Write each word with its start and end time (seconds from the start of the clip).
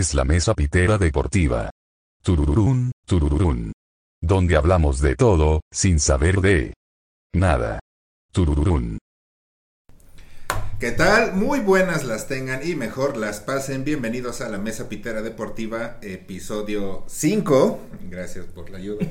es 0.00 0.14
la 0.14 0.24
mesa 0.24 0.54
pitera 0.54 0.96
deportiva. 0.96 1.70
Turururún, 2.22 2.90
turururún. 3.06 3.72
Donde 4.22 4.56
hablamos 4.56 5.00
de 5.02 5.14
todo, 5.14 5.60
sin 5.70 6.00
saber 6.00 6.40
de 6.40 6.72
nada. 7.34 7.80
Turururún. 8.32 8.98
¿Qué 10.78 10.92
tal? 10.92 11.34
Muy 11.34 11.60
buenas 11.60 12.04
las 12.04 12.28
tengan 12.28 12.66
y 12.66 12.76
mejor 12.76 13.18
las 13.18 13.40
pasen. 13.40 13.84
Bienvenidos 13.84 14.40
a 14.40 14.48
la 14.48 14.56
Mesa 14.56 14.88
Pitera 14.88 15.20
Deportiva, 15.20 15.98
episodio 16.00 17.04
5. 17.06 17.80
Gracias 18.08 18.46
por 18.46 18.70
la 18.70 18.78
ayuda. 18.78 19.04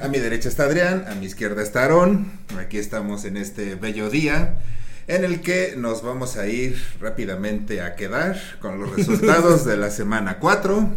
a. 0.00 0.04
A 0.04 0.08
mi 0.08 0.20
derecha 0.20 0.48
está 0.48 0.64
Adrián, 0.64 1.04
a 1.08 1.16
mi 1.16 1.26
izquierda 1.26 1.64
está 1.64 1.82
Aarón. 1.82 2.30
Aquí 2.60 2.78
estamos 2.78 3.24
en 3.24 3.38
este 3.38 3.74
bello 3.74 4.08
día 4.08 4.60
en 5.06 5.24
el 5.24 5.40
que 5.40 5.74
nos 5.76 6.02
vamos 6.02 6.36
a 6.36 6.46
ir 6.46 6.82
rápidamente 7.00 7.80
a 7.80 7.94
quedar 7.94 8.40
con 8.60 8.80
los 8.80 8.94
resultados 8.96 9.64
de 9.64 9.76
la 9.76 9.90
semana 9.90 10.38
4. 10.38 10.88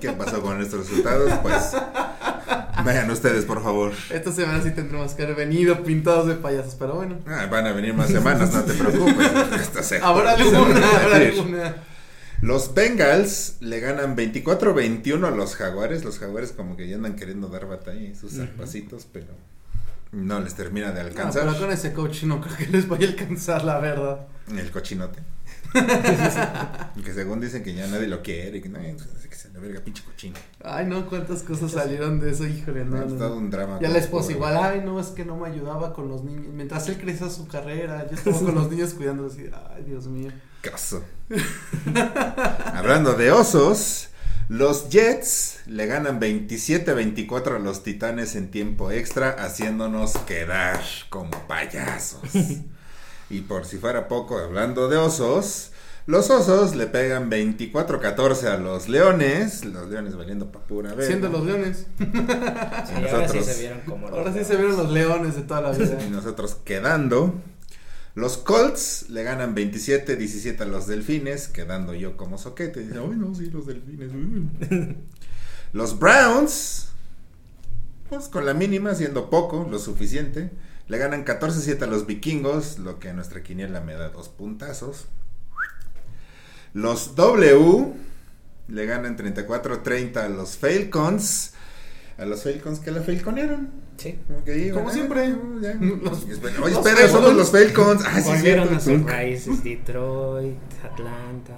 ¿Qué 0.00 0.12
pasó 0.12 0.42
con 0.42 0.60
estos 0.60 0.88
resultados? 0.88 1.32
Pues 1.42 1.74
vean 2.84 3.10
ustedes, 3.10 3.44
por 3.44 3.62
favor. 3.62 3.92
Esta 4.10 4.32
semana 4.32 4.62
sí 4.62 4.70
tendremos 4.70 5.12
que 5.14 5.22
haber 5.22 5.36
venido 5.36 5.82
pintados 5.84 6.26
de 6.26 6.34
payasos, 6.34 6.74
pero 6.74 6.94
bueno. 6.94 7.18
Ah, 7.26 7.46
van 7.50 7.66
a 7.66 7.72
venir 7.72 7.94
más 7.94 8.08
semanas, 8.08 8.52
no 8.52 8.62
te 8.62 8.74
preocupes. 8.74 9.30
Esta 9.76 10.06
Habrá 10.06 10.32
alguna, 10.32 10.88
habrá 11.02 11.16
alguna. 11.16 11.76
Los 12.40 12.72
Bengals 12.72 13.56
le 13.60 13.80
ganan 13.80 14.16
24-21 14.16 15.26
a 15.26 15.30
los 15.30 15.56
Jaguares. 15.56 16.04
Los 16.04 16.18
Jaguares 16.18 16.52
como 16.52 16.76
que 16.76 16.88
ya 16.88 16.96
andan 16.96 17.16
queriendo 17.16 17.48
dar 17.48 17.66
batalla 17.66 18.00
en 18.00 18.16
sus 18.16 18.32
zarpacitos, 18.32 19.06
pero 19.12 19.26
no 20.12 20.40
les 20.40 20.54
termina 20.54 20.92
de 20.92 21.02
No, 21.02 21.08
alcanzar 21.08 21.46
pero 21.46 21.58
con 21.58 21.70
ese 21.70 21.92
coach 21.92 22.24
no 22.24 22.40
creo 22.40 22.56
que 22.56 22.66
les 22.66 22.88
vaya 22.88 23.06
a 23.06 23.10
alcanzar, 23.10 23.64
la 23.64 23.78
verdad. 23.78 24.26
el 24.48 24.70
cochinote. 24.70 25.20
que 27.04 27.12
según 27.12 27.40
dicen 27.40 27.62
que 27.62 27.74
ya 27.74 27.86
nadie 27.86 28.06
lo 28.06 28.22
quiere, 28.22 28.58
y 28.58 28.62
que 28.62 28.68
no, 28.68 28.78
que 28.78 29.36
se 29.36 29.52
la 29.52 29.60
verga 29.60 29.80
pinche 29.80 30.02
cochino. 30.02 30.36
Ay, 30.64 30.86
no, 30.86 31.06
cuántas 31.06 31.42
cosas 31.42 31.72
salieron 31.72 32.20
de 32.20 32.30
eso, 32.30 32.46
híjole, 32.46 32.84
no. 32.84 33.04
No, 33.04 33.06
no. 33.06 33.34
un 33.34 33.50
drama. 33.50 33.74
Y 33.74 33.84
a 33.84 33.88
con 33.88 33.92
la 33.92 33.98
esposa 33.98 34.32
igual, 34.32 34.56
ay, 34.56 34.82
no, 34.84 34.98
es 34.98 35.08
que 35.08 35.24
no 35.24 35.36
me 35.36 35.48
ayudaba 35.48 35.92
con 35.92 36.08
los 36.08 36.24
niños. 36.24 36.46
Mientras 36.54 36.88
él 36.88 36.98
crecía 36.98 37.28
su 37.28 37.46
carrera, 37.46 38.06
yo 38.08 38.14
estaba 38.16 38.38
con 38.38 38.54
los 38.54 38.70
niños 38.70 38.94
cuidando 38.94 39.26
así, 39.26 39.50
ay, 39.70 39.84
Dios 39.84 40.06
mío. 40.06 40.30
Oso. 40.74 41.04
Hablando 42.74 43.14
de 43.14 43.30
osos, 43.30 44.08
los 44.48 44.88
Jets 44.88 45.60
le 45.66 45.86
ganan 45.86 46.20
27-24 46.20 47.56
a 47.56 47.58
los 47.58 47.82
Titanes 47.82 48.34
en 48.36 48.50
tiempo 48.50 48.90
extra, 48.90 49.30
haciéndonos 49.30 50.16
quedar 50.18 50.80
como 51.10 51.30
payasos. 51.46 52.20
Y 53.30 53.42
por 53.42 53.66
si 53.66 53.76
fuera 53.76 54.08
poco, 54.08 54.38
hablando 54.38 54.88
de 54.88 54.96
osos, 54.96 55.72
los 56.06 56.30
osos 56.30 56.74
le 56.74 56.86
pegan 56.86 57.30
24-14 57.30 58.44
a 58.46 58.56
los 58.56 58.88
leones, 58.88 59.66
los 59.66 59.86
leones 59.90 60.16
valiendo 60.16 60.50
pa' 60.50 60.60
pura 60.60 60.94
vez. 60.94 61.08
Siendo 61.08 61.28
los 61.28 61.44
leones. 61.44 61.88
Sí, 61.98 62.04
ahora 62.14 62.86
sí 62.86 62.94
nosotros- 63.02 63.44
se 63.44 63.60
vieron 63.60 63.80
como 63.80 64.08
los 64.08 64.18
Ahora 64.18 64.32
sí 64.32 64.42
se 64.44 64.56
vieron 64.56 64.78
los 64.78 64.90
leones 64.90 65.36
de 65.36 65.42
toda 65.42 65.60
la 65.60 65.72
vida. 65.72 65.98
Y 66.06 66.08
nosotros 66.08 66.56
quedando. 66.64 67.34
Los 68.18 68.36
Colts 68.36 69.10
le 69.10 69.22
ganan 69.22 69.54
27-17 69.54 70.60
a 70.62 70.64
los 70.64 70.88
Delfines, 70.88 71.46
quedando 71.46 71.94
yo 71.94 72.16
como 72.16 72.36
soquete. 72.36 72.80
Dice, 72.80 72.98
Ay, 72.98 73.16
no, 73.16 73.32
sí, 73.32 73.48
los 73.48 73.64
Delfines. 73.64 74.10
uy". 74.12 74.96
Los 75.72 76.00
Browns, 76.00 76.88
pues 78.08 78.26
con 78.26 78.44
la 78.44 78.54
mínima, 78.54 78.96
siendo 78.96 79.30
poco, 79.30 79.68
lo 79.70 79.78
suficiente. 79.78 80.50
Le 80.88 80.98
ganan 80.98 81.24
14-7 81.24 81.82
a 81.82 81.86
los 81.86 82.06
Vikingos, 82.06 82.80
lo 82.80 82.98
que 82.98 83.10
a 83.10 83.12
nuestra 83.12 83.44
quiniela 83.44 83.80
me 83.82 83.92
da 83.92 84.08
dos 84.08 84.28
puntazos. 84.28 85.04
Los 86.74 87.14
W 87.14 87.92
le 88.66 88.86
ganan 88.86 89.16
34-30 89.16 90.16
a 90.16 90.28
los 90.28 90.56
Falcons. 90.56 91.52
A 92.16 92.24
los 92.24 92.42
Falcons 92.42 92.80
que 92.80 92.90
la 92.90 93.02
falconearon. 93.02 93.70
Sí. 93.98 94.16
Ok, 94.30 94.48
Como 94.72 94.84
bueno, 94.84 94.90
siempre. 94.92 95.34
ya. 95.60 95.74
Los- 95.74 96.22
Oye, 96.24 96.30
los 96.30 96.86
espera, 96.86 97.08
somos 97.08 97.10
Falcons. 97.10 97.36
los 97.36 97.50
Falcons. 97.50 98.02
Ah, 98.06 98.20
sí, 98.20 98.28
Volvieron 98.30 98.68
a 98.68 99.12
raíces, 99.12 99.64
Detroit, 99.64 100.56
Atlanta. 100.84 101.54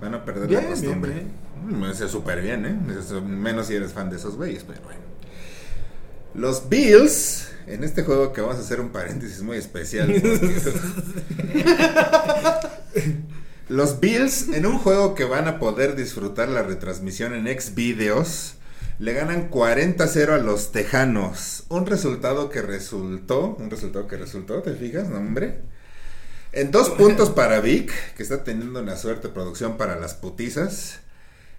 Van 0.00 0.14
a 0.14 0.24
perder 0.24 0.48
Bien, 0.48 0.64
la 0.64 0.70
costumbre. 0.70 1.12
bien, 1.12 1.46
Mm, 1.66 1.80
Me 1.80 1.86
hace 1.88 2.08
súper 2.08 2.40
bien, 2.42 2.66
¿eh? 2.66 2.76
Eso- 3.00 3.22
Menos 3.22 3.66
si 3.68 3.74
eres 3.74 3.92
fan 3.92 4.10
de 4.10 4.16
esos 4.16 4.36
güeyes, 4.36 4.62
pero 4.64 4.80
bueno. 4.82 5.00
Los 6.34 6.68
Bills, 6.68 7.48
en 7.66 7.82
este 7.82 8.02
juego 8.02 8.32
que 8.34 8.42
vamos 8.42 8.56
a 8.56 8.60
hacer 8.60 8.78
un 8.80 8.90
paréntesis 8.90 9.40
muy 9.42 9.56
especial. 9.56 10.12
Los 13.68 13.98
Bills, 14.00 14.48
en 14.50 14.66
un 14.66 14.78
juego 14.78 15.14
que 15.14 15.24
van 15.24 15.48
a 15.48 15.58
poder 15.58 15.96
disfrutar 15.96 16.48
la 16.48 16.62
retransmisión 16.62 17.34
en 17.34 17.46
Xvideos, 17.60 18.55
le 18.98 19.12
ganan 19.12 19.50
40-0 19.50 20.30
a 20.30 20.38
los 20.38 20.72
Tejanos. 20.72 21.64
Un 21.68 21.86
resultado 21.86 22.48
que 22.48 22.62
resultó, 22.62 23.56
un 23.58 23.70
resultado 23.70 24.06
que 24.06 24.16
resultó, 24.16 24.62
¿te 24.62 24.74
fijas, 24.74 25.08
no, 25.08 25.18
hombre? 25.18 25.60
En 26.52 26.70
dos 26.70 26.90
puntos 26.90 27.30
para 27.30 27.60
Vic, 27.60 27.92
que 28.14 28.22
está 28.22 28.42
teniendo 28.42 28.80
una 28.80 28.96
suerte 28.96 29.28
de 29.28 29.34
producción 29.34 29.76
para 29.76 29.96
las 30.00 30.14
putizas. 30.14 31.00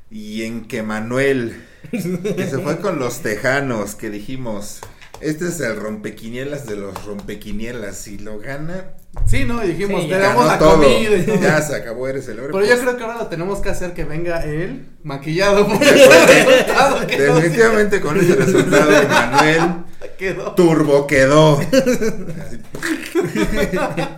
Y 0.10 0.44
en 0.44 0.68
que 0.68 0.82
Manuel, 0.84 1.64
que 1.92 2.48
se 2.50 2.60
fue 2.60 2.80
con 2.80 2.98
los 2.98 3.22
Tejanos, 3.22 3.94
que 3.96 4.10
dijimos, 4.10 4.80
este 5.20 5.50
es 5.50 5.60
el 5.60 5.76
rompequinielas 5.76 6.66
de 6.66 6.78
los 6.78 7.06
rompequinielas. 7.06 7.98
Si 7.98 8.18
lo 8.18 8.40
gana, 8.40 8.94
Sí, 9.26 9.44
no, 9.46 9.64
y 9.64 9.70
dijimos, 9.70 10.04
Sí, 10.04 10.10
te 10.10 10.18
damos 10.20 10.46
la 10.46 10.58
todo. 10.58 10.74
comida 10.82 11.16
y 11.18 11.24
todo. 11.24 11.36
Ya 11.42 11.62
se 11.62 11.76
acabó, 11.76 12.08
eres 12.08 12.28
el 12.28 12.40
hombre. 12.40 12.54
Pero 12.54 12.66
yo 12.66 12.70
Pues, 12.72 12.80
creo 12.82 12.98
que 12.98 13.04
ahora 13.04 13.18
lo 13.18 13.28
tenemos 13.28 13.60
que 13.60 13.70
hacer 13.70 13.94
que 13.94 14.04
venga 14.06 14.44
él 14.44 14.86
maquillado 15.04 15.68
por 15.68 15.76
el 15.84 15.90
resultado 15.90 17.08
que 17.08 17.18
Definitivamente 17.22 18.00
con 18.02 18.18
este 18.20 18.36
resultado, 18.36 18.92
Manuel 19.10 19.62
quedó. 20.18 20.52
turbo 20.54 21.08
quedó. 21.08 21.60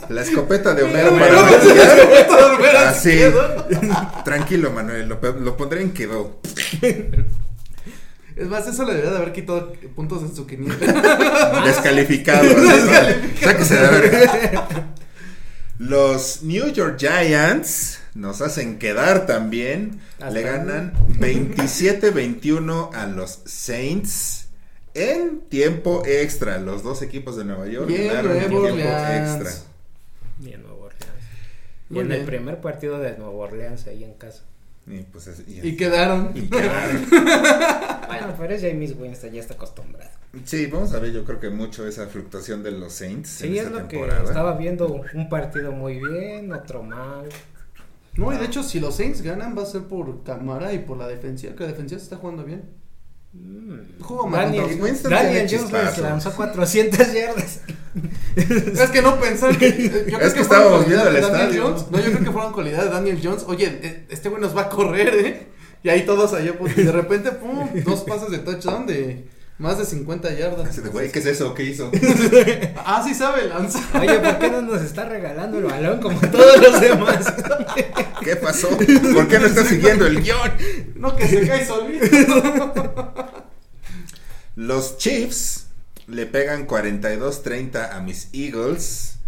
La 0.09 0.21
escopeta 0.21 0.73
de 0.73 0.83
Homero 0.83 1.11
para 1.17 1.33
la 1.33 1.41
maquillar. 1.43 1.99
escopeta 1.99 2.35
de 2.37 2.43
Homero 2.55 2.79
Así. 2.79 3.09
quedó. 3.11 3.65
Tranquilo, 4.25 4.71
Manuel, 4.71 5.07
lo 5.09 5.57
pondré 5.57 5.81
en 5.81 5.91
quedó. 5.93 6.39
Es 8.39 8.47
más, 8.47 8.65
eso 8.67 8.83
le 8.85 8.91
debería 8.93 9.11
de 9.11 9.17
haber 9.17 9.33
quitado 9.33 9.73
puntos 9.95 10.23
en 10.23 10.33
su 10.33 10.47
quiniela. 10.47 11.61
Descalificado. 11.65 12.47
Los 15.77 16.43
New 16.43 16.71
York 16.71 16.97
Giants 16.97 17.99
nos 18.13 18.41
hacen 18.41 18.79
quedar 18.79 19.25
también. 19.25 19.99
Hasta 20.19 20.31
Le 20.31 20.41
ganan 20.41 20.93
27-21 21.19 22.93
a 22.93 23.07
los 23.07 23.41
Saints 23.45 24.47
en 24.93 25.41
tiempo 25.41 26.03
extra. 26.05 26.59
Los 26.59 26.83
dos 26.83 27.01
equipos 27.01 27.35
de 27.37 27.45
Nueva 27.45 27.67
York 27.67 27.87
Bien, 27.87 28.07
ganaron 28.07 28.31
en 28.37 28.39
tiempo 28.39 28.57
Orleans. 28.59 29.41
extra. 29.41 29.51
Y 30.41 30.53
en 30.53 30.61
Nueva 30.63 30.77
Orleans. 30.85 31.05
Y 31.89 31.99
en 31.99 32.07
bien. 32.07 32.19
el 32.21 32.25
primer 32.25 32.61
partido 32.61 32.99
de 32.99 33.17
Nueva 33.17 33.33
Orleans 33.33 33.85
ahí 33.87 34.03
en 34.03 34.13
casa. 34.13 34.43
Y 34.89 35.03
pues 35.03 35.27
es- 35.27 35.43
y- 35.47 35.67
Y 35.67 35.75
quedaron. 35.77 36.31
y 36.35 36.41
quedaron. 36.49 37.05
Bueno, 38.09 38.33
pero 38.39 38.53
es 38.55 38.61
James 38.63 38.95
Winston, 38.99 39.31
ya 39.31 39.39
está 39.39 39.53
acostumbrado. 39.53 40.09
Sí, 40.43 40.65
vamos 40.65 40.93
a 40.93 40.99
ver, 40.99 41.11
yo 41.13 41.23
creo 41.25 41.39
que 41.39 41.49
mucho 41.51 41.87
esa 41.87 42.07
fluctuación 42.07 42.63
de 42.63 42.71
los 42.71 42.91
Saints 42.93 43.41
en 43.43 43.51
Sí, 43.51 43.57
es 43.59 43.65
esta 43.65 43.79
lo 43.81 43.87
que 43.87 43.97
temporada. 43.97 44.23
estaba 44.23 44.57
viendo 44.57 44.87
un 45.13 45.29
partido 45.29 45.71
muy 45.71 45.99
bien, 45.99 46.51
otro 46.51 46.81
mal. 46.81 47.29
No, 48.17 48.33
y 48.33 48.37
de 48.37 48.45
hecho, 48.45 48.63
si 48.63 48.79
los 48.79 48.95
Saints 48.95 49.21
ganan, 49.21 49.55
va 49.57 49.61
a 49.61 49.65
ser 49.67 49.83
por 49.83 50.23
Camara 50.23 50.73
y 50.73 50.79
por 50.79 50.97
la 50.97 51.07
defensiva, 51.07 51.53
que 51.55 51.63
la 51.63 51.69
defensiva 51.69 51.99
se 51.99 52.05
está 52.05 52.17
jugando 52.17 52.43
bien. 52.43 52.63
Mm. 53.31 54.01
Juego 54.01 54.27
mal 54.27 54.45
Daniel, 54.45 54.81
Winston 54.81 55.11
Daniel 55.11 55.47
Jones 55.49 55.63
chispazos. 55.63 55.99
lanzó 55.99 56.35
400 56.35 57.13
yardas. 57.13 57.61
Es 58.35 58.89
que 58.91 59.01
no 59.01 59.19
pensar 59.19 59.57
que. 59.57 59.71
Yo 60.07 60.17
creo 60.17 60.19
Es 60.27 60.33
que 60.33 60.43
fueron 60.43 60.65
estábamos 60.65 60.87
viendo 60.87 61.07
el 61.09 61.13
Daniel 61.21 61.33
estadio. 61.41 61.63
Jones. 61.63 61.85
No, 61.91 61.97
yo 61.99 62.05
creo 62.11 62.23
que 62.23 62.31
fueron 62.31 62.53
cualidad 62.53 62.83
de 62.85 62.89
Daniel 62.89 63.19
Jones. 63.21 63.43
Oye, 63.47 63.79
eh, 63.81 64.05
este 64.09 64.29
güey 64.29 64.41
nos 64.41 64.55
va 64.55 64.61
a 64.61 64.69
correr, 64.69 65.13
¿eh? 65.15 65.47
Y 65.83 65.89
ahí 65.89 66.05
todos 66.05 66.33
allá, 66.33 66.57
pues, 66.57 66.77
y 66.77 66.83
de 66.83 66.91
repente, 66.91 67.31
pum, 67.31 67.67
dos 67.85 68.01
pases 68.01 68.29
de 68.31 68.39
touchdown 68.39 68.85
de 68.85 69.27
más 69.59 69.77
de 69.77 69.85
50 69.85 70.33
yardas. 70.33 70.79
Güey, 70.89 71.11
¿qué 71.11 71.19
es 71.19 71.25
eso? 71.25 71.53
¿Qué 71.53 71.63
hizo? 71.63 71.91
Ah, 72.91 73.03
sí 73.05 73.13
sabe 73.13 73.45
lanzar. 73.45 73.83
Oye, 74.01 74.19
¿por 74.19 74.39
qué 74.39 74.49
no 74.49 74.61
nos 74.61 74.81
está 74.81 75.05
regalando 75.05 75.59
el 75.59 75.65
balón 75.65 75.99
como 75.99 76.19
todos 76.19 76.57
los 76.59 76.81
demás? 76.81 77.31
¿Qué 78.23 78.35
pasó? 78.37 78.69
¿Por 78.69 79.27
qué 79.27 79.37
no 79.37 79.45
está 79.45 79.63
siguiendo 79.63 80.07
el 80.07 80.23
guion? 80.23 80.51
No, 80.95 81.15
que 81.15 81.27
se 81.27 81.47
cae 81.47 81.65
solito. 81.65 82.05
Los 84.55 84.97
Chiefs 84.97 85.67
le 86.07 86.25
pegan 86.25 86.67
42-30 86.67 87.91
a 87.91 87.99
mis 87.99 88.29
Eagles. 88.33 89.19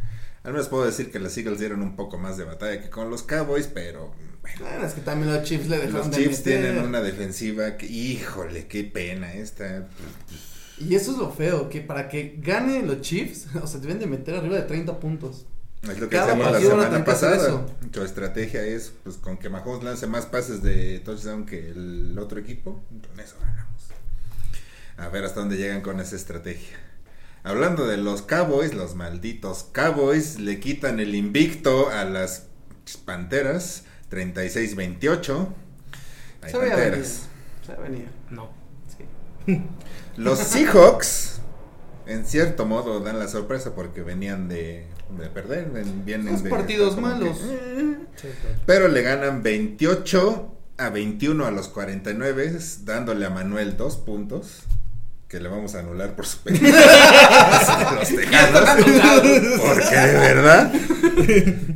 Al 0.44 0.54
menos 0.54 0.69
puedo 0.69 0.86
decir 0.86 1.12
que 1.12 1.19
los 1.19 1.38
Eagles 1.38 1.60
dieron 1.60 1.81
un 1.81 1.95
poco 1.95 2.18
más 2.18 2.38
de 2.38 2.45
batalla 2.45 2.81
que 2.81 2.89
con 2.89 3.10
los 3.10 3.24
Cowboys, 3.24 3.68
pero 3.68 4.12
bueno, 4.59 4.85
es 4.85 4.93
que 4.93 5.01
también 5.01 5.33
los 5.33 5.43
Chiefs 5.43 5.67
le 5.67 5.77
dejaron 5.77 6.07
los 6.07 6.11
de 6.11 6.17
Chiefs 6.17 6.39
meter. 6.39 6.61
tienen 6.61 6.83
una 6.83 7.01
defensiva 7.01 7.77
que, 7.77 7.85
híjole, 7.85 8.67
qué 8.67 8.83
pena 8.83 9.33
esta. 9.33 9.88
Y 10.77 10.95
eso 10.95 11.11
es 11.11 11.17
lo 11.17 11.31
feo, 11.31 11.69
que 11.69 11.81
para 11.81 12.09
que 12.09 12.38
gane 12.39 12.81
los 12.81 13.01
Chiefs, 13.01 13.47
o 13.61 13.67
sea, 13.67 13.79
deben 13.79 13.99
de 13.99 14.07
meter 14.07 14.35
arriba 14.35 14.55
de 14.55 14.63
30 14.63 14.99
puntos. 14.99 15.45
Es 15.83 15.99
lo 15.99 16.09
que 16.09 16.15
Cada 16.15 16.35
decíamos 16.35 16.53
la 16.53 16.61
semana 16.61 17.05
pasada. 17.05 17.65
Tu 17.91 18.03
estrategia 18.03 18.63
es, 18.63 18.93
pues, 19.03 19.17
con 19.17 19.38
que 19.38 19.49
Mahomes 19.49 19.83
lance 19.83 20.05
más 20.05 20.27
pases 20.27 20.61
de 20.61 20.99
touchdown 20.99 21.45
que 21.45 21.71
el 21.71 22.17
otro 22.19 22.39
equipo, 22.39 22.83
con 22.89 23.19
eso 23.19 23.35
ganamos. 23.41 23.81
A 24.97 25.07
ver 25.09 25.23
hasta 25.23 25.39
dónde 25.39 25.57
llegan 25.57 25.81
con 25.81 25.99
esa 25.99 26.15
estrategia. 26.15 26.77
Hablando 27.43 27.88
de 27.88 27.97
los 27.97 28.21
Cowboys, 28.21 28.75
los 28.75 28.93
malditos 28.93 29.63
Cowboys 29.71 30.39
le 30.39 30.59
quitan 30.59 30.99
el 30.99 31.15
invicto 31.15 31.89
a 31.89 32.05
las 32.05 32.45
Panteras, 33.05 33.83
36-28. 34.12 35.48
Hay 36.44 36.52
Se 36.52 36.58
venir. 36.58 36.74
Panteras. 36.74 37.28
Se 37.66 37.75
venía. 37.81 38.12
No. 38.30 38.50
Sí. 39.46 39.62
Los 40.18 40.40
Seahawks, 40.40 41.40
en 42.08 42.25
cierto 42.25 42.66
modo, 42.66 43.00
dan 43.00 43.18
la 43.19 43.28
sorpresa 43.28 43.74
porque 43.75 44.02
venían 44.04 44.48
de, 44.50 44.86
de 45.18 45.28
perder. 45.30 45.69
Vienen 46.06 46.34
Dos 46.34 46.44
de- 46.44 46.50
partidos 46.50 46.96
como 46.96 47.08
que, 47.08 47.13
malos. 47.13 47.38
eh, 47.44 47.98
Sí, 48.16 48.28
claro. 48.42 48.56
pero 48.66 48.88
le 48.88 49.02
ganan 49.02 49.42
28 49.42 50.56
a 50.78 50.90
21 50.90 51.46
a 51.46 51.52
los 51.52 51.68
49, 51.69 52.58
dándole 52.84 53.25
a 53.25 53.30
Manuel 53.30 53.78
dos 53.78 53.98
puntos. 53.98 54.63
Que 55.31 55.39
le 55.39 55.48
vamos 55.48 55.74
a 55.75 55.80
anular 55.80 56.13
por 56.13 56.25
su 56.25 56.39
penalti. 56.44 56.68
a 56.68 57.94
los 57.98 58.10
Tejanos. 58.10 59.62
Porque 59.66 59.95
de 59.95 60.13
verdad. 60.19 60.74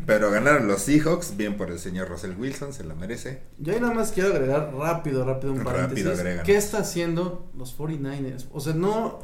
Pero 0.06 0.30
ganaron 0.30 0.68
los 0.68 0.82
Seahawks. 0.82 1.38
Bien 1.38 1.56
por 1.56 1.72
el 1.72 1.80
señor 1.80 2.10
Russell 2.10 2.34
Wilson, 2.38 2.74
se 2.74 2.84
la 2.84 2.96
merece. 2.96 3.44
Yo 3.58 3.72
ahí 3.74 3.80
nada 3.80 3.94
más 3.94 4.12
quiero 4.12 4.34
agregar 4.34 4.74
rápido, 4.76 5.24
rápido 5.24 5.54
un 5.54 5.60
Rápido, 5.60 5.74
paréntesis. 5.74 6.06
agréganos. 6.08 6.46
¿Qué 6.46 6.58
está 6.58 6.80
haciendo 6.80 7.50
los 7.58 7.78
49ers? 7.78 8.48
O 8.52 8.60
sea, 8.60 8.74
no 8.74 9.20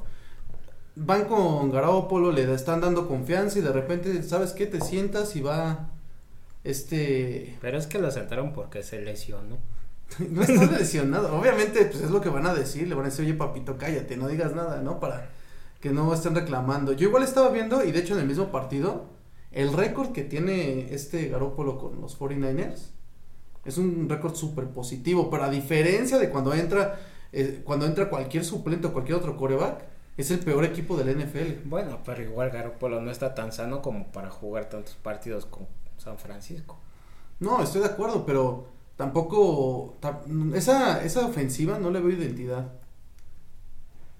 van 0.96 1.26
con 1.26 1.70
Garoppolo, 1.70 2.32
le 2.32 2.54
están 2.54 2.80
dando 2.80 3.10
confianza 3.10 3.60
y 3.60 3.62
de 3.62 3.74
repente, 3.74 4.24
¿sabes 4.24 4.54
qué? 4.54 4.66
Te 4.66 4.80
sientas 4.80 5.36
y 5.36 5.42
va 5.42 5.90
este 6.64 7.58
Pero 7.62 7.78
es 7.78 7.88
que 7.88 8.00
lo 8.00 8.10
sentaron 8.12 8.54
porque 8.54 8.82
se 8.84 9.02
lesionó. 9.02 9.58
no 10.30 10.42
está 10.42 10.66
lesionado. 10.78 11.38
Obviamente, 11.38 11.86
pues 11.86 12.04
es 12.04 12.12
lo 12.12 12.22
que 12.22 12.30
van 12.30 12.46
a 12.46 12.54
decir, 12.54 12.88
le 12.88 12.96
van 12.96 13.06
a 13.06 13.10
decir, 13.10 13.26
"Oye, 13.26 13.34
papito, 13.34 13.78
cállate, 13.78 14.18
no 14.18 14.28
digas 14.28 14.56
nada", 14.56 14.82
¿no? 14.82 15.00
Para 15.00 15.30
que 15.80 15.92
no 15.92 16.14
estén 16.14 16.36
reclamando. 16.36 16.94
Yo 16.94 17.08
igual 17.08 17.24
estaba 17.24 17.50
viendo 17.50 17.84
y 17.84 17.92
de 17.92 18.00
hecho 18.00 18.14
en 18.14 18.22
el 18.22 18.28
mismo 18.28 18.52
partido 18.52 19.06
el 19.52 19.74
récord 19.74 20.12
que 20.12 20.24
tiene 20.24 20.94
este 20.94 21.28
Garoppolo 21.30 21.78
con 21.78 22.00
los 22.02 22.18
49ers 22.18 22.92
es 23.66 23.78
un 23.78 24.08
récord 24.10 24.36
súper 24.36 24.68
positivo, 24.68 25.30
pero 25.30 25.44
a 25.44 25.50
diferencia 25.50 26.18
de 26.18 26.30
cuando 26.30 26.54
entra 26.54 27.00
eh, 27.34 27.62
cuando 27.64 27.86
entra 27.86 28.10
cualquier 28.10 28.44
suplente 28.44 28.88
o 28.88 28.94
cualquier 28.94 29.18
otro 29.18 29.38
coreback, 29.38 29.84
es 30.18 30.32
el 30.32 30.40
peor 30.40 30.66
equipo 30.66 30.98
del 30.98 31.18
NFL. 31.18 31.68
Bueno, 31.68 32.00
pero 32.06 32.22
igual 32.22 32.50
Garoppolo 32.52 33.02
no 33.02 33.12
está 33.12 33.34
tan 33.34 33.52
sano 33.52 33.82
como 33.82 34.12
para 34.12 34.30
jugar 34.30 34.66
tantos 34.70 34.96
partidos 34.96 35.46
con 35.46 35.68
San 35.98 36.18
Francisco. 36.18 36.78
No, 37.40 37.64
estoy 37.64 37.82
de 37.82 37.88
acuerdo, 37.88 38.26
pero 38.26 38.68
tampoco 39.02 39.98
ta- 40.00 40.22
esa 40.54 41.04
esa 41.04 41.26
ofensiva 41.26 41.80
no 41.80 41.90
le 41.90 42.00
veo 42.02 42.12
identidad. 42.12 42.72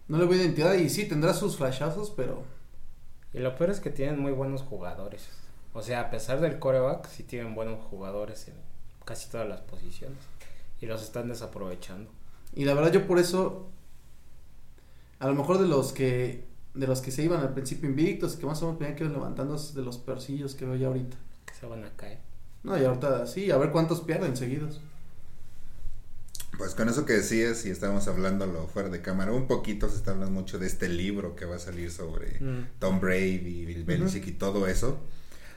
No 0.08 0.18
le 0.18 0.26
veo 0.26 0.42
identidad 0.42 0.74
y 0.74 0.90
sí 0.90 1.06
tendrá 1.06 1.36
sus 1.36 1.56
flashazos, 1.58 2.10
pero 2.10 2.42
Y 3.34 3.38
lo 3.40 3.56
peor 3.56 3.70
es 3.70 3.80
que 3.80 3.92
tienen 3.92 4.20
muy 4.20 4.32
buenos 4.32 4.64
jugadores. 4.64 5.30
O 5.74 5.84
sea, 5.84 6.02
a 6.02 6.10
pesar 6.10 6.42
del 6.42 6.58
coreback, 6.58 7.08
sí 7.08 7.22
tienen 7.24 7.54
buenos 7.54 7.80
jugadores 7.92 8.48
en 8.48 8.56
casi 9.06 9.30
todas 9.30 9.48
las 9.48 9.62
posiciones. 9.62 10.18
Y 10.82 10.88
los 10.88 11.04
están 11.04 11.30
desaprovechando. 11.30 12.10
y 12.56 12.66
la 12.66 12.74
verdad 12.74 12.92
yo 12.92 13.06
por 13.06 13.20
eso 13.20 13.70
a 15.20 15.28
lo 15.28 15.36
mejor 15.36 15.60
de 15.60 15.68
los 15.68 15.94
que 15.94 16.50
de 16.74 16.88
los 16.88 17.02
que 17.02 17.12
se 17.12 17.22
iban 17.24 17.40
al 17.42 17.54
principio 17.54 17.88
invictos, 17.88 18.36
que 18.36 18.46
más 18.48 18.60
o 18.64 18.66
menos 18.66 18.80
tenían 18.80 18.96
que 18.98 19.04
ir 19.04 19.12
levantando 19.12 19.56
es 19.56 19.76
de 19.76 19.84
los 19.84 19.98
persillos 20.00 20.56
que 20.56 20.66
veo 20.66 20.76
ya 20.76 20.88
ahorita. 20.88 21.18
Que 21.46 21.54
se 21.54 21.68
van 21.68 21.84
a 21.84 21.90
caer. 21.96 22.18
No, 22.64 22.78
y 22.80 22.86
ahorita 22.86 23.26
sí, 23.28 23.52
a 23.52 23.58
ver 23.58 23.72
cuántos 23.72 24.02
pierden 24.02 24.38
seguidos. 24.38 24.82
Pues 26.58 26.76
con 26.76 26.90
eso 26.90 27.06
que 27.06 27.14
decías, 27.14 27.66
y 27.66 27.70
estábamos 27.72 28.08
hablándolo 28.08 28.68
fuera 28.68 28.90
de 28.90 29.02
cámara, 29.02 29.32
un 29.32 29.48
poquito 29.48 29.90
se 29.90 29.96
está 29.96 30.12
hablando 30.12 30.32
mucho 30.34 30.60
de 30.60 30.68
este 30.68 30.90
libro 30.90 31.36
que 31.36 31.46
va 31.46 31.56
a 31.56 31.60
salir 31.60 31.92
sobre 31.92 32.40
Mm. 32.40 32.68
Tom 32.78 33.00
Brady, 33.00 33.66
Bill 33.66 33.84
Belichick 33.84 34.28
y 34.28 34.32
todo 34.34 34.68
eso. 34.68 35.00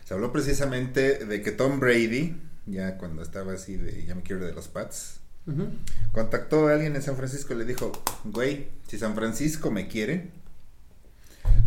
Se 0.06 0.15
habló 0.15 0.33
precisamente 0.33 1.25
de 1.27 1.43
que 1.43 1.51
Tom 1.53 1.79
Brady, 1.81 2.41
ya 2.67 2.97
cuando 2.97 3.23
estaba 3.23 3.53
así 3.53 3.77
de, 3.77 4.05
ya 4.07 4.15
me 4.15 4.23
quiero 4.23 4.47
de 4.47 4.53
los 4.55 4.69
Pats, 4.69 5.21
contactó 6.12 6.69
a 6.69 6.73
alguien 6.73 6.97
en 6.97 7.03
San 7.03 7.17
Francisco 7.17 7.53
y 7.53 7.59
le 7.59 7.65
dijo, 7.67 7.93
güey, 8.25 8.69
si 8.89 8.99
San 8.99 9.15
Francisco 9.15 9.71
me 9.71 9.89
quiere, 9.89 10.31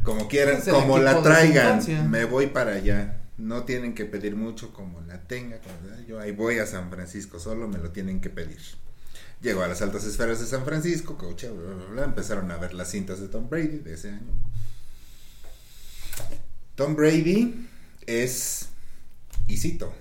como 0.04 0.28
quieran, 0.28 0.62
como 0.62 0.98
la 0.98 1.22
traigan, 1.22 2.10
me 2.10 2.26
voy 2.26 2.48
para 2.48 2.72
allá. 2.74 3.22
No 3.38 3.64
tienen 3.64 3.94
que 3.94 4.06
pedir 4.06 4.36
mucho 4.36 4.74
como 4.74 5.02
la 5.02 5.22
tenga. 5.22 5.60
yo 6.08 6.20
ahí 6.20 6.32
voy 6.32 6.60
a 6.60 6.66
San 6.66 6.90
Francisco, 6.90 7.40
solo 7.40 7.68
me 7.68 7.78
lo 7.78 7.92
tienen 7.92 8.20
que 8.20 8.30
pedir. 8.30 8.60
Llegó 9.42 9.62
a 9.62 9.68
las 9.68 9.82
altas 9.84 10.04
esferas 10.06 10.40
de 10.40 10.48
San 10.48 10.66
Francisco, 10.66 11.18
coach, 11.18 11.46
bla, 11.46 11.74
bla, 11.74 11.86
bla, 11.86 12.04
empezaron 12.06 12.50
a 12.50 12.58
ver 12.58 12.74
las 12.74 12.90
cintas 12.90 13.20
de 13.20 13.28
Tom 13.28 13.48
Brady 13.50 13.78
de 13.78 13.94
ese 13.94 14.10
año. 14.10 14.34
Tom 16.74 16.96
Brady 16.96 17.68
es, 18.08 18.70
y 19.48 19.58
cito, 19.58 19.94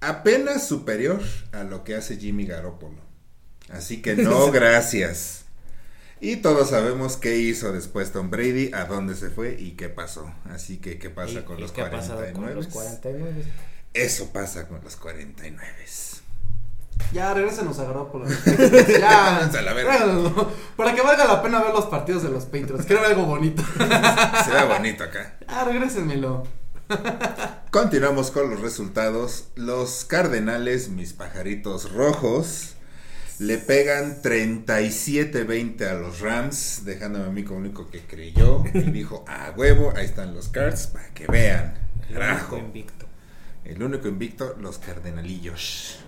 apenas 0.00 0.68
superior 0.68 1.22
a 1.52 1.64
lo 1.64 1.84
que 1.84 1.94
hace 1.94 2.18
Jimmy 2.18 2.44
Garoppolo. 2.44 3.00
Así 3.70 4.02
que 4.02 4.14
no, 4.16 4.50
gracias. 4.52 5.45
Y 6.20 6.36
todos 6.36 6.70
sabemos 6.70 7.16
qué 7.16 7.36
hizo 7.36 7.72
después 7.72 8.10
Tom 8.12 8.30
Brady, 8.30 8.70
a 8.72 8.86
dónde 8.86 9.14
se 9.14 9.28
fue 9.30 9.54
y 9.58 9.72
qué 9.72 9.88
pasó. 9.88 10.32
Así 10.50 10.78
que 10.78 10.98
qué 10.98 11.10
pasa 11.10 11.40
¿Y- 11.40 11.42
con 11.44 11.58
y 11.58 11.60
los 11.62 11.72
qué 11.72 11.82
ha 11.82 11.90
pasado 11.90 12.20
49. 12.20 12.32
con 12.54 12.54
los 12.56 12.66
49? 12.68 13.44
Eso 13.92 14.32
pasa 14.32 14.66
con 14.68 14.80
los 14.82 14.96
49. 14.96 15.60
Ya, 17.12 17.34
regrésenos 17.34 17.78
a 17.78 17.84
Garoppolo. 17.84 18.24
ya, 18.98 19.36
A 19.46 19.62
la 19.62 19.72
verga. 19.74 20.06
Para 20.76 20.94
que 20.94 21.02
valga 21.02 21.26
la 21.26 21.42
pena 21.42 21.62
ver 21.62 21.74
los 21.74 21.84
partidos 21.86 22.22
de 22.22 22.30
los 22.30 22.44
Patriots. 22.44 22.86
Quiero 22.86 23.02
ver 23.02 23.10
algo 23.12 23.26
bonito. 23.26 23.62
Se 24.44 24.50
ve 24.50 24.64
bonito 24.66 25.04
acá. 25.04 25.36
Ah, 25.46 25.64
regrésenmelo. 25.64 26.44
Continuamos 27.70 28.30
con 28.30 28.48
los 28.50 28.60
resultados. 28.60 29.48
Los 29.56 30.04
Cardenales, 30.06 30.88
mis 30.88 31.12
pajaritos 31.12 31.92
rojos, 31.92 32.75
le 33.38 33.58
pegan 33.58 34.22
37-20 34.22 35.82
a 35.86 35.94
los 35.94 36.20
Rams, 36.20 36.82
dejándome 36.84 37.26
a 37.26 37.30
mí 37.30 37.44
como 37.44 37.60
único 37.60 37.90
que 37.90 38.00
creyó 38.00 38.64
y 38.72 38.90
dijo, 38.90 39.24
a 39.28 39.52
huevo, 39.56 39.92
ahí 39.94 40.06
están 40.06 40.34
los 40.34 40.48
cards 40.48 40.86
para 40.88 41.08
que 41.12 41.26
vean. 41.26 41.74
El 42.08 42.14
Carajo. 42.14 42.56
único 42.56 42.66
invicto. 42.66 43.06
El 43.64 43.82
único 43.82 44.08
invicto, 44.08 44.56
los 44.60 44.78
Cardenalillos. 44.78 45.98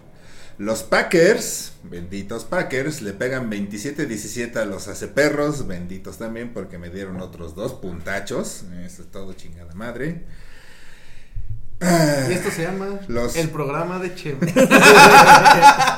Los 0.59 0.83
Packers, 0.83 1.75
benditos 1.85 2.45
Packers, 2.45 3.03
le 3.03 3.13
pegan 3.13 3.51
27-17 3.51 4.57
a 4.57 4.65
los 4.65 4.89
Aceperros, 4.89 5.69
benditos 5.69 6.19
también 6.19 6.53
porque 6.53 6.79
me 6.79 6.91
dieron 6.91 7.21
otros 7.21 7.55
dos 7.55 7.75
puntachos. 7.75 8.65
Eso 8.85 9.03
es 9.03 9.11
todo 9.11 9.35
chingada 9.35 9.75
madre. 9.75 10.25
Y 11.81 12.33
esto 12.33 12.51
se 12.51 12.63
llama 12.65 12.87
Los- 13.07 13.37
el 13.37 13.51
programa 13.51 13.99
de 13.99 14.15
Cheve. 14.15 14.53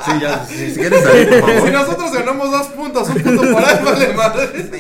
Sí, 0.05 0.13
ya, 0.21 0.45
si, 0.47 0.71
si 0.73 0.81
quieres 0.81 1.03
salir, 1.05 1.29
por 1.29 1.41
favor. 1.53 1.67
si 1.69 1.71
nosotros 1.73 2.13
ganamos 2.13 2.51
dos 2.51 2.67
puntos, 2.69 3.09
un 3.11 3.23
punto 3.23 3.43
por 3.53 3.65
ahí, 3.65 3.85
vale 3.85 4.13
madre. 4.15 4.71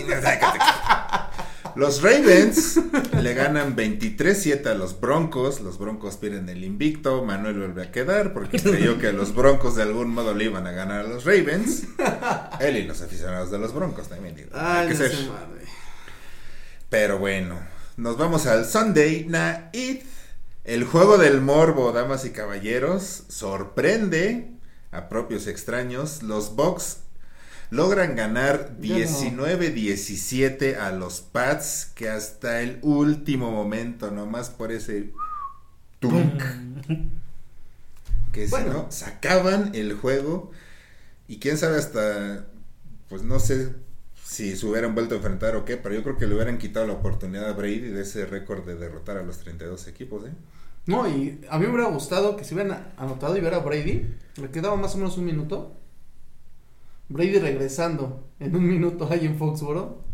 Los 1.76 2.02
Ravens 2.02 2.80
le 3.20 3.34
ganan 3.34 3.76
23-7 3.76 4.66
a 4.66 4.74
los 4.74 4.98
Broncos. 5.00 5.60
Los 5.60 5.78
Broncos 5.78 6.16
pierden 6.16 6.48
el 6.48 6.64
invicto. 6.64 7.22
Manuel 7.24 7.58
vuelve 7.58 7.84
a 7.84 7.92
quedar 7.92 8.32
porque 8.32 8.58
creyó 8.60 8.98
que 8.98 9.12
los 9.12 9.34
Broncos 9.34 9.76
de 9.76 9.82
algún 9.82 10.08
modo 10.10 10.34
le 10.34 10.44
iban 10.44 10.66
a 10.66 10.72
ganar 10.72 11.00
a 11.00 11.08
los 11.08 11.24
Ravens. 11.24 11.84
Él 12.60 12.76
y 12.76 12.82
los 12.84 13.00
aficionados 13.02 13.50
de 13.50 13.58
los 13.58 13.72
Broncos 13.72 14.08
también. 14.08 14.34
digo, 14.34 14.50
hay 14.54 14.88
Ay, 14.88 14.88
que 14.88 14.94
no 14.94 14.98
ser. 15.00 15.12
Pero 16.88 17.18
bueno, 17.18 17.56
nos 17.96 18.18
vamos 18.18 18.46
al 18.46 18.66
Sunday 18.66 19.26
Night. 19.28 20.02
El 20.64 20.84
juego 20.84 21.18
del 21.18 21.40
morbo, 21.40 21.92
damas 21.92 22.24
y 22.24 22.30
caballeros, 22.30 23.24
sorprende 23.28 24.52
a 24.90 25.08
propios 25.08 25.46
extraños. 25.46 26.22
Los 26.22 26.54
Bucks 26.54 26.98
logran 27.70 28.14
ganar 28.16 28.76
Ya 28.78 29.00
no. 29.00 29.06
19-17 29.06 30.76
a 30.78 30.92
los 30.92 31.20
Pats, 31.22 31.90
que 31.94 32.08
hasta 32.10 32.60
el 32.62 32.78
último 32.82 33.50
momento, 33.50 34.10
nomás 34.10 34.50
por 34.50 34.72
ese 34.72 35.12
tunk, 36.00 36.42
que 38.32 38.48
si 38.48 38.50
Bueno. 38.50 38.72
no, 38.74 38.90
sacaban 38.90 39.70
el 39.74 39.94
juego. 39.94 40.50
Y 41.28 41.38
quién 41.40 41.58
sabe 41.58 41.78
hasta, 41.78 42.46
pues 43.08 43.22
no 43.22 43.38
sé 43.40 43.74
si 44.30 44.56
se 44.56 44.64
hubieran 44.64 44.94
vuelto 44.94 45.14
a 45.14 45.16
enfrentar 45.16 45.56
o 45.56 45.64
qué, 45.64 45.76
pero 45.76 45.92
yo 45.92 46.04
creo 46.04 46.16
que 46.16 46.28
le 46.28 46.36
hubieran 46.36 46.56
quitado 46.56 46.86
la 46.86 46.92
oportunidad 46.92 47.48
a 47.48 47.52
Brady 47.52 47.80
de 47.80 48.02
ese 48.02 48.26
récord 48.26 48.64
de 48.64 48.76
derrotar 48.76 49.16
a 49.16 49.24
los 49.24 49.38
32 49.38 49.88
equipos, 49.88 50.24
¿eh? 50.24 50.30
No, 50.86 51.08
y 51.08 51.40
a 51.50 51.58
mí 51.58 51.66
me 51.66 51.72
hubiera 51.72 51.90
gustado 51.90 52.36
que 52.36 52.44
se 52.44 52.54
hubieran 52.54 52.92
anotado 52.96 53.36
y 53.36 53.40
ver 53.40 53.54
a 53.54 53.58
Brady. 53.58 54.06
Le 54.40 54.50
quedaba 54.52 54.76
más 54.76 54.94
o 54.94 54.98
menos 54.98 55.18
un 55.18 55.24
minuto. 55.24 55.74
Brady 57.08 57.40
regresando 57.40 58.28
en 58.38 58.54
un 58.54 58.68
minuto 58.68 59.08
ahí 59.10 59.26
en 59.26 59.36
Foxboro. 59.36 60.04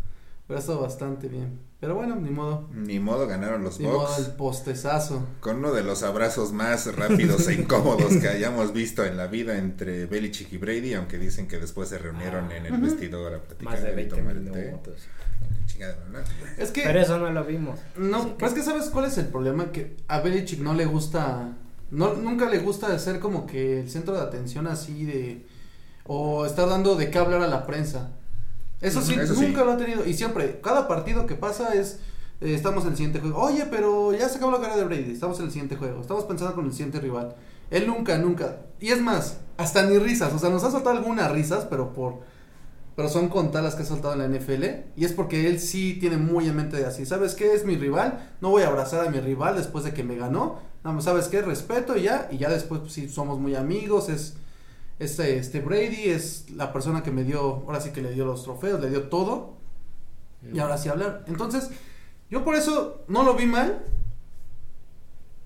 Hubiera 0.46 0.60
estado 0.60 0.80
bastante 0.80 1.28
bien. 1.28 1.58
Pero 1.80 1.94
bueno, 1.96 2.14
ni 2.16 2.30
modo. 2.30 2.68
Ni 2.72 3.00
modo, 3.00 3.26
ganaron 3.26 3.64
los 3.64 3.80
Ni 3.80 3.86
modo 3.86 4.08
el 4.16 4.22
Bucks. 4.24 4.28
postezazo. 4.36 5.26
Con 5.40 5.56
uno 5.56 5.72
de 5.72 5.82
los 5.82 6.02
abrazos 6.04 6.52
más 6.52 6.94
rápidos 6.94 7.48
e 7.48 7.54
incómodos 7.54 8.16
que 8.16 8.28
hayamos 8.28 8.72
visto 8.72 9.04
en 9.04 9.16
la 9.16 9.26
vida 9.26 9.58
entre 9.58 10.06
Belichick 10.06 10.52
y 10.52 10.58
Brady, 10.58 10.94
aunque 10.94 11.18
dicen 11.18 11.48
que 11.48 11.58
después 11.58 11.88
se 11.88 11.98
reunieron 11.98 12.50
en 12.52 12.66
el 12.66 12.72
Ujú. 12.74 12.82
vestidor 12.82 13.34
a 13.34 13.42
platicar 13.42 13.74
Más 13.74 13.82
de 13.82 13.92
y 13.92 13.94
20 13.96 14.16
tomar 14.16 14.36
el 14.36 14.50
té. 14.50 14.64
minutos. 14.66 14.94
Chingada, 15.66 15.98
¿no? 16.12 16.18
Es 16.56 16.70
que. 16.70 16.82
Pero 16.84 17.00
eso 17.00 17.18
no 17.18 17.30
lo 17.30 17.44
vimos. 17.44 17.80
No, 17.96 18.18
Así 18.18 18.28
que- 18.28 18.34
pues 18.38 18.52
que 18.54 18.62
sabes 18.62 18.84
cuál 18.90 19.06
es 19.06 19.18
el 19.18 19.26
problema 19.26 19.72
que 19.72 19.96
a 20.06 20.20
Belichick 20.20 20.60
no 20.60 20.74
le 20.74 20.86
gusta, 20.86 21.56
no 21.90 22.14
nunca 22.14 22.48
le 22.48 22.60
gusta 22.60 22.96
ser 23.00 23.18
como 23.18 23.46
que 23.46 23.80
el 23.80 23.90
centro 23.90 24.14
de 24.14 24.20
atención 24.20 24.66
así 24.68 25.04
de 25.04 25.44
o 26.04 26.46
estar 26.46 26.68
dando 26.68 26.94
de 26.94 27.10
qué 27.10 27.18
hablar 27.18 27.42
a 27.42 27.48
la 27.48 27.66
prensa. 27.66 28.12
Eso 28.80 29.00
sí, 29.00 29.16
nunca 29.16 29.64
lo 29.64 29.72
ha 29.72 29.76
tenido 29.76 30.04
y 30.04 30.12
siempre 30.14 30.60
cada 30.62 30.86
partido 30.86 31.26
que 31.26 31.34
pasa 31.34 31.74
es 31.74 31.98
eh, 32.40 32.54
estamos 32.54 32.84
en 32.84 32.90
el 32.90 32.96
siguiente 32.96 33.20
juego. 33.20 33.40
Oye, 33.40 33.66
pero 33.70 34.12
ya 34.12 34.28
se 34.28 34.36
acabó 34.36 34.52
la 34.52 34.58
carrera 34.58 34.76
de 34.76 34.84
Brady, 34.84 35.12
estamos 35.12 35.38
en 35.38 35.46
el 35.46 35.50
siguiente 35.50 35.76
juego. 35.76 36.00
Estamos 36.00 36.24
pensando 36.24 36.54
con 36.54 36.66
el 36.66 36.72
siguiente 36.72 37.00
rival. 37.00 37.34
Él 37.70 37.86
nunca, 37.86 38.18
nunca. 38.18 38.58
Y 38.80 38.88
es 38.88 39.00
más, 39.00 39.38
hasta 39.56 39.82
ni 39.84 39.98
risas, 39.98 40.32
o 40.32 40.38
sea, 40.38 40.50
nos 40.50 40.62
ha 40.64 40.70
soltado 40.70 40.96
algunas 40.96 41.32
risas, 41.32 41.64
pero 41.64 41.92
por 41.92 42.20
pero 42.96 43.10
son 43.10 43.28
contadas 43.28 43.62
las 43.62 43.74
que 43.74 43.82
ha 43.82 43.86
soltado 43.86 44.14
en 44.14 44.20
la 44.20 44.38
NFL. 44.38 44.64
Y 44.96 45.04
es 45.04 45.12
porque 45.12 45.48
él 45.48 45.60
sí 45.60 45.98
tiene 46.00 46.16
muy 46.16 46.48
en 46.48 46.56
mente 46.56 46.78
de 46.78 46.86
así. 46.86 47.04
¿Sabes 47.04 47.34
qué? 47.34 47.52
Es 47.52 47.66
mi 47.66 47.76
rival. 47.76 48.30
No 48.40 48.48
voy 48.48 48.62
a 48.62 48.68
abrazar 48.68 49.06
a 49.06 49.10
mi 49.10 49.20
rival 49.20 49.54
después 49.54 49.84
de 49.84 49.92
que 49.92 50.02
me 50.02 50.16
ganó. 50.16 50.60
No, 50.82 50.98
¿sabes 51.02 51.28
qué? 51.28 51.42
Respeto 51.42 51.94
y 51.98 52.04
ya. 52.04 52.26
Y 52.32 52.38
ya 52.38 52.48
después, 52.48 52.80
pues 52.80 52.94
sí, 52.94 53.10
somos 53.10 53.38
muy 53.38 53.54
amigos. 53.54 54.08
Es 54.08 54.38
este, 54.98 55.38
este 55.38 55.60
Brady, 55.60 56.10
es 56.10 56.50
la 56.50 56.72
persona 56.72 57.02
que 57.02 57.10
me 57.10 57.24
dio, 57.24 57.40
ahora 57.66 57.80
sí 57.80 57.90
que 57.90 58.02
le 58.02 58.12
dio 58.12 58.24
los 58.24 58.42
trofeos, 58.44 58.80
le 58.80 58.88
dio 58.90 59.04
todo. 59.08 59.54
Y 60.52 60.58
ahora 60.60 60.78
sí 60.78 60.88
hablar. 60.88 61.24
Entonces, 61.26 61.70
yo 62.30 62.44
por 62.44 62.54
eso 62.54 63.04
no 63.08 63.22
lo 63.24 63.34
vi 63.34 63.46
mal. 63.46 63.82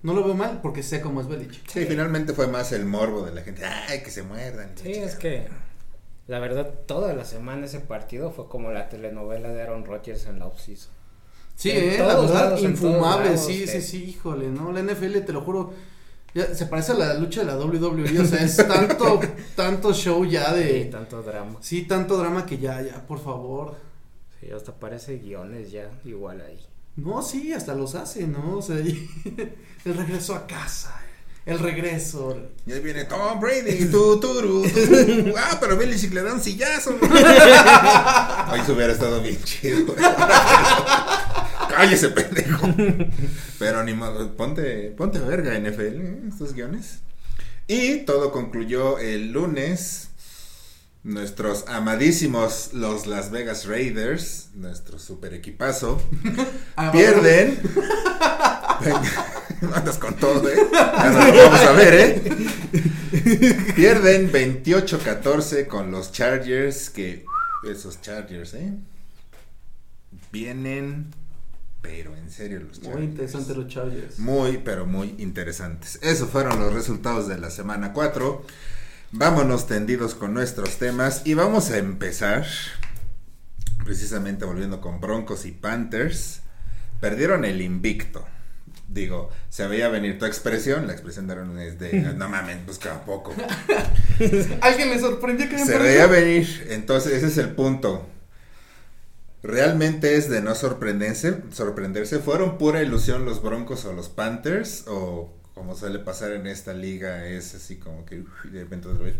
No 0.03 0.13
lo 0.13 0.23
veo 0.23 0.33
mal 0.33 0.59
porque 0.61 0.81
sé 0.83 0.99
cómo 1.01 1.21
es 1.21 1.27
Belichick. 1.27 1.67
Sí, 1.69 1.85
finalmente 1.85 2.33
fue 2.33 2.47
más 2.47 2.71
el 2.71 2.85
morbo 2.85 3.23
de 3.23 3.33
la 3.33 3.41
gente. 3.41 3.63
Ay, 3.65 4.01
que 4.03 4.09
se 4.09 4.23
muerdan. 4.23 4.71
Sí, 4.75 4.91
es 4.93 5.15
que 5.15 5.47
la 6.27 6.39
verdad 6.39 6.71
toda 6.87 7.13
la 7.13 7.25
semana 7.25 7.65
ese 7.65 7.79
partido 7.81 8.31
fue 8.31 8.47
como 8.47 8.71
la 8.71 8.89
telenovela 8.89 9.49
de 9.49 9.61
Aaron 9.61 9.85
Rodgers 9.85 10.25
en 10.25 10.39
la 10.39 10.47
offseason. 10.47 10.91
Sí, 11.55 11.69
En 11.69 11.77
eh, 11.77 11.97
la 11.99 12.07
verdad, 12.19 12.33
lados, 12.33 12.61
infumable, 12.63 13.25
lados, 13.31 13.45
sí, 13.45 13.59
que- 13.65 13.67
sí, 13.67 13.81
sí, 13.81 14.03
híjole, 14.05 14.47
¿no? 14.49 14.71
La 14.71 14.79
NFL, 14.81 15.19
te 15.23 15.33
lo 15.33 15.41
juro, 15.41 15.71
se 16.33 16.65
parece 16.65 16.93
a 16.93 16.95
la 16.95 17.13
lucha 17.15 17.41
de 17.41 17.47
la 17.47 17.57
WWE, 17.57 18.19
o 18.19 18.25
sea, 18.25 18.43
es 18.43 18.55
tanto, 18.55 19.19
tanto 19.55 19.93
show 19.93 20.23
ya 20.25 20.55
Y 20.57 20.59
de, 20.59 20.85
tanto 20.85 21.21
drama. 21.21 21.57
sí, 21.61 21.83
tanto 21.83 22.17
drama 22.17 22.45
que 22.45 22.57
ya, 22.57 22.81
ya, 22.81 23.05
por 23.05 23.21
favor. 23.21 23.75
Sí, 24.39 24.49
hasta 24.51 24.71
parece 24.73 25.17
guiones 25.17 25.71
ya 25.71 25.89
igual 26.05 26.41
ahí. 26.41 26.59
No, 26.95 27.21
sí, 27.21 27.53
hasta 27.53 27.73
los 27.75 27.95
hace, 27.95 28.27
¿no? 28.27 28.57
O 28.57 28.61
sea, 28.61 28.75
el 29.85 29.97
regreso 29.97 30.35
a 30.35 30.47
casa, 30.47 30.99
el 31.45 31.59
regreso. 31.59 32.37
Y 32.65 32.71
ahí 32.71 32.79
viene 32.79 33.05
Tom 33.05 33.39
Brady, 33.39 33.85
tú, 33.91 34.19
turu, 34.19 34.63
tú. 34.63 35.33
Ah, 35.37 35.57
pero 35.59 35.77
Belichick 35.77 36.13
le 36.13 36.21
da 36.23 36.33
un 36.33 36.41
sillazo. 36.41 36.97
Ahí 37.01 38.61
se 38.65 38.71
hubiera 38.71 38.93
estado 38.93 39.21
bien 39.21 39.41
chido. 39.43 39.95
Cállese, 41.71 42.09
pendejo. 42.09 42.67
Pero 43.59 43.83
ni 43.83 43.93
modo, 43.93 44.35
ponte, 44.35 44.93
ponte 44.97 45.19
verga 45.19 45.57
NFL, 45.57 46.01
¿eh? 46.01 46.21
estos 46.27 46.53
guiones. 46.53 46.99
Y 47.67 47.99
todo 47.99 48.31
concluyó 48.31 48.99
el 48.99 49.31
lunes. 49.31 50.09
Nuestros 51.03 51.65
amadísimos 51.67 52.73
los 52.73 53.07
Las 53.07 53.31
Vegas 53.31 53.65
Raiders, 53.65 54.49
nuestro 54.53 54.99
super 54.99 55.33
equipazo, 55.33 55.99
Ah, 56.75 56.91
pierden. 56.91 57.59
Venga, 58.81 59.25
andas 59.75 59.97
con 59.97 60.15
todo, 60.15 60.47
¿eh? 60.47 60.57
Vamos 60.71 61.59
a 61.61 61.71
ver, 61.71 61.93
¿eh? 61.95 62.21
Pierden 63.75 64.31
28-14 64.31 65.65
con 65.65 65.89
los 65.89 66.11
Chargers, 66.11 66.91
que 66.91 67.25
esos 67.67 67.99
Chargers, 68.01 68.53
¿eh? 68.53 68.73
Vienen, 70.31 71.11
pero 71.81 72.15
en 72.15 72.29
serio 72.29 72.59
los 72.59 72.79
Chargers. 72.79 72.95
Muy 72.95 73.03
interesante 73.05 73.55
los 73.55 73.67
Chargers. 73.67 74.19
Muy, 74.19 74.57
pero 74.59 74.85
muy 74.85 75.15
interesantes. 75.17 75.99
Esos 76.01 76.29
fueron 76.29 76.59
los 76.59 76.73
resultados 76.73 77.27
de 77.27 77.37
la 77.37 77.49
semana 77.49 77.93
4. 77.93 78.45
Vámonos 79.13 79.67
tendidos 79.67 80.15
con 80.15 80.33
nuestros 80.33 80.77
temas 80.77 81.23
y 81.25 81.33
vamos 81.33 81.69
a 81.71 81.77
empezar 81.77 82.45
precisamente 83.83 84.45
volviendo 84.45 84.79
con 84.79 85.01
Broncos 85.01 85.45
y 85.45 85.51
Panthers. 85.51 86.41
Perdieron 86.99 87.43
el 87.45 87.61
invicto. 87.61 88.25
Digo, 88.87 89.29
se 89.49 89.67
veía 89.67 89.87
venir 89.87 90.19
tu 90.19 90.25
expresión, 90.25 90.85
la 90.85 90.93
expresión 90.93 91.25
de 91.25 91.33
Aaron 91.33 91.57
es 91.59 91.79
de, 91.79 91.93
no 92.17 92.29
mames, 92.29 92.65
busca 92.65 93.03
poco. 93.05 93.33
¿Alguien 94.61 94.89
le 94.89 94.99
sorprendió 94.99 95.47
que 95.47 95.55
hayan 95.55 95.67
Se 95.67 95.77
veía 95.77 96.07
venir, 96.07 96.67
entonces 96.69 97.13
ese 97.13 97.27
es 97.27 97.37
el 97.37 97.51
punto. 97.51 98.05
¿Realmente 99.43 100.17
es 100.17 100.29
de 100.29 100.41
no 100.41 100.53
sorprenderse? 100.53 101.41
sorprenderse? 101.51 102.19
¿Fueron 102.19 102.57
pura 102.57 102.83
ilusión 102.83 103.25
los 103.25 103.41
Broncos 103.41 103.85
o 103.85 103.93
los 103.93 104.09
Panthers? 104.09 104.85
¿O 104.87 105.33
como 105.55 105.75
suele 105.75 105.99
pasar 105.99 106.31
en 106.31 106.45
esta 106.47 106.73
liga 106.73 107.25
es 107.25 107.55
así 107.55 107.77
como 107.77 108.05
que 108.05 108.23
de? 108.51 109.15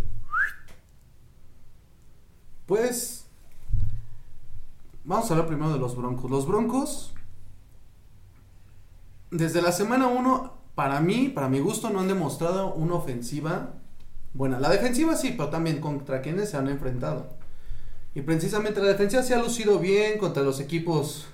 Pues 2.67 3.25
vamos 5.03 5.29
a 5.29 5.33
hablar 5.33 5.47
primero 5.47 5.73
de 5.73 5.79
los 5.79 5.95
Broncos. 5.95 6.29
Los 6.29 6.47
Broncos 6.47 7.13
desde 9.31 9.61
la 9.61 9.71
semana 9.71 10.07
1 10.07 10.61
para 10.75 10.99
mí, 11.01 11.29
para 11.29 11.49
mi 11.49 11.59
gusto 11.59 11.89
no 11.89 11.99
han 11.99 12.07
demostrado 12.07 12.73
una 12.73 12.95
ofensiva 12.95 13.73
buena. 14.33 14.59
La 14.59 14.69
defensiva 14.69 15.15
sí, 15.15 15.33
pero 15.35 15.49
también 15.49 15.81
contra 15.81 16.21
quienes 16.21 16.49
se 16.49 16.57
han 16.57 16.69
enfrentado. 16.69 17.40
Y 18.13 18.21
precisamente 18.21 18.81
la 18.81 18.87
defensiva 18.87 19.23
se 19.23 19.33
ha 19.33 19.41
lucido 19.41 19.79
bien 19.79 20.17
contra 20.17 20.43
los 20.43 20.59
equipos 20.59 21.27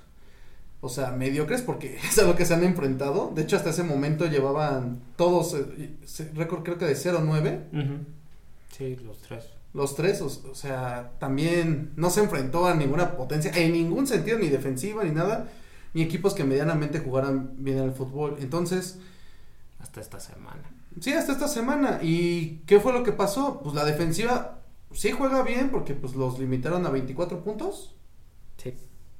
o 0.80 0.90
sea, 0.90 1.12
mediocres 1.12 1.62
porque 1.62 1.98
es 2.08 2.20
a 2.20 2.24
lo 2.24 2.36
que 2.36 2.46
se 2.46 2.54
han 2.54 2.64
enfrentado. 2.64 3.32
De 3.34 3.42
hecho, 3.44 3.56
hasta 3.56 3.72
ese 3.72 3.84
momento 3.84 4.26
llevaban 4.28 5.00
todos 5.16 5.56
eh, 5.56 5.96
récord 6.36 6.64
creo 6.64 6.78
que 6.78 6.86
de 6.86 6.96
0-9. 6.96 7.60
Sí, 8.78 8.96
los 9.06 9.18
tres. 9.20 9.46
Los 9.74 9.96
tres, 9.96 10.22
o, 10.22 10.28
o 10.28 10.56
sea, 10.56 11.12
también 11.20 11.92
no 11.96 12.10
se 12.10 12.22
enfrentó 12.22 12.68
a 12.68 12.74
ninguna 12.74 13.18
potencia, 13.18 13.52
en 13.56 13.74
ningún 13.74 14.08
sentido, 14.08 14.40
ni 14.40 14.50
defensiva, 14.50 15.04
ni 15.04 15.12
nada, 15.12 15.50
ni 15.94 16.02
equipos 16.04 16.34
que 16.34 16.44
medianamente 16.44 17.00
jugaran 17.00 17.52
bien 17.58 17.80
al 17.80 17.94
fútbol. 17.94 18.38
Entonces, 18.40 19.00
Hasta 19.80 20.00
esta 20.02 20.20
semana. 20.20 20.64
sí, 21.02 21.14
hasta 21.14 21.34
esta 21.34 21.48
semana. 21.48 22.00
¿Y 22.02 22.62
qué 22.66 22.80
fue 22.80 22.94
lo 22.94 23.04
que 23.04 23.12
pasó? 23.12 23.62
Pues 23.62 23.76
la 23.76 23.84
defensiva 23.86 24.57
sí 24.98 25.12
juega 25.12 25.44
bien 25.44 25.70
porque 25.70 25.94
pues 25.94 26.16
los 26.16 26.40
limitaron 26.40 26.86
a 26.86 26.90
24 26.90 27.44
puntos. 27.44 27.96
Sí. 28.58 28.74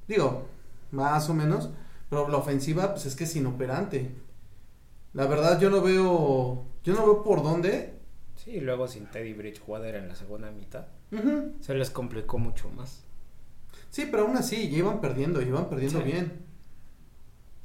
Digo, 0.06 0.46
más 0.90 1.28
o 1.30 1.34
menos. 1.34 1.70
Pero 2.10 2.28
la 2.28 2.38
ofensiva, 2.38 2.92
pues 2.92 3.06
es 3.06 3.14
que 3.14 3.24
es 3.24 3.36
inoperante. 3.36 4.10
La 5.12 5.26
verdad, 5.26 5.60
yo 5.60 5.68
no 5.70 5.82
veo, 5.82 6.64
yo 6.82 6.94
no 6.94 7.02
veo 7.04 7.22
por 7.22 7.42
dónde. 7.42 7.94
Sí, 8.34 8.52
y 8.52 8.60
luego 8.60 8.88
sin 8.88 9.06
Teddy 9.06 9.34
Bridgewater 9.34 9.94
en 9.96 10.08
la 10.08 10.14
segunda 10.14 10.50
mitad. 10.50 10.86
Se 11.60 11.74
les 11.74 11.90
complicó 11.90 12.38
mucho 12.38 12.70
más. 12.70 13.04
Sí, 13.90 14.06
pero 14.10 14.24
aún 14.24 14.36
así, 14.36 14.68
ya 14.70 14.78
iban 14.78 15.00
perdiendo, 15.00 15.40
iban 15.42 15.68
perdiendo 15.68 15.98
Sí. 16.00 16.04
bien. 16.04 16.46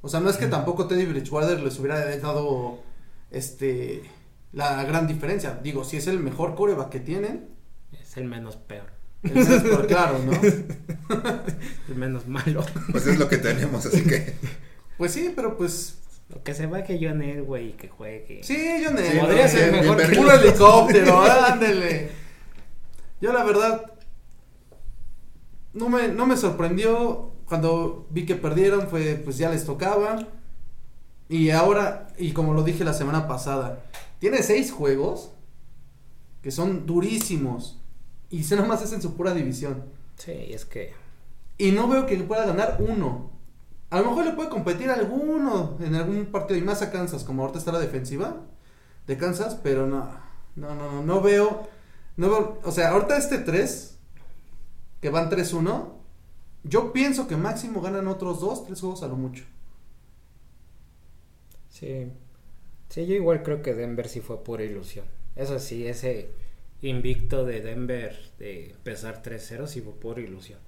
O 0.01 0.09
sea, 0.09 0.19
no 0.19 0.29
es 0.29 0.37
que 0.37 0.47
tampoco 0.47 0.87
Teddy 0.87 1.05
Bridgewater 1.05 1.61
les 1.61 1.79
hubiera 1.79 2.03
dado 2.17 2.79
este 3.31 4.03
la 4.51 4.83
gran 4.83 5.07
diferencia. 5.07 5.59
Digo, 5.63 5.83
si 5.83 5.97
es 5.97 6.07
el 6.07 6.19
mejor 6.19 6.55
coreback 6.55 6.89
que 6.89 6.99
tienen, 6.99 7.49
Es 8.13 8.17
el 8.17 8.25
menos 8.25 8.57
peor. 8.57 8.85
el 9.23 9.33
menos 9.33 9.63
peor, 9.63 9.87
claro, 9.87 10.19
¿no? 10.19 10.33
El 11.89 11.95
menos 11.95 12.27
malo. 12.27 12.63
Pues 12.91 13.07
es 13.07 13.17
lo 13.17 13.27
que 13.27 13.37
tenemos, 13.37 13.83
así 13.87 14.03
que 14.03 14.35
Pues 14.99 15.13
sí, 15.13 15.33
pero 15.35 15.57
pues 15.57 15.97
Lo 16.29 16.43
que 16.43 16.53
se 16.53 16.67
va 16.67 16.83
que 16.83 16.99
John 17.01 17.23
Elway 17.23 17.69
y 17.69 17.73
que 17.73 17.87
juegue. 17.89 18.41
sí, 18.43 18.83
yo 18.83 18.91
no 18.91 18.99
Sí, 18.99 19.17
podría 19.19 19.47
ser 19.47 19.71
bien, 19.71 19.81
mejor 19.81 19.97
bien 19.97 20.11
que 20.11 20.19
un 20.19 20.29
helicóptero, 20.29 21.21
ándele. 21.21 22.11
Yo 23.19 23.33
la 23.33 23.43
verdad 23.43 23.93
no 25.73 25.89
me, 25.89 26.09
no 26.09 26.27
me 26.27 26.37
sorprendió 26.37 27.31
cuando 27.45 28.07
vi 28.11 28.27
que 28.27 28.35
perdieron, 28.35 28.87
fue 28.89 29.15
pues 29.15 29.39
ya 29.39 29.49
les 29.49 29.65
tocaba. 29.65 30.27
Y 31.29 31.49
ahora, 31.49 32.09
y 32.19 32.33
como 32.33 32.53
lo 32.53 32.63
dije 32.63 32.83
la 32.83 32.93
semana 32.93 33.27
pasada, 33.27 33.83
tiene 34.19 34.43
seis 34.43 34.71
juegos 34.71 35.31
que 36.43 36.51
son 36.51 36.85
durísimos. 36.85 37.82
Y 38.33 38.43
se 38.45 38.55
nomás 38.55 38.81
es 38.81 38.91
en 38.93 39.01
su 39.03 39.15
pura 39.15 39.31
división. 39.35 39.83
Sí, 40.17 40.31
es 40.31 40.65
que 40.65 40.95
Y 41.59 41.71
no 41.71 41.87
veo 41.87 42.07
que 42.07 42.17
le 42.17 42.23
pueda 42.23 42.47
ganar 42.47 42.77
uno. 42.79 43.29
A 43.91 43.99
lo 43.99 44.07
mejor 44.07 44.25
le 44.25 44.31
puede 44.31 44.49
competir 44.49 44.89
alguno 44.89 45.77
en 45.79 45.93
algún 45.93 46.25
partido 46.25 46.59
y 46.59 46.63
más 46.63 46.81
a 46.81 46.91
Kansas, 46.91 47.23
como 47.23 47.43
ahorita 47.43 47.59
está 47.59 47.71
la 47.71 47.77
defensiva 47.77 48.37
de 49.05 49.17
Kansas, 49.17 49.59
pero 49.61 49.85
no, 49.85 50.09
no, 50.55 50.73
no, 50.73 50.91
no, 50.91 51.03
no 51.03 51.21
veo, 51.21 51.69
no 52.17 52.27
veo, 52.27 52.59
o 52.63 52.71
sea, 52.71 52.89
ahorita 52.89 53.17
este 53.17 53.37
3, 53.37 53.99
que 54.99 55.09
van 55.11 55.29
3-1, 55.29 55.93
Yo 56.63 56.91
pienso 56.91 57.27
que 57.27 57.37
máximo 57.37 57.81
ganan 57.81 58.07
otros 58.07 58.39
dos, 58.41 58.65
tres 58.65 58.81
juegos 58.81 59.03
a 59.03 59.07
lo 59.09 59.15
mucho. 59.15 59.43
Sí. 61.69 62.11
Sí, 62.89 63.05
yo 63.05 63.13
igual 63.13 63.43
creo 63.43 63.61
que 63.61 63.75
Denver 63.75 64.07
sí 64.09 64.21
fue 64.21 64.43
pura 64.43 64.63
ilusión. 64.63 65.05
Eso 65.35 65.59
sí, 65.59 65.85
ese 65.87 66.31
invicto 66.83 67.45
de 67.45 67.61
Denver 67.61 68.17
de 68.37 68.71
empezar 68.71 69.23
3-0 69.23 69.67
sí 69.67 69.81
fue 69.81 69.93
pura 69.93 70.21
ilusión. 70.21 70.59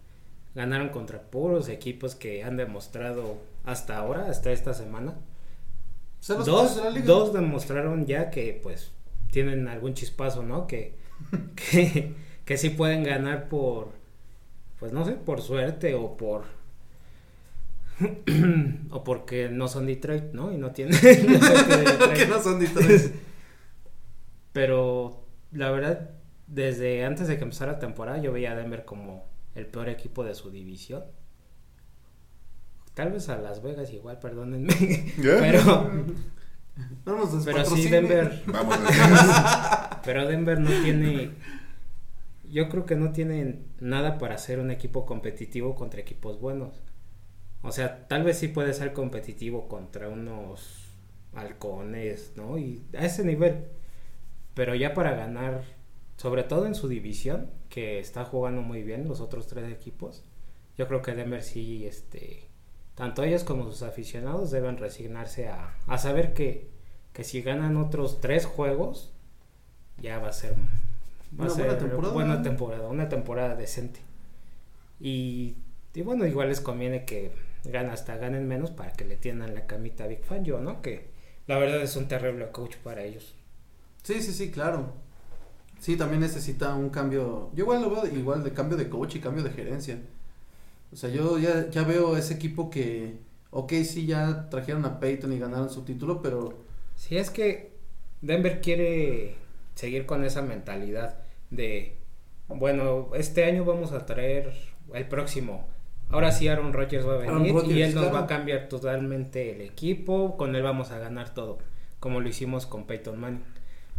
Ganaron 0.56 0.90
contra 0.90 1.22
puros 1.22 1.68
equipos 1.68 2.16
que 2.16 2.44
han 2.44 2.58
demostrado 2.58 3.38
hasta 3.66 3.98
ahora, 3.98 4.30
hasta 4.30 4.52
esta 4.52 4.74
semana. 4.74 5.16
Dos, 6.28 6.94
de 6.94 7.02
dos 7.02 7.34
demostraron 7.34 8.06
ya 8.06 8.32
que 8.32 8.60
pues 8.64 8.92
tienen 9.32 9.68
algún 9.68 9.94
chispazo, 9.94 10.44
¿no? 10.44 10.66
Que, 10.66 10.96
que, 11.72 12.14
que 12.46 12.58
sí 12.58 12.70
pueden 12.70 13.04
ganar 13.04 13.50
por, 13.50 13.90
pues 14.80 14.94
no 14.94 15.06
sé, 15.06 15.14
por 15.14 15.42
suerte 15.42 15.94
o 15.94 16.16
por... 16.16 16.46
o 18.90 19.04
porque 19.04 19.50
no 19.50 19.68
son 19.68 19.86
Detroit, 19.86 20.34
¿no? 20.34 20.52
Y 20.52 20.58
no 20.58 20.72
tienen 20.72 20.94
Detroit. 21.02 22.14
que 22.16 22.28
no 22.28 22.42
son 22.42 22.60
Detroit. 22.60 23.14
Pero 24.52 25.25
la 25.56 25.72
verdad, 25.72 26.12
desde 26.48 27.06
antes 27.06 27.28
de 27.28 27.38
que 27.38 27.44
empezara 27.44 27.74
la 27.74 27.80
temporada, 27.80 28.18
yo 28.20 28.32
veía 28.32 28.52
a 28.52 28.56
Denver 28.56 28.86
como 28.86 29.26
el 29.56 29.66
peor 29.66 29.90
equipo 29.90 30.24
de 30.24 30.36
su 30.36 30.52
división. 30.52 31.04
Tal 32.94 33.12
vez 33.12 33.30
a 33.30 33.38
Las 33.38 33.62
Vegas 33.62 33.92
igual, 33.92 34.20
perdónenme. 34.20 34.74
Pero, 35.22 35.92
No 37.06 37.18
nos 37.18 37.46
pero 37.46 37.66
sí. 37.66 37.90
Denver. 37.90 38.44
Vamos 38.48 38.78
a 38.80 40.02
Pero 40.06 40.28
Denver 40.28 40.60
no 40.60 40.70
tiene. 40.84 41.32
Yo 42.50 42.70
creo 42.70 42.86
que 42.86 42.96
no 42.96 43.12
tiene 43.12 43.60
nada 43.80 44.18
para 44.18 44.38
ser 44.38 44.60
un 44.60 44.72
equipo 44.72 45.06
competitivo 45.06 45.76
contra 45.76 46.00
equipos 46.02 46.40
buenos. 46.40 46.84
O 47.64 47.72
sea, 47.72 48.08
tal 48.08 48.24
vez 48.24 48.38
sí 48.38 48.50
puede 48.50 48.74
ser 48.74 48.94
competitivo 48.94 49.68
contra 49.68 50.08
unos 50.08 50.86
halcones, 51.34 52.34
¿no? 52.36 52.58
Y 52.58 52.84
a 52.98 53.06
ese 53.06 53.26
nivel. 53.26 53.66
Pero 54.56 54.76
ya 54.76 54.94
para 54.96 55.16
ganar, 55.16 55.64
sobre 56.18 56.44
todo 56.44 56.66
en 56.68 56.76
su 56.76 56.88
división, 56.88 57.52
que 57.70 58.00
está 58.00 58.26
jugando 58.26 58.62
muy 58.64 58.84
bien 58.84 59.08
los 59.08 59.22
otros 59.22 59.48
tres 59.48 59.72
equipos, 59.72 60.26
yo 60.78 60.88
creo 60.88 61.02
que 61.04 61.14
Denver 61.16 61.44
sí, 61.44 61.86
este, 61.88 62.50
tanto 62.96 63.24
ellos 63.24 63.44
como 63.46 63.66
sus 63.66 63.84
aficionados 63.84 64.52
deben 64.52 64.78
resignarse 64.78 65.50
a, 65.50 65.76
a 65.88 65.98
saber 66.00 66.34
que, 66.34 66.70
que 67.14 67.24
si 67.24 67.42
ganan 67.44 67.78
otros 67.78 68.22
tres 68.22 68.46
juegos, 68.46 69.14
ya 69.98 70.20
va 70.20 70.30
a 70.30 70.34
ser, 70.34 70.56
va 71.40 71.46
Una 71.46 71.48
a 71.48 71.50
ser 71.50 71.66
buena 71.66 71.78
temporada. 71.78 72.14
buena 72.14 72.42
temporada, 72.42 72.88
una 72.90 73.10
temporada 73.10 73.56
decente. 73.56 74.02
Y, 75.00 75.58
y 75.94 76.02
bueno, 76.02 76.26
igual 76.26 76.50
les 76.50 76.62
conviene 76.62 77.06
que 77.06 77.32
ganen 77.64 77.92
hasta 77.92 78.18
ganen 78.18 78.48
menos 78.48 78.72
para 78.72 78.94
que 78.94 79.06
le 79.06 79.18
tiendan 79.18 79.54
la 79.56 79.68
camita 79.68 80.06
a 80.06 80.08
Big 80.08 80.24
Fan, 80.24 80.46
yo, 80.46 80.60
¿no? 80.60 80.82
Que 80.82 81.12
la 81.48 81.58
verdad 81.58 81.82
es 81.82 81.96
un 81.96 82.08
terrible 82.08 82.50
coach 82.52 82.78
para 82.78 83.04
ellos. 83.04 83.36
Sí, 84.06 84.22
sí, 84.22 84.34
sí, 84.34 84.52
claro. 84.52 84.94
Sí, 85.80 85.98
también 85.98 86.22
necesita 86.22 86.76
un 86.76 86.92
cambio. 86.92 87.50
Yo 87.56 87.64
igual 87.64 87.82
lo 87.82 87.90
veo 87.90 88.06
igual 88.16 88.44
de 88.44 88.54
cambio 88.54 88.78
de 88.78 88.88
coach 88.88 89.16
y 89.16 89.20
cambio 89.20 89.44
de 89.44 89.50
gerencia. 89.50 90.00
O 90.94 90.96
sea, 90.96 91.10
yo 91.10 91.40
ya, 91.40 91.72
ya 91.72 91.84
veo 91.84 92.16
ese 92.16 92.36
equipo 92.36 92.70
que, 92.70 93.18
ok, 93.50 93.74
sí, 93.84 94.06
ya 94.06 94.48
trajeron 94.50 94.86
a 94.86 95.00
Peyton 95.00 95.34
y 95.34 95.40
ganaron 95.40 95.72
su 95.72 95.84
título, 95.84 96.22
pero 96.22 96.54
Si 96.96 97.18
es 97.18 97.32
que 97.32 97.72
Denver 98.22 98.62
quiere 98.62 99.38
seguir 99.74 100.06
con 100.06 100.24
esa 100.24 100.44
mentalidad 100.44 101.18
de, 101.50 101.98
bueno, 102.48 103.10
este 103.16 103.46
año 103.46 103.66
vamos 103.66 103.92
a 103.92 104.06
traer 104.06 104.54
el 104.94 105.08
próximo. 105.08 105.68
Ahora 106.10 106.32
sí 106.32 106.48
Aaron 106.48 106.74
Rodgers 106.74 107.08
va 107.08 107.16
a 107.16 107.18
venir 107.18 107.56
y 107.72 107.82
él 107.82 107.96
nos 107.96 108.04
claro. 108.04 108.20
va 108.20 108.24
a 108.26 108.28
cambiar 108.28 108.70
totalmente 108.70 109.52
el 109.56 109.62
equipo, 109.62 110.38
con 110.38 110.56
él 110.56 110.62
vamos 110.62 110.92
a 110.92 111.00
ganar 111.00 111.34
todo, 111.34 111.58
como 112.00 112.20
lo 112.20 112.30
hicimos 112.30 112.68
con 112.68 112.86
Peyton 112.86 113.20
Manning. 113.20 113.56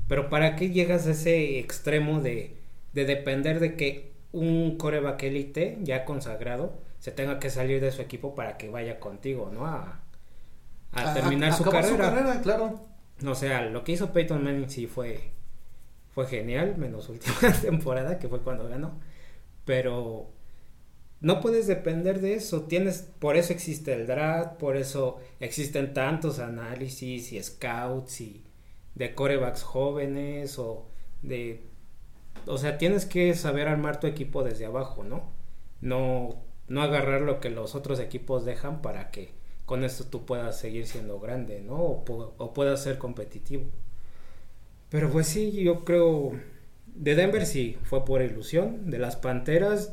Pero 0.08 0.28
¿para 0.30 0.56
qué 0.56 0.70
llegas 0.70 1.06
a 1.06 1.12
ese 1.12 1.58
extremo 1.58 2.20
de, 2.20 2.56
de 2.92 3.04
depender 3.04 3.60
de 3.60 3.76
que 3.76 4.12
un 4.32 4.76
coreback 4.78 5.22
élite 5.24 5.78
ya 5.82 6.04
consagrado 6.04 6.78
se 6.98 7.12
tenga 7.12 7.38
que 7.40 7.50
salir 7.50 7.80
de 7.80 7.92
su 7.92 8.02
equipo 8.02 8.34
para 8.34 8.56
que 8.56 8.68
vaya 8.70 9.00
contigo, 9.00 9.50
¿no? 9.52 9.66
A, 9.66 10.02
a 10.92 11.12
terminar 11.12 11.52
su 11.54 11.64
acabar 11.64 11.84
carrera. 11.84 11.88
su 11.88 11.98
carrera, 11.98 12.40
claro. 12.42 12.80
O 13.26 13.34
sea, 13.34 13.62
lo 13.70 13.84
que 13.84 13.92
hizo 13.92 14.12
Peyton 14.12 14.42
Manning 14.44 14.68
sí 14.70 14.86
fue, 14.86 15.32
fue 16.14 16.26
genial, 16.26 16.76
menos 16.78 17.04
su 17.06 17.12
última 17.12 17.52
temporada, 17.62 18.18
que 18.18 18.28
fue 18.28 18.40
cuando 18.42 18.68
ganó. 18.68 19.00
Pero 19.64 20.32
no 21.20 21.40
puedes 21.40 21.66
depender 21.66 22.20
de 22.20 22.34
eso. 22.34 22.62
Tienes, 22.64 23.02
por 23.18 23.36
eso 23.36 23.52
existe 23.52 23.92
el 23.94 24.06
draft, 24.06 24.54
por 24.58 24.76
eso 24.76 25.20
existen 25.40 25.94
tantos 25.94 26.38
análisis 26.38 27.32
y 27.32 27.42
scouts 27.42 28.20
y 28.20 28.44
de 28.96 29.14
corebacks 29.16 29.62
jóvenes 29.64 30.58
o 30.60 30.86
de 31.22 31.62
o 32.46 32.58
sea, 32.58 32.78
tienes 32.78 33.06
que 33.06 33.34
saber 33.34 33.68
armar 33.68 34.00
tu 34.00 34.06
equipo 34.06 34.44
desde 34.44 34.66
abajo, 34.66 35.04
¿no? 35.04 35.32
No 35.80 36.44
no 36.68 36.82
agarrar 36.82 37.22
lo 37.22 37.40
que 37.40 37.50
los 37.50 37.74
otros 37.76 38.00
equipos 38.00 38.44
dejan 38.44 38.82
para 38.82 39.10
que 39.12 39.30
con 39.66 39.84
esto 39.84 40.04
tú 40.06 40.26
puedas 40.26 40.58
seguir 40.58 40.86
siendo 40.86 41.20
grande, 41.20 41.60
¿no? 41.60 41.76
O, 41.76 42.04
o 42.38 42.54
puedas 42.54 42.82
ser 42.82 42.98
competitivo. 42.98 43.64
Pero 44.90 45.10
pues 45.10 45.26
sí, 45.26 45.50
yo 45.52 45.84
creo 45.84 46.32
de 46.86 47.14
Denver 47.14 47.44
sí 47.46 47.76
fue 47.82 48.04
por 48.04 48.22
ilusión, 48.22 48.90
de 48.90 48.98
las 48.98 49.16
Panteras 49.16 49.92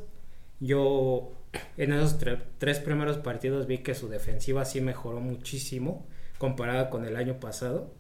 yo 0.60 1.32
en 1.78 1.94
esos 1.94 2.20
tre- 2.20 2.42
tres 2.60 2.80
primeros 2.80 3.18
partidos 3.18 3.68
vi 3.68 3.80
que 3.80 3.96
su 3.96 4.10
defensiva 4.10 4.66
sí 4.66 4.82
mejoró 4.82 5.20
muchísimo 5.20 6.06
comparada 6.38 6.90
con 6.90 7.06
el 7.06 7.16
año 7.18 7.40
pasado. 7.40 7.94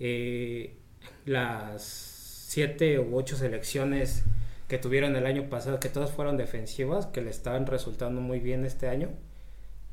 Eh, 0.00 0.78
las 1.26 1.82
siete 1.82 2.98
u 2.98 3.16
ocho 3.16 3.36
selecciones 3.36 4.24
que 4.66 4.78
tuvieron 4.78 5.14
el 5.14 5.26
año 5.26 5.48
pasado, 5.48 5.78
que 5.78 5.88
todas 5.88 6.10
fueron 6.10 6.36
defensivas, 6.36 7.06
que 7.06 7.20
le 7.20 7.30
estaban 7.30 7.66
resultando 7.66 8.20
muy 8.20 8.40
bien 8.40 8.64
este 8.64 8.88
año. 8.88 9.10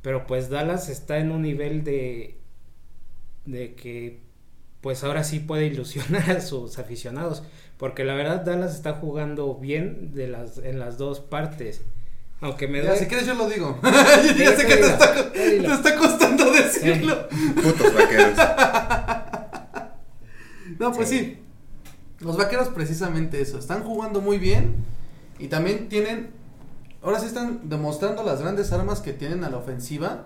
Pero 0.02 0.26
pues 0.26 0.50
Dallas 0.50 0.90
está 0.90 1.18
en 1.18 1.32
un 1.32 1.42
nivel 1.42 1.84
de, 1.84 2.40
de 3.46 3.76
que 3.76 4.22
pues 4.82 5.04
ahora 5.04 5.24
sí 5.24 5.40
puede 5.40 5.66
ilusionar 5.66 6.32
a 6.32 6.42
sus 6.42 6.80
aficionados. 6.80 7.44
Porque 7.78 8.06
la 8.06 8.16
verdad 8.16 8.46
Dallas 8.46 8.76
está 8.76 8.94
jugando 8.94 9.56
bien 9.56 10.14
de 10.14 10.28
las, 10.28 10.58
en 10.60 10.80
las 10.80 10.98
dos 10.98 11.20
partes. 11.20 11.82
Aunque 12.40 12.68
me 12.68 12.82
da... 12.82 12.96
si 12.96 13.08
quieres 13.08 13.26
yo 13.26 13.34
lo 13.34 13.50
digo. 13.50 13.80
ya 13.84 14.56
sé 14.56 14.68
que 14.68 14.78
te 14.78 14.88
está, 14.88 15.32
te 15.32 15.96
costando 15.96 16.52
decirlo. 16.52 17.28
Putos 17.56 17.94
vaqueros. 17.94 18.38
No, 20.80 20.92
pues 20.94 21.10
Sí. 21.10 21.20
sí. 21.20 21.40
Los 22.20 22.38
vaqueros 22.38 22.70
precisamente 22.70 23.42
eso. 23.42 23.60
Están 23.60 23.84
jugando 23.84 24.22
muy 24.22 24.38
bien. 24.38 24.76
Y 25.40 25.48
también 25.50 25.88
tienen. 25.90 26.32
Ahora 27.04 27.20
sí 27.20 27.28
están 27.28 27.70
demostrando 27.70 28.24
las 28.24 28.42
grandes 28.42 28.72
armas 28.72 29.02
que 29.02 29.14
tienen 29.14 29.44
a 29.44 29.50
la 29.50 29.58
ofensiva. 29.58 30.26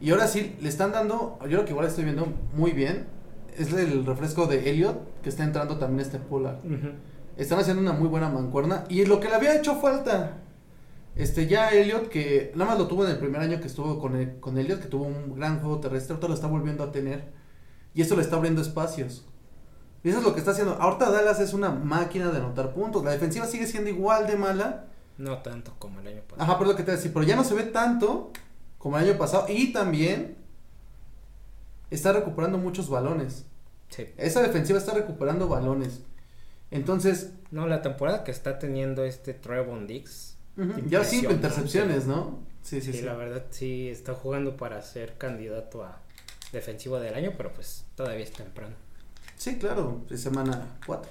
Y 0.00 0.10
ahora 0.10 0.28
sí 0.28 0.56
le 0.60 0.68
están 0.68 0.92
dando. 0.92 1.38
Yo 1.48 1.56
lo 1.58 1.64
que 1.64 1.70
igual 1.72 1.86
estoy 1.86 2.04
viendo 2.04 2.26
muy 2.54 2.70
bien. 2.72 3.06
Es 3.56 3.72
el 3.72 4.04
refresco 4.06 4.46
de 4.46 4.70
Elliot. 4.70 5.22
Que 5.22 5.28
está 5.28 5.42
entrando 5.44 5.76
también 5.78 6.00
este 6.00 6.18
Polar. 6.18 6.58
Están 7.36 7.58
haciendo 7.58 7.82
una 7.82 7.92
muy 7.92 8.06
buena 8.08 8.28
mancuerna. 8.28 8.84
Y 8.88 9.04
lo 9.06 9.18
que 9.18 9.28
le 9.28 9.34
había 9.34 9.56
hecho 9.56 9.76
falta. 9.80 10.38
Este, 11.16 11.46
ya 11.46 11.70
Elliot, 11.70 12.08
que 12.08 12.50
nada 12.56 12.70
más 12.72 12.78
lo 12.78 12.86
tuvo 12.88 13.04
en 13.04 13.12
el 13.12 13.18
primer 13.18 13.40
año 13.40 13.60
que 13.60 13.68
estuvo 13.68 14.00
con, 14.00 14.16
el- 14.16 14.40
con 14.40 14.58
Elliot, 14.58 14.80
que 14.80 14.88
tuvo 14.88 15.04
un 15.04 15.34
gran 15.36 15.60
juego 15.60 15.78
terrestre, 15.78 16.14
ahorita 16.14 16.26
lo 16.28 16.34
está 16.34 16.46
volviendo 16.48 16.82
a 16.82 16.90
tener. 16.90 17.24
Y 17.94 18.02
eso 18.02 18.16
le 18.16 18.22
está 18.22 18.34
abriendo 18.36 18.60
espacios. 18.60 19.24
Y 20.04 20.10
eso 20.10 20.18
es 20.18 20.24
lo 20.24 20.32
que 20.34 20.38
está 20.40 20.52
haciendo. 20.52 20.74
Ahorita 20.74 21.10
Dallas 21.10 21.40
es 21.40 21.52
una 21.54 21.70
máquina 21.70 22.30
de 22.30 22.36
anotar 22.38 22.72
puntos. 22.74 23.02
La 23.02 23.10
defensiva 23.12 23.46
sigue 23.46 23.66
siendo 23.66 23.88
igual 23.90 24.26
de 24.26 24.36
mala. 24.36 24.84
No 25.18 25.38
tanto 25.38 25.72
como 25.78 26.00
el 26.00 26.06
año 26.08 26.20
pasado. 26.22 26.42
Ajá, 26.42 26.58
pero 26.58 26.70
lo 26.72 26.76
que 26.76 26.82
te 26.82 26.90
voy 26.90 26.94
a 26.94 26.96
decir. 26.96 27.12
Pero 27.12 27.24
ya 27.26 27.36
no 27.36 27.42
se 27.44 27.54
ve 27.54 27.62
tanto 27.64 28.30
como 28.78 28.98
el 28.98 29.08
año 29.08 29.18
pasado. 29.18 29.46
Y 29.48 29.72
también 29.72 30.36
está 31.90 32.12
recuperando 32.12 32.58
muchos 32.58 32.88
balones. 32.88 33.46
Sí. 33.88 34.08
Esa 34.16 34.42
defensiva 34.42 34.78
está 34.78 34.92
recuperando 34.92 35.48
balones. 35.48 36.02
Entonces, 36.70 37.30
No, 37.50 37.66
la 37.68 37.82
temporada 37.82 38.24
que 38.24 38.30
está 38.32 38.58
teniendo 38.58 39.04
este 39.04 39.32
Trevon 39.32 39.86
Dix. 39.86 40.36
ujú, 40.56 40.88
ya 40.88 41.04
cinco 41.04 41.30
intercepciones, 41.32 42.06
¿no? 42.06 42.40
Sí, 42.62 42.80
sí, 42.80 42.92
Sí, 42.92 42.98
sí. 42.98 43.04
la 43.04 43.14
verdad 43.14 43.44
sí 43.50 43.88
está 43.88 44.14
jugando 44.14 44.56
para 44.56 44.82
ser 44.82 45.16
candidato 45.16 45.84
a 45.84 46.00
defensivo 46.52 46.98
del 46.98 47.14
año, 47.14 47.32
pero 47.36 47.52
pues 47.52 47.84
todavía 47.94 48.24
es 48.24 48.32
temprano. 48.32 48.74
Sí, 49.44 49.58
claro, 49.58 50.00
es 50.08 50.22
semana 50.22 50.78
4. 50.86 51.10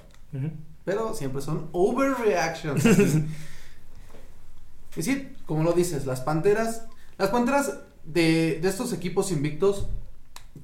Pero 0.84 1.14
siempre 1.14 1.40
son 1.40 1.68
overreactions. 1.70 2.84
y 4.96 5.02
sí, 5.04 5.32
como 5.46 5.62
lo 5.62 5.72
dices, 5.72 6.04
las 6.04 6.20
panteras. 6.20 6.88
Las 7.16 7.30
panteras 7.30 7.78
de, 8.02 8.58
de 8.60 8.68
estos 8.68 8.92
equipos 8.92 9.30
invictos 9.30 9.86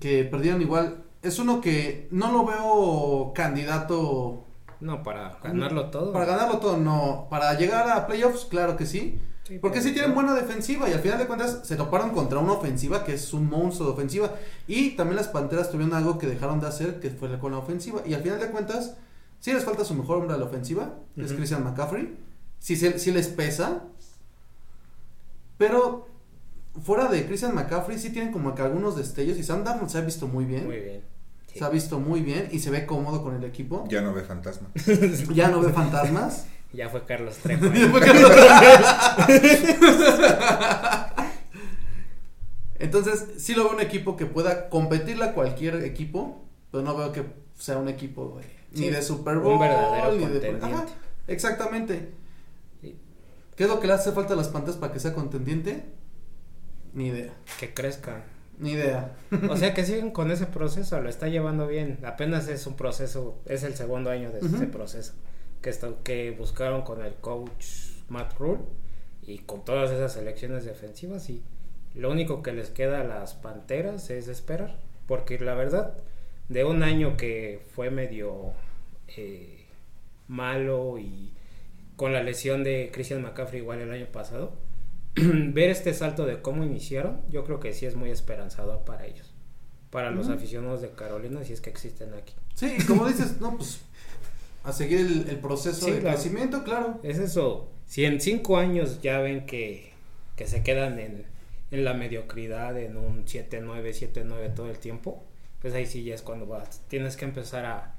que 0.00 0.24
perdieron 0.24 0.62
igual. 0.62 1.04
Es 1.22 1.38
uno 1.38 1.60
que 1.60 2.08
no 2.10 2.32
lo 2.32 2.44
veo 2.44 3.32
candidato 3.34 4.46
No, 4.80 5.04
para 5.04 5.38
ganarlo 5.40 5.90
todo. 5.90 6.12
para 6.12 6.24
ganarlo 6.24 6.58
todo, 6.58 6.76
no. 6.76 7.28
Para 7.30 7.54
llegar 7.54 7.88
a 7.88 8.08
playoffs, 8.08 8.46
claro 8.46 8.76
que 8.76 8.86
sí. 8.86 9.20
Sí, 9.50 9.58
Porque 9.58 9.82
sí 9.82 9.90
tienen 9.92 10.14
buena 10.14 10.32
defensiva 10.32 10.88
y 10.88 10.92
al 10.92 11.00
final 11.00 11.18
de 11.18 11.26
cuentas 11.26 11.62
se 11.64 11.74
toparon 11.74 12.10
contra 12.10 12.38
una 12.38 12.52
ofensiva 12.52 13.02
que 13.04 13.14
es 13.14 13.32
un 13.32 13.50
monstruo 13.50 13.88
de 13.88 13.94
ofensiva. 13.94 14.32
Y 14.68 14.90
también 14.90 15.16
las 15.16 15.26
Panteras 15.26 15.72
tuvieron 15.72 15.92
algo 15.92 16.18
que 16.18 16.28
dejaron 16.28 16.60
de 16.60 16.68
hacer, 16.68 17.00
que 17.00 17.10
fue 17.10 17.28
la- 17.28 17.40
con 17.40 17.50
la 17.50 17.58
ofensiva. 17.58 18.00
Y 18.06 18.14
al 18.14 18.22
final 18.22 18.38
de 18.38 18.46
cuentas, 18.46 18.94
sí 19.40 19.52
les 19.52 19.64
falta 19.64 19.84
su 19.84 19.94
mejor 19.94 20.18
hombre 20.18 20.34
a 20.34 20.38
la 20.38 20.44
ofensiva, 20.44 20.94
que 21.16 21.24
es. 21.24 21.32
Christian 21.32 21.64
McCaffrey. 21.64 22.16
Sí, 22.60 22.76
sí 22.76 23.10
les 23.10 23.26
pesa. 23.26 23.82
Pero 25.58 26.06
fuera 26.82 27.08
de 27.08 27.26
Christian 27.26 27.54
McCaffrey, 27.54 27.98
sí 27.98 28.10
tienen 28.10 28.32
como 28.32 28.54
que 28.54 28.62
algunos 28.62 28.96
destellos. 28.96 29.36
Y 29.36 29.42
Sam 29.42 29.64
Darnold 29.64 29.90
se 29.90 29.98
ha 29.98 30.02
visto 30.02 30.28
muy 30.28 30.44
bien. 30.44 30.66
Muy 30.66 30.76
bien. 30.78 31.02
Sí. 31.52 31.58
Se 31.58 31.64
ha 31.64 31.68
visto 31.70 31.98
muy 31.98 32.20
bien 32.20 32.48
y 32.52 32.60
se 32.60 32.70
ve 32.70 32.86
cómodo 32.86 33.24
con 33.24 33.34
el 33.34 33.42
equipo. 33.42 33.84
Ya 33.88 34.00
no 34.00 34.12
ve 34.14 34.22
fantasma. 34.22 34.68
Ya 35.34 35.48
no 35.48 35.60
ve 35.60 35.72
fantasmas. 35.72 36.46
Ya 36.72 36.88
fue 36.88 37.04
Carlos 37.04 37.36
Trejo. 37.38 37.66
Entonces, 42.78 43.26
sí 43.38 43.54
lo 43.54 43.64
veo 43.64 43.72
un 43.74 43.80
equipo 43.80 44.16
que 44.16 44.26
pueda 44.26 44.68
competirle 44.70 45.24
a 45.24 45.34
cualquier 45.34 45.84
equipo, 45.84 46.44
pero 46.70 46.82
no 46.82 46.96
veo 46.96 47.12
que 47.12 47.24
sea 47.58 47.76
un 47.78 47.88
equipo 47.88 48.40
ni 48.72 48.88
de 48.88 49.02
Super 49.02 49.36
un 49.38 49.44
Bowl, 49.44 49.58
verdadero 49.58 50.12
ni 50.12 50.26
de... 50.26 50.58
Ajá, 50.62 50.86
exactamente. 51.26 52.12
Sí. 52.80 52.96
¿Qué 53.56 53.64
es 53.64 53.68
lo 53.68 53.80
que 53.80 53.86
le 53.86 53.92
hace 53.92 54.12
falta 54.12 54.32
a 54.32 54.36
las 54.36 54.48
Panteras 54.48 54.78
para 54.78 54.92
que 54.92 55.00
sea 55.00 55.12
contendiente? 55.12 55.84
Ni 56.94 57.08
idea, 57.08 57.32
Que 57.58 57.74
crezcan. 57.74 58.22
ni 58.58 58.72
idea. 58.72 59.12
O 59.48 59.56
sea 59.56 59.74
que 59.74 59.84
siguen 59.86 60.10
con 60.10 60.30
ese 60.30 60.46
proceso, 60.46 61.00
lo 61.00 61.08
está 61.10 61.28
llevando 61.28 61.66
bien. 61.66 61.98
Apenas 62.04 62.48
es 62.48 62.66
un 62.66 62.76
proceso, 62.76 63.38
es 63.44 63.62
el 63.62 63.74
segundo 63.74 64.10
año 64.10 64.30
de 64.30 64.38
ese 64.38 64.66
proceso. 64.66 65.12
Que, 65.62 65.70
está, 65.70 65.90
que 66.02 66.30
buscaron 66.30 66.82
con 66.82 67.02
el 67.04 67.14
coach 67.14 67.64
Matt 68.08 68.38
Rule 68.38 68.60
y 69.22 69.38
con 69.38 69.64
todas 69.64 69.90
esas 69.90 70.16
elecciones 70.16 70.64
defensivas. 70.64 71.28
Y 71.30 71.42
lo 71.94 72.10
único 72.10 72.42
que 72.42 72.52
les 72.52 72.70
queda 72.70 73.00
a 73.00 73.04
las 73.04 73.34
panteras 73.34 74.10
es 74.10 74.28
esperar. 74.28 74.78
Porque 75.06 75.38
la 75.38 75.54
verdad, 75.54 75.96
de 76.48 76.64
un 76.64 76.82
año 76.82 77.16
que 77.16 77.60
fue 77.74 77.90
medio 77.90 78.52
eh, 79.16 79.64
malo 80.28 80.98
y 80.98 81.32
con 81.96 82.12
la 82.12 82.22
lesión 82.22 82.64
de 82.64 82.90
Christian 82.92 83.22
McCaffrey 83.22 83.60
igual 83.60 83.80
el 83.80 83.90
año 83.92 84.06
pasado, 84.06 84.52
ver 85.16 85.70
este 85.70 85.92
salto 85.92 86.24
de 86.24 86.40
cómo 86.40 86.64
iniciaron, 86.64 87.20
yo 87.28 87.44
creo 87.44 87.60
que 87.60 87.72
sí 87.74 87.84
es 87.86 87.96
muy 87.96 88.10
esperanzador 88.10 88.84
para 88.84 89.04
ellos. 89.06 89.34
Para 89.90 90.10
los 90.12 90.26
Ujú. 90.26 90.36
aficionados 90.36 90.80
de 90.80 90.90
Carolina, 90.90 91.42
si 91.44 91.52
es 91.52 91.60
que 91.60 91.68
existen 91.70 92.14
aquí. 92.14 92.32
Sí, 92.54 92.76
como 92.86 93.06
dices, 93.08 93.40
no, 93.40 93.56
pues 93.56 93.80
a 94.62 94.72
seguir 94.72 95.00
el, 95.00 95.28
el 95.28 95.38
proceso 95.38 95.86
Sí, 95.86 95.92
de 95.92 96.00
claro. 96.00 96.16
crecimiento, 96.16 96.64
claro. 96.64 97.00
Es 97.02 97.18
eso. 97.18 97.70
Si 97.86 98.04
en 98.04 98.20
cinco 98.20 98.56
años 98.58 99.00
ya 99.02 99.18
ven 99.20 99.46
que, 99.46 99.92
que 100.36 100.46
se 100.46 100.62
quedan 100.62 100.98
en, 100.98 101.26
en 101.70 101.84
la 101.84 101.94
mediocridad, 101.94 102.78
en 102.78 102.96
un 102.96 103.26
7-9, 103.26 103.92
7-9 103.92 104.54
todo 104.54 104.68
el 104.70 104.78
tiempo, 104.78 105.24
pues 105.60 105.74
ahí 105.74 105.86
sí 105.86 106.04
ya 106.04 106.14
es 106.14 106.22
cuando 106.22 106.46
vas. 106.46 106.82
Tienes 106.88 107.16
que 107.16 107.24
empezar 107.24 107.64
a, 107.66 107.96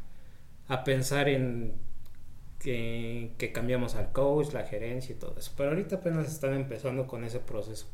a 0.68 0.84
pensar 0.84 1.30
en 1.30 1.76
que, 2.60 3.34
que 3.38 3.52
cambiamos 3.52 3.96
al 3.96 4.12
coach, 4.12 4.54
la 4.54 4.64
gerencia 4.66 5.16
y 5.16 5.20
todo 5.20 5.36
eso. 5.38 5.54
Pero 5.58 5.70
ahorita 5.72 5.98
apenas 5.98 6.28
están 6.32 6.54
empezando 6.54 7.08
con 7.08 7.24
ese 7.24 7.40
proceso. 7.40 7.88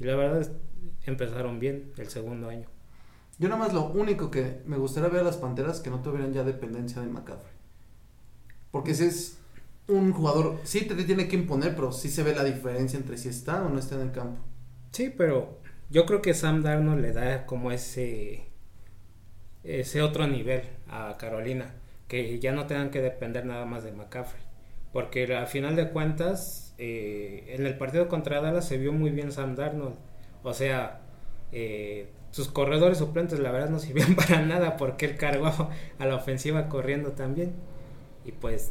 Y 0.00 0.04
la 0.04 0.16
verdad 0.16 0.40
es, 0.42 0.52
empezaron 1.06 1.58
bien 1.60 1.92
el 1.98 2.08
segundo 2.08 2.48
año. 2.48 2.68
Yo 3.38 3.48
nada 3.48 3.60
más 3.60 3.74
lo 3.74 3.88
único 3.90 4.30
que 4.30 4.60
me 4.66 4.78
gustaría 4.78 5.10
ver 5.10 5.20
a 5.22 5.24
las 5.24 5.36
Panteras 5.38 5.80
que 5.80 5.90
no 5.90 6.02
tuvieran 6.02 6.32
ya 6.32 6.44
dependencia 6.44 7.02
de 7.02 7.08
McCaffrey. 7.08 7.52
Porque 8.76 8.92
si 8.92 9.04
es 9.04 9.38
un 9.88 10.12
jugador, 10.12 10.58
sí 10.64 10.84
te 10.84 10.94
tiene 10.96 11.28
que 11.28 11.36
imponer, 11.36 11.74
pero 11.74 11.92
sí 11.92 12.10
se 12.10 12.22
ve 12.22 12.34
la 12.34 12.44
diferencia 12.44 12.98
entre 12.98 13.16
si 13.16 13.30
está 13.30 13.64
o 13.64 13.70
no 13.70 13.78
está 13.78 13.94
en 13.94 14.02
el 14.02 14.12
campo. 14.12 14.38
Sí, 14.92 15.10
pero 15.16 15.60
yo 15.88 16.04
creo 16.04 16.20
que 16.20 16.34
Sam 16.34 16.62
Darnold 16.62 17.00
le 17.00 17.12
da 17.12 17.46
como 17.46 17.72
ese 17.72 18.50
ese 19.64 20.02
otro 20.02 20.26
nivel 20.26 20.60
a 20.90 21.16
Carolina, 21.18 21.74
que 22.06 22.38
ya 22.38 22.52
no 22.52 22.66
tengan 22.66 22.90
que 22.90 23.00
depender 23.00 23.46
nada 23.46 23.64
más 23.64 23.82
de 23.82 23.92
McCaffrey, 23.92 24.42
porque 24.92 25.34
a 25.34 25.46
final 25.46 25.74
de 25.74 25.88
cuentas 25.88 26.74
eh, 26.76 27.54
en 27.56 27.64
el 27.64 27.78
partido 27.78 28.08
contra 28.08 28.42
Dallas 28.42 28.68
se 28.68 28.76
vio 28.76 28.92
muy 28.92 29.08
bien 29.08 29.32
Sam 29.32 29.54
Darnold, 29.54 29.96
o 30.42 30.52
sea, 30.52 31.00
eh, 31.50 32.10
sus 32.30 32.48
corredores 32.48 32.98
suplentes 32.98 33.38
la 33.38 33.52
verdad 33.52 33.70
no 33.70 33.78
sirvieron 33.78 34.14
para 34.16 34.42
nada 34.42 34.76
porque 34.76 35.06
él 35.06 35.16
cargó 35.16 35.70
a 35.98 36.04
la 36.04 36.14
ofensiva 36.14 36.68
corriendo 36.68 37.12
también 37.12 37.54
y 38.26 38.32
pues 38.32 38.70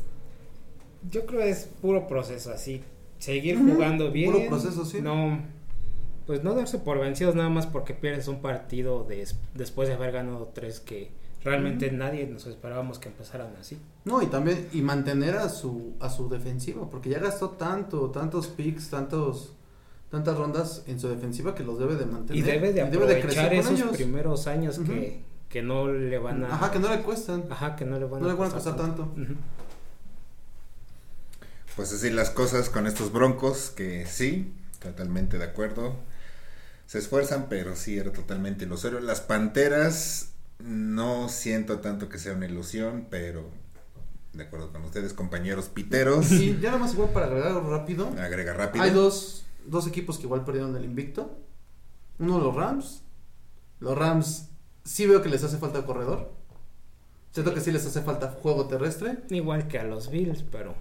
yo 1.12 1.26
creo 1.26 1.42
que 1.42 1.50
es 1.50 1.70
puro 1.82 2.08
proceso 2.08 2.52
así, 2.52 2.82
seguir 3.20 3.58
jugando 3.58 4.12
bien, 4.12 4.32
puro 4.32 4.48
proceso, 4.48 4.86
sí. 4.86 5.02
no 5.02 5.40
pues 6.26 6.44
no 6.44 6.56
darse 6.56 6.80
por 6.80 7.00
vencidos 7.00 7.36
nada 7.36 7.50
más 7.50 7.68
porque 7.68 7.94
pierdes 7.94 8.28
un 8.28 8.42
partido 8.42 9.04
des- 9.04 9.36
después 9.54 9.88
de 9.88 9.94
haber 9.94 10.12
ganado 10.12 10.50
tres 10.56 10.80
que 10.80 11.12
realmente 11.44 11.92
nadie 11.92 12.26
nos 12.26 12.48
esperábamos 12.48 12.98
que 12.98 13.10
empezaran 13.10 13.56
así. 13.62 13.78
No, 14.06 14.24
y 14.24 14.26
también, 14.26 14.68
y 14.74 14.82
mantener 14.82 15.36
a 15.36 15.50
su, 15.50 15.94
a 16.00 16.10
su 16.10 16.28
defensiva, 16.28 16.90
porque 16.90 17.12
ya 17.12 17.20
gastó 17.20 17.52
tanto, 17.52 18.10
tantos 18.10 18.48
picks, 18.48 18.90
tantos, 18.90 19.54
tantas 20.10 20.36
rondas 20.36 20.82
en 20.88 21.00
su 21.00 21.08
defensiva 21.10 21.54
que 21.54 21.64
los 21.64 21.78
debe 21.78 21.96
de 21.96 22.08
mantener. 22.08 22.40
Y 22.40 22.42
debe 22.42 22.74
de 22.74 22.80
y 22.80 22.84
aprovechar 22.84 23.50
con 23.50 23.58
esos 23.60 23.80
ellos. 23.80 23.96
primeros 23.96 24.48
años 24.48 24.80
que, 24.80 25.22
que 25.50 25.62
no 25.62 25.88
le 25.88 26.18
van 26.18 26.44
a... 26.44 26.56
Ajá, 26.56 26.72
que 26.72 26.80
no 26.80 26.90
le 26.90 27.02
cuestan. 27.02 27.46
Ajá, 27.50 27.76
que 27.76 27.86
no 27.86 27.98
le 28.00 28.06
van 28.06 28.22
No 28.22 28.28
a 28.28 28.32
le 28.32 28.38
van 28.38 28.50
a 28.50 28.54
costar 28.54 28.76
tanto. 28.76 29.14
Pues 31.76 31.92
así 31.94 32.10
las 32.10 32.30
cosas 32.30 32.70
con 32.70 32.88
estos 32.88 33.12
broncos, 33.12 33.70
que 33.70 34.06
sí, 34.06 34.54
totalmente 34.80 35.38
de 35.38 35.44
acuerdo. 35.44 35.96
Se 36.88 37.00
esfuerzan, 37.00 37.48
pero 37.50 37.76
sí 37.76 37.98
era 37.98 38.12
totalmente 38.12 38.66
ilusorio. 38.66 39.00
Las 39.00 39.22
panteras, 39.22 40.30
no 40.60 41.30
siento 41.30 41.80
tanto 41.80 42.10
que 42.10 42.18
sea 42.20 42.34
una 42.34 42.46
ilusión, 42.46 43.08
pero 43.10 43.50
de 44.34 44.44
acuerdo 44.44 44.72
con 44.72 44.84
ustedes, 44.84 45.14
compañeros 45.14 45.70
piteros. 45.70 46.32
Y 46.32 46.60
ya 46.60 46.72
nada 46.72 46.80
más 46.80 46.94
igual 46.94 47.10
para 47.10 47.26
agregar 47.26 47.50
algo 47.50 47.70
rápido. 47.70 48.08
Agrega 48.20 48.54
rápido. 48.54 48.84
Hay 48.84 48.92
dos, 48.92 49.46
dos 49.66 49.88
equipos 49.88 50.18
que 50.18 50.24
igual 50.24 50.46
perdieron 50.46 50.76
el 50.76 50.86
invicto. 50.86 51.38
Uno 52.20 52.40
los 52.40 52.56
Rams. 52.56 53.02
Los 53.80 53.98
Rams 53.98 54.50
sí 54.86 55.06
veo 55.08 55.22
que 55.22 55.28
les 55.30 55.44
hace 55.44 55.58
falta 55.58 55.86
corredor. 55.86 56.32
Siento 57.32 57.54
que 57.54 57.60
sí 57.60 57.72
les 57.74 57.86
hace 57.86 58.02
falta 58.02 58.32
juego 58.42 58.68
terrestre. 58.68 59.18
Igual 59.30 59.68
que 59.68 59.78
a 59.80 59.84
los 59.84 60.10
Bills, 60.10 60.44
pero... 60.50 60.74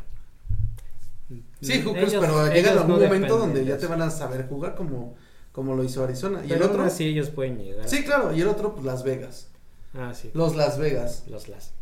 Sí, 1.60 1.80
Mm, 1.80 1.86
Hookers, 1.88 2.12
ellos- 2.12 2.24
pero 2.24 2.52
llega 2.52 2.70
algún 2.72 2.88
no 3.00 3.04
momento 3.04 3.38
donde 3.38 3.60
de 3.60 3.66
ya 3.66 3.78
te 3.78 3.86
van 3.88 4.02
a 4.02 4.10
saber 4.10 4.46
jugar 4.46 4.74
como, 4.76 5.16
como 5.50 5.74
lo 5.74 5.82
hizo 5.82 6.04
Arizona. 6.04 6.44
Y 6.46 6.52
el 6.52 6.62
otro. 6.62 6.82
así 6.84 7.06
ellos 7.06 7.30
pueden 7.30 7.58
llegar. 7.58 7.88
Sí, 7.88 8.04
claro. 8.04 8.32
Y 8.36 8.40
el 8.42 8.46
otro, 8.48 8.74
pues 8.74 8.84
Las 8.84 9.02
Vegas. 9.02 9.48
Ah, 9.94 10.12
sí. 10.14 10.30
Los 10.34 10.54
Las 10.54 10.78
Vegas. 10.78 11.24
Los 11.28 11.48
las. 11.48 11.72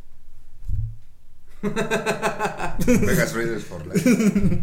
Vegas 2.87 3.35
Raiders 3.35 3.65
for 3.65 3.87
life. 3.87 4.63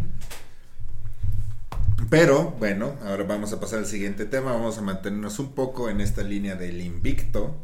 Pero 2.10 2.50
bueno, 2.58 2.96
ahora 3.04 3.22
vamos 3.22 3.52
a 3.52 3.60
pasar 3.60 3.78
al 3.78 3.86
siguiente 3.86 4.26
tema. 4.26 4.52
Vamos 4.52 4.76
a 4.78 4.82
mantenernos 4.82 5.38
un 5.38 5.54
poco 5.54 5.88
en 5.88 6.00
esta 6.00 6.24
línea 6.24 6.56
del 6.56 6.80
invicto, 6.80 7.56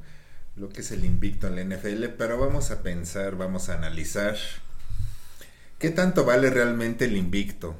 lo 0.54 0.68
que 0.68 0.82
es 0.82 0.92
el 0.92 1.04
invicto 1.04 1.48
en 1.48 1.56
la 1.56 1.76
NFL, 1.76 2.04
pero 2.16 2.38
vamos 2.38 2.70
a 2.70 2.80
pensar, 2.84 3.34
vamos 3.36 3.68
a 3.68 3.74
analizar 3.74 4.36
qué 5.80 5.90
tanto 5.90 6.24
vale 6.24 6.48
realmente 6.50 7.06
el 7.06 7.16
invicto. 7.16 7.74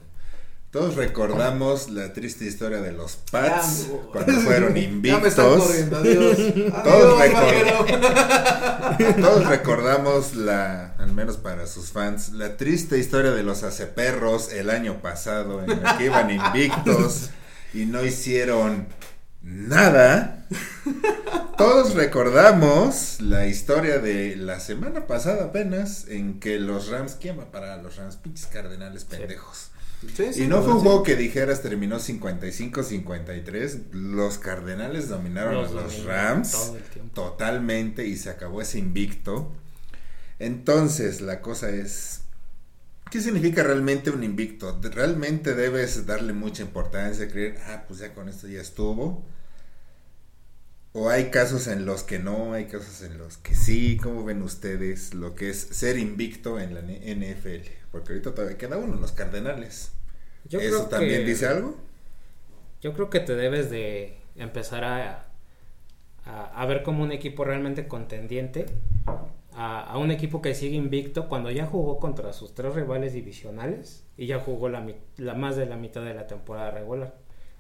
Todos 0.77 0.95
recordamos 0.97 1.89
la 1.89 2.12
triste 2.12 2.45
historia 2.45 2.83
de 2.83 2.93
los 2.93 3.17
Pats 3.31 3.87
Ya, 3.89 3.97
cuando 4.12 4.33
fueron 4.43 4.75
Ya 5.03 5.19
me 5.19 5.29
están 5.29 5.47
invictos. 5.47 5.65
corriendo. 5.65 5.97
Adiós. 5.97 6.37
Todos 6.85 7.21
Adiós. 7.23 9.17
Todos 9.17 9.47
recordamos 9.47 10.35
la, 10.35 10.95
al 10.99 11.15
menos 11.15 11.39
para 11.39 11.67
sus 11.67 11.93
fans, 11.93 12.33
la 12.35 12.59
triste 12.59 12.99
historia 12.99 13.31
de 13.31 13.43
los 13.43 13.62
aceperros 13.62 14.53
el 14.53 14.69
año 14.69 15.01
pasado 15.01 15.65
en 15.65 15.83
la 15.83 15.97
que 15.97 16.05
iban 16.05 16.31
invictos 16.31 17.31
y 17.73 17.87
no 17.87 18.05
hicieron 18.05 18.87
nada. 19.41 20.45
Todos 21.57 21.95
recordamos 21.95 23.23
la 23.23 23.47
historia 23.47 23.99
de 23.99 24.37
la 24.37 24.61
semana 24.61 25.07
pasada 25.07 25.47
apenas 25.47 26.07
en 26.09 26.39
que 26.39 26.59
los 26.59 26.89
Rams, 26.89 27.17
¿quién 27.19 27.39
va 27.39 27.51
para 27.51 27.79
los 27.79 27.97
Rams? 27.97 28.17
Pinches 28.17 28.45
cardenales 28.49 29.07
pendejos. 29.07 29.71
Sí, 29.71 29.76
sí, 30.15 30.43
Y 30.43 30.47
no 30.47 30.63
fue 30.63 30.75
un 30.75 30.81
juego 30.81 31.03
que 31.03 31.17
dijeras 31.17 31.63
terminó 31.63 31.99
55-53. 31.99 33.93
Los 33.93 34.39
Cardenales 34.39 35.09
dominaron 35.09 35.55
Los 35.55 35.71
a 35.71 35.75
los 35.75 36.05
Rams 36.05 36.73
totalmente 37.15 38.07
y 38.07 38.17
se 38.17 38.31
acabó 38.31 38.63
ese 38.63 38.79
invicto. 38.79 39.53
Entonces, 40.39 41.21
la 41.21 41.41
cosa 41.41 41.71
es. 41.71 42.23
¿Qué 43.11 43.21
significa 43.21 43.63
realmente 43.63 44.11
un 44.11 44.25
invicto? 44.25 44.79
¿Realmente 44.83 45.55
debes 45.55 46.07
darle 46.07 46.33
mucha 46.33 46.63
importancia, 46.63 47.29
creer, 47.29 47.57
ah, 47.69 47.85
pues 47.87 48.01
ya 48.01 48.13
con 48.13 48.29
esto 48.29 48.49
ya 48.49 48.61
estuvo? 48.61 49.25
¿O 50.99 51.11
hay 51.11 51.31
casos 51.31 51.67
en 51.67 51.85
los 51.85 52.03
que 52.03 52.19
no, 52.19 52.55
hay 52.55 52.65
casos 52.67 53.03
en 53.03 53.19
los 53.19 53.37
que 53.37 53.55
sí? 53.55 53.99
¿Cómo 54.03 54.25
ven 54.25 54.41
ustedes 54.41 55.13
lo 55.13 55.35
que 55.35 55.51
es 55.51 55.59
ser 55.59 55.99
invicto 55.99 56.59
en 56.59 56.75
la 56.75 56.81
NFL? 56.81 57.69
Porque 57.97 58.13
ahorita 58.13 58.35
todavía 58.35 58.59
queda 58.59 58.77
uno, 58.77 58.97
los 58.97 59.13
Cardenales. 59.13 59.91
Yo 60.45 60.61
¿Eso 60.61 60.77
creo 60.77 60.89
también 60.89 61.21
que- 61.23 61.27
dice 61.29 61.47
algo? 61.47 61.77
Yo 62.83 62.93
creo 62.93 63.09
que 63.09 63.21
te 63.21 63.35
debes 63.35 63.71
de 63.71 64.19
empezar 64.37 64.85
a, 64.85 65.29
a, 66.27 66.63
a 66.63 66.67
ver 66.67 66.83
como 66.83 67.03
un 67.03 67.11
equipo 67.11 67.43
realmente 67.43 67.89
contendiente, 67.89 68.67
a, 69.55 69.81
a 69.81 69.97
un 69.97 70.11
equipo 70.11 70.43
que 70.43 70.55
sigue 70.55 70.77
invicto 70.77 71.27
cuando 71.31 71.51
ya 71.51 71.65
jugó 71.65 71.99
contra 71.99 72.35
sus 72.35 72.55
tres 72.55 72.75
rivales 72.75 73.15
divisionales 73.15 74.05
y 74.19 74.27
ya 74.27 74.39
jugó 74.41 74.69
la, 74.69 74.87
más 75.35 75.57
de 75.57 75.65
la 75.65 75.77
mitad 75.77 76.03
de 76.03 76.13
la 76.13 76.27
temporada 76.27 76.71
regular. 76.71 77.15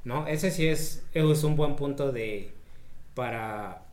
¿No? 0.04 0.26
Ese 0.26 0.50
sí 0.50 0.68
es, 0.68 1.02
es 1.14 1.44
un 1.44 1.56
buen 1.56 1.74
punto 1.76 2.12
de 2.12 2.52
para, 3.14 3.84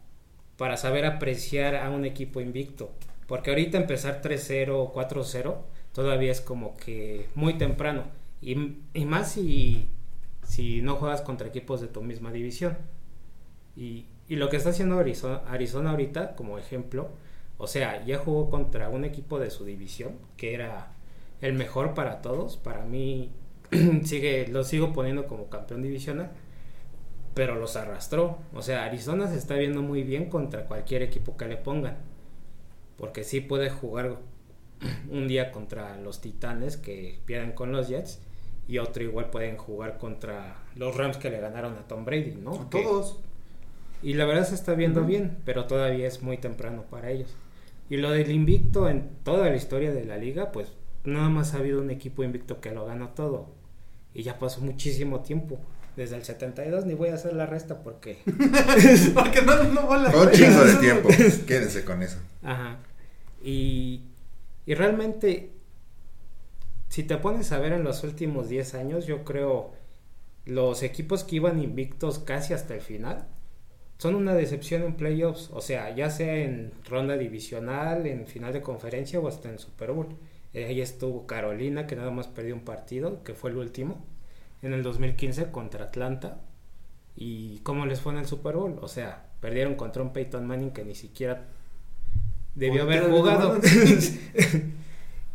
para 0.57 0.75
saber 0.75 1.05
apreciar 1.05 1.75
a 1.77 1.89
un 1.89 2.03
equipo 2.05 2.41
invicto. 2.41 2.91
Porque 3.27 3.49
ahorita 3.51 3.77
empezar 3.77 4.21
3-0 4.21 4.71
o 4.71 4.93
4-0 4.93 5.55
todavía 5.93 6.31
es 6.31 6.41
como 6.41 6.75
que 6.77 7.29
muy 7.35 7.53
temprano. 7.57 8.03
Y, 8.41 8.77
y 8.93 9.05
más 9.05 9.31
si, 9.31 9.87
si 10.43 10.81
no 10.81 10.95
juegas 10.97 11.21
contra 11.21 11.47
equipos 11.47 11.81
de 11.81 11.87
tu 11.87 12.01
misma 12.01 12.31
división. 12.31 12.77
Y, 13.75 14.05
y 14.27 14.35
lo 14.35 14.49
que 14.49 14.57
está 14.57 14.69
haciendo 14.71 14.99
Arizona, 14.99 15.41
Arizona 15.47 15.91
ahorita, 15.91 16.35
como 16.35 16.57
ejemplo, 16.57 17.09
o 17.57 17.67
sea, 17.67 18.03
ya 18.05 18.17
jugó 18.17 18.49
contra 18.49 18.89
un 18.89 19.05
equipo 19.05 19.39
de 19.39 19.49
su 19.49 19.65
división, 19.65 20.13
que 20.37 20.53
era 20.53 20.93
el 21.41 21.53
mejor 21.53 21.93
para 21.93 22.21
todos. 22.21 22.57
Para 22.57 22.83
mí, 22.85 23.31
sigue, 24.03 24.47
lo 24.47 24.63
sigo 24.63 24.93
poniendo 24.93 25.27
como 25.27 25.49
campeón 25.49 25.81
divisional, 25.83 26.31
pero 27.33 27.55
los 27.55 27.75
arrastró. 27.75 28.39
O 28.53 28.61
sea, 28.61 28.85
Arizona 28.85 29.27
se 29.27 29.37
está 29.37 29.55
viendo 29.55 29.81
muy 29.81 30.03
bien 30.03 30.29
contra 30.29 30.65
cualquier 30.65 31.03
equipo 31.03 31.37
que 31.37 31.47
le 31.47 31.57
pongan. 31.57 31.97
Porque 32.97 33.23
sí 33.23 33.41
puede 33.41 33.69
jugar 33.69 34.17
un 35.09 35.27
día 35.27 35.51
contra 35.51 35.97
los 35.97 36.21
Titanes 36.21 36.77
que 36.77 37.19
pierden 37.25 37.51
con 37.53 37.71
los 37.71 37.87
Jets 37.89 38.19
y 38.67 38.77
otro 38.77 39.03
igual 39.03 39.29
pueden 39.29 39.57
jugar 39.57 39.97
contra 39.97 40.57
los 40.75 40.95
Rams 40.95 41.17
que 41.17 41.29
le 41.29 41.39
ganaron 41.39 41.73
a 41.77 41.87
Tom 41.87 42.05
Brady, 42.05 42.35
¿no? 42.41 42.53
A 42.53 42.69
Que- 42.69 42.81
todos. 42.81 43.19
y 44.01 44.13
la 44.13 44.25
verdad 44.25 44.47
se 44.47 44.55
está 44.55 44.73
viendo 44.73 45.03
bien, 45.03 45.37
pero 45.45 45.65
todavía 45.65 46.07
es 46.07 46.21
muy 46.21 46.37
temprano 46.37 46.83
para 46.89 47.09
ellos. 47.11 47.33
Y 47.89 47.97
lo 47.97 48.11
del 48.11 48.31
invicto 48.31 48.87
en 48.89 49.09
toda 49.23 49.49
la 49.49 49.55
historia 49.55 49.91
de 49.93 50.05
la 50.05 50.17
liga, 50.17 50.51
pues 50.51 50.69
nada 51.03 51.27
más 51.29 51.53
ha 51.53 51.57
habido 51.57 51.81
un 51.81 51.89
equipo 51.89 52.23
invicto 52.23 52.61
que 52.61 52.71
lo 52.71 52.85
ganó 52.85 53.09
todo. 53.09 53.49
Y 54.13 54.23
ya 54.23 54.39
pasó 54.39 54.61
muchísimo 54.61 55.19
tiempo. 55.21 55.59
Desde 55.97 56.15
el 56.15 56.23
72 56.23 56.85
ni 56.85 56.93
voy 56.95 57.09
a 57.09 57.15
hacer 57.15 57.33
la 57.33 57.45
resta 57.45 57.83
porque... 57.83 58.17
Porque 59.13 59.41
no, 59.43 59.63
no 59.65 59.87
vale 59.87 60.09
la 60.09 60.15
Un 60.17 60.29
pena. 60.29 60.31
chingo 60.31 60.63
de 60.63 60.75
tiempo. 60.79 61.09
Quédense 61.47 61.83
con 61.85 62.01
eso. 62.01 62.17
Ajá. 62.41 62.77
Y, 63.43 64.01
y 64.65 64.73
realmente, 64.75 65.51
si 66.89 67.03
te 67.03 67.17
pones 67.17 67.51
a 67.51 67.59
ver 67.59 67.73
en 67.73 67.83
los 67.83 68.03
últimos 68.03 68.49
10 68.49 68.75
años, 68.75 69.05
yo 69.05 69.23
creo 69.23 69.73
los 70.45 70.83
equipos 70.83 71.23
que 71.23 71.37
iban 71.37 71.61
invictos 71.61 72.19
casi 72.19 72.53
hasta 72.53 72.75
el 72.75 72.81
final 72.81 73.27
son 73.97 74.15
una 74.15 74.33
decepción 74.33 74.83
en 74.83 74.95
playoffs. 74.95 75.49
O 75.53 75.61
sea, 75.61 75.95
ya 75.95 76.09
sea 76.09 76.35
en 76.35 76.73
ronda 76.89 77.15
divisional, 77.17 78.05
en 78.05 78.27
final 78.27 78.51
de 78.51 78.61
conferencia 78.61 79.19
o 79.19 79.27
hasta 79.27 79.49
en 79.49 79.59
Super 79.59 79.91
Bowl. 79.91 80.07
Eh, 80.53 80.65
ahí 80.65 80.81
estuvo 80.81 81.25
Carolina, 81.25 81.87
que 81.87 81.95
nada 81.95 82.11
más 82.11 82.27
perdió 82.27 82.53
un 82.53 82.65
partido, 82.65 83.23
que 83.23 83.33
fue 83.33 83.51
el 83.51 83.57
último, 83.57 84.05
en 84.61 84.73
el 84.73 84.83
2015 84.83 85.51
contra 85.51 85.85
Atlanta. 85.85 86.41
¿Y 87.15 87.59
cómo 87.59 87.85
les 87.85 88.01
fue 88.01 88.13
en 88.13 88.19
el 88.19 88.25
Super 88.25 88.55
Bowl? 88.57 88.77
O 88.81 88.87
sea, 88.87 89.27
perdieron 89.39 89.75
contra 89.75 90.03
un 90.03 90.11
Peyton 90.13 90.45
Manning 90.45 90.71
que 90.71 90.83
ni 90.83 90.95
siquiera 90.95 91.45
debió 92.55 92.83
haber 92.83 93.09
jugado. 93.09 93.59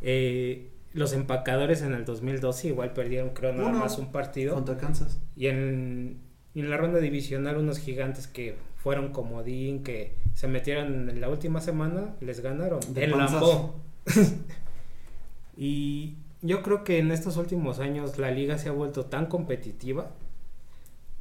Eh, 0.01 0.69
los 0.95 1.13
empacadores 1.13 1.83
en 1.83 1.93
el 1.93 2.05
2012 2.05 2.69
igual 2.69 2.93
perdieron 2.93 3.31
creo 3.31 3.53
nada 3.53 3.71
Uno. 3.71 3.79
más 3.81 3.99
un 3.99 4.13
partido. 4.13 4.55
Contra 4.55 4.77
Kansas. 4.77 5.21
Y 5.37 5.49
en, 5.49 6.19
en 6.55 6.71
la 6.71 6.77
ronda 6.77 6.99
divisional 7.01 7.57
unos 7.57 7.79
gigantes 7.79 8.27
que 8.27 8.57
fueron 8.77 9.13
comodín, 9.13 9.83
que 9.83 10.15
se 10.35 10.49
metieron 10.49 11.11
en 11.11 11.21
la 11.21 11.29
última 11.29 11.61
semana, 11.61 12.15
les 12.21 12.41
ganaron. 12.41 12.81
De 12.95 13.05
el. 13.05 13.11
Lambeau. 13.11 13.75
y 15.57 16.15
yo 16.43 16.63
creo 16.63 16.85
que 16.85 16.99
en 16.99 17.11
estos 17.11 17.37
últimos 17.37 17.81
años 17.81 18.19
la 18.19 18.31
liga 18.31 18.59
se 18.59 18.69
ha 18.69 18.73
vuelto 18.73 19.07
tan 19.07 19.27
competitiva 19.27 20.13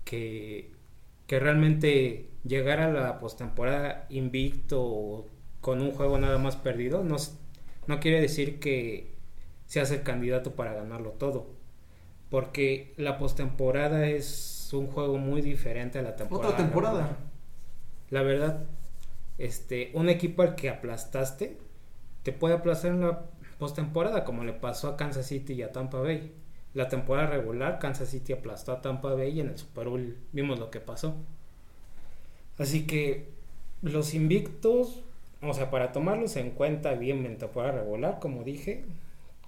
que, 0.05 0.71
que 1.25 1.39
realmente 1.39 2.29
llegar 2.45 2.79
a 2.79 2.91
la 2.91 3.19
postemporada 3.19 4.05
invicto 4.10 4.81
o 4.81 5.27
con 5.67 5.82
un 5.82 5.91
juego 5.91 6.17
nada 6.17 6.38
más 6.38 6.56
perdido 6.56 7.03
no, 7.03 7.17
no 7.88 7.99
quiere 7.99 8.21
decir 8.21 8.62
que 8.62 9.17
seas 9.65 9.91
el 9.91 10.01
candidato 10.01 10.56
para 10.56 10.73
ganarlo 10.73 11.10
todo. 11.10 11.47
Porque 12.30 12.93
la 12.95 13.17
postemporada 13.17 14.08
es 14.08 14.69
un 14.71 14.88
juego 14.88 15.17
muy 15.17 15.41
diferente 15.41 15.99
a 15.99 16.03
la 16.03 16.15
temporada. 16.15 16.53
Otra 16.53 16.63
temporada. 16.63 17.17
La 18.12 18.21
verdad, 18.21 18.63
este, 19.38 19.91
un 19.93 20.08
equipo 20.08 20.41
al 20.41 20.56
que 20.56 20.69
aplastaste 20.69 21.58
te 22.23 22.32
puede 22.32 22.56
aplastar 22.56 22.91
en 22.91 23.01
la 23.01 23.25
postemporada, 23.60 24.23
como 24.23 24.45
le 24.45 24.53
pasó 24.53 24.88
a 24.88 24.95
Kansas 24.95 25.25
City 25.25 25.51
y 25.51 25.63
a 25.63 25.73
Tampa 25.73 25.99
Bay. 25.99 26.32
La 26.75 26.88
temporada 26.88 27.27
regular, 27.27 27.80
Kansas 27.80 28.08
City 28.08 28.32
aplastó 28.32 28.71
a 28.71 28.80
Tampa 28.80 29.13
Bay 29.15 29.32
y 29.32 29.41
en 29.41 29.49
el 29.49 29.58
Super 29.58 29.89
Bowl 29.89 30.15
vimos 30.32 30.60
lo 30.60 30.71
que 30.71 30.80
pasó. 30.80 31.17
Así 32.58 32.88
que 32.88 33.34
los 33.82 34.13
invictos, 34.13 35.03
o 35.49 35.53
sea, 35.53 35.69
para 35.69 35.91
tomarlos 35.91 36.36
en 36.36 36.51
cuenta 36.51 36.93
bien 36.93 37.25
en 37.25 37.38
temporada 37.38 37.79
regular, 37.79 38.19
como 38.19 38.43
dije, 38.43 38.86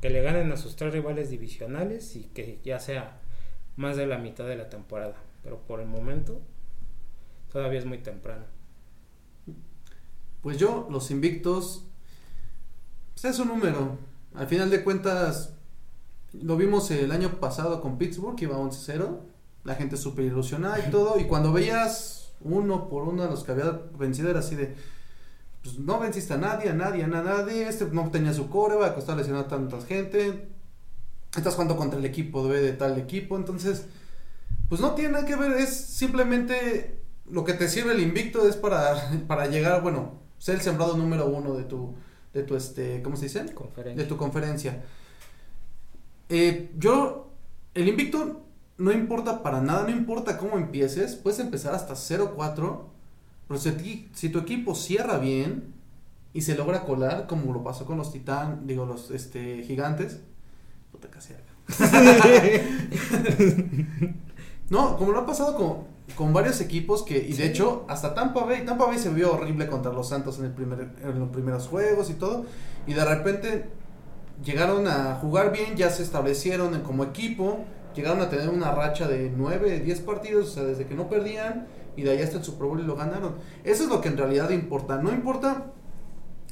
que 0.02 0.10
le 0.10 0.22
ganen 0.22 0.52
a 0.52 0.58
sus 0.58 0.76
tres 0.76 0.94
rivales 0.94 1.30
divisionales 1.30 2.16
y 2.16 2.24
que 2.24 2.60
ya 2.64 2.80
sea 2.80 3.20
más 3.76 3.98
de 3.98 4.08
la 4.08 4.18
mitad 4.18 4.46
de 4.46 4.56
la 4.56 4.70
temporada. 4.70 5.16
Pero 5.44 5.60
por 5.60 5.80
el 5.80 5.88
momento, 5.88 6.42
todavía 7.52 7.80
es 7.80 7.86
muy 7.86 8.00
temprano. 8.00 8.46
Pues 10.42 10.58
yo, 10.58 10.88
los 10.90 11.12
invictos, 11.12 11.86
pues 13.14 13.26
es 13.26 13.40
un 13.40 13.50
número. 13.50 13.98
Al 14.36 14.48
final 14.48 14.70
de 14.70 14.84
cuentas, 14.84 15.54
lo 16.34 16.56
vimos 16.56 16.92
el 16.92 17.12
año 17.12 17.40
pasado 17.40 17.82
con 17.82 17.98
Pittsburgh, 17.98 18.42
iba 18.42 18.58
11-0. 18.58 19.20
La 19.66 19.76
gente 19.76 19.98
súper 19.98 20.26
ilusionada 20.26 20.80
y 20.80 20.92
todo. 20.92 21.20
Y 21.20 21.26
cuando 21.26 21.52
veías 21.52 22.34
uno 22.42 22.88
por 22.88 23.04
uno 23.04 23.24
a 23.24 23.28
los 23.28 23.44
que 23.44 23.52
había 23.52 23.82
vencido, 23.98 24.30
era 24.30 24.40
así 24.40 24.56
de. 24.56 24.76
Pues 25.64 25.78
no 25.78 26.00
venciste 26.00 26.34
a 26.34 26.38
nadie, 26.38 26.70
a 26.70 26.74
nadie, 26.74 27.04
a 27.04 27.08
nadie. 27.08 27.68
Este 27.68 27.86
no 27.86 28.10
tenía 28.10 28.34
su 28.34 28.50
coreback, 28.50 28.98
estaba 28.98 29.18
lesionado 29.18 29.46
a 29.46 29.48
tanta 29.48 29.82
gente. 29.82 30.50
Estás 31.36 31.54
jugando 31.54 31.76
contra 31.76 32.00
el 32.00 32.06
equipo 32.06 32.48
de, 32.48 32.62
de 32.62 32.74
tal 32.74 32.98
equipo. 32.98 33.36
Entonces, 33.36 33.86
pues 34.70 34.82
no 34.82 34.94
tiene 34.96 35.12
nada 35.12 35.26
que 35.26 35.36
ver. 35.36 35.52
Es 35.54 35.76
simplemente 35.76 37.00
lo 37.32 37.44
que 37.44 37.54
te 37.54 37.68
sirve 37.68 37.94
el 37.94 38.02
invicto 38.02 38.48
es 38.48 38.56
para, 38.56 38.96
para 39.28 39.48
llegar, 39.48 39.82
bueno, 39.82 40.20
ser 40.38 40.56
el 40.56 40.62
sembrado 40.62 40.98
número 40.98 41.28
uno 41.28 41.54
de 41.56 41.64
tu, 41.64 41.96
de 42.34 42.44
tu, 42.44 42.56
este, 42.56 43.02
¿cómo 43.02 43.16
se 43.16 43.24
dice? 43.24 43.54
Conferencia. 43.54 44.04
De 44.04 44.10
tu 44.10 44.18
conferencia. 44.18 44.84
Eh, 46.30 46.72
yo, 46.78 47.32
el 47.74 47.88
invicto 47.88 48.46
no 48.78 48.92
importa 48.92 49.44
para 49.44 49.62
nada, 49.62 49.84
no 49.84 49.90
importa 49.90 50.38
cómo 50.38 50.58
empieces, 50.58 51.16
puedes 51.16 51.40
empezar 51.40 51.74
hasta 51.74 51.96
0-4, 51.96 52.84
pero 53.50 53.60
si, 53.60 54.08
si 54.14 54.30
tu 54.30 54.40
equipo 54.40 54.74
cierra 54.76 55.18
bien 55.18 55.74
y 56.34 56.44
se 56.44 56.56
logra 56.56 56.86
colar, 56.86 57.28
como 57.28 57.52
lo 57.52 57.62
pasó 57.64 57.86
con 57.86 57.98
los 57.98 58.14
titán, 58.14 58.68
digo, 58.68 58.86
los 58.86 59.12
este, 59.12 59.64
gigantes, 59.64 60.22
puta 60.92 61.10
casi 61.10 61.34
algo. 61.34 61.50
No, 64.70 64.98
como 64.98 65.12
lo 65.12 65.20
ha 65.22 65.26
pasado 65.26 65.56
con, 65.56 65.88
con 66.16 66.32
varios 66.32 66.62
equipos 66.62 67.02
que, 67.02 67.18
y 67.18 67.34
de 67.34 67.48
hecho, 67.48 67.86
hasta 67.90 68.14
Tampa 68.14 68.46
Bay, 68.46 68.64
Tampa 68.66 68.86
Bay 68.86 69.00
se 69.00 69.10
vio 69.10 69.34
horrible 69.34 69.68
contra 69.68 69.92
los 69.92 70.10
Santos 70.10 70.38
en, 70.38 70.46
el 70.46 70.52
primer, 70.52 70.92
en 71.02 71.20
los 71.20 71.30
primeros 71.30 71.68
juegos 71.68 72.12
y 72.12 72.14
todo, 72.14 72.46
y 72.86 72.94
de 72.94 73.04
repente 73.04 73.66
llegaron 74.44 74.88
a 74.88 75.16
jugar 75.16 75.52
bien, 75.52 75.76
ya 75.76 75.90
se 75.90 76.04
establecieron 76.04 76.80
como 76.82 77.04
equipo, 77.04 77.66
llegaron 77.96 78.22
a 78.22 78.30
tener 78.30 78.50
una 78.50 78.72
racha 78.72 79.08
de 79.08 79.32
9, 79.36 79.80
10 79.80 80.02
partidos, 80.02 80.50
o 80.50 80.52
sea, 80.52 80.64
desde 80.64 80.86
que 80.86 80.94
no 80.94 81.10
perdían, 81.10 81.68
y 82.00 82.04
de 82.04 82.12
ahí 82.12 82.22
hasta 82.22 82.38
el 82.38 82.44
Super 82.44 82.68
Bowl 82.68 82.80
y 82.80 82.84
lo 82.84 82.96
ganaron. 82.96 83.36
Eso 83.64 83.84
es 83.84 83.90
lo 83.90 84.00
que 84.00 84.08
en 84.08 84.18
realidad 84.18 84.50
importa, 84.52 85.02
no 85.02 85.12
importa, 85.12 85.66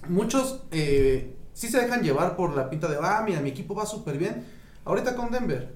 muchos 0.10 0.63
eh, 0.71 1.36
sí 1.53 1.69
se 1.69 1.79
dejan 1.79 2.03
llevar 2.03 2.36
por 2.36 2.55
la 2.55 2.69
pinta 2.69 2.88
de, 2.88 2.97
ah, 3.01 3.23
mira, 3.25 3.39
mi 3.39 3.49
equipo 3.49 3.73
va 3.73 3.86
súper 3.86 4.17
bien, 4.17 4.45
ahorita 4.83 5.15
con 5.15 5.31
Denver. 5.31 5.73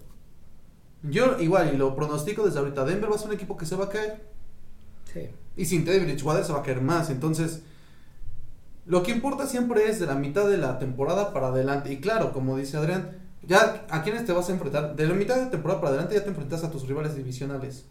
Yo 1.03 1.39
igual, 1.39 1.73
y 1.73 1.77
lo 1.77 1.95
pronostico 1.95 2.43
desde 2.43 2.59
ahorita, 2.59 2.83
Denver 2.83 3.09
va 3.09 3.15
a 3.15 3.19
ser 3.19 3.29
un 3.29 3.35
equipo 3.35 3.55
que 3.55 3.65
se 3.65 3.75
va 3.75 3.85
a 3.85 3.89
caer. 3.89 4.29
Sí. 5.11 5.29
Y 5.55 5.65
sin 5.65 5.85
Teddy 5.85 6.05
Bridgewater 6.05 6.43
se 6.43 6.53
va 6.53 6.59
a 6.59 6.63
caer 6.63 6.81
más. 6.81 7.09
Entonces, 7.09 7.61
lo 8.85 9.03
que 9.03 9.11
importa 9.11 9.47
siempre 9.47 9.89
es 9.89 9.99
de 9.99 10.05
la 10.05 10.15
mitad 10.15 10.47
de 10.47 10.57
la 10.57 10.77
temporada 10.79 11.33
para 11.33 11.47
adelante. 11.47 11.91
Y 11.91 11.99
claro, 11.99 12.33
como 12.33 12.57
dice 12.57 12.77
Adrián, 12.77 13.17
ya 13.41 13.85
a 13.89 14.03
quiénes 14.03 14.25
te 14.25 14.33
vas 14.33 14.49
a 14.49 14.51
enfrentar. 14.51 14.95
De 14.95 15.07
la 15.07 15.15
mitad 15.15 15.37
de 15.37 15.47
temporada 15.47 15.81
para 15.81 15.93
adelante 15.93 16.15
ya 16.15 16.23
te 16.23 16.29
enfrentas 16.29 16.63
a 16.63 16.69
tus 16.69 16.87
rivales 16.87 17.15
divisionales. 17.15 17.85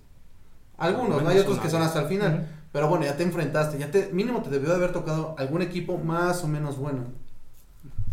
Algunos, 0.80 1.22
¿no? 1.22 1.28
Hay 1.28 1.38
otros 1.38 1.58
que 1.60 1.70
son 1.70 1.82
hasta 1.82 2.00
el 2.00 2.08
final. 2.08 2.48
Pero 2.72 2.88
bueno, 2.88 3.04
ya 3.04 3.16
te 3.16 3.22
enfrentaste. 3.22 3.78
Ya 3.78 3.90
te, 3.90 4.10
mínimo 4.12 4.42
te 4.42 4.50
debió 4.50 4.70
de 4.70 4.76
haber 4.76 4.92
tocado 4.92 5.34
algún 5.38 5.62
equipo 5.62 5.98
más 5.98 6.42
o 6.42 6.48
menos 6.48 6.78
bueno. 6.78 7.04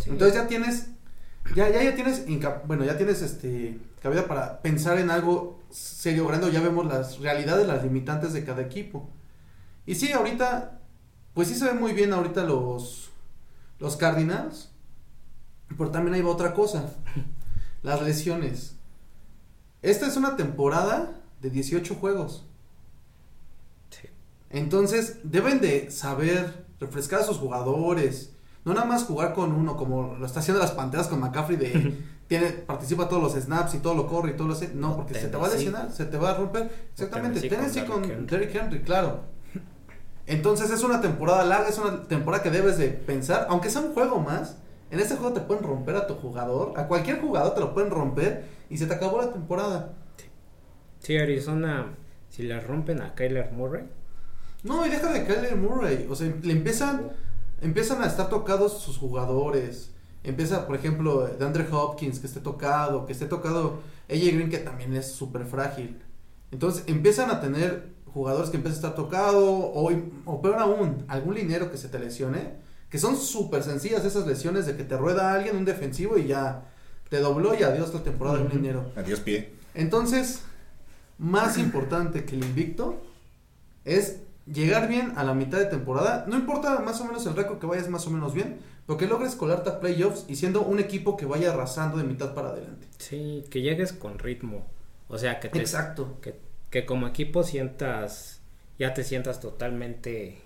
Sí. 0.03 0.11
Entonces 0.11 0.35
ya 0.35 0.47
tienes 0.47 0.89
ya, 1.55 1.69
ya, 1.69 1.83
ya 1.83 1.95
tienes, 1.95 2.25
bueno, 2.65 2.83
ya 2.83 2.97
tienes 2.97 3.21
este, 3.21 3.79
cabida 4.01 4.27
para 4.27 4.61
pensar 4.61 4.97
en 4.97 5.09
algo 5.09 5.59
serio, 5.69 6.27
grande, 6.27 6.51
ya 6.51 6.61
vemos 6.61 6.85
las 6.85 7.19
realidades, 7.19 7.67
las 7.67 7.83
limitantes 7.83 8.33
de 8.33 8.43
cada 8.43 8.61
equipo. 8.61 9.09
Y 9.85 9.95
sí, 9.95 10.11
ahorita, 10.11 10.79
pues 11.33 11.47
sí 11.47 11.55
se 11.55 11.65
ven 11.65 11.79
muy 11.79 11.93
bien 11.93 12.13
ahorita 12.13 12.43
los, 12.43 13.09
los 13.79 13.95
Cardinals, 13.95 14.71
pero 15.77 15.91
también 15.91 16.15
hay 16.15 16.21
otra 16.21 16.53
cosa, 16.53 16.91
las 17.81 18.01
lesiones. 18.01 18.75
Esta 19.81 20.07
es 20.07 20.17
una 20.17 20.35
temporada 20.35 21.13
de 21.41 21.49
18 21.49 21.95
juegos. 21.95 22.46
Entonces, 24.49 25.19
deben 25.23 25.59
de 25.59 25.91
saber 25.91 26.65
refrescar 26.79 27.21
a 27.21 27.23
sus 27.23 27.37
jugadores. 27.37 28.33
No 28.65 28.73
nada 28.73 28.85
más 28.85 29.03
jugar 29.03 29.33
con 29.33 29.53
uno, 29.53 29.77
como 29.77 30.15
lo 30.15 30.25
está 30.25 30.39
haciendo 30.39 30.61
las 30.61 30.71
Panteras 30.71 31.07
con 31.07 31.19
McCaffrey 31.19 31.57
de 31.57 31.97
tiene, 32.27 32.47
participa 32.49 33.07
todos 33.07 33.23
los 33.23 33.41
snaps 33.41 33.75
y 33.75 33.79
todo 33.79 33.95
lo 33.95 34.07
corre 34.07 34.31
y 34.31 34.33
todo 34.33 34.49
lo 34.49 34.53
hace. 34.53 34.73
No, 34.73 34.95
porque 34.95 35.13
se 35.13 35.27
te 35.27 35.37
va 35.37 35.47
a 35.47 35.49
lesionar, 35.49 35.91
se 35.91 36.05
te 36.05 36.17
va 36.17 36.31
a 36.31 36.33
romper. 36.35 36.69
Exactamente, 36.91 37.39
Tennessee 37.39 37.55
Tennessee 37.55 37.85
con 37.85 38.01
con 38.01 38.27
Derrick 38.27 38.53
Henry, 38.53 38.81
claro. 38.81 39.21
Entonces 40.25 40.69
es 40.71 40.83
una 40.83 40.99
temporada 40.99 41.45
larga, 41.45 41.69
es 41.69 41.77
una 41.77 42.03
temporada 42.03 42.43
que 42.43 42.51
debes 42.51 42.77
de 42.77 42.89
pensar, 42.89 43.47
aunque 43.49 43.69
sea 43.69 43.81
un 43.81 43.93
juego 43.93 44.19
más, 44.19 44.57
en 44.91 44.99
este 44.99 45.15
juego 45.15 45.33
te 45.33 45.39
pueden 45.39 45.63
romper 45.63 45.95
a 45.95 46.05
tu 46.05 46.15
jugador, 46.15 46.73
a 46.75 46.87
cualquier 46.87 47.21
jugador 47.21 47.53
te 47.53 47.61
lo 47.61 47.73
pueden 47.73 47.89
romper 47.89 48.43
y 48.69 48.77
se 48.77 48.87
te 48.87 48.93
acabó 48.93 49.21
la 49.21 49.31
temporada. 49.31 49.93
Sí, 50.99 51.17
Arizona, 51.17 51.95
si 52.29 52.43
le 52.43 52.59
rompen 52.59 53.01
a 53.01 53.15
Kyler 53.15 53.53
Murray, 53.53 53.85
No, 54.63 54.85
y 54.85 54.89
deja 54.89 55.11
de 55.11 55.25
Kyler 55.25 55.55
Murray. 55.55 56.07
O 56.09 56.15
sea, 56.15 56.33
le 56.41 56.53
empiezan, 56.53 57.11
empiezan 57.61 58.01
a 58.01 58.07
estar 58.07 58.29
tocados 58.29 58.81
sus 58.81 58.97
jugadores. 58.97 59.91
Empieza, 60.23 60.67
por 60.67 60.75
ejemplo, 60.75 61.27
de 61.27 61.45
Andre 61.45 61.65
Hopkins, 61.71 62.19
que 62.19 62.27
esté 62.27 62.39
tocado, 62.39 63.05
que 63.05 63.13
esté 63.13 63.25
tocado 63.27 63.79
AJ 64.09 64.19
Green, 64.33 64.49
que 64.49 64.57
también 64.57 64.93
es 64.95 65.11
súper 65.11 65.45
frágil. 65.45 66.01
Entonces, 66.51 66.83
empiezan 66.87 67.29
a 67.29 67.39
tener 67.39 67.89
jugadores 68.13 68.49
que 68.49 68.57
empiezan 68.57 68.83
a 68.83 68.87
estar 68.87 68.95
tocado, 68.95 69.45
o, 69.47 69.91
o 70.25 70.41
peor 70.41 70.55
aún, 70.59 71.05
algún 71.07 71.35
linero 71.35 71.71
que 71.71 71.77
se 71.77 71.87
te 71.87 71.99
lesione, 71.99 72.55
que 72.89 72.97
son 72.97 73.15
súper 73.15 73.63
sencillas 73.63 74.03
esas 74.05 74.25
lesiones 74.25 74.65
de 74.65 74.75
que 74.75 74.83
te 74.83 74.97
rueda 74.97 75.33
alguien, 75.33 75.55
un 75.55 75.65
defensivo, 75.65 76.17
y 76.17 76.27
ya 76.27 76.65
te 77.09 77.19
dobló 77.19 77.53
y 77.57 77.63
adiós 77.63 77.93
la 77.93 78.03
temporada 78.03 78.37
de 78.37 78.41
un 78.43 78.47
Ujú. 78.47 78.57
linero. 78.57 78.91
Adiós, 78.95 79.19
pie. 79.21 79.53
Entonces, 79.75 80.41
más 81.19 81.57
importante 81.57 82.25
que 82.25 82.35
el 82.35 82.43
invicto 82.43 83.01
es 83.85 84.17
llegar 84.51 84.87
bien 84.87 85.13
a 85.15 85.23
la 85.23 85.33
mitad 85.33 85.57
de 85.57 85.65
temporada. 85.65 86.25
No 86.27 86.35
importa 86.37 86.79
más 86.79 86.99
o 87.01 87.05
menos 87.05 87.25
el 87.25 87.35
récord 87.35 87.59
que 87.59 87.65
vayas 87.65 87.89
más 87.89 88.07
o 88.07 88.11
menos 88.11 88.33
bien, 88.33 88.59
pero 88.85 88.97
que 88.97 89.07
logres 89.07 89.35
colarte 89.35 89.69
a 89.69 89.79
playoffs 89.79 90.25
y 90.27 90.35
siendo 90.35 90.61
un 90.61 90.79
equipo 90.79 91.17
que 91.17 91.25
vaya 91.25 91.51
arrasando 91.51 91.97
de 91.97 92.03
mitad 92.03 92.33
para 92.33 92.49
adelante. 92.49 92.87
sí, 92.97 93.43
que 93.49 93.61
llegues 93.61 93.93
con 93.93 94.19
ritmo. 94.19 94.65
O 95.09 95.17
sea, 95.17 95.39
que 95.39 95.49
te, 95.49 95.59
Exacto. 95.59 96.19
que, 96.21 96.35
que 96.69 96.85
como 96.85 97.07
equipo 97.07 97.43
sientas, 97.43 98.41
ya 98.77 98.93
te 98.93 99.03
sientas 99.03 99.39
totalmente 99.39 100.41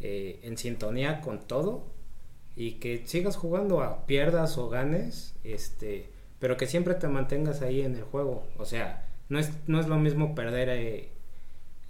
eh, 0.00 0.40
en 0.42 0.56
sintonía 0.56 1.20
con 1.20 1.40
todo 1.40 1.84
y 2.56 2.72
que 2.72 3.06
sigas 3.06 3.36
jugando 3.36 3.82
a 3.82 4.06
pierdas 4.06 4.58
o 4.58 4.68
ganes, 4.68 5.34
este, 5.44 6.10
pero 6.38 6.56
que 6.56 6.66
siempre 6.66 6.94
te 6.94 7.08
mantengas 7.08 7.62
ahí 7.62 7.82
en 7.82 7.96
el 7.96 8.02
juego. 8.02 8.46
O 8.58 8.64
sea, 8.64 9.06
no 9.28 9.38
es, 9.38 9.50
no 9.66 9.80
es 9.80 9.88
lo 9.88 9.98
mismo 9.98 10.34
perder 10.34 10.68
eh, 10.70 11.08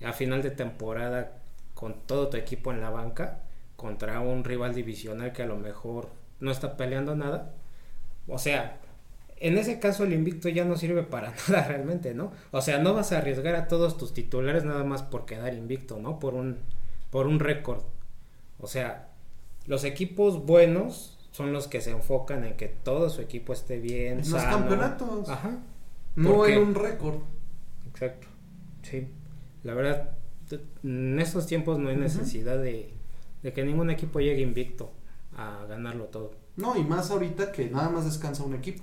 a 0.05 0.13
final 0.13 0.43
de 0.43 0.51
temporada 0.51 1.39
con 1.75 1.95
todo 2.07 2.29
tu 2.29 2.37
equipo 2.37 2.73
en 2.73 2.81
la 2.81 2.91
banca 2.91 3.41
contra 3.77 4.21
un 4.21 4.45
rival 4.45 4.75
divisional 4.75 5.33
que 5.33 5.43
a 5.43 5.47
lo 5.47 5.57
mejor 5.57 6.11
no 6.41 6.51
está 6.51 6.77
peleando 6.77 7.15
nada. 7.17 7.55
O 8.29 8.39
sea, 8.39 8.79
en 9.37 9.57
ese 9.57 9.79
caso 9.81 10.05
el 10.05 10.13
invicto 10.13 10.49
ya 10.49 10.65
no 10.65 10.77
sirve 10.77 11.03
para 11.03 11.33
nada 11.49 11.67
realmente, 11.67 12.15
¿no? 12.15 12.33
O 12.51 12.61
sea, 12.61 12.79
no 12.79 12.95
vas 12.95 13.13
a 13.13 13.19
arriesgar 13.19 13.55
a 13.55 13.69
todos 13.69 13.97
tus 13.97 14.13
titulares 14.13 14.65
nada 14.65 14.85
más 14.85 15.03
por 15.03 15.25
quedar 15.25 15.55
invicto, 15.55 15.99
¿no? 15.99 16.19
Por 16.19 16.35
un 16.35 16.59
por 17.11 17.27
un 17.27 17.41
récord. 17.41 17.83
O 18.59 18.67
sea, 18.67 19.09
los 19.67 19.85
equipos 19.85 20.45
buenos 20.45 21.19
son 21.33 21.53
los 21.53 21.69
que 21.69 21.81
se 21.81 21.91
enfocan 21.91 22.45
en 22.45 22.57
que 22.57 22.69
todo 22.69 23.09
su 23.09 23.21
equipo 23.23 23.53
esté 23.53 23.79
bien, 23.79 24.21
En 24.21 24.31
los 24.31 24.43
sano. 24.43 24.59
campeonatos. 24.59 25.29
Ajá. 25.29 25.59
No 26.17 26.33
¿Por 26.35 26.51
en 26.51 26.59
un 26.59 26.75
récord. 26.75 27.19
Exacto. 27.89 28.27
Sí. 28.83 29.09
La 29.63 29.75
verdad, 29.75 30.17
en 30.83 31.19
estos 31.21 31.47
tiempos 31.47 31.79
no 31.79 31.89
hay 31.91 31.97
necesidad 31.97 32.59
de, 32.59 32.93
de 33.43 33.53
que 33.53 33.65
ningún 33.65 33.91
equipo 33.91 34.21
llegue 34.21 34.43
invicto 34.43 34.91
a 35.37 35.65
ganarlo 35.69 36.05
todo. 36.07 36.33
No, 36.57 36.77
y 36.77 36.85
más 36.85 37.11
ahorita 37.11 37.53
que 37.53 37.71
nada 37.71 37.89
más 37.89 38.05
descansa 38.05 38.43
un 38.43 38.55
equipo. 38.55 38.83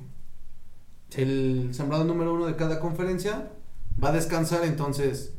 El 1.16 1.70
sembrado 1.74 2.04
número 2.04 2.34
uno 2.34 2.46
de 2.48 2.56
cada 2.56 2.80
conferencia 2.80 3.50
va 4.04 4.10
a 4.10 4.14
descansar, 4.14 4.64
entonces, 4.66 5.34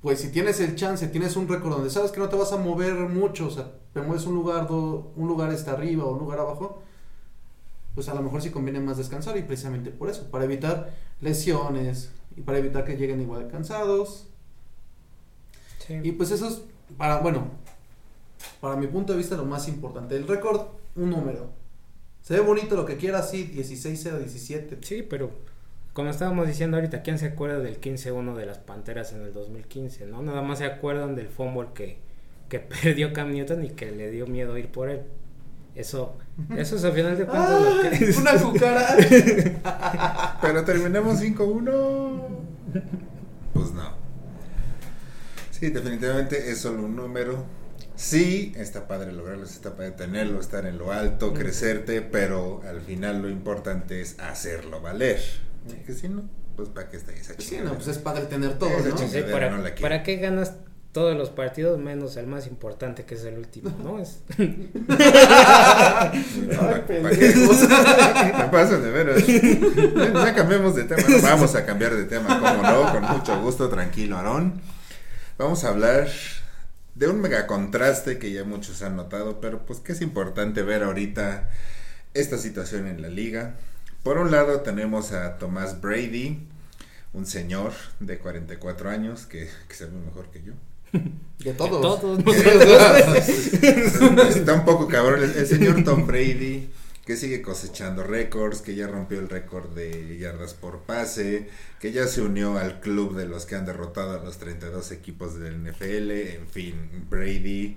pues 0.00 0.20
si 0.20 0.30
tienes 0.30 0.60
el 0.60 0.76
chance, 0.76 1.06
tienes 1.08 1.36
un 1.36 1.48
récord 1.48 1.72
donde 1.72 1.90
sabes 1.90 2.10
que 2.10 2.20
no 2.20 2.28
te 2.28 2.36
vas 2.36 2.52
a 2.52 2.56
mover 2.56 2.94
mucho, 3.08 3.46
o 3.48 3.50
sea, 3.50 3.72
te 3.92 4.00
mueves 4.02 4.24
un 4.26 4.34
lugar, 4.34 4.66
do- 4.68 5.12
un 5.16 5.28
lugar 5.28 5.52
está 5.52 5.72
arriba 5.72 6.04
o 6.04 6.12
un 6.12 6.18
lugar 6.20 6.38
abajo, 6.40 6.82
pues 7.94 8.08
a 8.08 8.14
lo 8.14 8.22
mejor 8.22 8.40
sí 8.40 8.50
conviene 8.50 8.80
más 8.80 8.96
descansar 8.96 9.36
y 9.36 9.42
precisamente 9.42 9.90
por 9.90 10.08
eso, 10.08 10.30
para 10.30 10.44
evitar 10.44 10.90
lesiones 11.20 12.10
y 12.36 12.40
para 12.42 12.58
evitar 12.58 12.84
que 12.84 12.96
lleguen 12.96 13.20
igual 13.20 13.48
cansados. 13.48 14.28
Sí. 15.86 16.00
Y 16.02 16.12
pues 16.12 16.30
eso 16.30 16.48
es, 16.48 16.62
para, 16.96 17.18
bueno, 17.18 17.48
para 18.60 18.76
mi 18.76 18.86
punto 18.86 19.12
de 19.12 19.18
vista 19.18 19.36
lo 19.36 19.44
más 19.44 19.68
importante. 19.68 20.16
El 20.16 20.26
récord, 20.26 20.66
un 20.96 21.10
número. 21.10 21.50
Se 22.22 22.34
ve 22.34 22.40
bonito 22.40 22.76
lo 22.76 22.86
que 22.86 22.96
quiera, 22.96 23.22
sí, 23.22 23.50
16-0, 23.52 24.18
17. 24.18 24.78
Sí, 24.82 25.02
pero 25.02 25.30
como 25.92 26.08
estábamos 26.08 26.46
diciendo 26.46 26.76
ahorita, 26.76 27.02
¿quién 27.02 27.18
se 27.18 27.26
acuerda 27.26 27.58
del 27.58 27.80
15-1 27.80 28.34
de 28.34 28.46
las 28.46 28.58
Panteras 28.58 29.12
en 29.12 29.22
el 29.22 29.34
2015? 29.34 30.06
¿no? 30.06 30.22
Nada 30.22 30.40
más 30.40 30.58
se 30.58 30.64
acuerdan 30.64 31.14
del 31.16 31.28
fumble 31.28 31.68
que, 31.74 31.98
que 32.48 32.60
perdió 32.82 33.12
Cam 33.12 33.32
Newton 33.32 33.64
y 33.64 33.70
que 33.70 33.90
le 33.90 34.10
dio 34.10 34.26
miedo 34.26 34.56
ir 34.56 34.68
por 34.68 34.88
él. 34.88 35.02
Eso, 35.74 36.18
eso 36.54 36.76
es 36.76 36.84
al 36.84 36.92
final 36.92 37.16
de 37.16 37.24
cuentas 37.24 37.62
lo 37.62 37.70
¡Ah! 37.70 37.90
que 37.90 38.14
Una 38.18 38.34
cucaracha. 38.34 40.38
Pero 40.42 40.64
terminamos 40.64 41.20
5-1. 41.20 42.28
Pues 43.54 43.72
no. 43.72 43.92
Sí, 45.50 45.70
definitivamente 45.70 46.50
es 46.50 46.58
solo 46.58 46.84
un 46.84 46.96
número. 46.96 47.46
Sí, 47.94 48.52
está 48.56 48.86
padre 48.86 49.12
lograrlo, 49.12 49.44
está 49.44 49.76
padre 49.76 49.92
tenerlo, 49.92 50.40
estar 50.40 50.66
en 50.66 50.76
lo 50.76 50.92
alto, 50.92 51.32
crecerte, 51.32 52.02
pero 52.02 52.62
al 52.68 52.80
final 52.80 53.22
lo 53.22 53.28
importante 53.28 54.00
es 54.00 54.18
hacerlo 54.18 54.80
valer. 54.80 55.20
Que 55.86 55.92
si 55.92 56.08
no, 56.08 56.28
pues 56.56 56.68
para 56.68 56.88
qué 56.88 56.96
está 56.96 57.12
esa 57.12 57.34
sí, 57.34 57.50
chingada? 57.50 57.70
no, 57.70 57.74
pues 57.76 57.88
es 57.88 57.98
padre 57.98 58.26
tener 58.26 58.58
todo. 58.58 58.70
Sí, 58.96 59.22
para, 59.30 59.50
no 59.50 59.58
la 59.58 59.70
quiero. 59.70 59.82
¿Para 59.82 60.02
qué 60.02 60.16
ganas 60.16 60.54
todos 60.92 61.16
los 61.16 61.30
partidos 61.30 61.78
menos 61.78 62.16
el 62.18 62.26
más 62.26 62.46
importante 62.46 63.04
que 63.04 63.14
es 63.14 63.24
el 63.24 63.38
último? 63.38 63.70
¿no? 63.82 63.98
Es, 64.02 64.20
Ay, 66.60 66.82
pendejos. 66.86 67.60
Me 67.62 68.48
pasan 68.50 68.82
de 68.82 68.90
veras. 68.90 69.26
Ya 69.26 70.34
cambiemos 70.34 70.74
de 70.74 70.84
tema. 70.84 71.02
¿no? 71.08 71.22
Vamos 71.22 71.54
a 71.54 71.64
cambiar 71.64 71.94
de 71.94 72.04
tema, 72.04 72.38
como 72.38 72.62
no, 72.62 72.92
con 72.92 73.02
mucho 73.02 73.40
gusto, 73.40 73.68
tranquilo, 73.68 74.16
Aarón. 74.16 74.60
Vamos 75.38 75.64
a 75.64 75.70
hablar 75.70 76.08
de 76.94 77.08
un 77.08 77.20
mega 77.20 77.46
contraste 77.46 78.18
que 78.18 78.30
ya 78.30 78.44
muchos 78.44 78.82
han 78.82 78.96
notado, 78.96 79.40
pero 79.40 79.64
pues 79.64 79.80
que 79.80 79.92
es 79.92 80.02
importante 80.02 80.62
ver 80.62 80.82
ahorita 80.82 81.48
esta 82.12 82.36
situación 82.36 82.86
en 82.86 83.00
la 83.00 83.08
liga. 83.08 83.54
Por 84.02 84.18
un 84.18 84.30
lado 84.30 84.60
tenemos 84.60 85.12
a 85.12 85.38
Tomás 85.38 85.80
Brady, 85.80 86.46
un 87.14 87.24
señor 87.26 87.72
de 88.00 88.18
44 88.18 88.90
años 88.90 89.26
que, 89.26 89.48
que 89.68 89.74
se 89.74 89.86
ve 89.86 89.92
mejor 89.92 90.30
que 90.30 90.42
yo. 90.42 90.52
De 90.92 91.52
todos. 91.54 92.00
todos 92.00 92.36
Está 94.36 94.54
un 94.54 94.64
poco 94.64 94.88
cabrón. 94.88 95.22
El, 95.22 95.30
el 95.36 95.46
señor 95.46 95.82
Tom 95.84 96.06
Brady, 96.06 96.70
que 97.04 97.16
sigue 97.16 97.42
cosechando 97.42 98.02
récords, 98.04 98.60
que 98.60 98.74
ya 98.74 98.86
rompió 98.86 99.18
el 99.18 99.28
récord 99.28 99.70
de 99.74 100.18
yardas 100.18 100.54
por 100.54 100.80
pase, 100.82 101.48
que 101.80 101.92
ya 101.92 102.06
se 102.06 102.22
unió 102.22 102.58
al 102.58 102.80
club 102.80 103.16
de 103.16 103.26
los 103.26 103.46
que 103.46 103.56
han 103.56 103.66
derrotado 103.66 104.20
a 104.20 104.24
los 104.24 104.38
32 104.38 104.92
equipos 104.92 105.38
del 105.38 105.62
NFL. 105.64 106.10
En 106.10 106.46
fin, 106.48 106.74
Brady, 107.10 107.76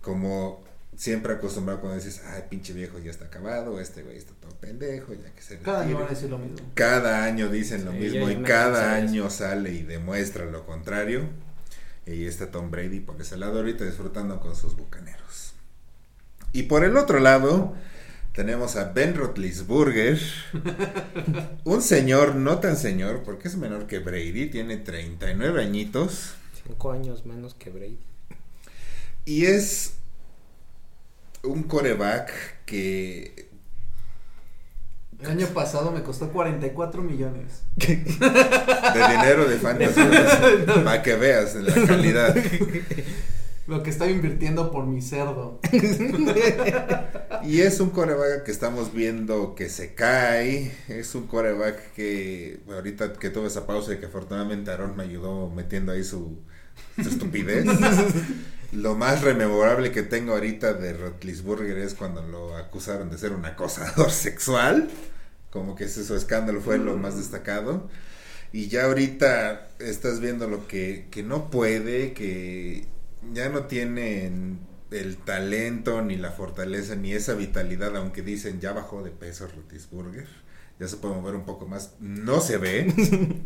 como 0.00 0.64
siempre 0.96 1.34
acostumbrado 1.34 1.80
cuando 1.80 1.96
dices, 2.02 2.22
ay, 2.34 2.44
pinche 2.48 2.72
viejo 2.72 2.98
ya 2.98 3.10
está 3.10 3.26
acabado, 3.26 3.78
este 3.80 4.02
güey 4.02 4.16
está 4.16 4.32
todo 4.40 4.52
pendejo, 4.58 5.12
ya 5.14 5.30
que 5.34 5.42
se 5.42 5.58
Cada 5.58 5.82
año 5.82 5.90
retire". 5.90 5.98
van 6.00 6.06
a 6.06 6.10
decir 6.14 6.30
lo 6.30 6.38
mismo. 6.38 6.56
Cada 6.74 7.24
año 7.24 7.48
dicen 7.50 7.84
lo 7.84 7.92
Sí, 7.92 7.98
mismo 7.98 8.30
y 8.30 8.42
cada 8.42 8.94
de 8.94 8.98
eso. 9.00 9.08
año 9.10 9.30
sale 9.30 9.72
y 9.74 9.82
demuestra 9.82 10.46
lo 10.46 10.64
contrario. 10.66 11.22
Y 12.08 12.26
está 12.26 12.50
Tom 12.50 12.70
Brady 12.70 13.00
por 13.00 13.20
ese 13.20 13.36
lado 13.36 13.58
ahorita 13.58 13.84
disfrutando 13.84 14.40
con 14.40 14.56
sus 14.56 14.76
bucaneros. 14.76 15.52
Y 16.52 16.64
por 16.64 16.84
el 16.84 16.96
otro 16.96 17.18
lado 17.20 17.74
tenemos 18.32 18.76
a 18.76 18.92
Ben 18.92 19.14
Roethlisberger, 19.14 20.18
un 21.64 21.82
señor 21.82 22.34
no 22.36 22.58
tan 22.60 22.76
señor 22.76 23.22
porque 23.24 23.48
es 23.48 23.56
menor 23.56 23.86
que 23.86 23.98
Brady, 23.98 24.46
tiene 24.48 24.76
39 24.76 25.62
añitos 25.62 26.34
Cinco 26.66 26.92
años 26.92 27.26
menos 27.26 27.54
que 27.54 27.70
Brady. 27.70 27.98
y 29.24 29.46
es 29.46 29.94
un 31.42 31.64
coreback 31.64 32.64
que 32.64 33.47
El 35.20 35.30
año 35.30 35.46
pasado 35.48 35.90
me 35.90 36.02
costó 36.02 36.30
44 36.30 37.02
millones. 37.02 37.62
De 37.76 37.96
dinero 37.96 39.48
de 39.48 39.56
fantasy. 39.56 40.00
para 40.84 41.02
que 41.02 41.16
veas 41.16 41.56
la 41.56 41.86
calidad. 41.86 42.36
Lo 43.66 43.82
que 43.82 43.90
estaba 43.90 44.10
invirtiendo 44.10 44.70
por 44.70 44.86
mi 44.86 45.02
cerdo. 45.02 45.60
Y 47.42 47.60
es 47.60 47.80
un 47.80 47.90
coreback 47.90 48.44
que 48.44 48.50
estamos 48.50 48.94
viendo 48.94 49.54
que 49.54 49.68
se 49.68 49.94
cae. 49.94 50.72
Es 50.88 51.14
un 51.14 51.26
coreback 51.26 51.92
que 51.94 52.60
ahorita 52.68 53.14
que 53.14 53.30
tuve 53.30 53.48
esa 53.48 53.66
pausa 53.66 53.94
y 53.94 53.98
que 53.98 54.06
afortunadamente 54.06 54.70
Aaron 54.70 54.96
me 54.96 55.02
ayudó 55.02 55.50
metiendo 55.50 55.92
ahí 55.92 56.04
su 56.04 56.38
estupidez. 56.96 57.66
Lo 58.72 58.94
más 58.94 59.22
rememorable 59.22 59.92
que 59.92 60.02
tengo 60.02 60.32
ahorita 60.32 60.74
de 60.74 60.92
Rotlisburger 60.92 61.78
es 61.78 61.94
cuando 61.94 62.22
lo 62.22 62.56
acusaron 62.56 63.10
de 63.10 63.16
ser 63.16 63.32
un 63.32 63.44
acosador 63.44 64.10
sexual. 64.10 64.88
Como 65.50 65.74
que 65.74 65.84
ese 65.84 66.04
su 66.04 66.14
escándalo 66.14 66.60
fue 66.60 66.78
lo 66.78 66.96
más 66.96 67.16
destacado. 67.16 67.88
Y 68.52 68.68
ya 68.68 68.84
ahorita 68.84 69.68
estás 69.78 70.20
viendo 70.20 70.48
lo 70.48 70.66
que, 70.68 71.06
que 71.10 71.22
no 71.22 71.50
puede, 71.50 72.12
que 72.12 72.86
ya 73.32 73.48
no 73.48 73.64
tienen 73.64 74.58
el 74.90 75.16
talento, 75.16 76.02
ni 76.02 76.16
la 76.16 76.32
fortaleza, 76.32 76.94
ni 76.94 77.12
esa 77.12 77.34
vitalidad, 77.34 77.96
aunque 77.96 78.22
dicen 78.22 78.60
ya 78.60 78.72
bajó 78.72 79.02
de 79.02 79.10
peso 79.10 79.46
Rotisburger. 79.46 80.26
Ya 80.78 80.88
se 80.88 80.96
puede 80.96 81.14
mover 81.14 81.34
un 81.34 81.44
poco 81.44 81.66
más. 81.66 81.92
No 82.00 82.40
se 82.40 82.58
ve. 82.58 82.92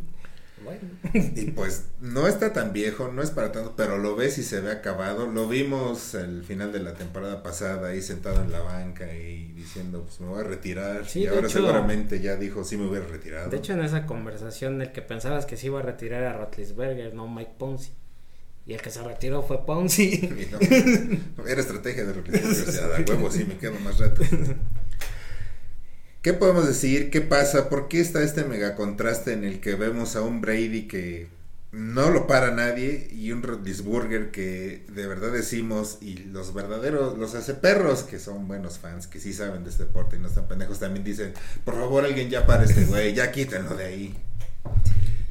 Y 1.14 1.50
pues 1.52 1.86
no 2.00 2.26
está 2.28 2.52
tan 2.52 2.72
viejo, 2.72 3.08
no 3.12 3.22
es 3.22 3.30
para 3.30 3.52
tanto, 3.52 3.74
pero 3.76 3.98
lo 3.98 4.16
ves 4.16 4.38
y 4.38 4.42
se 4.42 4.60
ve 4.60 4.70
acabado. 4.72 5.26
Lo 5.26 5.48
vimos 5.48 6.14
al 6.14 6.44
final 6.44 6.72
de 6.72 6.80
la 6.80 6.94
temporada 6.94 7.42
pasada 7.42 7.88
ahí 7.88 8.02
sentado 8.02 8.42
en 8.42 8.52
la 8.52 8.60
banca 8.60 9.12
y 9.14 9.52
diciendo, 9.52 10.02
pues 10.04 10.20
me 10.20 10.26
voy 10.28 10.40
a 10.40 10.44
retirar. 10.44 11.06
Sí, 11.06 11.20
y 11.20 11.26
ahora 11.26 11.40
hecho- 11.40 11.58
seguramente 11.60 12.20
ya 12.20 12.36
dijo, 12.36 12.64
sí 12.64 12.76
me 12.76 12.86
hubiera 12.86 13.06
retirado. 13.06 13.50
De 13.50 13.56
hecho, 13.58 13.72
en 13.74 13.80
esa 13.82 14.06
conversación, 14.06 14.80
el 14.82 14.92
que 14.92 15.02
pensabas 15.02 15.46
que 15.46 15.56
se 15.56 15.66
iba 15.66 15.80
a 15.80 15.82
retirar 15.82 16.24
a 16.24 16.32
Rotlisberger, 16.38 17.14
no 17.14 17.28
Mike 17.28 17.52
Ponzi. 17.58 17.92
Y 18.64 18.74
el 18.74 18.80
que 18.80 18.90
se 18.90 19.02
retiró 19.02 19.42
fue 19.42 19.66
Ponzi. 19.66 20.28
No, 21.36 21.46
era 21.46 21.60
estrategia 21.60 22.04
de 22.04 22.12
Rotisburger. 22.12 22.68
o 22.68 22.72
sea, 22.72 22.86
da 22.88 22.98
huevo, 23.08 23.30
sí 23.30 23.44
me 23.44 23.56
quedo 23.58 23.74
más 23.80 23.98
rato. 23.98 24.22
¿Qué 26.22 26.32
podemos 26.32 26.66
decir? 26.66 27.10
¿Qué 27.10 27.20
pasa? 27.20 27.68
¿Por 27.68 27.88
qué 27.88 28.00
está 28.00 28.22
este 28.22 28.44
mega 28.44 28.76
contraste 28.76 29.32
en 29.32 29.42
el 29.44 29.60
que 29.60 29.74
vemos 29.74 30.14
a 30.14 30.22
un 30.22 30.40
Brady 30.40 30.86
que 30.86 31.28
no 31.72 32.10
lo 32.10 32.28
para 32.28 32.52
nadie 32.52 33.08
y 33.10 33.32
un 33.32 33.42
Rodlisburger 33.42 34.30
que 34.30 34.86
de 34.94 35.06
verdad 35.08 35.32
decimos 35.32 35.98
y 36.00 36.18
los 36.18 36.54
verdaderos, 36.54 37.18
los 37.18 37.34
hace 37.34 37.54
perros 37.54 38.04
que 38.04 38.20
son 38.20 38.46
buenos 38.46 38.78
fans, 38.78 39.08
que 39.08 39.18
sí 39.18 39.32
saben 39.32 39.64
de 39.64 39.70
este 39.70 39.84
deporte 39.84 40.16
y 40.16 40.20
no 40.20 40.28
están 40.28 40.46
pendejos, 40.46 40.78
también 40.78 41.04
dicen, 41.04 41.32
por 41.64 41.74
favor 41.74 42.04
alguien 42.04 42.30
ya 42.30 42.46
para 42.46 42.64
este 42.64 42.84
güey, 42.84 43.14
ya 43.14 43.32
quítenlo 43.32 43.74
de 43.74 43.84
ahí. 43.84 44.16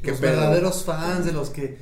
¿Qué 0.02 0.12
Los 0.12 0.20
pedo? 0.20 0.32
verdaderos 0.32 0.84
fans 0.84 1.26
de 1.26 1.32
los 1.32 1.52
que 1.52 1.78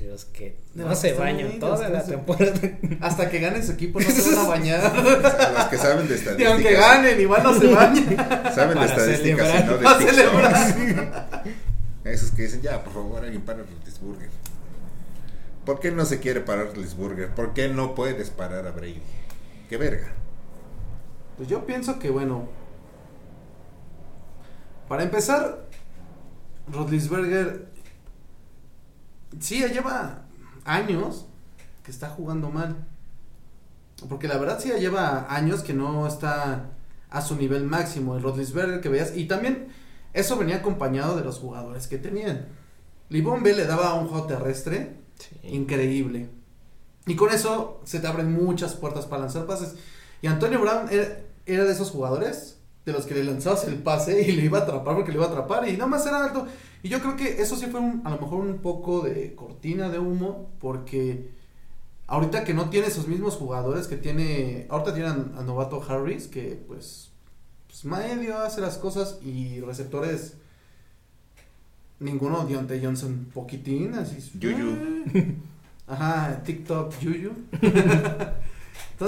los 0.00 0.24
que 0.26 0.56
no 0.74 0.94
se 0.94 1.12
bañan 1.12 1.58
toda 1.58 1.88
la 1.88 2.04
temporada. 2.04 2.52
hasta 3.00 3.30
que 3.30 3.40
ganen 3.40 3.64
su 3.64 3.72
equipo 3.72 4.00
no 4.00 4.10
se 4.10 4.34
van 4.34 4.44
a 4.44 4.48
bañar. 4.48 4.80
A 4.84 5.52
los 5.52 5.64
que 5.64 5.78
saben 5.78 6.08
de 6.08 6.14
y 6.14 6.18
estadísticas. 6.18 6.52
aunque 6.52 6.72
ganen, 6.72 7.20
igual 7.20 7.42
no 7.42 7.58
se 7.58 7.66
bañan. 7.66 8.54
Saben 8.54 8.78
de 8.78 8.86
estadísticas 8.86 9.48
y 9.48 9.52
celebrar. 9.52 9.82
no 9.82 9.98
de 9.98 10.12
celebrar. 10.12 11.44
Esos 12.04 12.30
que 12.30 12.42
dicen, 12.42 12.62
ya, 12.62 12.82
por 12.82 12.94
favor, 12.94 13.22
alguien 13.24 13.42
para 13.42 13.58
Rotisburger. 13.58 14.30
¿Por 15.64 15.80
qué 15.80 15.90
no 15.90 16.06
se 16.06 16.20
quiere 16.20 16.40
parar 16.40 16.68
Rotisburger? 16.68 17.28
¿Por 17.34 17.52
qué 17.52 17.68
no 17.68 17.94
puedes 17.94 18.30
parar 18.30 18.66
a 18.66 18.70
Brady? 18.70 19.02
¡Qué 19.68 19.76
verga! 19.76 20.08
Pues 21.36 21.48
yo 21.48 21.66
pienso 21.66 21.98
que, 21.98 22.08
bueno, 22.08 22.48
para 24.88 25.02
empezar, 25.02 25.66
Rodlisberger 26.72 27.66
sí 29.40 29.60
ya 29.60 29.68
lleva 29.68 30.24
años 30.64 31.26
que 31.82 31.90
está 31.90 32.08
jugando 32.08 32.50
mal. 32.50 32.76
Porque 34.08 34.28
la 34.28 34.38
verdad 34.38 34.60
sí 34.60 34.68
ya 34.68 34.78
lleva 34.78 35.26
años 35.34 35.62
que 35.62 35.74
no 35.74 36.06
está 36.06 36.70
a 37.10 37.22
su 37.22 37.36
nivel 37.36 37.64
máximo. 37.64 38.16
El 38.16 38.22
Rodlisberger 38.22 38.80
que 38.80 38.88
veías. 38.88 39.16
Y 39.16 39.26
también 39.26 39.68
eso 40.12 40.36
venía 40.36 40.56
acompañado 40.56 41.16
de 41.16 41.24
los 41.24 41.38
jugadores 41.38 41.86
que 41.86 41.98
tenían. 41.98 42.46
Livon 43.08 43.42
B 43.42 43.54
le 43.54 43.64
daba 43.64 43.94
un 43.94 44.08
juego 44.08 44.26
terrestre 44.26 44.96
increíble. 45.42 46.28
Y 47.06 47.16
con 47.16 47.32
eso 47.32 47.80
se 47.84 48.00
te 48.00 48.06
abren 48.06 48.32
muchas 48.32 48.74
puertas 48.74 49.06
para 49.06 49.22
lanzar 49.22 49.46
pases. 49.46 49.76
Y 50.20 50.26
Antonio 50.26 50.60
Brown 50.60 50.88
era, 50.90 51.20
era 51.46 51.64
de 51.64 51.72
esos 51.72 51.90
jugadores 51.90 52.58
de 52.84 52.92
los 52.92 53.06
que 53.06 53.14
le 53.14 53.24
lanzabas 53.24 53.64
el 53.64 53.76
pase 53.76 54.20
y 54.22 54.32
le 54.32 54.44
iba 54.44 54.58
a 54.58 54.62
atrapar 54.62 54.94
porque 54.94 55.10
le 55.10 55.18
iba 55.18 55.26
a 55.26 55.28
atrapar 55.28 55.68
y 55.68 55.72
nada 55.72 55.86
más 55.86 56.06
era 56.06 56.24
alto. 56.24 56.46
Y 56.82 56.88
yo 56.88 57.00
creo 57.00 57.16
que 57.16 57.42
eso 57.42 57.56
sí 57.56 57.66
fue 57.66 57.80
un- 57.80 58.02
a 58.04 58.10
lo 58.10 58.20
mejor 58.20 58.40
un 58.40 58.58
poco 58.58 59.02
de 59.02 59.34
cortina 59.34 59.88
de 59.88 59.98
humo 59.98 60.50
porque 60.60 61.30
ahorita 62.06 62.44
que 62.44 62.54
no 62.54 62.70
tiene 62.70 62.86
esos 62.86 63.08
mismos 63.08 63.34
jugadores 63.36 63.86
que 63.88 63.96
tiene, 63.96 64.66
ahorita 64.70 64.94
tiene 64.94 65.08
a, 65.08 65.12
a 65.12 65.42
Novato 65.42 65.82
Harris 65.86 66.26
que 66.28 66.62
pues, 66.68 67.10
pues 67.66 67.84
medio 67.84 68.38
hace 68.38 68.60
las 68.60 68.78
cosas 68.78 69.18
y 69.24 69.60
receptores 69.60 70.34
ninguno 72.00 72.44
Deontay 72.46 72.82
Johnson 72.84 73.26
poquitín 73.34 73.94
así 73.94 74.18
Yuyu. 74.38 75.04
Ajá, 75.88 76.42
TikTok, 76.44 76.98
Yuyu. 77.00 77.32
Tirando 77.60 78.32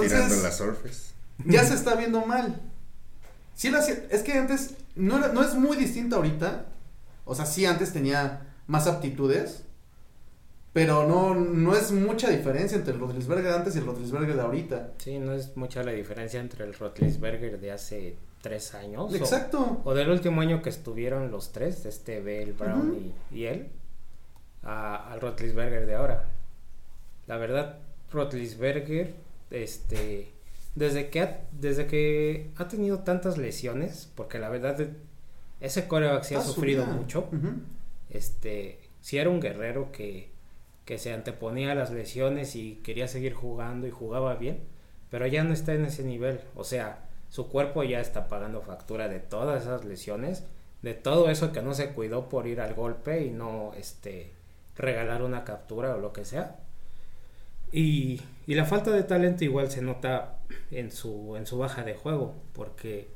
Entonces, 0.07 0.43
las 0.43 0.57
surfes. 0.57 1.13
ya 1.45 1.63
se 1.63 1.75
está 1.75 1.95
viendo 1.95 2.25
mal. 2.25 2.61
Sí, 3.55 3.69
la 3.69 3.79
es 4.09 4.23
que 4.23 4.33
antes 4.33 4.75
no, 4.95 5.19
no 5.31 5.43
es 5.43 5.53
muy 5.55 5.77
distinto 5.77 6.15
ahorita. 6.17 6.65
O 7.25 7.35
sea, 7.35 7.45
sí, 7.45 7.65
antes 7.65 7.93
tenía 7.93 8.53
más 8.67 8.87
aptitudes. 8.87 9.63
Pero 10.73 11.05
no, 11.05 11.35
no 11.35 11.75
es 11.75 11.91
mucha 11.91 12.29
diferencia 12.29 12.77
entre 12.77 12.93
el 12.93 12.99
Rodríguez 13.01 13.27
de 13.43 13.53
antes 13.53 13.75
y 13.75 13.79
el 13.79 13.85
Rodríguez 13.85 14.35
de 14.35 14.41
ahorita. 14.41 14.91
Sí, 14.99 15.19
no 15.19 15.33
es 15.33 15.57
mucha 15.57 15.83
la 15.83 15.91
diferencia 15.91 16.39
entre 16.39 16.63
el 16.63 16.73
Rotlisberger 16.73 17.59
de 17.59 17.71
hace 17.73 18.15
tres 18.41 18.73
años. 18.73 19.13
Exacto. 19.13 19.81
O, 19.83 19.93
del 19.93 20.09
último 20.09 20.39
año 20.39 20.61
que 20.61 20.69
estuvieron 20.69 21.29
los 21.29 21.51
tres, 21.51 21.85
este 21.85 22.21
Bell, 22.21 22.53
Brown 22.53 23.13
y, 23.31 23.37
y 23.37 23.45
él, 23.47 23.67
a- 24.63 25.11
al 25.11 25.19
Rotlisberger 25.19 25.85
de 25.85 25.95
ahora. 25.95 26.29
La 27.27 27.35
verdad, 27.35 27.79
Rotlisberger, 28.09 29.13
este, 29.49 30.31
desde 30.75 31.09
que 31.09 31.19
ha, 31.21 31.41
desde 31.51 31.85
que 31.85 32.49
ha 32.55 32.69
tenido 32.69 32.99
tantas 32.99 33.37
lesiones, 33.37 34.09
porque 34.15 34.39
la 34.39 34.47
verdad 34.47 34.79
ese 35.61 35.87
coreback 35.87 36.23
sí 36.23 36.35
ha 36.35 36.41
su 36.41 36.53
sufrido 36.53 36.85
mucho. 36.85 37.29
Este, 38.09 38.79
sí 38.99 39.17
era 39.17 39.29
un 39.29 39.39
guerrero 39.39 39.91
que, 39.91 40.31
que 40.85 40.97
se 40.97 41.13
anteponía 41.13 41.71
a 41.71 41.75
las 41.75 41.91
lesiones 41.91 42.55
y 42.55 42.81
quería 42.83 43.07
seguir 43.07 43.33
jugando 43.33 43.87
y 43.87 43.91
jugaba 43.91 44.35
bien, 44.35 44.59
pero 45.09 45.27
ya 45.27 45.43
no 45.43 45.53
está 45.53 45.73
en 45.73 45.85
ese 45.85 46.03
nivel. 46.03 46.41
O 46.55 46.63
sea, 46.63 47.05
su 47.29 47.47
cuerpo 47.47 47.83
ya 47.83 48.01
está 48.01 48.27
pagando 48.27 48.61
factura 48.61 49.07
de 49.07 49.19
todas 49.19 49.61
esas 49.63 49.85
lesiones, 49.85 50.43
de 50.81 50.95
todo 50.95 51.29
eso 51.29 51.51
que 51.51 51.61
no 51.61 51.73
se 51.73 51.91
cuidó 51.91 52.27
por 52.27 52.47
ir 52.47 52.59
al 52.59 52.73
golpe 52.73 53.23
y 53.23 53.29
no 53.29 53.71
este 53.77 54.33
regalar 54.75 55.21
una 55.21 55.43
captura 55.43 55.95
o 55.95 55.99
lo 55.99 56.11
que 56.11 56.25
sea. 56.25 56.59
Y, 57.71 58.19
y 58.47 58.55
la 58.55 58.65
falta 58.65 58.91
de 58.91 59.03
talento 59.03 59.45
igual 59.45 59.69
se 59.71 59.81
nota 59.81 60.39
en 60.71 60.91
su, 60.91 61.37
en 61.37 61.45
su 61.45 61.57
baja 61.57 61.83
de 61.83 61.93
juego, 61.93 62.35
porque 62.53 63.07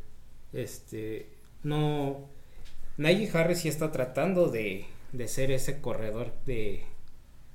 este 0.54 1.30
no 1.64 2.30
Najee 2.98 3.30
Harris 3.34 3.60
sí 3.60 3.70
está 3.70 3.92
tratando 3.92 4.48
de, 4.50 4.86
de 5.12 5.28
ser 5.28 5.52
ese 5.52 5.82
corredor 5.82 6.34
de 6.46 6.84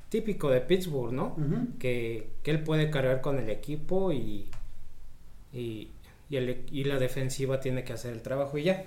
típico 0.08 0.50
de 0.50 0.60
Pittsburgh, 0.60 1.12
¿no? 1.12 1.36
Que, 1.78 2.28
que 2.42 2.50
él 2.50 2.62
puede 2.64 2.90
cargar 2.90 3.20
con 3.20 3.38
el 3.38 3.50
equipo 3.50 4.12
y, 4.12 4.46
y, 5.52 5.88
y, 6.28 6.36
el- 6.36 6.64
y 6.70 6.84
la 6.84 6.98
defensiva 6.98 7.60
tiene 7.60 7.84
que 7.84 7.92
hacer 7.92 8.12
el 8.12 8.22
trabajo 8.22 8.58
y 8.58 8.64
ya. 8.64 8.84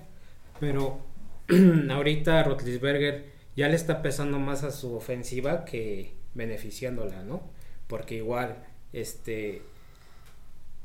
Pero 0.60 0.99
ahorita 1.91 2.43
Rotlisberger 2.43 3.26
ya 3.56 3.70
le 3.70 3.76
está 3.76 4.01
pesando 4.01 4.39
más 4.39 4.64
a 4.64 4.72
su 4.72 4.95
ofensiva 4.95 5.66
que 5.66 6.14
beneficiándola, 6.34 7.24
¿no? 7.24 7.43
Porque 7.88 8.16
igual, 8.16 8.58
este, 8.93 9.62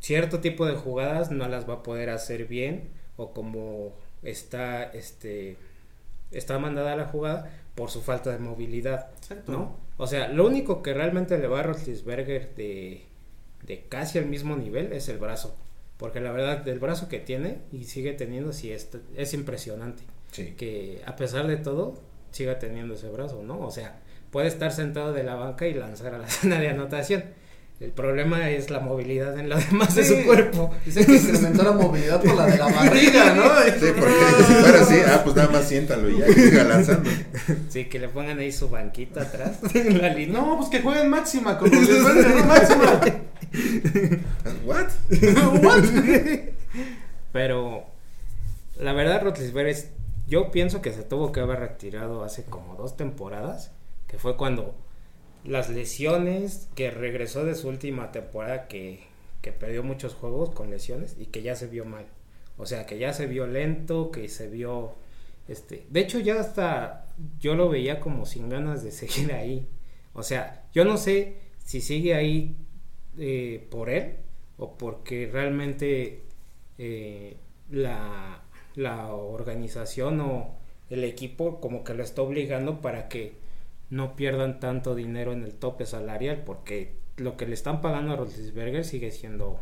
cierto 0.01 0.41
tipo 0.41 0.66
de 0.66 0.75
jugadas 0.77 1.31
no 1.31 1.49
las 1.49 1.69
va 1.69 1.75
a 1.75 1.83
poder 1.83 2.11
hacer 2.11 2.47
bien 2.47 2.91
o 3.16 3.33
como 3.33 3.95
está, 4.23 4.85
este, 4.85 5.57
está 6.31 6.59
mandada 6.59 6.97
la 6.97 7.07
jugada 7.07 7.51
por 7.75 7.91
su 7.91 8.03
falta 8.03 8.31
de 8.31 8.39
movilidad, 8.39 9.11
Exacto. 9.16 9.53
¿no? 9.53 9.77
O 9.97 10.07
sea, 10.07 10.29
lo 10.29 10.47
único 10.47 10.83
que 10.83 10.95
realmente 10.95 11.39
le 11.39 11.49
va 11.49 11.61
a 11.61 11.62
Rotlisberger 11.64 12.55
de, 12.55 13.03
de 13.62 13.85
casi 13.89 14.19
al 14.19 14.27
mismo 14.27 14.57
nivel 14.57 14.93
es 14.93 15.09
el 15.09 15.19
brazo. 15.19 15.57
Porque 15.97 16.21
la 16.21 16.31
verdad, 16.31 16.59
del 16.59 16.79
brazo 16.79 17.09
que 17.09 17.19
tiene 17.19 17.59
y 17.73 17.85
sigue 17.85 18.12
teniendo, 18.12 18.53
sí 18.53 18.71
es, 18.71 18.89
es 19.16 19.35
impresionante. 19.35 20.05
Sí. 20.31 20.55
Que 20.57 21.03
a 21.05 21.16
pesar 21.16 21.49
de 21.49 21.57
todo, 21.57 22.01
siga 22.31 22.59
teniendo 22.61 22.95
ese 22.95 23.09
brazo, 23.09 23.43
¿no? 23.43 23.59
O 23.61 23.71
sea, 23.73 23.99
puede 24.31 24.47
estar 24.47 24.73
sentado 24.73 25.12
de 25.12 25.25
la 25.25 25.35
banca 25.35 25.66
y 25.66 25.75
lanzar 25.75 26.14
a 26.14 26.19
la 26.19 26.29
zona 26.31 26.61
de 26.61 26.69
anotación. 26.69 27.25
El 27.81 27.93
problema 27.93 28.51
es 28.51 28.70
la 28.70 28.81
movilidad 28.81 29.39
en 29.39 29.49
lo 29.49 29.57
demás 29.70 29.95
de 29.95 30.05
su 30.05 30.24
cuerpo. 30.24 30.74
Dice 30.85 31.07
que 31.07 31.12
incrementó 31.16 31.62
la 31.62 31.72
movilidad 31.72 32.20
por 32.20 32.35
la 32.35 32.47
de 32.47 32.59
la 32.59 32.66
barriga, 32.72 33.35
¿no? 33.35 33.45
Sí, 33.79 33.93
porque 33.97 34.14
si 34.47 34.53
fuera 34.55 34.81
así, 34.83 34.97
ah, 35.07 35.20
pues 35.22 35.37
nada 35.37 35.49
más 35.51 35.68
siéntalo 35.68 36.11
y 36.11 36.18
ya, 36.18 36.26
que 36.26 36.33
siga 36.35 36.64
lanzando. 36.64 37.09
Sí, 37.68 37.85
que 37.85 37.99
le 38.01 38.09
pongan 38.09 38.39
ahí 38.41 38.51
su 38.51 38.68
banquita 38.68 39.22
atrás 39.22 39.59
en 39.74 40.03
la 40.03 40.09
línea. 40.09 40.41
No, 40.41 40.57
pues 40.57 40.70
que 40.70 40.81
jueguen 40.83 41.09
máxima 41.09 41.57
los 41.61 41.70
Berger, 41.70 42.35
no 42.37 42.45
máxima. 42.47 43.01
¿What? 44.64 44.87
What? 45.62 45.85
Pero 47.33 47.85
la 48.81 48.93
verdad, 48.93 49.22
Rotlisberger, 49.22 49.68
es- 49.72 49.89
yo 50.26 50.51
pienso 50.51 50.83
que 50.83 50.93
se 50.93 51.03
tuvo 51.03 51.33
que 51.33 51.41
haber 51.41 51.61
retirado 51.61 52.22
hace 52.24 52.43
como 52.45 52.74
dos 52.74 52.97
temporadas, 52.97 53.70
que 54.09 54.18
fue 54.18 54.37
cuando 54.37 54.74
las 55.49 55.70
lesiones, 55.70 56.68
que 56.74 56.90
regresó 56.90 57.44
de 57.44 57.55
su 57.55 57.68
última 57.68 58.12
temporada, 58.12 58.68
que, 58.68 59.01
que 59.40 59.51
perdió 59.51 59.82
muchos 59.82 60.14
juegos 60.14 60.51
con 60.51 60.70
lesiones 60.70 61.16
y 61.18 61.26
que 61.26 61.42
ya 61.42 61.57
se 61.57 61.66
vio 61.66 61.84
mal. 61.84 62.07
O 62.59 62.66
sea, 62.66 62.86
que 62.86 62.99
ya 62.99 63.12
se 63.12 63.26
vio 63.26 63.46
lento, 63.46 64.11
que 64.11 64.28
se 64.28 64.49
vio... 64.49 64.94
Este, 65.49 65.86
de 65.88 66.01
hecho, 66.01 66.18
ya 66.18 66.38
hasta 66.38 67.07
yo 67.40 67.55
lo 67.55 67.70
veía 67.70 68.01
como 68.01 68.26
sin 68.26 68.49
ganas 68.51 68.82
de 68.84 68.90
seguir 68.92 69.32
ahí. 69.32 69.66
O 70.12 70.22
sea, 70.22 70.66
yo 70.74 70.84
no 70.84 70.99
sé 70.99 71.38
si 71.64 71.80
sigue 71.80 72.14
ahí 72.14 72.57
eh, 73.16 73.66
por 73.70 73.88
él 73.88 74.16
o 74.59 74.76
porque 74.76 75.30
realmente 75.32 76.24
eh, 76.76 77.36
la, 77.70 78.42
la 78.74 79.14
organización 79.14 80.20
o 80.20 80.57
el 80.90 81.05
equipo 81.05 81.61
como 81.61 81.84
que 81.84 81.94
lo 81.94 82.03
está 82.03 82.22
obligando 82.22 82.80
para 82.80 83.09
que 83.09 83.47
no 83.91 84.16
pierdan 84.16 84.61
tanto 84.61 84.95
dinero 84.95 85.32
en 85.32 85.43
el 85.43 85.55
tope 85.55 85.86
salarial 85.86 86.43
porque 86.45 86.97
lo 87.16 87.36
que 87.36 87.47
le 87.47 87.55
están 87.55 87.80
pagando 87.80 88.12
a 88.12 88.16
Roethlisberger 88.16 88.84
sigue 88.84 89.11
siendo 89.11 89.61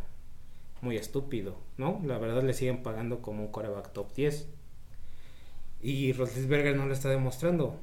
muy 0.80 0.96
estúpido, 0.96 1.56
¿no? 1.78 2.00
La 2.04 2.18
verdad 2.18 2.42
le 2.42 2.52
siguen 2.52 2.82
pagando 2.82 3.22
como 3.22 3.42
un 3.42 3.50
coreback 3.50 3.92
top 3.92 4.12
10 4.14 4.48
y 5.80 6.12
Roethlisberger 6.12 6.76
no 6.76 6.86
lo 6.86 6.92
está 6.92 7.08
demostrando. 7.08 7.76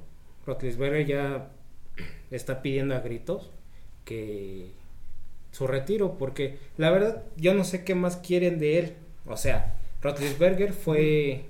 Roethlisberger 0.45 1.05
ya 1.05 1.49
está 2.31 2.61
pidiendo 2.61 2.95
a 2.95 2.99
gritos 2.99 3.51
que 4.05 4.71
su 5.51 5.67
retiro 5.67 6.17
porque 6.17 6.57
la 6.77 6.89
verdad 6.89 7.23
yo 7.37 7.53
no 7.53 7.63
sé 7.63 7.83
qué 7.83 7.95
más 7.95 8.17
quieren 8.17 8.59
de 8.59 8.79
él. 8.79 8.93
O 9.25 9.37
sea, 9.37 9.79
Roethlisberger 10.01 10.73
fue 10.73 11.45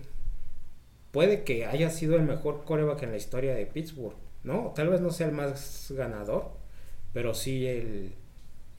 puede 1.12 1.44
que 1.44 1.66
haya 1.66 1.90
sido 1.90 2.16
el 2.16 2.24
mejor 2.24 2.64
coreback 2.66 3.04
en 3.04 3.12
la 3.12 3.18
historia 3.18 3.54
de 3.54 3.66
Pittsburgh, 3.66 4.16
¿no? 4.44 4.74
Tal 4.76 4.90
vez 4.90 5.02
no 5.02 5.12
sea 5.12 5.28
el 5.28 5.34
más 5.34 5.92
ganador, 5.96 6.52
pero 7.14 7.34
sí 7.34 7.66
el 7.68 8.16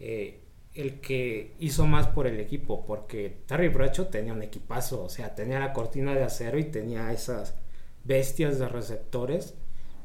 eh, 0.01 0.41
el 0.75 1.01
que 1.01 1.55
hizo 1.61 1.87
más 1.87 2.09
por 2.09 2.27
el 2.27 2.41
equipo, 2.41 2.85
porque 2.85 3.43
Terry 3.47 3.69
Bracho 3.69 4.09
tenía 4.09 4.33
un 4.33 4.43
equipazo, 4.43 5.05
o 5.05 5.09
sea, 5.09 5.35
tenía 5.35 5.61
la 5.61 5.73
cortina 5.73 6.15
de 6.15 6.25
acero 6.25 6.59
y 6.59 6.65
tenía 6.65 7.13
esas 7.13 7.55
bestias 8.03 8.59
de 8.59 8.69
receptores 8.69 9.55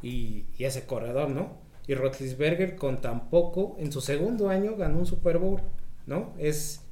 y, 0.03 0.45
ese 0.59 0.85
corredor, 0.85 1.31
¿no? 1.31 1.57
Y 1.87 1.95
Rotlisberger 1.95 2.75
con 2.75 3.01
tan 3.01 3.31
poco, 3.31 3.75
en 3.79 3.91
su 3.91 3.99
segundo 3.99 4.49
año 4.49 4.75
ganó 4.75 4.99
un 4.99 5.07
Super 5.07 5.39
Bowl, 5.39 5.59
¿no? 6.05 6.35
Es, 6.37 6.85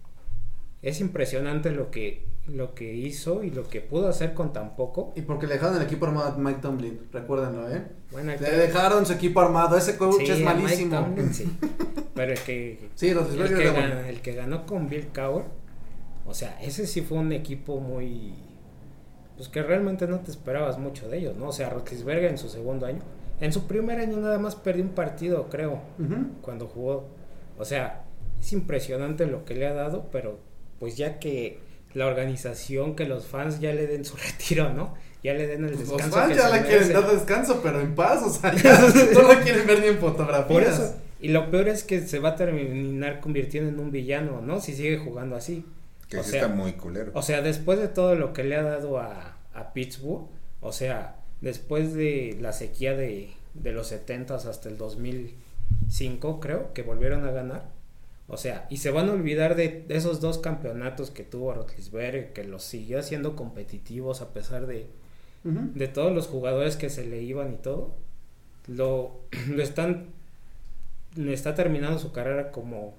es 0.82 1.00
impresionante 1.00 1.70
lo 1.70 1.92
que, 1.92 2.26
lo 2.48 2.74
que 2.74 2.94
hizo 2.94 3.44
y 3.44 3.52
lo 3.52 3.68
que 3.68 3.82
pudo 3.82 4.08
hacer 4.08 4.34
con 4.34 4.54
tan 4.54 4.76
poco. 4.76 5.14
Y 5.16 5.22
porque 5.22 5.48
le 5.48 5.56
dejaron 5.56 5.78
el 5.78 5.84
equipo 5.84 6.06
armado 6.06 6.34
a 6.34 6.38
Mike 6.38 6.60
Tomlin, 6.62 7.00
recuérdenlo, 7.12 7.70
¿eh? 7.70 7.84
Bueno, 8.12 8.32
el 8.32 8.42
Le 8.42 8.52
dejaron 8.52 9.06
su 9.06 9.14
equipo 9.14 9.42
armado, 9.42 9.78
ese 9.78 9.98
coach 9.98 10.22
sí, 10.26 10.32
es 10.32 10.42
malísimo. 10.42 10.96
Tomlin, 10.96 11.34
sí. 11.34 11.58
Pero 12.16 12.32
el 12.32 12.40
que, 12.40 12.90
Sí, 12.96 13.10
el 13.10 13.16
Roethlisberger 13.16 13.58
que, 13.58 13.82
ganó, 13.82 14.00
el 14.00 14.22
que 14.22 14.34
ganó 14.34 14.66
con 14.66 14.90
Bill 14.90 15.08
Cowher, 15.14 15.46
o 16.26 16.34
sea, 16.34 16.60
ese 16.62 16.88
sí 16.88 17.02
fue 17.02 17.18
un 17.18 17.32
equipo 17.32 17.80
muy... 17.80 18.34
Pues 19.36 19.50
que 19.50 19.62
realmente 19.62 20.08
no 20.08 20.20
te 20.22 20.32
esperabas 20.32 20.80
mucho 20.80 21.08
de 21.10 21.20
ellos, 21.20 21.36
¿no? 21.36 21.50
O 21.50 21.52
sea, 21.52 21.70
Rotlisberger 21.70 22.32
en 22.32 22.38
su 22.40 22.50
segundo 22.50 22.88
año. 22.88 23.02
En 23.40 23.54
su 23.54 23.68
primer 23.68 24.00
año 24.00 24.18
nada 24.18 24.40
más 24.40 24.56
perdió 24.56 24.84
un 24.84 24.90
partido, 24.90 25.48
creo, 25.50 25.80
cuando 26.42 26.68
jugó. 26.68 27.08
O 27.60 27.66
sea, 27.66 28.04
es 28.40 28.52
impresionante 28.52 29.28
lo 29.28 29.46
que 29.46 29.54
le 29.54 29.68
ha 29.68 29.74
dado, 29.74 30.08
pero 30.12 30.40
pues 30.80 30.98
ya 30.98 31.20
que 31.20 31.60
la 31.98 32.06
organización, 32.06 32.96
que 32.96 33.06
los 33.06 33.26
fans 33.26 33.60
ya 33.60 33.74
le 33.74 33.88
den 33.88 34.06
su 34.06 34.16
retiro, 34.28 34.72
¿no? 34.74 34.94
Ya 35.24 35.34
le 35.34 35.48
den 35.48 35.66
el 35.66 35.72
Pues 35.72 35.90
descanso. 35.90 36.06
Los 36.06 36.16
fans 36.16 36.30
que 36.34 36.40
ya 36.40 36.50
la 36.50 36.64
quieren 36.64 36.94
dar 36.94 37.12
descanso, 37.12 37.60
pero 37.64 37.82
en 37.82 37.96
paz, 37.96 38.24
o 38.24 38.30
sea, 38.30 38.54
ya 38.64 38.80
no 39.14 39.22
la 39.24 39.42
quieren 39.42 39.66
ver 39.66 39.82
ni 39.82 39.88
en 39.88 39.98
fotografías. 39.98 40.48
Por 40.48 40.64
eso. 40.64 40.96
Y 41.20 41.30
lo 41.30 41.50
peor 41.50 41.68
es 41.68 41.84
que 41.84 42.02
se 42.02 42.20
va 42.20 42.30
a 42.30 42.36
terminar 42.36 43.20
convirtiendo 43.20 43.70
en 43.72 43.80
un 43.80 43.92
villano, 43.92 44.42
¿no? 44.42 44.62
Si 44.62 44.74
sigue 44.74 45.00
jugando 45.00 45.36
así. 45.36 45.66
Que 46.08 46.20
O 46.20 46.24
sí 46.24 46.32
sea, 46.32 46.44
está 46.44 46.54
muy 46.54 46.74
culero. 46.74 47.12
O 47.16 47.24
sea, 47.24 47.42
después 47.42 47.80
de 47.80 47.88
todo 47.88 48.14
lo 48.16 48.32
que 48.32 48.44
le 48.44 48.56
ha 48.56 48.62
dado 48.62 49.00
a, 49.00 49.36
a 49.56 49.74
Pittsburgh, 49.74 50.28
o 50.62 50.72
sea, 50.72 51.16
después 51.42 51.96
de 51.96 52.38
la 52.40 52.54
sequía 52.54 52.96
de, 52.96 53.32
de 53.56 53.72
los 53.72 53.88
70 53.88 54.36
hasta 54.36 54.70
el 54.70 54.78
2005, 54.78 56.40
creo, 56.40 56.74
que 56.74 56.84
volvieron 56.84 57.26
a 57.26 57.32
ganar. 57.32 57.77
O 58.28 58.38
sea, 58.38 58.68
y 58.70 58.78
se 58.78 58.92
van 58.92 59.10
a 59.10 59.14
olvidar 59.14 59.56
de, 59.56 59.86
esos 59.90 60.20
dos 60.20 60.38
campeonatos 60.38 61.12
que 61.12 61.24
tuvo 61.24 61.54
Rotlisberger, 61.54 62.34
que 62.34 62.44
los 62.44 62.64
siguió 62.64 63.00
haciendo 63.00 63.36
competitivos 63.36 64.22
a 64.22 64.34
pesar 64.34 64.68
de, 64.68 64.88
de 65.44 65.88
todos 65.88 66.14
los 66.14 66.28
jugadores 66.28 66.76
que 66.76 66.90
se 66.90 67.06
le 67.06 67.22
iban 67.22 67.54
y 67.54 67.58
todo. 67.58 67.96
Lo, 68.68 69.22
lo 69.48 69.64
están 69.64 70.08
le 71.16 71.34
está 71.34 71.56
terminando 71.56 71.98
su 71.98 72.12
carrera 72.12 72.52
como 72.52 72.94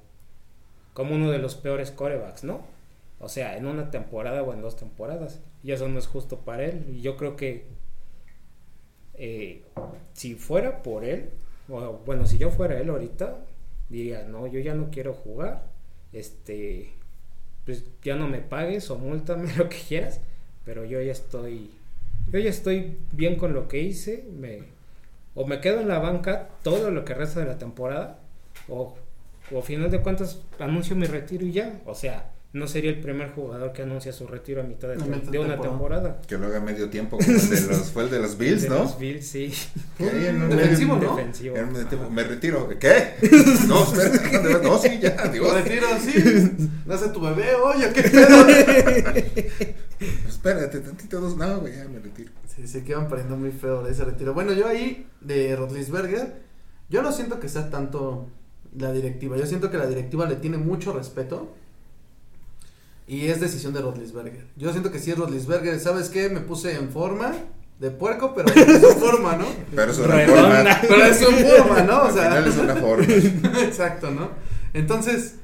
como 0.92 1.14
uno 1.14 1.30
de 1.30 1.38
los 1.38 1.54
peores 1.54 1.92
corebacks, 1.92 2.42
¿no? 2.42 2.62
O 3.20 3.28
sea, 3.28 3.56
en 3.56 3.66
una 3.66 3.90
temporada 3.92 4.42
o 4.42 4.52
en 4.52 4.62
dos 4.62 4.74
temporadas. 4.74 5.40
Y 5.62 5.70
eso 5.70 5.88
no 5.88 5.98
es 5.98 6.08
justo 6.08 6.38
para 6.40 6.64
él. 6.64 6.86
Y 6.90 7.02
yo 7.02 7.16
creo 7.16 7.36
que 7.36 7.66
eh, 9.14 9.62
si 10.12 10.34
fuera 10.34 10.82
por 10.82 11.04
él, 11.04 11.30
o 11.68 12.00
bueno, 12.04 12.26
si 12.26 12.38
yo 12.38 12.50
fuera 12.50 12.80
él 12.80 12.90
ahorita, 12.90 13.36
diría, 13.88 14.24
no, 14.24 14.46
yo 14.46 14.60
ya 14.60 14.74
no 14.74 14.90
quiero 14.90 15.14
jugar, 15.14 15.64
este, 16.12 16.92
pues 17.64 17.84
ya 18.02 18.16
no 18.16 18.28
me 18.28 18.38
pagues 18.38 18.90
o 18.90 18.98
multame 18.98 19.52
lo 19.56 19.68
que 19.68 19.78
quieras, 19.78 20.20
pero 20.64 20.84
yo 20.84 21.00
ya 21.00 21.12
estoy, 21.12 21.70
yo 22.30 22.38
ya 22.38 22.50
estoy 22.50 22.98
bien 23.12 23.36
con 23.36 23.52
lo 23.52 23.68
que 23.68 23.80
hice, 23.80 24.24
me, 24.32 24.62
o 25.34 25.46
me 25.46 25.60
quedo 25.60 25.80
en 25.80 25.88
la 25.88 25.98
banca 25.98 26.48
todo 26.62 26.90
lo 26.90 27.04
que 27.04 27.14
resta 27.14 27.40
de 27.40 27.46
la 27.46 27.58
temporada, 27.58 28.20
o, 28.68 28.96
o 29.52 29.62
final 29.62 29.90
de 29.90 30.00
cuentas 30.00 30.42
anuncio 30.58 30.96
mi 30.96 31.06
retiro 31.06 31.46
y 31.46 31.52
ya, 31.52 31.80
o 31.86 31.94
sea, 31.94 32.30
no 32.52 32.66
sería 32.66 32.90
el 32.90 33.00
primer 33.00 33.32
jugador 33.32 33.72
que 33.72 33.82
anuncia 33.82 34.10
su 34.12 34.26
retiro 34.26 34.62
a 34.62 34.64
mitad 34.64 34.88
de, 34.88 34.96
de 34.96 35.02
de 35.30 35.38
una 35.38 35.60
temporada. 35.60 35.60
temporada. 35.60 36.20
Que 36.26 36.38
lo 36.38 36.46
haga 36.46 36.60
medio 36.60 36.88
tiempo, 36.88 37.18
como 37.18 37.30
el 37.30 37.50
de 37.50 37.60
los, 37.60 37.90
fue 37.90 38.04
el 38.04 38.10
de 38.10 38.18
los 38.20 38.38
Bills, 38.38 38.62
De 38.62 38.68
¿no? 38.70 38.78
los 38.84 38.98
Bills, 38.98 39.26
sí. 39.26 39.52
Un 39.98 40.48
Defensivo, 40.48 40.96
¿no? 40.96 41.16
Defensivo. 41.16 42.10
Me 42.10 42.24
retiro. 42.24 42.68
¿Qué? 42.78 43.14
No, 43.68 43.82
espérate, 43.84 44.30
¿dónde 44.38 44.54
vas? 44.54 44.62
No, 44.62 44.78
sí, 44.78 44.98
ya, 45.00 45.16
adiós. 45.18 45.52
Retiro, 45.62 45.86
sí. 46.00 46.68
Nace 46.86 47.08
tu 47.10 47.20
bebé, 47.20 47.54
oye, 47.54 47.92
qué 47.92 48.02
pedo. 48.10 48.46
Espérate, 50.26 50.80
tantito, 50.80 51.20
dos. 51.20 51.36
No, 51.36 51.60
güey, 51.60 51.76
ya 51.76 51.88
me 51.88 51.98
retiro. 51.98 52.32
Sí, 52.46 52.66
se 52.66 52.82
quedan 52.84 53.08
poniendo 53.08 53.36
muy 53.36 53.50
feo 53.52 53.82
de 53.82 53.92
ese 53.92 54.04
retiro. 54.04 54.32
Bueno, 54.34 54.52
yo 54.52 54.66
ahí, 54.66 55.06
de 55.20 55.54
Rotlisberger, 55.54 56.40
yo 56.88 57.02
no 57.02 57.12
siento 57.12 57.40
que 57.40 57.48
sea 57.48 57.68
tanto 57.70 58.28
la 58.76 58.92
directiva. 58.92 59.36
Yo 59.36 59.46
siento 59.46 59.70
que 59.70 59.76
la 59.76 59.86
directiva 59.86 60.26
le 60.26 60.36
tiene 60.36 60.56
mucho 60.56 60.92
respeto. 60.92 61.54
Y 63.08 63.28
es 63.28 63.40
decisión 63.40 63.72
de 63.72 63.80
Rotlisberger. 63.80 64.46
Yo 64.56 64.70
siento 64.70 64.90
que 64.92 64.98
si 64.98 65.10
es 65.10 65.18
Rotlisberger, 65.18 65.80
¿sabes 65.80 66.10
qué? 66.10 66.28
Me 66.28 66.40
puse 66.40 66.74
en 66.76 66.90
forma 66.90 67.32
de 67.80 67.90
puerco, 67.90 68.34
pero 68.34 68.48
es 68.48 68.56
en 68.84 68.98
forma, 69.00 69.36
¿no? 69.36 69.46
Pero 69.74 69.90
es 69.92 69.98
una 69.98 70.14
Redonda. 70.14 70.74
forma. 70.76 70.80
Pero 70.88 71.04
es 71.04 71.22
en 71.22 71.46
forma, 71.46 71.82
¿no? 71.82 71.96
O 72.02 72.04
Al 72.06 72.12
sea, 72.12 72.24
final 72.28 72.46
es 72.48 72.56
una 72.58 72.76
forma. 72.76 73.04
Exacto, 73.62 74.10
¿no? 74.10 74.30
Entonces, 74.74 75.36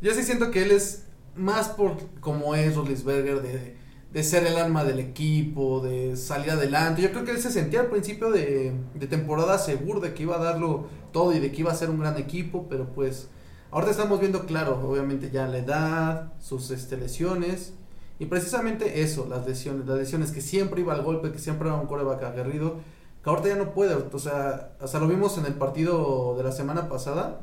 yo 0.00 0.14
sí 0.14 0.22
siento 0.22 0.50
que 0.50 0.62
él 0.62 0.70
es 0.70 1.02
más 1.36 1.68
por 1.68 1.96
como 2.20 2.54
es 2.54 2.74
Rotlisberger, 2.74 3.42
de, 3.42 3.76
de 4.12 4.22
ser 4.24 4.46
el 4.46 4.56
alma 4.56 4.84
del 4.84 4.98
equipo, 4.98 5.80
de 5.82 6.16
salir 6.16 6.50
adelante. 6.52 7.02
Yo 7.02 7.10
creo 7.10 7.24
que 7.26 7.32
él 7.32 7.40
se 7.40 7.50
sentía 7.50 7.80
al 7.80 7.88
principio 7.88 8.30
de, 8.30 8.72
de 8.94 9.06
temporada 9.06 9.58
seguro 9.58 10.00
de 10.00 10.14
que 10.14 10.22
iba 10.22 10.36
a 10.36 10.42
darlo 10.42 10.88
todo 11.12 11.34
y 11.34 11.40
de 11.40 11.52
que 11.52 11.60
iba 11.60 11.72
a 11.72 11.76
ser 11.76 11.90
un 11.90 11.98
gran 12.00 12.16
equipo, 12.16 12.68
pero 12.70 12.86
pues 12.94 13.28
ahorita 13.70 13.90
estamos 13.90 14.20
viendo 14.20 14.46
claro, 14.46 14.80
obviamente 14.88 15.30
ya 15.30 15.46
la 15.46 15.58
edad, 15.58 16.32
sus 16.40 16.70
este, 16.70 16.96
lesiones. 16.96 17.74
Y 18.18 18.26
precisamente 18.26 19.02
eso, 19.02 19.26
las 19.28 19.46
lesiones, 19.46 19.86
las 19.86 19.98
lesiones 19.98 20.30
que 20.32 20.40
siempre 20.40 20.80
iba 20.80 20.94
al 20.94 21.02
golpe, 21.02 21.32
que 21.32 21.38
siempre 21.38 21.68
era 21.68 21.78
un 21.78 21.86
coreback 21.86 22.22
aguerrido, 22.22 22.76
que 23.22 23.30
ahorita 23.30 23.48
ya 23.48 23.56
no 23.56 23.74
puede, 23.74 23.94
o 23.94 24.18
sea, 24.18 24.76
hasta 24.80 24.98
lo 24.98 25.08
vimos 25.08 25.36
en 25.36 25.44
el 25.44 25.54
partido 25.54 26.34
de 26.36 26.44
la 26.44 26.52
semana 26.52 26.88
pasada, 26.88 27.42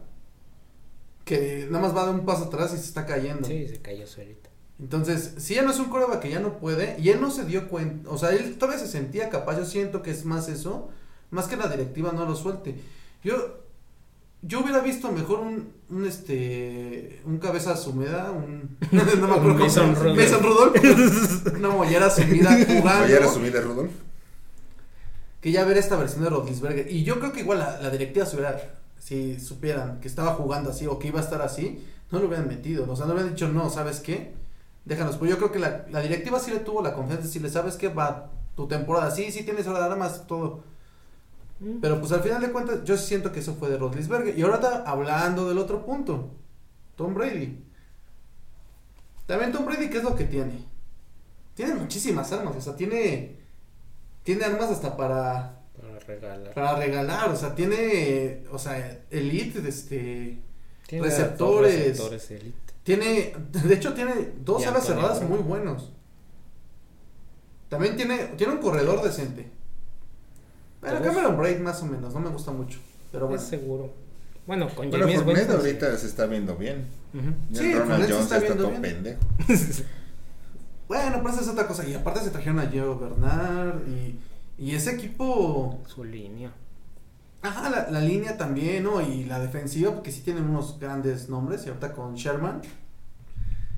que 1.26 1.67
nada 1.69 1.88
más 1.88 1.95
va 1.95 2.05
dar 2.05 2.15
un 2.15 2.26
paso 2.26 2.45
atrás 2.45 2.74
y 2.74 2.78
se 2.78 2.86
está 2.86 3.05
cayendo. 3.05 3.47
Sí, 3.47 3.67
se 3.67 3.82
cayó 3.82 4.07
solito. 4.07 4.49
Entonces, 4.80 5.36
si 5.38 5.55
ya 5.55 5.61
no 5.61 5.71
es 5.71 5.80
un 5.80 5.89
coreback 5.89 6.21
que 6.21 6.30
ya 6.32 6.39
no 6.39 6.57
puede, 6.57 6.99
y 6.99 7.09
él 7.09 7.21
no 7.21 7.30
se 7.30 7.45
dio 7.45 7.69
cuenta, 7.69 8.09
o 8.09 8.17
sea, 8.17 8.32
él 8.32 8.57
todavía 8.57 8.80
se 8.80 8.88
sentía 8.88 9.30
capaz, 9.30 9.57
yo 9.57 9.65
siento 9.65 10.01
que 10.01 10.11
es 10.11 10.26
más 10.26 10.49
eso, 10.49 10.89
más 11.30 11.47
que 11.47 11.55
la 11.55 11.67
directiva 11.67 12.11
no 12.11 12.26
lo 12.26 12.36
suelte. 12.36 12.82
Yo, 13.24 13.62
yo 14.46 14.60
hubiera 14.62 14.80
visto 14.80 15.12
mejor 15.12 15.39
un, 15.39 15.72
un 15.89 16.06
este, 16.06 17.22
un 17.26 17.38
cabeza 17.39 17.76
sumida, 17.78 18.32
un, 18.32 18.78
no 18.91 19.28
me 19.28 19.36
acuerdo 19.36 19.58
cómo 19.58 19.70
se 19.70 19.82
Mason. 19.82 19.96
Rudolph. 19.96 20.18
Mason 20.18 20.44
Rudolph, 20.44 21.56
una 21.58 21.70
mollera 21.78 22.10
sumida 22.10 22.52
jugando. 22.68 23.08
¿Ya 23.08 23.18
era 23.18 23.28
sumida 23.30 23.62
Rudolf? 23.62 23.91
que 25.39 25.52
ya 25.52 25.66
ver 25.66 25.78
esta 25.78 25.98
versión 25.98 26.24
de 26.24 26.30
Rodlisberger. 26.30 26.89
Y 26.89 27.04
yo 27.04 27.20
creo 27.20 27.34
que 27.34 27.41
igual 27.41 27.60
la, 27.60 27.82
la 27.82 27.89
directiva 27.89 28.26
se 28.26 28.38
hubiera, 28.38 28.80
si 28.98 29.41
supieran 29.41 30.00
que 30.00 30.08
estaba 30.08 30.36
jugando 30.36 30.70
así 30.70 30.88
o 30.88 31.00
que 31.00 31.10
iba 31.10 31.20
a 31.20 31.24
estar 31.24 31.41
así, 31.41 31.86
no 32.12 32.20
lo 32.20 32.28
hubieran 32.28 32.48
metido. 32.48 32.89
O 32.89 32.96
sea, 32.96 33.06
no 33.06 33.12
hubieran 33.12 33.34
dicho, 33.34 33.50
no, 33.50 33.70
¿sabes 33.70 34.00
qué? 34.00 34.34
Déjanos. 34.86 35.18
Pues 35.18 35.30
yo 35.30 35.38
creo 35.38 35.52
que 35.52 35.60
la, 35.60 35.86
la 35.91 36.00
directiva 36.00 36.39
sí 36.39 36.50
le 36.52 36.60
tuvo 36.60 36.82
la 36.82 36.94
confianza 36.94 37.24
de 37.24 37.28
decirle, 37.28 37.50
¿sabes 37.50 37.76
qué? 37.76 37.89
Va 37.89 38.32
tu 38.56 38.70
temporada. 38.70 39.12
Sí, 39.12 39.34
sí 39.34 39.44
tienes 39.44 39.68
ahora 39.68 39.82
nada 39.82 39.98
más 39.98 40.28
todo. 40.28 40.64
Mm. 41.64 41.80
Pero 41.80 41.99
pues 41.99 42.11
al 42.11 42.22
final 42.22 42.41
de 42.41 42.51
cuentas, 42.51 42.84
yo 42.84 42.97
sí 42.97 43.07
siento 43.07 43.32
que 43.32 43.39
eso 43.39 43.55
fue 43.55 43.70
de 43.70 43.78
Rodlisberger. 43.78 44.38
Y 44.38 44.41
ahora 44.41 44.55
está 44.55 44.84
hablando 44.84 45.47
del 45.47 45.57
otro 45.57 45.86
punto. 45.86 46.32
Tom 46.97 47.14
Brady. 47.14 47.64
También 49.26 49.53
Tom 49.53 49.66
Brady, 49.66 49.89
¿qué 49.89 49.99
es 49.99 50.03
lo 50.03 50.16
que 50.16 50.26
tiene? 50.26 50.66
Tiene 51.55 51.76
muchísimas 51.76 52.32
armas. 52.34 52.55
O 52.57 52.61
sea, 52.61 52.76
tiene. 52.76 53.38
Tiene 54.24 54.43
armas 54.43 54.72
hasta 54.72 54.97
para. 54.97 55.61
Para 55.80 55.99
regalar. 55.99 56.53
Para 56.53 56.76
regalar. 56.76 57.30
O 57.30 57.36
sea, 57.38 57.55
tiene. 57.55 58.43
O 58.51 58.59
sea, 58.59 59.05
elite, 59.09 59.68
este. 59.68 60.41
Tiene 60.86 61.05
receptores. 61.05 61.99
elite. 62.32 62.74
Tiene. 62.84 63.34
De 63.51 63.74
hecho, 63.74 63.93
tiene 63.93 64.34
dos 64.43 64.68
alas 64.68 64.86
cerradas 64.86 65.22
muy 65.22 65.39
buenos. 65.39 65.93
También 67.70 67.95
tiene. 67.95 68.18
Tiene 68.36 68.53
un 68.53 68.59
corredor 68.59 69.01
decente. 69.01 69.49
Pero 70.84 70.97
Todos. 70.99 71.07
Cameron 71.07 71.38
Braid 71.38 71.59
más 71.59 71.81
o 71.81 71.86
menos. 71.86 72.13
No 72.13 72.19
me 72.19 72.29
gusta 72.29 72.51
mucho. 72.51 72.79
Pero 73.11 73.27
bueno. 73.27 73.41
Es 73.41 73.47
seguro. 73.47 73.93
Bueno, 74.45 74.67
con 74.75 74.89
Bueno, 74.89 75.05
James 75.07 75.25
Winston, 75.25 75.55
ahorita 75.57 75.97
se 75.97 76.07
está 76.07 76.25
viendo 76.25 76.55
bien. 76.57 76.86
Ujú. 77.13 77.27
Ya 77.51 77.61
Sí, 77.61 77.73
Ronald 77.73 77.88
Fournette 77.89 78.07
se 78.07 78.13
Jones 78.13 78.23
está 78.25 78.38
está 78.38 78.47
viendo 78.53 78.63
todo 78.69 78.81
bien. 78.81 78.81
pendejo. 78.81 79.19
Bueno, 80.88 81.17
pero 81.23 81.29
esa 81.29 81.41
es 81.41 81.47
otra 81.47 81.65
cosa. 81.65 81.88
Y 81.88 81.93
aparte 81.93 82.19
se 82.19 82.29
trajeron 82.29 82.59
a 82.59 82.67
Gio 82.67 82.99
Bernard. 82.99 83.88
Y, 83.88 84.19
y 84.57 84.75
ese 84.75 84.91
equipo. 84.91 85.81
Su 85.88 86.03
línea. 86.03 86.51
Ajá, 87.41 87.69
la, 87.69 87.89
la 87.89 87.99
línea 88.01 88.38
también, 88.38 88.84
¿no? 88.84 89.01
Y 89.01 89.23
la 89.25 89.39
defensiva, 89.39 89.93
porque 89.93 90.11
sí 90.11 90.21
tienen 90.21 90.43
unos 90.43 90.79
grandes 90.79 91.29
nombres. 91.29 91.65
Y 91.65 91.69
ahorita 91.69 91.93
con 91.93 92.15
Sherman. 92.15 92.61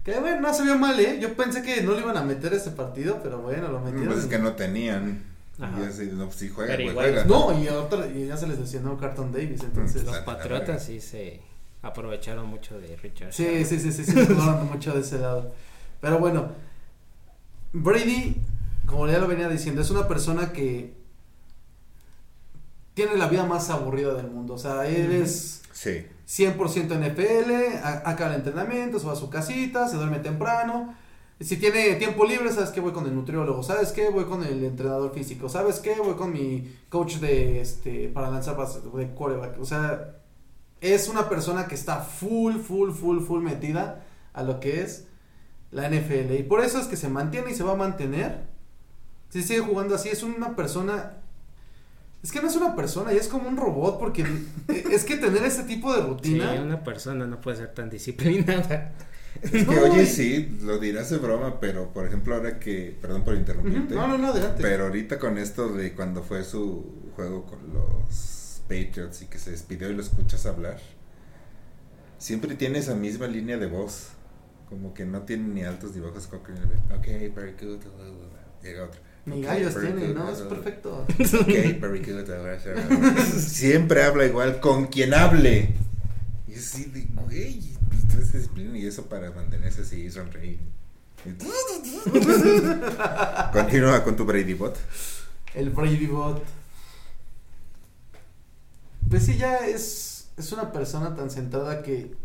Que 0.03 0.19
bueno, 0.19 0.41
no 0.41 0.53
se 0.53 0.63
vio 0.63 0.77
mal, 0.77 0.99
¿eh? 0.99 1.19
Yo 1.21 1.35
pensé 1.35 1.61
que 1.63 1.81
no 1.81 1.93
le 1.93 2.01
iban 2.01 2.17
a 2.17 2.21
meter 2.23 2.53
ese 2.53 2.71
partido, 2.71 3.19
pero 3.23 3.39
bueno, 3.39 3.69
lo 3.69 3.79
metieron. 3.79 4.07
Pues 4.07 4.19
es 4.25 4.25
que 4.29 4.37
no 4.39 4.53
tenían. 4.53 5.23
Ajá. 5.59 5.79
Y 5.79 5.83
así, 5.85 6.09
no, 6.13 6.25
pues 6.25 6.35
sí 6.37 6.49
juega, 6.49 6.75
Pero 6.75 6.83
güey, 6.83 6.91
igual, 7.09 7.23
juega. 7.23 7.25
No, 7.25 8.13
y, 8.13 8.27
ya 8.27 8.35
se 8.37 8.47
les 8.47 8.59
lesionó 8.59 8.97
Carton 8.97 9.31
Davis, 9.31 9.61
entonces. 9.63 10.03
Mm, 10.03 10.05
Los 10.05 10.13
la- 10.15 10.19
la 10.21 10.25
Patriotas 10.25 10.83
sí 10.83 10.99
se 10.99 11.39
aprovecharon 11.81 12.47
mucho 12.47 12.79
de 12.79 12.95
Richard. 12.97 13.31
Sí, 13.31 13.63
sí, 13.65 13.79
sí, 13.79 13.91
sí, 13.93 14.03
sí, 14.03 14.13
mucho 14.71 14.93
de 14.93 15.01
ese 15.01 15.19
lado. 15.19 15.53
Pero 16.01 16.19
bueno, 16.19 16.49
Brady, 17.73 18.37
como 18.85 19.07
ya 19.07 19.17
lo 19.19 19.27
venía 19.27 19.47
diciendo, 19.49 19.81
es 19.81 19.89
una 19.91 20.07
persona 20.07 20.51
que 20.51 20.93
tiene 22.93 23.15
la 23.17 23.27
vida 23.27 23.45
más 23.45 23.69
aburrida 23.69 24.13
del 24.13 24.27
mundo. 24.27 24.53
O 24.53 24.57
sea, 24.57 24.87
él 24.87 25.11
es 25.11 25.61
Sí. 25.73 26.05
100% 26.27 26.95
NFL, 26.97 27.77
acaba 28.05 28.31
el 28.31 28.37
entrenamiento, 28.37 28.97
se 28.99 29.05
va 29.05 29.13
a 29.13 29.17
su 29.17 29.29
casita, 29.29 29.87
se 29.87 29.97
duerme 29.97 30.19
temprano. 30.19 30.95
Si 31.39 31.57
tiene 31.57 31.95
tiempo 31.95 32.25
libre, 32.25 32.51
¿sabes 32.51 32.69
qué? 32.69 32.79
Voy 32.79 32.93
con 32.93 33.05
el 33.05 33.13
nutriólogo, 33.13 33.61
¿sabes 33.61 33.91
qué? 33.91 34.09
Voy 34.09 34.23
con 34.25 34.43
el 34.43 34.63
entrenador 34.63 35.13
físico, 35.13 35.49
¿sabes 35.49 35.79
qué? 35.79 35.95
Voy 35.99 36.15
con 36.15 36.31
mi 36.31 36.73
coach 36.89 37.15
de 37.17 37.59
este 37.59 38.07
para 38.07 38.29
lanzar 38.29 38.55
pases 38.55 38.81
de 38.83 39.07
quarterback. 39.09 39.59
O 39.59 39.65
sea, 39.65 40.15
es 40.79 41.09
una 41.09 41.27
persona 41.27 41.67
que 41.67 41.75
está 41.75 41.97
full, 42.01 42.55
full, 42.59 42.91
full, 42.91 43.19
full 43.21 43.43
metida 43.43 44.03
a 44.33 44.43
lo 44.43 44.61
que 44.61 44.81
es 44.81 45.07
la 45.71 45.89
NFL. 45.89 46.33
Y 46.39 46.43
por 46.43 46.61
eso 46.63 46.79
es 46.79 46.87
que 46.87 46.95
se 46.95 47.09
mantiene 47.09 47.51
y 47.51 47.55
se 47.55 47.63
va 47.63 47.73
a 47.73 47.77
mantener. 47.77 48.43
Si 49.29 49.43
sigue 49.43 49.59
jugando 49.59 49.95
así, 49.95 50.07
es 50.07 50.23
una 50.23 50.55
persona. 50.55 51.17
Es 52.23 52.31
que 52.31 52.41
no 52.41 52.47
es 52.47 52.55
una 52.55 52.75
persona, 52.77 53.11
ya 53.11 53.19
es 53.19 53.27
como 53.27 53.49
un 53.49 53.57
robot, 53.57 53.99
porque 53.99 54.25
es 54.91 55.03
que 55.03 55.17
tener 55.17 55.43
ese 55.43 55.63
tipo 55.63 55.93
de 55.93 56.01
Sí, 56.01 56.07
rutina. 56.07 56.61
una 56.61 56.81
persona 56.81 57.27
no 57.27 57.41
puede 57.41 57.57
ser 57.57 57.73
tan 57.73 57.89
disciplinada. 57.89 58.93
Es 59.41 59.51
que, 59.65 59.79
oye, 59.79 60.05
sí, 60.05 60.57
lo 60.61 60.79
dirás 60.79 61.09
de 61.09 61.17
broma, 61.17 61.59
pero 61.59 61.91
por 61.93 62.05
ejemplo, 62.05 62.35
ahora 62.35 62.59
que. 62.59 62.97
Perdón 63.01 63.23
por 63.23 63.35
interrumpirte. 63.35 63.93
No, 63.95 64.07
no, 64.07 64.17
no, 64.17 64.27
adelante. 64.29 64.61
Pero 64.61 64.85
ahorita 64.85 65.19
con 65.19 65.37
esto 65.37 65.69
de 65.69 65.93
cuando 65.93 66.23
fue 66.23 66.43
su 66.43 67.11
juego 67.15 67.45
con 67.45 67.59
los 67.73 68.61
Patriots 68.67 69.21
y 69.21 69.25
que 69.25 69.37
se 69.37 69.51
despidió 69.51 69.89
y 69.89 69.93
lo 69.95 70.01
escuchas 70.01 70.45
hablar, 70.45 70.79
siempre 72.17 72.55
tiene 72.55 72.79
esa 72.79 72.95
misma 72.95 73.27
línea 73.27 73.57
de 73.57 73.67
voz. 73.67 74.09
Como 74.69 74.93
que 74.93 75.05
no 75.05 75.21
tiene 75.21 75.47
ni 75.47 75.63
altos 75.63 75.95
ni 75.95 76.01
bajos. 76.01 76.27
Ok, 76.27 76.47
very 76.47 77.53
good. 77.53 77.77
blah, 77.79 78.05
blah, 78.05 78.09
blah". 78.09 78.61
Llega 78.63 78.85
otro. 78.85 78.99
Ni 79.25 79.39
"Ok, 79.39 79.45
gallos 79.45 79.79
tiene, 79.79 80.07
¿no? 80.09 80.29
Es 80.29 80.39
blah, 80.39 80.47
blah". 80.47 80.49
perfecto. 80.49 81.05
Ok, 81.39 81.79
very 81.79 81.99
good. 81.99 82.25
blah, 82.25 82.39
blah, 82.39 82.57
blah, 82.57 83.11
blah". 83.11 83.25
Siempre 83.25 84.03
habla 84.03 84.25
igual 84.25 84.59
con 84.59 84.87
quien 84.87 85.13
hable. 85.13 85.69
Y 86.47 86.55
así 86.55 86.85
de, 86.85 87.07
güey, 87.23 87.74
traes 88.07 88.33
disciplina 88.33 88.77
y 88.77 88.85
eso 88.85 89.05
para 89.05 89.31
mantenerse 89.31 89.81
así, 89.81 90.09
sonreír. 90.11 90.59
Continúa 93.53 94.03
con 94.03 94.15
tu 94.15 94.25
Brady 94.25 94.53
Bot. 94.53 94.77
El 95.53 95.71
Brady 95.71 96.05
Bot. 96.05 96.43
Pues 99.09 99.25
sí, 99.25 99.37
ya 99.37 99.57
es, 99.57 100.29
es 100.37 100.51
una 100.51 100.71
persona 100.71 101.15
tan 101.15 101.29
centrada 101.29 101.81
que 101.81 102.15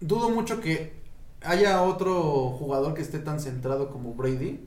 dudo 0.00 0.30
mucho 0.30 0.60
que 0.60 0.96
haya 1.42 1.82
otro 1.82 2.50
jugador 2.50 2.94
que 2.94 3.02
esté 3.02 3.18
tan 3.18 3.40
centrado 3.40 3.90
como 3.90 4.14
Brady 4.14 4.60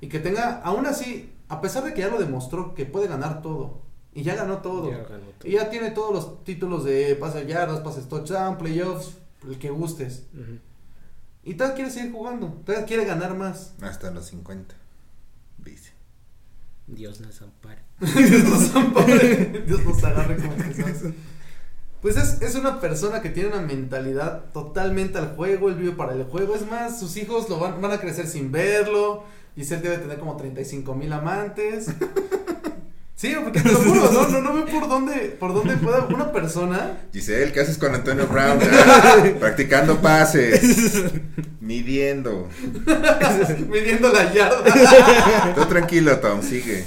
y 0.00 0.08
que 0.08 0.20
tenga, 0.20 0.60
aún 0.60 0.86
así, 0.86 1.32
a 1.48 1.60
pesar 1.60 1.84
de 1.84 1.94
que 1.94 2.02
ya 2.02 2.08
lo 2.08 2.18
demostró 2.18 2.74
que 2.74 2.86
puede 2.86 3.08
ganar 3.08 3.42
todo 3.42 3.80
y 4.18 4.22
ya 4.24 4.34
ganó 4.34 4.58
todo 4.58 4.90
Ya 4.90 4.98
ganó 4.98 5.26
todo. 5.38 5.48
y 5.48 5.52
ya 5.52 5.70
tiene 5.70 5.90
todos 5.92 6.12
los 6.12 6.44
títulos 6.44 6.84
de 6.84 7.14
pases 7.14 7.46
yardas, 7.46 7.80
pases 7.80 8.08
touchdown, 8.08 8.58
playoffs, 8.58 9.16
el 9.46 9.58
que 9.58 9.70
gustes 9.70 10.24
y 11.44 11.54
todavía 11.54 11.76
quiere 11.76 11.90
seguir 11.90 12.12
jugando, 12.12 12.48
todavía 12.64 12.86
quiere 12.86 13.04
ganar 13.06 13.34
más. 13.34 13.72
Hasta 13.80 14.10
los 14.10 14.26
50. 14.26 14.74
Dice. 15.58 15.92
Dios 16.86 17.20
nos 17.20 17.40
ampare. 17.40 17.80
Dios 18.00 18.44
nos 18.44 18.74
ampare, 18.74 19.64
Dios 19.66 19.82
nos 19.84 20.04
agarre 20.04 20.36
como 20.36 20.54
personas. 20.56 21.04
Pues 22.02 22.16
es, 22.16 22.42
es 22.42 22.54
una 22.54 22.80
persona 22.80 23.22
que 23.22 23.30
tiene 23.30 23.48
una 23.48 23.62
mentalidad 23.62 24.52
totalmente 24.52 25.16
al 25.18 25.36
juego, 25.36 25.68
él 25.68 25.76
vive 25.76 25.92
para 25.92 26.12
el 26.12 26.24
juego. 26.24 26.54
Es 26.54 26.68
más, 26.70 27.00
sus 27.00 27.16
hijos 27.16 27.48
lo 27.48 27.58
van, 27.58 27.80
van 27.80 27.92
a 27.92 27.98
crecer 28.00 28.26
sin 28.26 28.52
verlo. 28.52 29.24
Giselle 29.56 29.82
debe 29.82 29.98
tener 29.98 30.18
como 30.18 30.36
35 30.36 30.94
mil 30.94 31.12
amantes. 31.12 31.88
Sí, 33.18 33.34
porque 33.42 33.60
te 33.60 33.72
lo 33.72 33.80
juro, 33.80 34.12
no, 34.12 34.28
no, 34.28 34.40
no 34.40 34.54
veo 34.54 34.66
por 34.66 34.88
dónde, 34.88 35.36
por 35.40 35.52
dónde 35.52 35.76
pueda 35.76 36.06
una 36.06 36.30
persona. 36.30 37.00
Giselle, 37.12 37.52
¿qué 37.52 37.58
haces 37.58 37.76
con 37.76 37.92
Antonio 37.92 38.28
Brown? 38.28 38.60
Practicando 39.40 40.00
pases. 40.00 41.02
Midiendo. 41.60 42.48
midiendo 43.68 44.12
la 44.12 44.32
yarda. 44.32 45.52
Tú 45.52 45.64
tranquilo, 45.64 46.16
Tom, 46.20 46.42
sigue. 46.42 46.84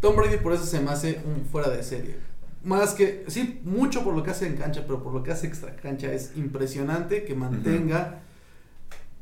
Tom 0.00 0.16
Brady 0.16 0.38
por 0.38 0.52
eso 0.52 0.66
se 0.66 0.80
me 0.80 0.90
hace 0.90 1.20
un 1.24 1.46
fuera 1.46 1.70
de 1.70 1.84
serie. 1.84 2.16
Más 2.64 2.94
que, 2.94 3.26
sí, 3.28 3.60
mucho 3.62 4.02
por 4.02 4.12
lo 4.12 4.24
que 4.24 4.32
hace 4.32 4.48
en 4.48 4.56
cancha, 4.56 4.82
pero 4.88 5.04
por 5.04 5.14
lo 5.14 5.22
que 5.22 5.30
hace 5.30 5.46
extra 5.46 5.76
cancha 5.76 6.12
es 6.12 6.32
impresionante 6.34 7.22
que 7.22 7.36
mantenga 7.36 8.22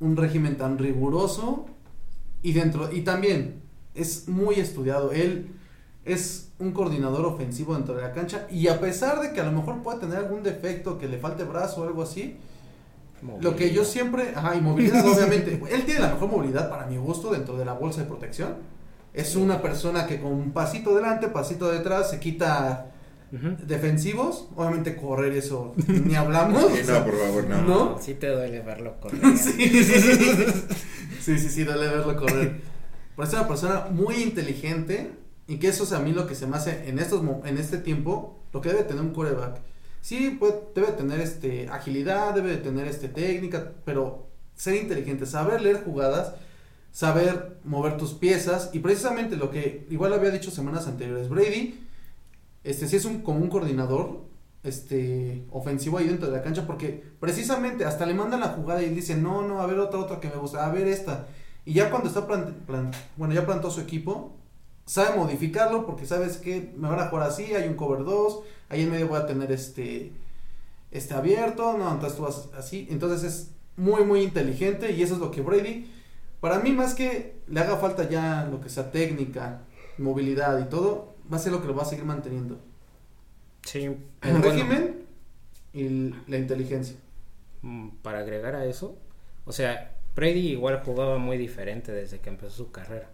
un 0.01 0.17
régimen 0.17 0.57
tan 0.57 0.79
riguroso 0.79 1.67
y 2.41 2.55
dentro, 2.55 2.91
y 2.91 3.03
también 3.03 3.66
es 3.97 4.29
muy 4.29 4.57
estudiado. 4.57 5.13
Él 5.13 5.49
es 6.05 6.51
un 6.59 6.73
coordinador 6.73 7.25
ofensivo 7.27 7.75
dentro 7.75 7.95
de 7.97 8.03
la 8.03 8.13
cancha 8.13 8.47
y 8.51 8.69
a 8.69 8.81
pesar 8.81 9.21
de 9.21 9.33
que 9.33 9.41
a 9.41 9.45
lo 9.45 9.53
mejor 9.53 9.83
pueda 9.83 9.99
tener 9.99 10.19
algún 10.19 10.43
defecto, 10.43 10.99
que 10.99 11.09
le 11.09 11.19
falte 11.19 11.45
brazo 11.45 11.83
o 11.83 11.85
algo 11.87 12.03
así, 12.03 12.37
lo 13.41 13.57
que 13.57 13.73
yo 13.73 13.85
siempre, 13.85 14.33
ajá, 14.37 14.55
y 14.55 14.61
movilidad 14.61 15.05
obviamente, 15.13 15.61
él 15.71 15.85
tiene 15.85 16.01
la 16.01 16.13
mejor 16.13 16.31
movilidad 16.31 16.71
para 16.71 16.87
mi 16.87 16.97
gusto 16.97 17.33
dentro 17.33 17.57
de 17.57 17.65
la 17.65 17.73
bolsa 17.73 18.03
de 18.03 18.07
protección. 18.07 18.55
Es 19.15 19.35
una 19.35 19.63
persona 19.63 20.07
que 20.07 20.21
con 20.21 20.33
un 20.33 20.51
pasito 20.53 20.95
delante, 20.95 21.29
pasito 21.29 21.71
detrás, 21.73 22.11
se 22.11 22.21
quita 22.21 22.91
Ujú. 23.33 23.57
defensivos. 23.67 24.49
Obviamente 24.55 24.95
correr 24.95 25.33
eso 25.33 25.75
ni 25.89 26.15
hablamos. 26.15 26.63
Sí, 26.71 26.83
no, 26.87 27.05
por 27.05 27.19
favor, 27.19 27.45
no. 27.49 27.63
¿No? 27.63 27.99
Sí 28.01 28.15
te 28.15 28.29
duele 28.29 28.61
verlo 28.61 28.95
correr. 29.01 29.37
sí, 29.39 29.69
sí, 31.21 31.39
sí, 31.39 31.49
sí, 31.49 31.65
duele 31.65 31.89
verlo 31.89 32.15
correr. 32.17 32.61
Pero 33.17 33.27
es 33.27 33.35
una 33.35 33.49
persona 33.49 33.87
muy 33.91 34.17
inteligente 34.17 35.13
y 35.49 35.57
que 35.59 35.69
eso 35.69 35.85
es 35.85 35.93
a 35.93 36.01
mí 36.01 36.13
lo 36.13 36.27
que 36.27 36.35
se 36.35 36.47
me 36.47 36.57
hace 36.57 36.89
en 36.89 36.99
estos 36.99 37.23
en 37.45 37.59
este 37.59 37.79
tiempo, 37.79 38.39
lo 38.53 38.61
que 38.61 38.69
debe 38.69 38.85
tener 38.85 39.03
un 39.03 39.11
quarterback. 39.11 39.61
Sí, 40.03 40.39
debe 40.75 40.93
tener 40.93 41.21
este 41.21 41.69
agilidad, 41.69 42.35
debe 42.35 42.51
de 42.51 42.57
tener 42.59 42.87
este 42.87 43.09
técnica, 43.09 43.73
pero 43.85 44.29
ser 44.55 44.77
inteligente, 44.77 45.27
saber 45.27 45.61
leer 45.61 45.83
jugadas, 45.85 46.35
saber 46.93 47.59
mover 47.65 47.97
tus 47.97 48.15
piezas 48.15 48.71
y 48.73 48.79
precisamente 48.79 49.37
lo 49.37 49.51
que 49.51 49.87
igual 49.91 50.13
había 50.13 50.31
dicho 50.31 50.51
semanas 50.51 50.87
anteriores, 50.87 51.29
Brady 51.29 51.87
este 52.67 52.89
sí 52.89 52.97
es 52.97 53.05
un 53.05 53.23
como 53.23 53.41
un 53.41 53.49
coordinador 53.49 54.25
este 54.65 55.45
ofensivo 55.53 55.99
ahí 55.99 56.09
dentro 56.09 56.29
de 56.29 56.37
la 56.37 56.43
cancha 56.43 56.67
porque 56.67 57.03
precisamente 57.21 57.85
hasta 57.85 58.05
le 58.07 58.15
mandan 58.15 58.41
la 58.41 58.49
jugada 58.49 58.83
y 58.83 58.87
él 58.87 58.95
dice, 58.95 59.15
"No, 59.17 59.47
no, 59.47 59.61
a 59.61 59.67
ver 59.67 59.79
otra 59.79 60.01
otra 60.01 60.19
que 60.19 60.29
me 60.29 60.35
gusta, 60.37 60.67
a 60.67 60.73
ver 60.73 60.89
esta." 60.89 61.29
Y 61.67 61.75
ya 61.75 61.91
cuando 61.91 62.09
está 62.09 62.27
plan, 62.27 62.55
plan- 62.67 62.93
bueno, 63.19 63.35
ya 63.35 63.45
plantó 63.45 63.71
su 63.71 63.83
equipo, 63.83 64.33
sabe 64.87 65.17
modificarlo 65.19 65.85
porque 65.87 66.07
sabes 66.07 66.39
que 66.39 66.73
me 66.77 66.89
van 66.89 67.01
a 67.01 67.09
jugar 67.09 67.29
así, 67.29 67.55
hay 67.55 67.69
un 67.69 67.75
cover 67.75 68.05
2, 68.05 68.41
ahí 68.71 68.83
en 68.83 68.91
medio 68.91 69.09
voy 69.09 69.19
a 69.19 69.27
tener 69.27 69.53
este 69.53 70.13
este 70.93 71.15
abierto, 71.15 71.77
no, 71.77 71.93
entonces 71.93 72.17
tú 72.17 72.23
vas 72.25 72.49
así, 72.57 72.87
entonces 72.91 73.25
es 73.25 73.51
muy 73.77 74.05
muy 74.05 74.23
inteligente 74.23 74.93
y 74.93 75.03
eso 75.03 75.15
es 75.15 75.21
lo 75.21 75.31
que 75.33 75.43
Brady 75.43 75.91
para 76.41 76.61
mí 76.61 76.73
más 76.73 76.95
que 76.95 77.37
le 77.49 77.61
haga 77.61 77.77
falta 77.77 78.09
ya 78.09 78.49
lo 78.51 78.61
que 78.61 78.69
sea 78.71 78.91
técnica, 78.93 79.63
movilidad 79.99 80.59
y 80.61 80.67
todo, 80.71 81.15
va 81.31 81.37
a 81.37 81.41
ser 81.41 81.53
lo 81.53 81.61
que 81.61 81.67
lo 81.69 81.75
va 81.75 81.83
a 81.83 81.87
seguir 81.87 82.05
manteniendo. 82.05 82.59
Sí. 83.63 83.85
El 83.85 83.99
bueno, 84.23 84.41
régimen 84.43 85.07
y 85.73 85.89
la 86.29 86.39
inteligencia. 86.39 86.97
mm, 87.63 87.89
para 88.03 88.21
agregar 88.21 88.55
a 88.55 88.65
eso, 88.67 88.97
o 89.45 89.53
sea, 89.53 89.96
Brady 90.17 90.49
igual 90.53 90.81
jugaba 90.85 91.19
muy 91.19 91.37
diferente 91.37 91.93
desde 91.93 92.19
que 92.19 92.31
empezó 92.31 92.51
su 92.51 92.73
carrera. 92.73 93.11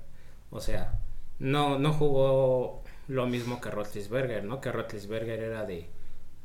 O 0.51 0.61
sea, 0.61 0.99
no, 1.39 1.79
no 1.79 1.93
jugó 1.93 2.83
lo 3.09 3.27
mismo 3.27 3.61
que 3.61 3.71
Roethlisberger, 3.71 4.45
¿no? 4.45 4.61
Que 4.61 4.71
Roethlisberger 4.71 5.41
era 5.41 5.65
de, 5.65 5.89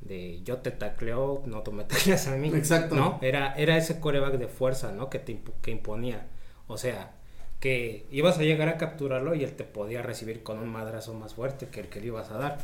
de 0.01 0.41
yo 0.43 0.57
te 0.57 0.71
tacleo, 0.71 1.43
no 1.45 1.61
tú 1.61 1.71
me 1.71 1.83
tacleas 1.85 2.27
a 2.27 2.35
mí. 2.35 2.49
Exacto. 2.49 2.95
¿No? 2.95 3.19
Era, 3.21 3.53
era 3.55 3.77
ese 3.77 3.99
coreback 3.99 4.33
de 4.33 4.47
fuerza, 4.47 4.91
¿no? 4.91 5.09
Que, 5.09 5.19
te 5.19 5.39
que 5.61 5.71
imponía. 5.71 6.25
O 6.67 6.77
sea, 6.77 7.13
que 7.59 8.05
ibas 8.11 8.39
a 8.39 8.43
llegar 8.43 8.67
a 8.69 8.77
capturarlo 8.77 9.35
y 9.35 9.43
él 9.43 9.53
te 9.53 9.63
podía 9.63 10.01
recibir 10.01 10.43
con 10.43 10.59
un 10.59 10.69
madrazo 10.69 11.13
más 11.13 11.35
fuerte 11.35 11.67
que 11.67 11.81
el 11.81 11.87
que 11.87 12.01
le 12.01 12.07
ibas 12.07 12.31
a 12.31 12.37
dar. 12.37 12.57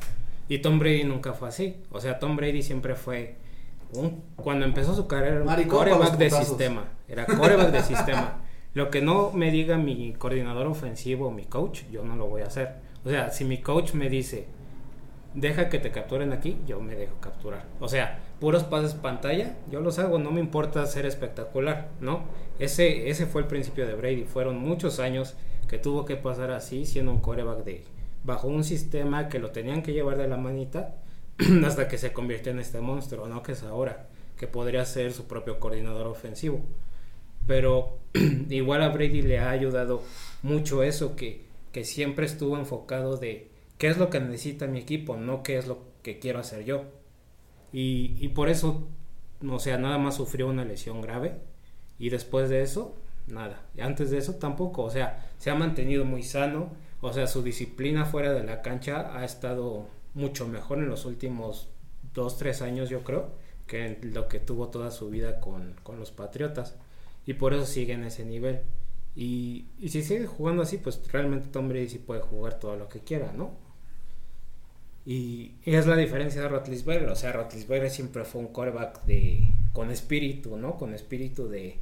Y 0.50 0.60
Tom 0.60 0.80
Brady 0.80 1.04
nunca 1.04 1.34
fue 1.34 1.50
así. 1.50 1.78
O 1.92 2.02
sea, 2.02 2.20
Tom 2.20 2.36
Brady 2.36 2.64
siempre 2.64 2.96
fue 2.96 3.36
un, 3.96 4.24
cuando 4.36 4.66
empezó 4.66 4.96
su 4.96 5.08
carrera 5.08 5.42
era 5.42 5.44
un 5.44 5.68
coreback 5.68 6.18
de 6.18 6.30
sistema. 6.30 6.86
Era 7.08 7.26
coreback 7.26 7.72
de 7.72 7.82
sistema. 7.82 8.42
Lo 8.74 8.90
que 8.90 9.02
no 9.02 9.32
me 9.32 9.52
diga 9.52 9.78
mi 9.78 10.14
coordinador 10.14 10.68
ofensivo 10.68 11.28
o 11.28 11.32
mi 11.32 11.46
coach, 11.46 11.84
yo 11.92 12.04
no 12.04 12.16
lo 12.16 12.28
voy 12.28 12.42
a 12.42 12.48
hacer. 12.48 12.76
O 13.06 13.10
sea, 13.10 13.30
si 13.30 13.46
mi 13.46 13.60
coach 13.60 13.94
me 13.94 14.10
dice, 14.10 14.48
deja 15.36 15.70
que 15.70 15.80
te 15.80 15.92
capturen 15.92 16.34
aquí, 16.34 16.58
yo 16.66 16.80
me 16.80 16.96
dejo 16.96 17.16
capturar. 17.20 17.66
O 17.80 17.88
sea, 17.88 18.20
puros 18.40 18.64
pases 18.64 18.96
pantalla, 18.96 19.58
yo 19.70 19.80
los 19.82 20.00
hago, 20.00 20.18
no 20.18 20.32
me 20.32 20.40
importa 20.40 20.86
ser 20.88 21.06
espectacular, 21.06 21.90
¿no? 22.02 22.24
Ese, 22.60 23.10
ese 23.10 23.28
fue 23.28 23.42
el 23.42 23.48
principio 23.48 23.86
de 23.86 23.94
Brady. 23.94 24.24
Fueron 24.24 24.58
muchos 24.58 25.00
años 25.00 25.36
que 25.68 25.78
tuvo 25.78 26.06
que 26.06 26.16
pasar 26.16 26.52
así, 26.52 26.86
siendo 26.86 27.12
un 27.12 27.20
coreback 27.20 27.64
de 27.64 27.84
bajo 28.24 28.48
un 28.48 28.64
sistema 28.64 29.28
que 29.28 29.40
lo 29.40 29.52
tenían 29.52 29.84
que 29.84 29.94
llevar 29.94 30.18
de 30.18 30.28
la 30.28 30.38
manita 30.38 30.96
hasta 31.66 31.88
que 31.88 31.98
se 31.98 32.14
convirtió 32.14 32.52
en 32.52 32.60
este 32.60 32.80
monstruo, 32.82 33.28
¿no? 33.28 33.44
Que 33.44 33.54
es 33.54 33.64
ahora, 33.64 34.08
que 34.38 34.48
podría 34.48 34.86
ser 34.86 35.14
su 35.14 35.26
propio 35.26 35.60
coordinador 35.60 36.08
ofensivo. 36.08 36.62
Pero 37.48 38.00
igual 38.50 38.84
a 38.84 38.90
Brady 38.90 39.22
le 39.22 39.40
ha 39.40 39.50
ayudado 39.50 40.04
mucho 40.42 40.84
eso, 40.84 41.16
que, 41.16 41.46
que 41.72 41.84
siempre 41.84 42.26
estuvo 42.26 42.58
enfocado 42.58 43.18
de 43.18 43.50
qué 43.78 43.88
es 43.88 43.98
lo 43.98 44.10
que 44.10 44.20
necesita 44.20 44.68
mi 44.68 44.80
equipo, 44.80 45.18
no 45.18 45.44
qué 45.44 45.58
es 45.58 45.68
lo 45.68 45.80
que 46.02 46.20
quiero 46.20 46.40
hacer 46.40 46.66
yo. 46.66 46.86
Y, 47.72 48.16
y 48.20 48.30
por 48.30 48.50
eso, 48.50 48.88
o 49.48 49.60
sea, 49.60 49.78
nada 49.78 49.98
más 49.98 50.16
sufrió 50.16 50.48
una 50.48 50.66
lesión 50.66 51.02
grave 51.02 51.40
y 51.98 52.10
después 52.10 52.50
de 52.50 52.62
eso, 52.62 52.96
nada. 53.28 53.62
Y 53.76 53.82
antes 53.82 54.12
de 54.12 54.18
eso 54.20 54.36
tampoco, 54.36 54.84
o 54.84 54.90
sea, 54.90 55.30
se 55.38 55.50
ha 55.50 55.56
mantenido 55.56 56.06
muy 56.06 56.24
sano, 56.24 56.72
o 57.02 57.12
sea, 57.14 57.28
su 57.28 57.42
disciplina 57.44 58.06
fuera 58.06 58.34
de 58.34 58.44
la 58.44 58.62
cancha 58.62 59.18
ha 59.18 59.26
estado 59.26 59.88
mucho 60.14 60.48
mejor 60.48 60.80
en 60.80 60.90
los 60.90 61.06
últimos 61.06 61.70
dos, 62.14 62.38
tres 62.38 62.62
años, 62.62 62.90
yo 62.90 63.04
creo, 63.04 63.32
que 63.68 63.86
en 63.86 64.14
lo 64.14 64.28
que 64.28 64.40
tuvo 64.40 64.70
toda 64.70 64.92
su 64.92 65.10
vida 65.10 65.40
con, 65.40 65.76
con 65.84 66.00
los 66.00 66.12
Patriotas. 66.12 66.76
Y 67.26 67.34
por 67.34 67.54
eso 67.54 67.66
sigue 67.66 67.94
en 67.94 68.04
ese 68.04 68.26
nivel. 68.26 68.62
Y, 69.16 69.68
y 69.80 69.90
si 69.90 70.04
sigue 70.04 70.28
jugando 70.28 70.64
así, 70.64 70.78
pues 70.78 71.00
realmente 71.12 71.48
Tom 71.52 71.70
Brady 71.70 71.90
sí 71.90 72.00
puede 72.00 72.22
jugar 72.22 72.60
todo 72.60 72.76
lo 72.76 72.90
que 72.90 73.00
quiera, 73.00 73.32
¿no? 73.32 73.52
Y, 75.06 75.56
es 75.66 75.86
la 75.86 75.96
diferencia 75.96 76.42
de 76.42 76.48
Rotlisberger. 76.48 77.10
O 77.10 77.16
sea, 77.16 77.32
Rotlisberger 77.32 77.90
siempre 77.90 78.24
fue 78.26 78.42
un 78.42 78.48
quarterback 78.48 79.04
de, 79.06 79.48
con 79.74 79.92
espíritu, 79.92 80.58
¿no? 80.58 80.78
Con 80.78 80.94
espíritu 80.94 81.48
de, 81.48 81.78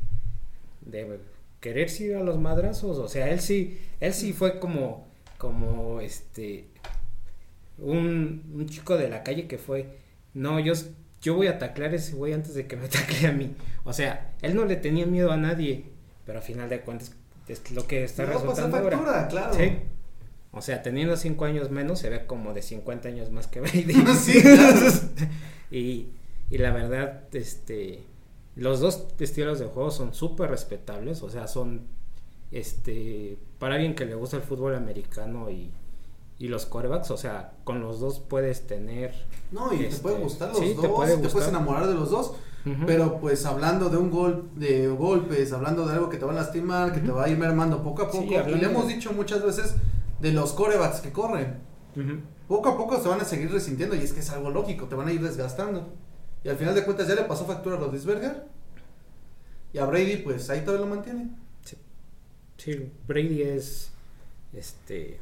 de 0.82 1.19
quererse 1.59 2.05
ir 2.05 2.15
a 2.15 2.23
los 2.23 2.39
madrazos. 2.39 2.97
O 2.97 3.07
sea, 3.07 3.29
él 3.29 3.39
sí, 3.39 3.79
él 3.99 4.13
sí 4.13 4.34
fue 4.34 4.59
como, 4.59 5.07
como 5.38 6.01
este, 6.01 6.67
un, 7.82 8.43
un 8.53 8.65
chico 8.67 8.97
de 8.97 9.09
la 9.09 9.23
calle 9.23 9.47
que 9.47 9.57
fue, 9.57 9.99
no, 10.34 10.59
yo, 10.59 10.73
yo 11.21 11.36
voy 11.36 11.47
a 11.47 11.57
taclear 11.57 11.91
a 11.91 11.95
ese 11.95 12.15
güey 12.15 12.34
antes 12.34 12.53
de 12.53 12.67
que 12.67 12.77
me 12.77 12.88
tacle 12.88 13.27
a 13.27 13.32
mí. 13.32 13.55
O 13.84 13.93
sea, 13.93 14.34
él 14.41 14.55
no 14.55 14.65
le 14.65 14.75
tenía 14.77 15.05
miedo 15.05 15.32
a 15.32 15.38
nadie, 15.38 15.86
pero 16.25 16.39
a 16.39 16.41
final 16.41 16.69
de 16.69 16.82
cuentas 16.82 17.15
es 17.47 17.71
lo 17.71 17.86
que 17.88 18.03
está 18.03 18.25
pasar 18.25 18.41
resultando 18.41 18.77
ahora. 18.77 18.97
factura, 18.97 19.27
claro. 19.27 19.53
Sí. 19.53 19.77
O 20.51 20.61
sea, 20.61 20.82
teniendo 20.82 21.15
5 21.15 21.45
años 21.45 21.71
menos, 21.71 21.99
se 21.99 22.09
ve 22.09 22.25
como 22.25 22.53
de 22.53 22.61
50 22.61 23.07
años 23.07 23.32
más 23.32 23.47
que 23.47 23.61
Brady. 23.61 23.93
Sí, 24.19 24.41
claro. 24.41 24.79
y, 25.71 26.07
y 26.49 26.57
la 26.57 26.71
verdad, 26.71 27.23
este, 27.34 28.03
los 28.55 28.79
dos 28.79 29.07
estilos 29.19 29.59
de 29.59 29.65
juego 29.65 29.91
son 29.91 30.13
súper 30.13 30.49
respetables. 30.49 31.23
O 31.23 31.29
sea, 31.29 31.47
son, 31.47 31.88
este, 32.51 33.38
para 33.59 33.75
alguien 33.75 33.95
que 33.95 34.05
le 34.05 34.15
gusta 34.15 34.38
el 34.38 34.43
fútbol 34.43 34.75
americano 34.75 35.49
y, 35.49 35.71
y 36.41 36.47
los 36.47 36.65
quarterbacks, 36.65 37.11
o 37.11 37.17
sea, 37.17 37.53
con 37.63 37.81
los 37.81 37.99
dos 37.99 38.19
puedes 38.19 38.65
tener. 38.65 39.13
No, 39.51 39.71
y 39.71 39.77
te 39.77 39.87
Este, 39.89 40.01
pueden 40.01 40.21
gustar 40.21 40.49
los 40.49 40.57
sí, 40.57 40.73
dos, 40.73 40.81
te, 40.81 40.89
puede 40.89 41.17
puedes 41.17 41.47
enamorar 41.49 41.85
de 41.87 41.93
los 41.93 42.09
dos, 42.09 42.33
pero 42.87 43.19
pues 43.19 43.45
hablando 43.45 43.89
de 43.89 43.97
un 43.97 44.09
gol, 44.09 44.49
de 44.55 44.87
golpes, 44.87 45.53
hablando 45.53 45.85
de 45.85 45.93
algo 45.93 46.09
que 46.09 46.17
te 46.17 46.25
va 46.25 46.31
a 46.31 46.35
lastimar, 46.35 46.93
que 46.93 46.99
te 46.99 47.11
va 47.11 47.25
a 47.25 47.29
ir 47.29 47.37
mermando 47.37 47.83
poco 47.83 48.01
a 48.03 48.11
Sí, 48.11 48.17
poco, 48.17 48.49
y 48.49 48.55
le 48.55 48.65
hemos 48.65 48.87
dicho 48.87 49.13
muchas 49.13 49.43
veces 49.43 49.75
de 50.19 50.31
los 50.31 50.53
corebacks 50.53 51.01
que 51.01 51.11
corren, 51.11 51.59
poco 52.47 52.69
a 52.69 52.77
poco 52.77 52.99
se 52.99 53.07
van 53.07 53.21
a 53.21 53.25
seguir 53.25 53.51
resintiendo 53.51 53.95
y 53.95 53.99
es 53.99 54.11
que 54.11 54.21
es 54.21 54.29
algo 54.31 54.49
lógico, 54.49 54.87
te 54.87 54.95
van 54.95 55.07
a 55.09 55.13
ir 55.13 55.21
desgastando. 55.21 55.93
Y 56.43 56.49
al 56.49 56.57
final 56.57 56.73
de 56.73 56.83
cuentas 56.83 57.07
ya 57.07 57.13
le 57.13 57.23
pasó 57.25 57.45
factura 57.45 57.75
a 57.75 57.79
Rodisberger 57.79 58.47
y 59.73 59.77
a 59.77 59.85
Brady 59.85 60.17
pues 60.17 60.49
ahí 60.49 60.61
todavía 60.61 60.87
lo 60.87 60.95
mantiene. 60.95 61.29
Sí, 62.57 62.91
Brady 63.07 63.41
es, 63.43 63.91
este, 64.53 65.19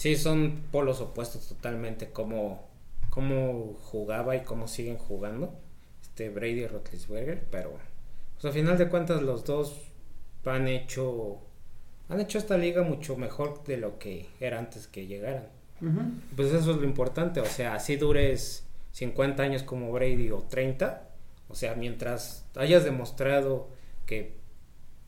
sí, 0.00 0.16
son 0.16 0.62
polos 0.70 1.02
opuestos 1.02 1.46
totalmente 1.46 2.10
como, 2.10 2.66
como 3.10 3.74
jugaba 3.82 4.34
y 4.34 4.40
cómo 4.40 4.66
siguen 4.66 4.96
jugando, 4.96 5.52
este 6.00 6.30
Brady 6.30 6.62
y 6.62 6.66
Roethlisberger, 6.66 7.44
pero, 7.50 7.72
pues 8.32 8.46
a 8.46 8.50
final 8.50 8.78
de 8.78 8.88
cuentas 8.88 9.20
los 9.20 9.44
dos 9.44 9.76
han 10.46 10.68
hecho, 10.68 11.40
han 12.08 12.18
hecho 12.18 12.38
esta 12.38 12.56
liga 12.56 12.82
mucho 12.82 13.18
mejor 13.18 13.62
de 13.64 13.76
lo 13.76 13.98
que 13.98 14.26
era 14.40 14.58
antes 14.58 14.86
que 14.86 15.06
llegaran. 15.06 15.48
Pues 16.34 16.48
eso 16.48 16.70
es 16.70 16.76
lo 16.78 16.84
importante, 16.84 17.40
o 17.40 17.46
sea, 17.46 17.74
así 17.74 17.96
dures 17.96 18.66
50 18.92 19.42
años 19.42 19.62
como 19.62 19.92
Brady 19.92 20.30
o 20.30 20.38
30, 20.38 21.10
o 21.50 21.54
sea, 21.54 21.74
mientras 21.74 22.46
hayas 22.54 22.84
demostrado 22.84 23.68
que, 24.06 24.38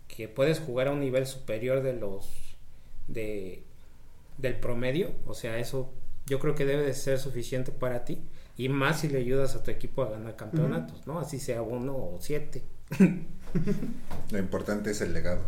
que 0.07 0.29
puedes 0.29 0.61
jugar 0.61 0.89
a 0.89 0.93
un 0.93 1.01
nivel 1.01 1.27
superior 1.27 1.83
de 1.83 1.95
los 1.95 2.29
de 3.09 3.65
del 4.39 4.57
promedio, 4.59 5.13
o 5.27 5.35
sea, 5.35 5.59
eso 5.59 5.93
yo 6.27 6.39
creo 6.39 6.55
que 6.55 6.65
debe 6.65 6.83
de 6.83 6.95
ser 6.95 7.19
suficiente 7.19 7.73
para 7.73 8.05
ti 8.05 8.23
y 8.57 8.69
más 8.69 9.01
si 9.01 9.09
le 9.09 9.19
ayudas 9.19 9.55
a 9.55 9.63
tu 9.63 9.71
equipo 9.71 10.03
a 10.03 10.11
ganar 10.11 10.37
campeonatos, 10.37 11.07
¿no? 11.07 11.19
Así 11.19 11.39
sea 11.41 11.63
uno 11.63 11.95
o 11.97 12.19
siete. 12.21 12.63
Lo 14.31 14.39
importante 14.39 14.91
es 14.91 15.01
el 15.01 15.13
legado 15.13 15.43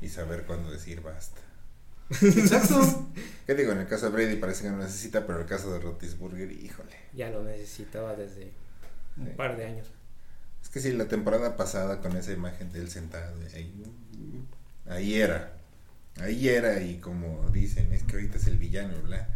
y 0.00 0.08
saber 0.08 0.44
cuándo 0.44 0.70
decir 0.70 1.00
basta. 1.00 1.40
Exacto. 2.10 3.08
¿Qué 3.46 3.54
digo? 3.54 3.72
En 3.72 3.78
el 3.78 3.86
caso 3.86 4.06
de 4.06 4.12
Brady 4.12 4.36
parece 4.36 4.64
que 4.64 4.70
no 4.70 4.76
necesita, 4.78 5.22
pero 5.26 5.38
en 5.38 5.42
el 5.44 5.48
caso 5.48 5.72
de 5.72 5.78
Rotisburger, 5.80 6.50
híjole. 6.52 6.94
Ya 7.14 7.30
lo 7.30 7.42
necesitaba 7.42 8.14
desde 8.14 8.52
un 9.16 9.26
Sí. 9.26 9.32
par 9.36 9.56
de 9.56 9.64
años. 9.66 9.86
Es 10.62 10.68
que 10.68 10.80
sí, 10.80 10.92
la 10.92 11.06
temporada 11.08 11.56
pasada 11.56 12.00
con 12.00 12.16
esa 12.16 12.32
imagen 12.32 12.72
de 12.72 12.80
él 12.80 12.90
sentado, 12.90 13.34
ahí, 13.54 13.84
ahí 14.86 15.14
era. 15.14 15.52
Ahí 16.20 16.48
era 16.48 16.80
y 16.80 16.96
como 16.98 17.48
dicen, 17.52 17.92
es 17.92 18.04
que 18.04 18.16
ahorita 18.16 18.36
es 18.36 18.46
el 18.46 18.58
villano, 18.58 18.94
¿verdad? 19.02 19.28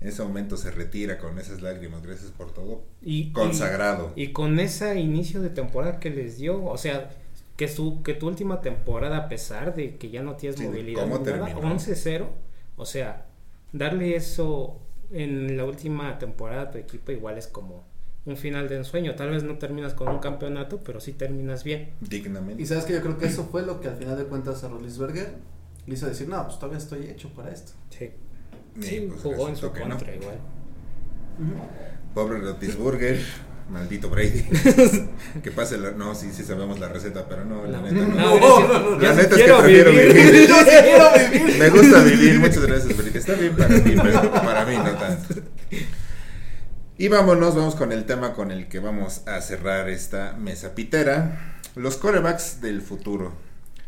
En 0.00 0.08
ese 0.08 0.22
momento 0.22 0.56
se 0.56 0.70
retira 0.70 1.18
con 1.18 1.38
esas 1.38 1.62
lágrimas, 1.62 2.02
gracias 2.02 2.30
por 2.30 2.52
todo. 2.52 2.84
Y, 3.00 3.32
Consagrado. 3.32 4.12
Y, 4.14 4.24
y 4.24 4.32
con 4.32 4.60
ese 4.60 5.00
inicio 5.00 5.40
de 5.40 5.48
temporada 5.48 5.98
que 5.98 6.10
les 6.10 6.36
dio, 6.36 6.62
o 6.64 6.76
sea, 6.76 7.10
que 7.56 7.68
su 7.68 8.02
que 8.02 8.14
tu 8.14 8.28
última 8.28 8.60
temporada, 8.60 9.16
a 9.16 9.28
pesar 9.28 9.74
de 9.74 9.96
que 9.96 10.10
ya 10.10 10.22
no 10.22 10.36
tienes 10.36 10.58
Sí, 10.58 10.66
movilidad, 10.66 11.02
cómo 11.02 11.18
ni 11.18 11.24
nada, 11.24 11.46
terminó. 11.46 11.74
11-0, 11.74 12.26
o 12.76 12.84
sea, 12.84 13.26
darle 13.72 14.14
eso 14.14 14.78
en 15.10 15.56
la 15.56 15.64
última 15.64 16.18
temporada 16.18 16.62
a 16.62 16.70
tu 16.70 16.78
equipo 16.78 17.12
igual 17.12 17.38
es 17.38 17.46
como 17.46 17.84
un 18.26 18.36
final 18.36 18.68
de 18.68 18.76
ensueño. 18.76 19.14
Tal 19.14 19.30
vez 19.30 19.44
no 19.44 19.56
terminas 19.56 19.94
con 19.94 20.08
un 20.08 20.18
campeonato, 20.18 20.82
pero 20.84 21.00
sí 21.00 21.12
terminas 21.12 21.64
bien. 21.64 21.90
Dignamente. 22.00 22.62
Y 22.62 22.66
sabes 22.66 22.84
que 22.84 22.92
yo 22.92 23.00
creo 23.00 23.16
que 23.16 23.26
eso 23.26 23.44
fue 23.44 23.64
lo 23.64 23.80
que 23.80 23.88
al 23.88 23.96
final 23.96 24.18
de 24.18 24.24
cuentas 24.24 24.62
a 24.64 24.68
Rodisberger 24.68 25.55
le 25.86 25.94
hizo 25.94 26.06
decir, 26.06 26.28
no, 26.28 26.44
pues 26.44 26.56
todavía 26.58 26.78
estoy 26.78 27.06
hecho 27.08 27.28
para 27.30 27.50
esto. 27.50 27.72
Sí, 27.90 28.10
sí 28.80 29.06
pues, 29.08 29.22
jugó 29.22 29.48
en 29.48 29.56
su 29.56 29.70
contra 29.70 30.14
igual. 30.14 30.38
Pobre 32.14 32.38
Rotisburger. 32.40 33.20
Maldito 33.68 34.08
Brady. 34.08 34.44
que 35.42 35.50
pase 35.50 35.76
la. 35.76 35.90
No, 35.90 36.14
sí, 36.14 36.30
sí 36.32 36.44
sabemos 36.44 36.78
la 36.78 36.88
receta, 36.88 37.28
pero 37.28 37.44
no, 37.44 37.66
la 37.66 37.80
No. 37.80 37.90
neta. 37.90 38.06
No. 38.06 38.38
No, 38.38 38.98
La 39.00 39.12
neta 39.12 39.34
es 39.34 39.42
que 39.42 39.52
prefiero 39.52 39.90
vivir. 39.90 40.46
Yo 40.48 40.56
sí 40.58 40.70
quiero 40.82 41.04
vivir. 41.32 41.58
Me 41.58 41.70
gusta 41.70 42.02
vivir, 42.04 42.38
muchas 42.38 42.60
gracias, 42.64 42.96
Brady. 42.96 43.18
Está 43.18 43.32
bien 43.32 43.56
para 43.56 43.82
ti, 43.82 43.94
pero 44.00 44.30
para 44.32 44.64
mí 44.66 44.76
no 44.76 44.92
tanto. 44.92 45.34
Y 46.96 47.08
vámonos, 47.08 47.56
vamos 47.56 47.74
con 47.74 47.90
el 47.90 48.04
tema 48.04 48.34
con 48.34 48.52
el 48.52 48.68
que 48.68 48.78
vamos 48.78 49.26
a 49.26 49.40
cerrar 49.40 49.88
esta 49.88 50.34
mesa 50.34 50.76
pitera. 50.76 51.58
Los 51.74 51.96
corebacks 51.96 52.60
del 52.60 52.80
futuro. 52.82 53.32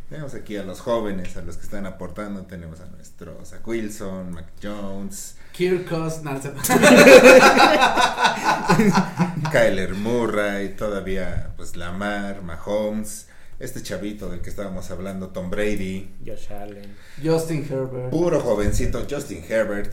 Tenemos 0.08 0.34
aquí 0.34 0.56
a 0.56 0.62
los 0.62 0.80
jóvenes, 0.80 1.36
a 1.36 1.42
los 1.42 1.58
que 1.58 1.64
están 1.64 1.84
aportando. 1.84 2.46
Tenemos 2.46 2.80
a 2.80 2.86
nuestro 2.86 3.44
Zach 3.44 3.66
Wilson, 3.66 4.30
Mac 4.32 4.46
Jones, 4.62 5.36
Kirk 5.52 5.86
Cousins, 5.86 6.22
no, 6.24 6.40
se- 6.40 6.52
Kyler 9.52 9.94
Murray, 9.94 10.70
todavía 10.76 11.52
pues 11.56 11.76
Lamar, 11.76 12.42
Mahomes, 12.42 13.26
este 13.58 13.82
chavito 13.82 14.28
del 14.30 14.40
que 14.40 14.50
estábamos 14.50 14.90
hablando, 14.90 15.28
Tom 15.28 15.50
Brady, 15.50 16.10
Josh 16.24 16.52
Allen. 16.52 16.96
Justin 17.22 17.66
Herbert. 17.70 18.10
puro 18.10 18.40
jovencito 18.40 19.06
Justin 19.08 19.44
Herbert, 19.48 19.92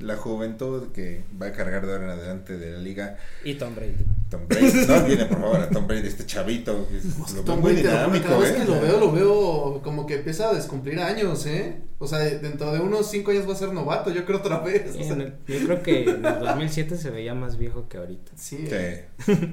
la 0.00 0.16
juventud 0.16 0.88
que 0.92 1.22
va 1.40 1.46
a 1.46 1.52
cargar 1.52 1.86
de 1.86 1.92
ahora 1.92 2.04
en 2.04 2.10
adelante 2.18 2.56
de 2.58 2.72
la 2.72 2.78
liga, 2.78 3.18
Y 3.44 3.54
Tom 3.54 3.74
Brady. 3.74 3.94
Tom 4.30 4.40
Brady, 4.48 4.86
no 4.86 4.94
olviden 4.96 5.28
por 5.28 5.40
favor 5.40 5.60
a 5.60 5.68
Tom 5.70 5.86
Brady, 5.86 6.08
este 6.08 6.24
chavito, 6.26 6.88
que 6.88 6.98
es- 6.98 7.04
lo 7.18 7.34
veo 7.34 7.44
Tom 7.44 7.60
muy 7.60 7.72
Brady, 7.72 7.86
cada 7.86 8.06
dinámico, 8.06 8.38
vez 8.38 8.50
¿eh? 8.52 8.54
que 8.58 8.64
lo 8.64 8.80
veo, 8.80 9.00
lo 9.00 9.12
veo 9.12 9.80
como 9.82 10.06
que 10.06 10.14
empieza 10.16 10.48
a 10.50 10.54
descumplir 10.54 10.98
años, 11.00 11.44
¿eh? 11.46 11.76
O 12.02 12.06
sea, 12.06 12.18
dentro 12.20 12.72
de 12.72 12.80
unos 12.80 13.10
5 13.10 13.30
años 13.30 13.46
va 13.46 13.52
a 13.52 13.56
ser 13.56 13.74
novato, 13.74 14.10
yo 14.10 14.24
creo 14.24 14.38
otra 14.38 14.60
vez. 14.60 14.90
o 14.98 15.02
sea, 15.04 15.12
En 15.12 15.20
el- 15.20 15.34
yo 15.46 15.66
creo 15.66 15.82
que 15.82 16.04
en 16.04 16.24
el 16.24 16.38
2007 16.40 16.96
se 16.96 17.10
veía 17.10 17.34
más 17.34 17.58
viejo 17.58 17.88
que 17.90 17.98
ahorita. 17.98 18.32
sí. 18.36 18.56
Que, 18.68 19.04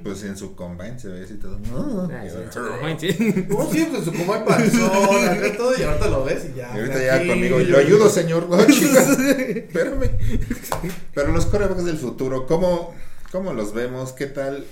pues 0.04 0.24
en 0.24 0.38
su 0.38 0.56
combine 0.56 0.98
se 0.98 1.10
ve 1.10 1.24
así 1.26 1.34
todo. 1.34 1.60
Ah, 1.74 2.24
sí, 2.24 2.38
en 2.42 2.52
su 2.54 2.60
momento, 2.62 3.02
sí. 3.02 3.46
No, 3.50 3.70
sí, 3.70 3.88
pues 3.92 4.04
como 4.18 4.34
hay 4.34 4.42
panzón, 4.46 5.28
acá 5.28 5.58
todo, 5.58 5.78
y 5.78 5.84
ahorita 5.84 6.08
lo 6.08 6.24
ves 6.24 6.48
y 6.54 6.58
ya. 6.58 6.72
Y 6.74 6.80
ahorita 6.80 7.04
ya 7.04 7.28
conmigo, 7.28 7.60
lo 7.60 7.78
ayudo, 7.80 8.10
señor. 8.10 8.48
No, 8.50 8.66
chica, 8.66 9.02
espérame. 9.02 10.10
Pero 11.14 11.32
los 11.32 11.46
corebacks 11.46 11.86
del 11.86 11.98
futuro, 11.98 12.46
¿cómo, 12.48 12.94
¿cómo 13.32 13.54
los 13.54 13.74
vemos? 13.74 14.14
¿Qué 14.14 14.28
tal? 14.28 14.66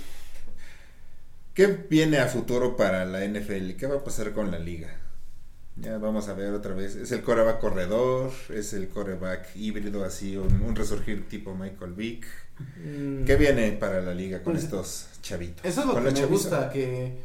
¿Qué 1.54 1.66
viene 1.66 2.18
a 2.18 2.26
futuro 2.28 2.76
para 2.76 3.04
la 3.04 3.24
NFL? 3.24 3.76
¿Qué 3.78 3.86
va 3.86 3.96
a 3.96 4.04
pasar 4.04 4.32
con 4.32 4.50
la 4.50 4.58
liga? 4.58 4.88
Ya 5.76 5.98
vamos 5.98 6.28
a 6.28 6.34
ver 6.34 6.52
otra 6.54 6.74
vez. 6.74 6.96
¿Es 6.96 7.12
el 7.12 7.22
coreback 7.22 7.60
corredor? 7.60 8.30
¿Es 8.48 8.72
el 8.72 8.88
coreback 8.88 9.54
híbrido 9.56 10.04
así? 10.04 10.36
Un, 10.36 10.60
un 10.62 10.76
resurgir 10.76 11.28
tipo 11.28 11.54
Michael 11.54 11.92
Vick? 11.92 12.26
Mm, 12.76 13.24
¿Qué 13.24 13.36
viene 13.36 13.72
para 13.72 14.00
la 14.00 14.14
liga 14.14 14.42
con 14.42 14.54
Pues, 14.54 14.64
estos 14.64 15.08
chavitos? 15.22 15.64
Eso 15.64 15.80
es 15.80 15.86
lo 15.86 15.94
que 15.94 16.00
me 16.00 16.12
chaviza. 16.14 16.26
gusta, 16.26 16.70
que 16.70 17.18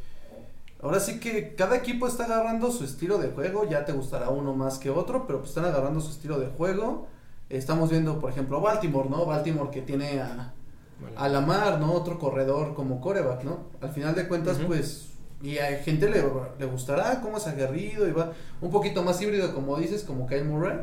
ahora 0.81 0.99
sí 0.99 1.19
que 1.19 1.55
cada 1.55 1.77
equipo 1.77 2.07
está 2.07 2.25
agarrando 2.25 2.71
su 2.71 2.83
estilo 2.83 3.17
de 3.19 3.29
juego, 3.29 3.69
ya 3.69 3.85
te 3.85 3.93
gustará 3.93 4.29
uno 4.29 4.53
más 4.53 4.79
que 4.79 4.89
otro, 4.89 5.25
pero 5.27 5.39
pues 5.39 5.49
están 5.49 5.65
agarrando 5.65 6.01
su 6.01 6.11
estilo 6.11 6.39
de 6.39 6.47
juego. 6.47 7.07
Estamos 7.51 7.89
viendo, 7.89 8.19
por 8.19 8.31
ejemplo, 8.31 8.61
Baltimore, 8.61 9.09
¿no? 9.09 9.25
Baltimore 9.25 9.69
que 9.71 9.81
tiene 9.81 10.21
a, 10.21 10.53
bueno. 10.99 11.19
a 11.19 11.27
Lamar, 11.27 11.79
¿no? 11.79 11.93
Otro 11.93 12.17
corredor 12.17 12.73
como 12.73 13.01
coreback, 13.01 13.43
¿no? 13.43 13.65
Al 13.81 13.91
final 13.91 14.15
de 14.15 14.27
cuentas, 14.27 14.57
pues, 14.65 15.09
y 15.41 15.57
a 15.57 15.65
gente 15.79 16.09
le, 16.09 16.23
le 16.59 16.65
gustará 16.65 17.19
cómo 17.21 17.37
es 17.37 17.47
aguerrido 17.47 18.07
y 18.07 18.11
va 18.11 18.31
un 18.61 18.71
poquito 18.71 19.03
más 19.03 19.21
híbrido, 19.21 19.53
como 19.53 19.77
dices, 19.77 20.03
como 20.03 20.27
Kyle 20.27 20.45
Murray, 20.45 20.79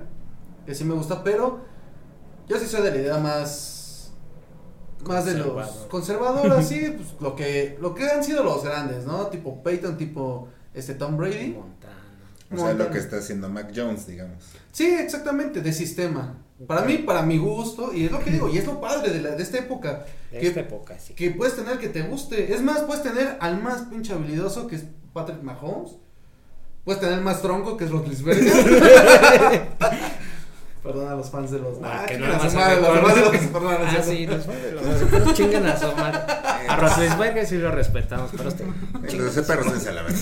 que 0.66 0.74
sí 0.74 0.84
me 0.84 0.94
gusta, 0.94 1.22
pero 1.24 1.60
yo 2.48 2.58
sí 2.58 2.66
soy 2.66 2.82
de 2.82 2.90
la 2.90 2.96
idea 2.96 3.18
más, 3.18 4.12
más 5.06 5.24
de 5.24 5.34
los 5.34 5.48
Conservador. 5.88 5.88
conservadores, 5.88 6.68
sí, 6.68 6.94
pues, 6.96 7.20
lo 7.20 7.34
que, 7.36 7.78
lo 7.80 7.94
que 7.94 8.08
han 8.08 8.22
sido 8.24 8.42
los 8.44 8.62
grandes, 8.64 9.06
¿no? 9.06 9.26
Tipo 9.28 9.62
Peyton, 9.62 9.96
tipo 9.96 10.48
este 10.74 10.94
Tom 10.94 11.16
Brady. 11.16 11.52
Montana. 11.52 11.94
O 12.50 12.56
sea, 12.56 12.72
lo 12.74 12.90
que 12.90 12.98
está 12.98 13.18
haciendo 13.18 13.48
Mac 13.48 13.72
Jones, 13.74 14.06
digamos. 14.06 14.42
Sí, 14.72 14.86
exactamente, 14.86 15.60
de 15.60 15.72
sistema. 15.72 16.36
Para 16.66 16.82
mí, 16.82 16.98
para 16.98 17.22
mi 17.22 17.38
gusto, 17.38 17.92
y 17.94 18.06
es 18.06 18.10
lo 18.12 18.18
que 18.18 18.30
digo, 18.30 18.48
y 18.48 18.58
es 18.58 18.66
lo 18.66 18.80
padre 18.80 19.12
de, 19.12 19.20
la, 19.22 19.30
de 19.36 19.42
esta 19.42 19.58
época, 19.58 20.04
De 20.32 20.38
que 20.40 20.48
esta 20.48 20.60
época, 20.60 20.98
sí. 20.98 21.14
que 21.14 21.30
puedes 21.30 21.54
tener 21.54 21.78
que 21.78 21.88
te 21.88 22.02
guste. 22.02 22.52
Es 22.52 22.62
más, 22.62 22.80
puedes 22.80 23.02
tener 23.02 23.36
al 23.40 23.62
más 23.62 23.82
pinche 23.82 24.12
habilidoso 24.12 24.66
que 24.66 24.76
es 24.76 24.84
Patrick 25.12 25.42
Mahomes. 25.42 25.92
Puedes 26.84 27.00
tener 27.00 27.20
más 27.20 27.42
tronco 27.42 27.76
que 27.76 27.84
es 27.84 27.90
Roethlisberger. 27.90 29.68
Perdón 30.82 31.08
a 31.08 31.14
los 31.16 31.28
fans 31.30 31.50
de 31.50 31.58
los. 31.58 31.76
Ah, 31.82 32.04
que 32.06 32.16
no 32.18 32.26
a 32.26 32.38
más 32.38 32.54
madre, 32.54 32.80
los 32.80 32.88
fans 32.88 33.14
de 33.14 33.20
los- 33.20 33.62
Ah, 33.72 34.02
sí, 34.02 34.26
los 34.26 34.46
fans 34.46 34.62
de 34.62 34.72
los 34.72 35.12
los 35.26 35.34
chingan 35.34 35.66
a 35.66 35.76
su 35.76 35.86
madre. 35.96 36.18
A 36.68 36.76
Roethlisberger 36.76 37.46
sí 37.46 37.56
lo 37.58 37.70
respetamos, 37.72 38.30
pero 38.36 38.48
este. 38.48 38.64
De 38.64 39.42
perros 39.42 39.72
dense 39.72 39.88
a 39.90 39.92
la 39.92 40.02
verdad. 40.02 40.18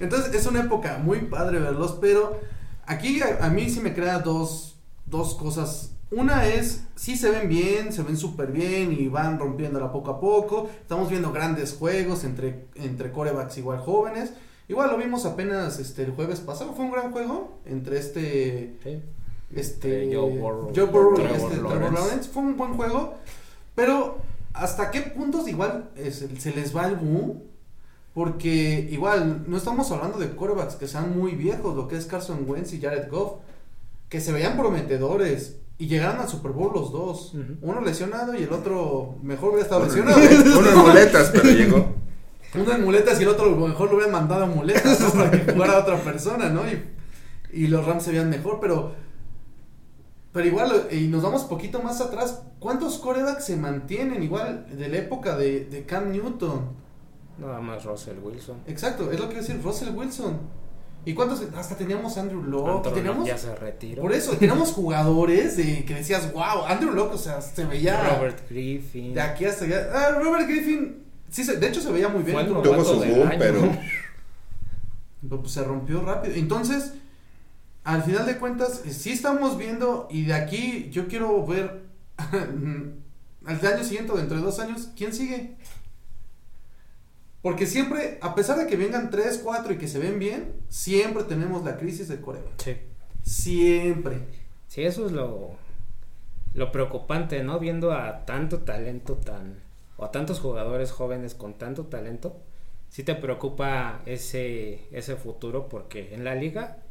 Entonces 0.00 0.34
es 0.34 0.46
una 0.46 0.60
época 0.60 0.98
muy 0.98 1.20
padre 1.22 1.58
verlos, 1.58 1.96
pero 2.00 2.40
aquí 2.86 3.20
a, 3.22 3.44
a 3.44 3.48
mí 3.50 3.70
sí 3.70 3.80
me 3.80 3.94
crea 3.94 4.18
dos, 4.18 4.77
dos 5.10 5.34
cosas. 5.34 5.92
Una 6.10 6.46
es, 6.46 6.84
sí 6.94 7.16
se 7.16 7.30
ven 7.30 7.48
bien, 7.48 7.92
se 7.92 8.02
ven 8.02 8.16
súper 8.16 8.50
bien 8.50 8.96
y 8.98 9.08
van 9.08 9.38
rompiéndola 9.38 9.92
poco 9.92 10.10
a 10.12 10.20
poco. 10.20 10.70
Estamos 10.80 11.10
viendo 11.10 11.32
grandes 11.32 11.74
juegos 11.74 12.24
entre, 12.24 12.66
entre 12.76 13.12
corebacks 13.12 13.58
igual 13.58 13.78
jóvenes. 13.78 14.32
Igual 14.68 14.90
lo 14.90 14.98
vimos 14.98 15.24
apenas 15.24 15.78
este 15.78 16.02
el 16.02 16.12
jueves 16.12 16.40
pasado, 16.40 16.74
fue 16.74 16.84
un 16.84 16.92
gran 16.92 17.10
juego 17.10 17.58
entre 17.64 17.98
este 17.98 18.76
Sí. 18.82 19.02
este 19.54 20.10
Eh, 20.10 20.14
Joe 20.14 20.38
Burrow, 20.38 20.72
Joe 20.74 20.84
Burrow 20.84 21.12
y 21.12 21.16
Trevor 21.16 21.36
este, 21.36 21.48
Trevor 21.54 21.72
Lawrence. 21.72 22.00
Lawrence. 22.00 22.30
Fue 22.30 22.42
un 22.42 22.56
buen 22.56 22.74
juego, 22.74 23.14
pero 23.74 24.18
hasta 24.52 24.90
qué 24.90 25.00
puntos 25.00 25.48
igual 25.48 25.90
se, 26.10 26.54
les 26.54 26.76
va 26.76 26.86
el 26.86 26.96
boom, 26.96 27.42
porque 28.12 28.88
igual 28.90 29.44
no 29.46 29.56
estamos 29.56 29.90
hablando 29.90 30.18
de 30.18 30.30
quarterbacks 30.30 30.74
que 30.74 30.86
sean 30.86 31.18
muy 31.18 31.32
viejos, 31.32 31.74
lo 31.74 31.88
que 31.88 31.96
es 31.96 32.04
Carson 32.04 32.44
Wentz 32.46 32.72
y 32.74 32.80
Jared 32.80 33.08
Goff, 33.10 33.40
que 34.08 34.20
se 34.20 34.32
veían 34.32 34.56
prometedores 34.56 35.56
y 35.78 35.86
llegaron 35.86 36.20
al 36.20 36.28
Super 36.28 36.52
Bowl 36.52 36.72
los 36.74 36.90
dos, 36.92 37.34
uno 37.60 37.80
lesionado 37.80 38.34
y 38.34 38.42
el 38.42 38.52
otro 38.52 39.16
mejor 39.22 39.50
hubiera 39.50 39.64
estado 39.64 39.82
Uno, 39.82 39.88
lesionado. 39.88 40.58
uno 40.58 40.70
en 40.70 40.78
muletas, 40.88 41.30
pero 41.30 41.44
llegó. 41.50 41.94
Uno 42.54 42.72
en 42.72 42.84
muletas 42.84 43.20
y 43.20 43.22
el 43.24 43.28
otro 43.28 43.54
mejor 43.54 43.88
lo 43.90 43.96
hubieran 43.96 44.12
mandado 44.12 44.44
a 44.44 44.46
muletas 44.46 45.00
¿no? 45.00 45.10
para 45.12 45.30
que 45.30 45.52
jugara 45.52 45.74
a 45.74 45.78
otra 45.80 45.96
persona, 46.02 46.48
¿no? 46.48 46.62
Y, 46.66 46.82
y 47.52 47.66
los 47.68 47.84
Rams 47.86 48.02
se 48.04 48.10
veían 48.10 48.30
mejor, 48.30 48.58
pero 48.60 48.92
pero 50.32 50.46
igual, 50.46 50.88
y 50.90 51.08
nos 51.08 51.22
vamos 51.22 51.44
poquito 51.44 51.80
más 51.82 52.00
atrás, 52.00 52.42
¿cuántos 52.58 52.98
corebacks 52.98 53.44
se 53.46 53.56
mantienen 53.56 54.22
igual 54.22 54.66
de 54.76 54.88
la 54.88 54.98
época 54.98 55.36
de, 55.36 55.64
de 55.64 55.84
Cam 55.84 56.12
Newton? 56.12 56.70
Nada 57.38 57.60
más 57.60 57.84
Russell 57.84 58.18
Wilson. 58.22 58.58
Exacto, 58.66 59.10
es 59.10 59.18
lo 59.18 59.26
que 59.28 59.34
iba 59.36 59.42
a 59.44 59.46
decir, 59.46 59.60
Russell 59.62 59.94
Wilson. 59.94 60.38
¿Y 61.04 61.14
cuántos? 61.14 61.42
Hasta 61.56 61.74
teníamos 61.76 62.18
Andrew 62.18 62.42
Locke, 62.42 62.92
teníamos... 62.92 63.26
ya 63.26 63.38
se 63.38 63.54
retiró. 63.54 64.02
Por 64.02 64.12
eso, 64.12 64.32
teníamos 64.36 64.72
jugadores 64.72 65.56
de 65.56 65.84
que 65.84 65.94
decías, 65.94 66.32
wow, 66.32 66.64
Andrew 66.66 66.92
Locke, 66.92 67.14
o 67.14 67.18
sea, 67.18 67.40
se 67.40 67.64
veía 67.64 68.14
Robert 68.16 68.38
Griffin. 68.50 69.14
de 69.14 69.20
aquí 69.20 69.44
hasta 69.46 69.64
allá. 69.64 69.88
Ah, 69.94 70.10
Robert 70.22 70.46
Griffin, 70.48 71.02
sí, 71.30 71.44
se- 71.44 71.56
de 71.56 71.66
hecho 71.68 71.80
se 71.80 71.90
veía 71.92 72.08
muy 72.08 72.22
bien. 72.24 72.36
Tuvo- 72.46 72.84
su 72.84 72.96
boom, 72.98 73.30
pero 73.38 73.60
Pero, 75.22 75.40
pues, 75.40 75.52
se 75.52 75.64
rompió 75.64 76.00
rápido. 76.02 76.34
Entonces, 76.34 76.92
al 77.84 78.02
final 78.02 78.26
de 78.26 78.36
cuentas, 78.36 78.82
eh, 78.84 78.92
sí 78.92 79.10
estamos 79.10 79.56
viendo, 79.56 80.08
y 80.10 80.26
de 80.26 80.34
aquí 80.34 80.90
yo 80.90 81.08
quiero 81.08 81.44
ver 81.46 81.82
al 82.18 83.66
año 83.66 83.84
siguiente 83.84 84.12
o 84.12 84.16
dentro 84.16 84.36
de 84.36 84.42
dos 84.42 84.58
años, 84.60 84.90
¿quién 84.96 85.12
sigue? 85.12 85.56
Porque 87.48 87.64
siempre, 87.64 88.18
a 88.20 88.34
pesar 88.34 88.58
de 88.58 88.66
que 88.66 88.76
vengan 88.76 89.08
tres, 89.08 89.40
cuatro 89.42 89.72
y 89.72 89.78
que 89.78 89.88
se 89.88 89.98
ven 89.98 90.18
bien, 90.18 90.52
siempre 90.68 91.22
tenemos 91.22 91.64
la 91.64 91.78
crisis 91.78 92.06
de 92.06 92.20
Corea. 92.20 92.42
Sí. 92.58 92.76
Siempre. 93.22 94.18
Sí, 94.66 94.82
eso 94.82 95.06
es 95.06 95.12
lo, 95.12 95.52
lo 96.52 96.72
preocupante, 96.72 97.42
¿no? 97.42 97.58
Viendo 97.58 97.92
a 97.92 98.26
tanto 98.26 98.58
talento 98.58 99.14
tan... 99.14 99.60
o 99.96 100.04
a 100.04 100.12
tantos 100.12 100.40
jugadores 100.40 100.90
jóvenes 100.92 101.34
con 101.34 101.54
tanto 101.54 101.86
talento, 101.86 102.36
sí 102.90 103.02
te 103.02 103.14
preocupa 103.14 104.02
ese, 104.04 104.86
ese 104.92 105.16
futuro 105.16 105.70
porque 105.70 106.14
en 106.14 106.24
la 106.24 106.34
liga 106.34 106.82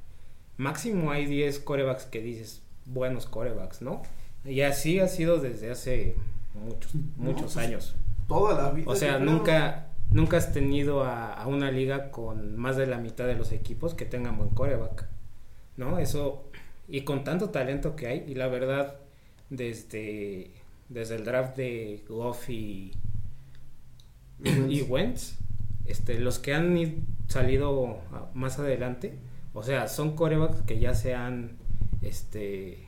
máximo 0.57 1.11
hay 1.11 1.27
10 1.27 1.59
corebacks 1.59 2.05
que 2.05 2.19
dices 2.19 2.63
buenos 2.85 3.27
corebacks, 3.27 3.83
¿no? 3.83 4.01
Y 4.43 4.61
así 4.61 4.99
ha 4.99 5.07
sido 5.07 5.37
desde 5.37 5.69
hace 5.69 6.15
muchos, 6.55 6.95
muchos 7.15 7.53
pues, 7.53 7.57
años. 7.57 7.95
Toda 8.27 8.59
la 8.59 8.71
vida. 8.71 8.89
O 8.89 8.95
sea, 8.95 9.19
creo. 9.19 9.43
Nunca, 10.11 10.37
has 10.37 10.53
tenido 10.53 11.03
a, 11.03 11.33
a 11.33 11.47
una 11.47 11.71
liga 11.71 12.11
con 12.11 12.57
más 12.57 12.77
de 12.77 12.87
la 12.87 12.97
mitad 12.97 13.25
de 13.27 13.35
los 13.35 13.51
equipos 13.51 13.93
que 13.93 14.05
tengan 14.05 14.37
buen 14.37 14.49
coreback, 14.49 15.07
¿no? 15.77 15.99
Eso, 15.99 16.45
y 16.87 17.01
con 17.01 17.23
tanto 17.23 17.49
talento 17.49 17.95
que 17.95 18.07
hay, 18.07 18.25
y 18.27 18.35
la 18.35 18.47
verdad, 18.47 18.95
desde, 19.49 20.51
desde 20.89 21.15
el 21.15 21.25
draft 21.25 21.57
de 21.57 22.03
Goff 22.07 22.49
y, 22.49 22.93
y 24.69 24.81
Wentz, 24.83 25.35
este, 25.85 26.19
los 26.19 26.39
que 26.39 26.53
han 26.53 26.75
id- 26.77 27.01
salido 27.27 27.97
más 28.33 28.59
adelante, 28.59 29.17
o 29.53 29.63
sea, 29.63 29.87
son 29.87 30.15
corebacks 30.15 30.61
que 30.61 30.79
ya 30.79 30.93
se 30.93 31.15
han, 31.15 31.57
este, 32.01 32.85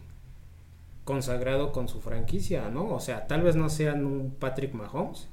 consagrado 1.06 1.72
con 1.72 1.88
su 1.88 2.02
franquicia, 2.02 2.70
¿no? 2.70 2.94
O 2.94 3.00
sea, 3.00 3.28
tal 3.28 3.42
vez 3.42 3.56
no 3.56 3.70
sean 3.70 4.06
un 4.06 4.32
Patrick 4.32 4.74
Mahomes, 4.74 5.28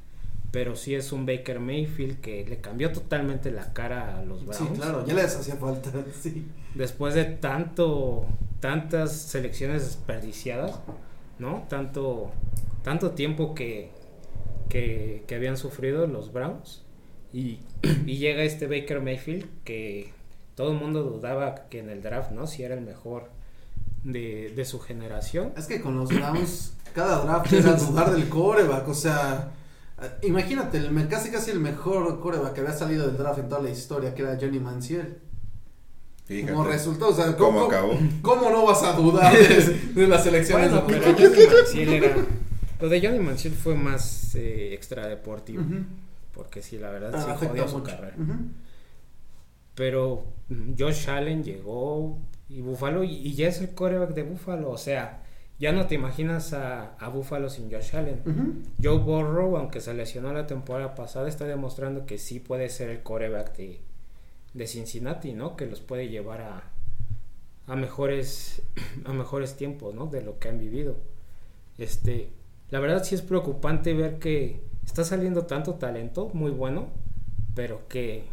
pero 0.56 0.74
sí 0.74 0.94
es 0.94 1.12
un 1.12 1.26
Baker 1.26 1.60
Mayfield 1.60 2.22
que 2.22 2.42
le 2.46 2.62
cambió 2.62 2.90
totalmente 2.90 3.50
la 3.50 3.74
cara 3.74 4.16
a 4.16 4.24
los 4.24 4.46
Browns. 4.46 4.70
Sí, 4.70 4.74
claro, 4.74 5.04
ya 5.04 5.12
les 5.12 5.36
hacía 5.36 5.56
falta, 5.56 5.92
sí. 6.18 6.46
Después 6.74 7.12
de 7.12 7.26
tanto, 7.26 8.24
tantas 8.58 9.12
selecciones 9.12 9.84
desperdiciadas, 9.84 10.80
¿no? 11.38 11.66
Tanto, 11.68 12.32
tanto 12.82 13.10
tiempo 13.10 13.54
que, 13.54 13.90
que, 14.70 15.24
que 15.26 15.34
habían 15.34 15.58
sufrido 15.58 16.06
los 16.06 16.32
Browns. 16.32 16.86
Y, 17.34 17.60
y 18.06 18.16
llega 18.16 18.42
este 18.42 18.66
Baker 18.66 19.02
Mayfield 19.02 19.46
que 19.62 20.14
todo 20.54 20.72
el 20.72 20.78
mundo 20.78 21.02
dudaba 21.02 21.66
que 21.68 21.80
en 21.80 21.90
el 21.90 22.00
draft, 22.00 22.30
¿no? 22.30 22.46
Si 22.46 22.62
era 22.62 22.74
el 22.74 22.80
mejor 22.80 23.28
de, 24.04 24.54
de 24.56 24.64
su 24.64 24.80
generación. 24.80 25.52
Es 25.54 25.66
que 25.66 25.82
con 25.82 25.98
los 25.98 26.08
Browns, 26.08 26.72
cada 26.94 27.22
draft 27.26 27.52
era 27.52 27.74
dudar 27.74 28.10
del 28.10 28.30
coreback, 28.30 28.88
o 28.88 28.94
sea, 28.94 29.50
imagínate, 30.22 30.78
el, 30.78 31.08
casi 31.08 31.30
casi 31.30 31.50
el 31.50 31.60
mejor 31.60 32.20
coreback 32.20 32.52
que 32.54 32.60
había 32.60 32.72
salido 32.72 33.06
del 33.06 33.16
draft 33.16 33.38
en 33.38 33.48
toda 33.48 33.62
la 33.62 33.70
historia, 33.70 34.14
que 34.14 34.22
era 34.22 34.38
Johnny 34.40 34.58
Manziel. 34.60 35.18
Fíjate. 36.26 36.52
Como 36.52 36.64
resultó, 36.66 37.08
o 37.08 37.14
sea, 37.14 37.36
¿Cómo 37.36 37.60
¿cómo, 37.60 37.66
acabó? 37.66 37.98
cómo 38.20 38.50
no 38.50 38.66
vas 38.66 38.82
a 38.82 38.92
dudar 38.94 39.32
de, 39.32 39.92
de 39.94 40.06
las 40.08 40.26
elecciones? 40.26 40.70
Bueno, 40.72 40.86
de- 40.86 40.98
pero 41.00 41.16
Johnny 41.16 41.46
Manziel 41.54 41.92
era... 42.04 42.16
Lo 42.80 42.88
de 42.88 43.00
Johnny 43.00 43.18
Manziel 43.20 43.54
fue 43.54 43.74
más 43.74 44.34
eh, 44.34 44.74
extradeportivo. 44.74 45.62
Porque 46.34 46.60
sí, 46.62 46.76
la 46.78 46.90
verdad, 46.90 47.12
Ah, 47.14 47.36
sí 47.40 47.46
jodió 47.46 47.66
su 47.68 47.82
carrera. 47.82 48.14
Pero 49.74 50.24
mm, 50.48 50.72
Josh 50.78 51.08
Allen 51.08 51.42
llegó 51.44 52.18
y 52.48 52.60
Buffalo 52.60 53.04
y, 53.04 53.12
y 53.14 53.34
ya 53.34 53.48
es 53.48 53.60
el 53.60 53.70
coreback 53.74 54.10
de 54.14 54.22
Buffalo. 54.22 54.70
O 54.70 54.78
sea, 54.78 55.22
ya 55.58 55.72
no 55.72 55.86
te 55.86 55.94
imaginas 55.94 56.52
a, 56.52 56.94
a 56.96 57.08
Buffalo 57.08 57.48
sin 57.48 57.70
Josh 57.70 57.96
Allen. 57.96 58.64
Joe 58.82 58.98
Burrow, 58.98 59.56
aunque 59.56 59.80
se 59.80 59.94
lesionó 59.94 60.32
la 60.32 60.46
temporada 60.46 60.94
pasada, 60.94 61.28
está 61.28 61.46
demostrando 61.46 62.04
que 62.04 62.18
sí 62.18 62.40
puede 62.40 62.68
ser 62.68 62.90
el 62.90 63.02
coreback 63.02 63.56
de, 63.56 63.80
de 64.52 64.66
Cincinnati, 64.66 65.32
¿no? 65.32 65.56
Que 65.56 65.66
los 65.66 65.80
puede 65.80 66.08
llevar 66.08 66.42
a, 66.42 66.62
a 67.66 67.76
mejores 67.76 68.62
a 69.06 69.12
mejores 69.12 69.56
tiempos, 69.56 69.94
¿no? 69.94 70.06
De 70.06 70.22
lo 70.22 70.38
que 70.38 70.48
han 70.48 70.58
vivido. 70.58 70.96
Este, 71.78 72.30
la 72.70 72.80
verdad 72.80 73.02
sí 73.02 73.14
es 73.14 73.22
preocupante 73.22 73.94
ver 73.94 74.18
que 74.18 74.60
está 74.84 75.04
saliendo 75.04 75.46
tanto 75.46 75.74
talento 75.74 76.30
muy 76.34 76.50
bueno, 76.50 76.88
pero 77.54 77.88
que 77.88 78.24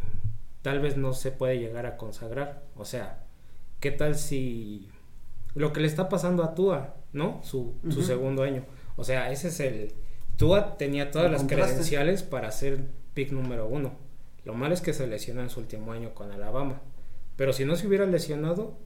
tal 0.60 0.80
vez 0.80 0.96
no 0.98 1.14
se 1.14 1.30
puede 1.30 1.58
llegar 1.58 1.86
a 1.86 1.96
consagrar. 1.96 2.62
O 2.76 2.84
sea, 2.84 3.24
¿qué 3.80 3.90
tal 3.90 4.14
si 4.14 4.88
lo 5.54 5.72
que 5.72 5.80
le 5.80 5.86
está 5.86 6.08
pasando 6.08 6.42
a 6.42 6.54
Tua, 6.54 6.96
¿no? 7.14 7.40
Su, 7.42 7.72
su 7.88 8.02
segundo 8.02 8.42
año. 8.42 8.64
O 8.96 9.04
sea, 9.04 9.32
ese 9.32 9.48
es 9.48 9.60
el... 9.60 9.92
Tua 10.36 10.76
tenía 10.76 11.10
todas 11.10 11.30
las 11.30 11.40
contraste. 11.42 11.70
credenciales 11.70 12.22
para 12.22 12.50
ser 12.50 12.84
pick 13.14 13.30
número 13.32 13.66
uno. 13.66 13.92
Lo 14.44 14.52
malo 14.54 14.74
es 14.74 14.80
que 14.82 14.92
se 14.92 15.06
lesionó 15.06 15.40
en 15.40 15.48
su 15.48 15.60
último 15.60 15.92
año 15.92 16.12
con 16.12 16.30
Alabama. 16.32 16.82
Pero 17.36 17.52
si 17.52 17.64
no 17.64 17.76
se 17.76 17.86
hubiera 17.86 18.04
lesionado, 18.04 18.76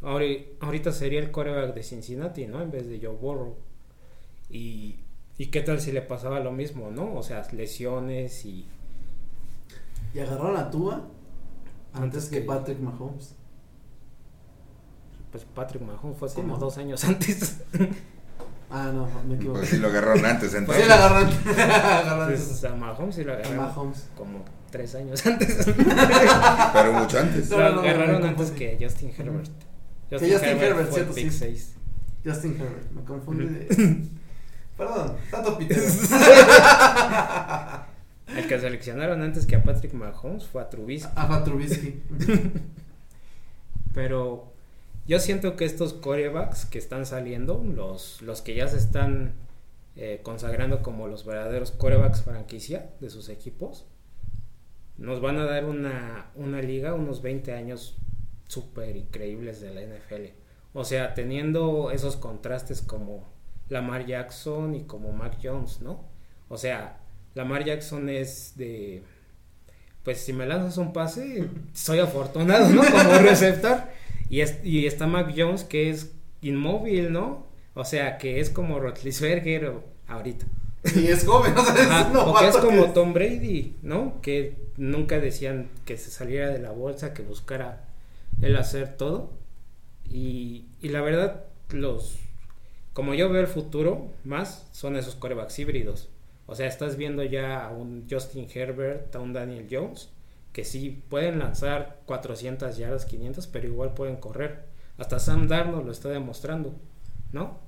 ahori- 0.00 0.46
ahorita 0.60 0.92
sería 0.92 1.20
el 1.20 1.30
coreback 1.30 1.74
de 1.74 1.82
Cincinnati, 1.82 2.46
¿no? 2.46 2.62
En 2.62 2.70
vez 2.70 2.88
de 2.88 2.98
Joe 3.00 3.14
Burrow. 3.16 3.56
Y, 4.48 4.96
y 5.38 5.46
qué 5.46 5.60
tal 5.60 5.80
si 5.80 5.92
le 5.92 6.02
pasaba 6.02 6.40
lo 6.40 6.52
mismo, 6.52 6.90
¿no? 6.90 7.14
O 7.14 7.22
sea, 7.22 7.46
lesiones 7.52 8.44
y... 8.46 8.66
Y 10.14 10.18
agarraron 10.20 10.56
a 10.56 10.70
Tua 10.70 10.94
antes 11.94 12.02
Antes 12.02 12.24
que 12.26 12.40
que- 12.40 12.46
Patrick 12.46 12.78
Mahomes. 12.80 13.34
Pues 15.32 15.44
Patrick 15.54 15.82
Mahomes 15.82 16.16
fue 16.18 16.32
como 16.32 16.56
dos 16.58 16.78
años 16.78 17.02
antes. 17.08 17.56
Ah, 18.70 18.90
no, 18.94 19.08
me 19.26 19.34
equivoqué. 19.34 19.58
Pues 19.60 19.70
sí 19.70 19.78
lo 19.78 19.88
agarraron 19.88 20.24
antes, 20.24 20.50
Pues 20.50 20.54
entonces. 20.54 20.82
sí, 20.84 20.88
la 20.88 20.94
agarran. 20.94 21.26
agarran 21.58 22.30
Entonces, 22.32 22.64
a 22.64 22.74
Mahomes 22.76 23.14
sí 23.14 23.24
lo 23.24 23.32
a 23.32 23.36
agarraron 23.36 23.56
Mahomes. 23.66 24.08
como 24.16 24.44
tres 24.70 24.94
años 24.94 25.26
antes. 25.26 25.66
Pero 26.72 26.92
mucho 26.92 27.18
antes. 27.18 27.50
No, 27.50 27.58
lo 27.58 27.64
no, 27.70 27.74
no, 27.76 27.80
agarraron 27.80 28.24
antes 28.24 28.50
que 28.52 28.78
Justin 28.80 29.12
Herbert. 29.18 29.50
Que 30.10 30.16
Justin 30.18 30.58
Herbert, 30.58 30.74
fue 30.74 30.82
el 30.82 30.92
cierto, 30.92 31.14
pick 31.14 31.30
sí. 31.30 31.38
6. 31.38 31.74
Justin 32.24 32.56
Herbert, 32.60 32.90
me 32.92 33.02
confundí 33.04 33.46
de... 33.46 34.08
Perdón, 34.76 35.16
tanto 35.30 35.58
pitero. 35.58 35.82
El 38.28 38.46
que 38.46 38.58
seleccionaron 38.60 39.22
antes 39.22 39.44
que 39.46 39.56
a 39.56 39.62
Patrick 39.62 39.92
Mahomes 39.92 40.46
fue 40.46 40.62
a 40.62 40.70
Trubisky. 40.70 41.10
A 41.14 41.44
Trubisky. 41.44 42.02
Pero 43.94 44.51
yo 45.06 45.18
siento 45.18 45.56
que 45.56 45.64
estos 45.64 45.92
corebacks 45.94 46.64
que 46.64 46.78
están 46.78 47.06
saliendo, 47.06 47.62
los, 47.64 48.22
los 48.22 48.42
que 48.42 48.54
ya 48.54 48.68
se 48.68 48.78
están 48.78 49.34
eh, 49.96 50.20
consagrando 50.22 50.82
como 50.82 51.08
los 51.08 51.24
verdaderos 51.24 51.72
corebacks 51.72 52.22
franquicia 52.22 52.90
de 53.00 53.10
sus 53.10 53.28
equipos, 53.28 53.86
nos 54.96 55.20
van 55.20 55.38
a 55.38 55.44
dar 55.44 55.64
una, 55.64 56.30
una 56.36 56.62
liga, 56.62 56.94
unos 56.94 57.22
20 57.22 57.52
años 57.52 57.96
súper 58.46 58.96
increíbles 58.96 59.60
de 59.60 59.74
la 59.74 59.82
NFL. 59.82 60.34
O 60.74 60.84
sea, 60.84 61.14
teniendo 61.14 61.90
esos 61.90 62.16
contrastes 62.16 62.80
como 62.80 63.28
Lamar 63.68 64.06
Jackson 64.06 64.74
y 64.74 64.84
como 64.84 65.12
Mac 65.12 65.38
Jones, 65.42 65.80
¿no? 65.80 66.04
O 66.48 66.56
sea, 66.56 67.00
Lamar 67.34 67.64
Jackson 67.64 68.08
es 68.08 68.52
de... 68.56 69.02
Pues 70.04 70.20
si 70.20 70.32
me 70.32 70.46
lanzas 70.46 70.78
un 70.78 70.92
pase, 70.92 71.48
soy 71.72 71.98
afortunado, 72.00 72.68
¿no? 72.70 72.82
Como 72.82 73.18
receptor. 73.18 73.82
Y, 74.32 74.40
es- 74.40 74.58
y 74.64 74.86
está 74.86 75.06
Mac 75.06 75.32
Jones 75.36 75.64
que 75.64 75.90
es 75.90 76.12
inmóvil, 76.40 77.12
¿no? 77.12 77.46
O 77.74 77.84
sea, 77.84 78.18
que 78.18 78.40
es 78.40 78.50
como 78.50 78.80
Rotlisberger 78.80 79.72
ahorita. 80.08 80.46
Y 80.96 81.06
es 81.06 81.24
joven, 81.24 81.56
o 81.56 81.64
sea, 81.64 81.74
es 81.76 81.88
Ajá, 81.88 82.48
es 82.48 82.56
como 82.56 82.86
Tom 82.92 83.12
Brady, 83.12 83.76
¿no? 83.82 84.20
Que 84.22 84.56
nunca 84.76 85.20
decían 85.20 85.68
que 85.84 85.96
se 85.96 86.10
saliera 86.10 86.48
de 86.48 86.58
la 86.58 86.72
bolsa, 86.72 87.14
que 87.14 87.22
buscara 87.22 87.84
el 88.40 88.56
hacer 88.56 88.96
todo. 88.96 89.30
Y, 90.10 90.64
y 90.80 90.88
la 90.88 91.00
verdad, 91.02 91.44
los 91.70 92.18
como 92.92 93.14
yo 93.14 93.30
veo 93.30 93.40
el 93.40 93.46
futuro 93.46 94.08
más, 94.24 94.66
son 94.72 94.96
esos 94.96 95.14
corebacks 95.14 95.58
híbridos. 95.58 96.08
O 96.46 96.54
sea, 96.54 96.66
estás 96.66 96.96
viendo 96.96 97.22
ya 97.24 97.64
a 97.66 97.70
un 97.70 98.06
Justin 98.10 98.48
Herbert, 98.52 99.14
a 99.14 99.20
un 99.20 99.32
Daniel 99.32 99.66
Jones, 99.70 100.10
que 100.52 100.64
sí 100.64 101.02
pueden 101.08 101.38
lanzar 101.38 102.00
400 102.06 102.76
yardas, 102.76 103.06
500, 103.06 103.46
pero 103.46 103.68
igual 103.68 103.94
pueden 103.94 104.16
correr. 104.16 104.66
Hasta 104.98 105.18
Sam 105.18 105.48
Darnold 105.48 105.86
lo 105.86 105.92
está 105.92 106.08
demostrando, 106.10 106.74
¿no? 107.32 107.58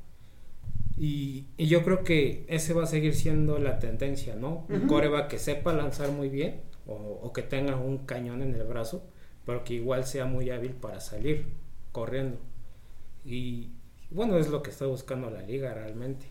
Y, 0.96 1.46
y 1.56 1.66
yo 1.66 1.82
creo 1.82 2.04
que 2.04 2.44
ese 2.48 2.74
va 2.74 2.84
a 2.84 2.86
seguir 2.86 3.14
siendo 3.14 3.58
la 3.58 3.78
tendencia, 3.78 4.36
¿no? 4.36 4.66
Un 4.68 4.86
coreback 4.86 5.28
que 5.28 5.38
sepa 5.38 5.72
lanzar 5.72 6.10
muy 6.12 6.28
bien 6.28 6.60
o, 6.86 6.94
o 6.94 7.32
que 7.32 7.42
tenga 7.42 7.76
un 7.76 7.98
cañón 7.98 8.42
en 8.42 8.54
el 8.54 8.64
brazo, 8.64 9.02
pero 9.44 9.64
que 9.64 9.74
igual 9.74 10.04
sea 10.04 10.26
muy 10.26 10.50
hábil 10.50 10.72
para 10.72 11.00
salir 11.00 11.46
corriendo. 11.90 12.38
Y 13.24 13.70
bueno, 14.10 14.38
es 14.38 14.48
lo 14.48 14.62
que 14.62 14.70
está 14.70 14.86
buscando 14.86 15.30
la 15.30 15.42
liga 15.42 15.72
realmente. 15.74 16.26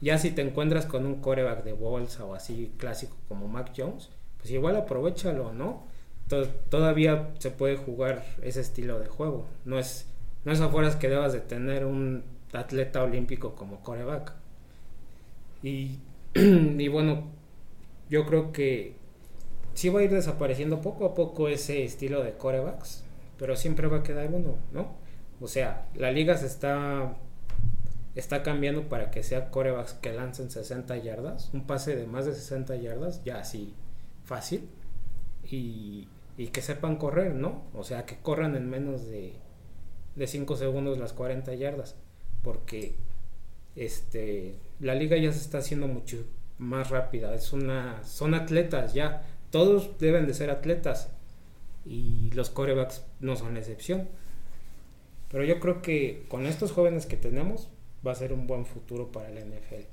Ya 0.00 0.18
si 0.18 0.30
te 0.30 0.42
encuentras 0.42 0.86
con 0.86 1.06
un 1.06 1.20
coreback 1.20 1.64
de 1.64 1.72
bolsa 1.72 2.24
o 2.24 2.34
así 2.34 2.72
clásico 2.76 3.16
como 3.26 3.48
Mac 3.48 3.72
Jones, 3.76 4.10
pues 4.38 4.50
igual 4.50 4.76
aprovechalo, 4.76 5.52
¿no? 5.52 5.86
To- 6.28 6.46
todavía 6.70 7.30
se 7.38 7.50
puede 7.50 7.76
jugar 7.76 8.24
ese 8.42 8.60
estilo 8.60 8.98
de 8.98 9.06
juego. 9.08 9.46
No 9.64 9.78
es, 9.78 10.06
no 10.44 10.52
es 10.52 10.60
a 10.60 10.68
fuerzas 10.68 10.96
que 10.96 11.08
debas 11.08 11.32
de 11.32 11.40
tener 11.40 11.84
un 11.84 12.24
atleta 12.52 13.02
olímpico 13.02 13.54
como 13.54 13.80
coreback. 13.82 14.32
Y, 15.62 15.98
y 16.34 16.88
bueno, 16.88 17.24
yo 18.10 18.26
creo 18.26 18.52
que 18.52 18.96
sí 19.74 19.88
va 19.88 20.00
a 20.00 20.02
ir 20.04 20.10
desapareciendo 20.10 20.80
poco 20.80 21.06
a 21.06 21.14
poco 21.14 21.48
ese 21.48 21.84
estilo 21.84 22.22
de 22.22 22.32
corebacks, 22.32 23.04
pero 23.38 23.56
siempre 23.56 23.88
va 23.88 23.98
a 23.98 24.02
quedar 24.02 24.28
uno, 24.32 24.56
¿no? 24.72 24.92
O 25.40 25.48
sea, 25.48 25.88
la 25.94 26.12
liga 26.12 26.36
se 26.36 26.46
está 26.46 27.16
está 28.14 28.44
cambiando 28.44 28.88
para 28.88 29.10
que 29.10 29.24
sea 29.24 29.50
corebacks 29.50 29.94
que 29.94 30.12
lancen 30.12 30.48
60 30.50 30.96
yardas, 30.98 31.50
un 31.52 31.66
pase 31.66 31.96
de 31.96 32.06
más 32.06 32.26
de 32.26 32.34
60 32.34 32.76
yardas, 32.76 33.24
ya 33.24 33.40
así 33.40 33.74
fácil, 34.24 34.68
y, 35.50 36.08
que 36.52 36.62
sepan 36.62 36.96
correr, 36.96 37.34
¿no? 37.34 37.62
O 37.74 37.84
sea, 37.84 38.06
que 38.06 38.16
corran 38.16 38.56
en 38.56 38.68
menos 38.68 39.06
de, 39.06 39.34
de 40.16 40.26
5 40.26 40.56
segundos 40.56 40.98
las 40.98 41.12
40 41.12 41.54
yardas, 41.54 41.96
porque 42.42 42.96
este 43.76 44.54
la 44.80 44.94
liga 44.94 45.16
ya 45.16 45.32
se 45.32 45.38
está 45.38 45.58
haciendo 45.58 45.88
mucho 45.88 46.24
más 46.58 46.90
rápida, 46.90 47.34
es 47.34 47.52
una 47.52 48.02
son 48.04 48.34
atletas 48.34 48.94
ya, 48.94 49.22
todos 49.50 49.98
deben 49.98 50.26
de 50.26 50.34
ser 50.34 50.50
atletas 50.50 51.10
y 51.84 52.30
los 52.34 52.50
corebacks 52.50 53.04
no 53.20 53.36
son 53.36 53.56
excepción. 53.56 54.08
Pero 55.30 55.44
yo 55.44 55.58
creo 55.58 55.82
que 55.82 56.24
con 56.28 56.46
estos 56.46 56.72
jóvenes 56.72 57.06
que 57.06 57.16
tenemos 57.16 57.68
va 58.06 58.12
a 58.12 58.16
ser 58.16 58.32
un 58.32 58.46
buen 58.46 58.66
futuro 58.66 59.10
para 59.10 59.30
la 59.30 59.40
NFL. 59.40 59.86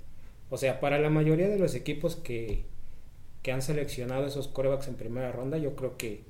O 0.50 0.58
sea, 0.58 0.80
para 0.80 1.00
la 1.00 1.10
mayoría 1.10 1.48
de 1.48 1.58
los 1.58 1.76
equipos 1.76 2.16
que, 2.16 2.66
que 3.42 3.52
han 3.52 3.62
seleccionado 3.62 4.26
esos 4.26 4.48
corebacks 4.48 4.88
en 4.88 4.96
primera 4.96 5.32
ronda, 5.32 5.58
yo 5.58 5.76
creo 5.76 5.98
que 5.98 6.24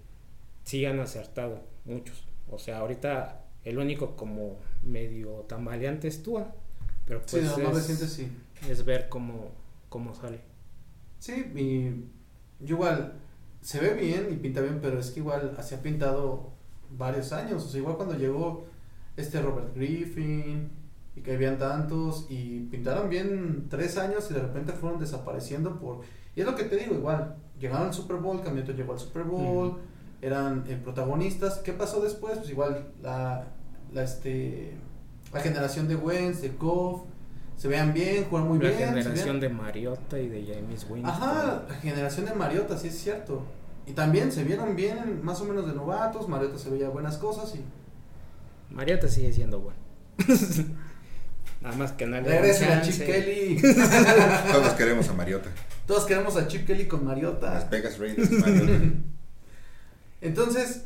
sí 0.63 0.85
han 0.85 0.99
acertado 0.99 1.61
muchos. 1.85 2.25
O 2.49 2.59
sea, 2.59 2.79
ahorita 2.79 3.45
el 3.63 3.77
único 3.77 4.15
como 4.15 4.57
medio 4.83 5.45
tambaleante 5.47 6.07
es 6.07 6.23
Tua, 6.23 6.53
Pero 7.05 7.21
pues 7.21 7.33
es, 7.33 8.13
sí. 8.13 8.31
es 8.69 8.85
ver 8.85 9.09
cómo, 9.09 9.51
cómo 9.89 10.13
sale. 10.13 10.39
Sí, 11.19 11.33
y 11.55 12.65
yo 12.65 12.75
igual 12.75 13.13
se 13.61 13.79
ve 13.79 13.93
bien 13.93 14.29
y 14.31 14.37
pinta 14.37 14.61
bien, 14.61 14.79
pero 14.81 14.99
es 14.99 15.11
que 15.11 15.19
igual 15.19 15.55
así 15.57 15.75
ha 15.75 15.81
pintado 15.81 16.51
varios 16.89 17.31
años. 17.31 17.63
O 17.63 17.69
sea, 17.69 17.79
igual 17.79 17.97
cuando 17.97 18.17
llegó 18.17 18.65
este 19.17 19.41
Robert 19.41 19.75
Griffin 19.75 20.69
y 21.15 21.21
que 21.21 21.33
habían 21.33 21.57
tantos 21.59 22.25
y 22.29 22.61
pintaron 22.71 23.09
bien 23.09 23.67
tres 23.69 23.97
años 23.97 24.29
y 24.31 24.33
de 24.33 24.41
repente 24.41 24.73
fueron 24.73 24.99
desapareciendo 24.99 25.79
por... 25.79 26.01
Y 26.35 26.41
es 26.41 26.45
lo 26.45 26.55
que 26.55 26.63
te 26.63 26.77
digo, 26.77 26.95
igual, 26.95 27.35
llegaron 27.59 27.87
al 27.87 27.93
Super 27.93 28.17
Bowl, 28.17 28.41
Camioto 28.41 28.71
llegó 28.71 28.93
al 28.93 28.99
Super 28.99 29.23
Bowl, 29.23 29.77
eran 30.21 30.63
eh, 30.67 30.79
protagonistas. 30.81 31.59
¿Qué 31.59 31.73
pasó 31.73 32.01
después? 32.01 32.37
Pues 32.37 32.49
igual 32.49 32.91
la, 33.01 33.47
la, 33.91 34.03
este, 34.03 34.77
la 35.33 35.41
generación 35.41 35.87
de 35.87 35.95
Wentz, 35.95 36.41
de 36.41 36.49
Goff, 36.49 37.01
se 37.57 37.67
vean 37.67 37.93
bien, 37.93 38.25
juegan 38.25 38.47
muy 38.47 38.59
la 38.59 38.69
bien. 38.69 38.79
se 38.79 39.03
generación 39.03 39.39
de 39.39 39.49
Mariota 39.49 40.19
y 40.19 40.27
de 40.29 40.43
James 40.45 40.87
Winston. 40.89 41.05
Ajá, 41.05 41.63
la 41.67 41.75
generación 41.75 42.25
de 42.25 42.33
Mariota, 42.33 42.77
sí 42.77 42.87
es 42.87 42.97
cierto. 42.97 43.43
Y 43.85 43.93
también 43.93 44.31
se 44.31 44.43
vieron 44.43 44.75
bien, 44.75 45.23
más 45.23 45.41
o 45.41 45.45
menos 45.45 45.67
de 45.67 45.73
novatos. 45.73 46.27
Mariota 46.27 46.57
se 46.57 46.69
veía 46.69 46.89
buenas 46.89 47.17
cosas 47.17 47.53
y. 47.55 47.63
Mariota 48.73 49.07
sigue 49.07 49.33
siendo 49.33 49.59
bueno. 49.59 49.79
Nada 51.61 51.75
más 51.75 51.91
que 51.91 52.07
no 52.07 52.19
le 52.19 52.27
Regresen 52.27 52.71
a. 52.71 52.81
Chip 52.81 53.05
Kelly. 53.05 53.61
Todos 54.51 54.73
queremos 54.73 55.07
a 55.09 55.13
Mariota. 55.13 55.49
Todos 55.85 56.05
queremos 56.05 56.35
a 56.35 56.47
Chip 56.47 56.65
Kelly 56.65 56.87
con 56.87 57.01
Las 57.01 57.09
Mariota. 57.09 57.67
Vegas 57.69 57.99
Raiders, 57.99 58.31
Mariota. 58.31 58.73
Entonces, 60.21 60.85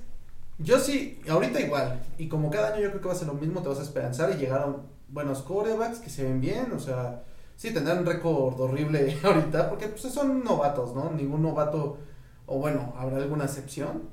yo 0.57 0.79
sí, 0.79 1.21
ahorita 1.29 1.61
igual. 1.61 2.01
Y 2.17 2.27
como 2.27 2.51
cada 2.51 2.73
año 2.73 2.81
yo 2.81 2.89
creo 2.89 3.01
que 3.01 3.07
va 3.07 3.13
a 3.13 3.17
ser 3.17 3.27
lo 3.27 3.35
mismo, 3.35 3.61
te 3.61 3.69
vas 3.69 3.79
a 3.79 3.83
esperanzar 3.83 4.31
y 4.31 4.37
llegaron 4.37 4.83
buenos 5.07 5.41
corebacks 5.41 5.99
que 5.99 6.09
se 6.09 6.23
ven 6.23 6.41
bien. 6.41 6.71
O 6.73 6.79
sea, 6.79 7.23
sí 7.55 7.71
tendrán 7.71 7.99
un 7.99 8.05
récord 8.05 8.59
horrible 8.59 9.17
ahorita 9.23 9.69
porque 9.69 9.87
pues, 9.87 10.01
son 10.01 10.43
novatos, 10.43 10.93
¿no? 10.93 11.11
Ningún 11.11 11.41
novato, 11.41 11.97
o 12.45 12.59
bueno, 12.59 12.93
habrá 12.97 13.17
alguna 13.17 13.45
excepción 13.45 14.03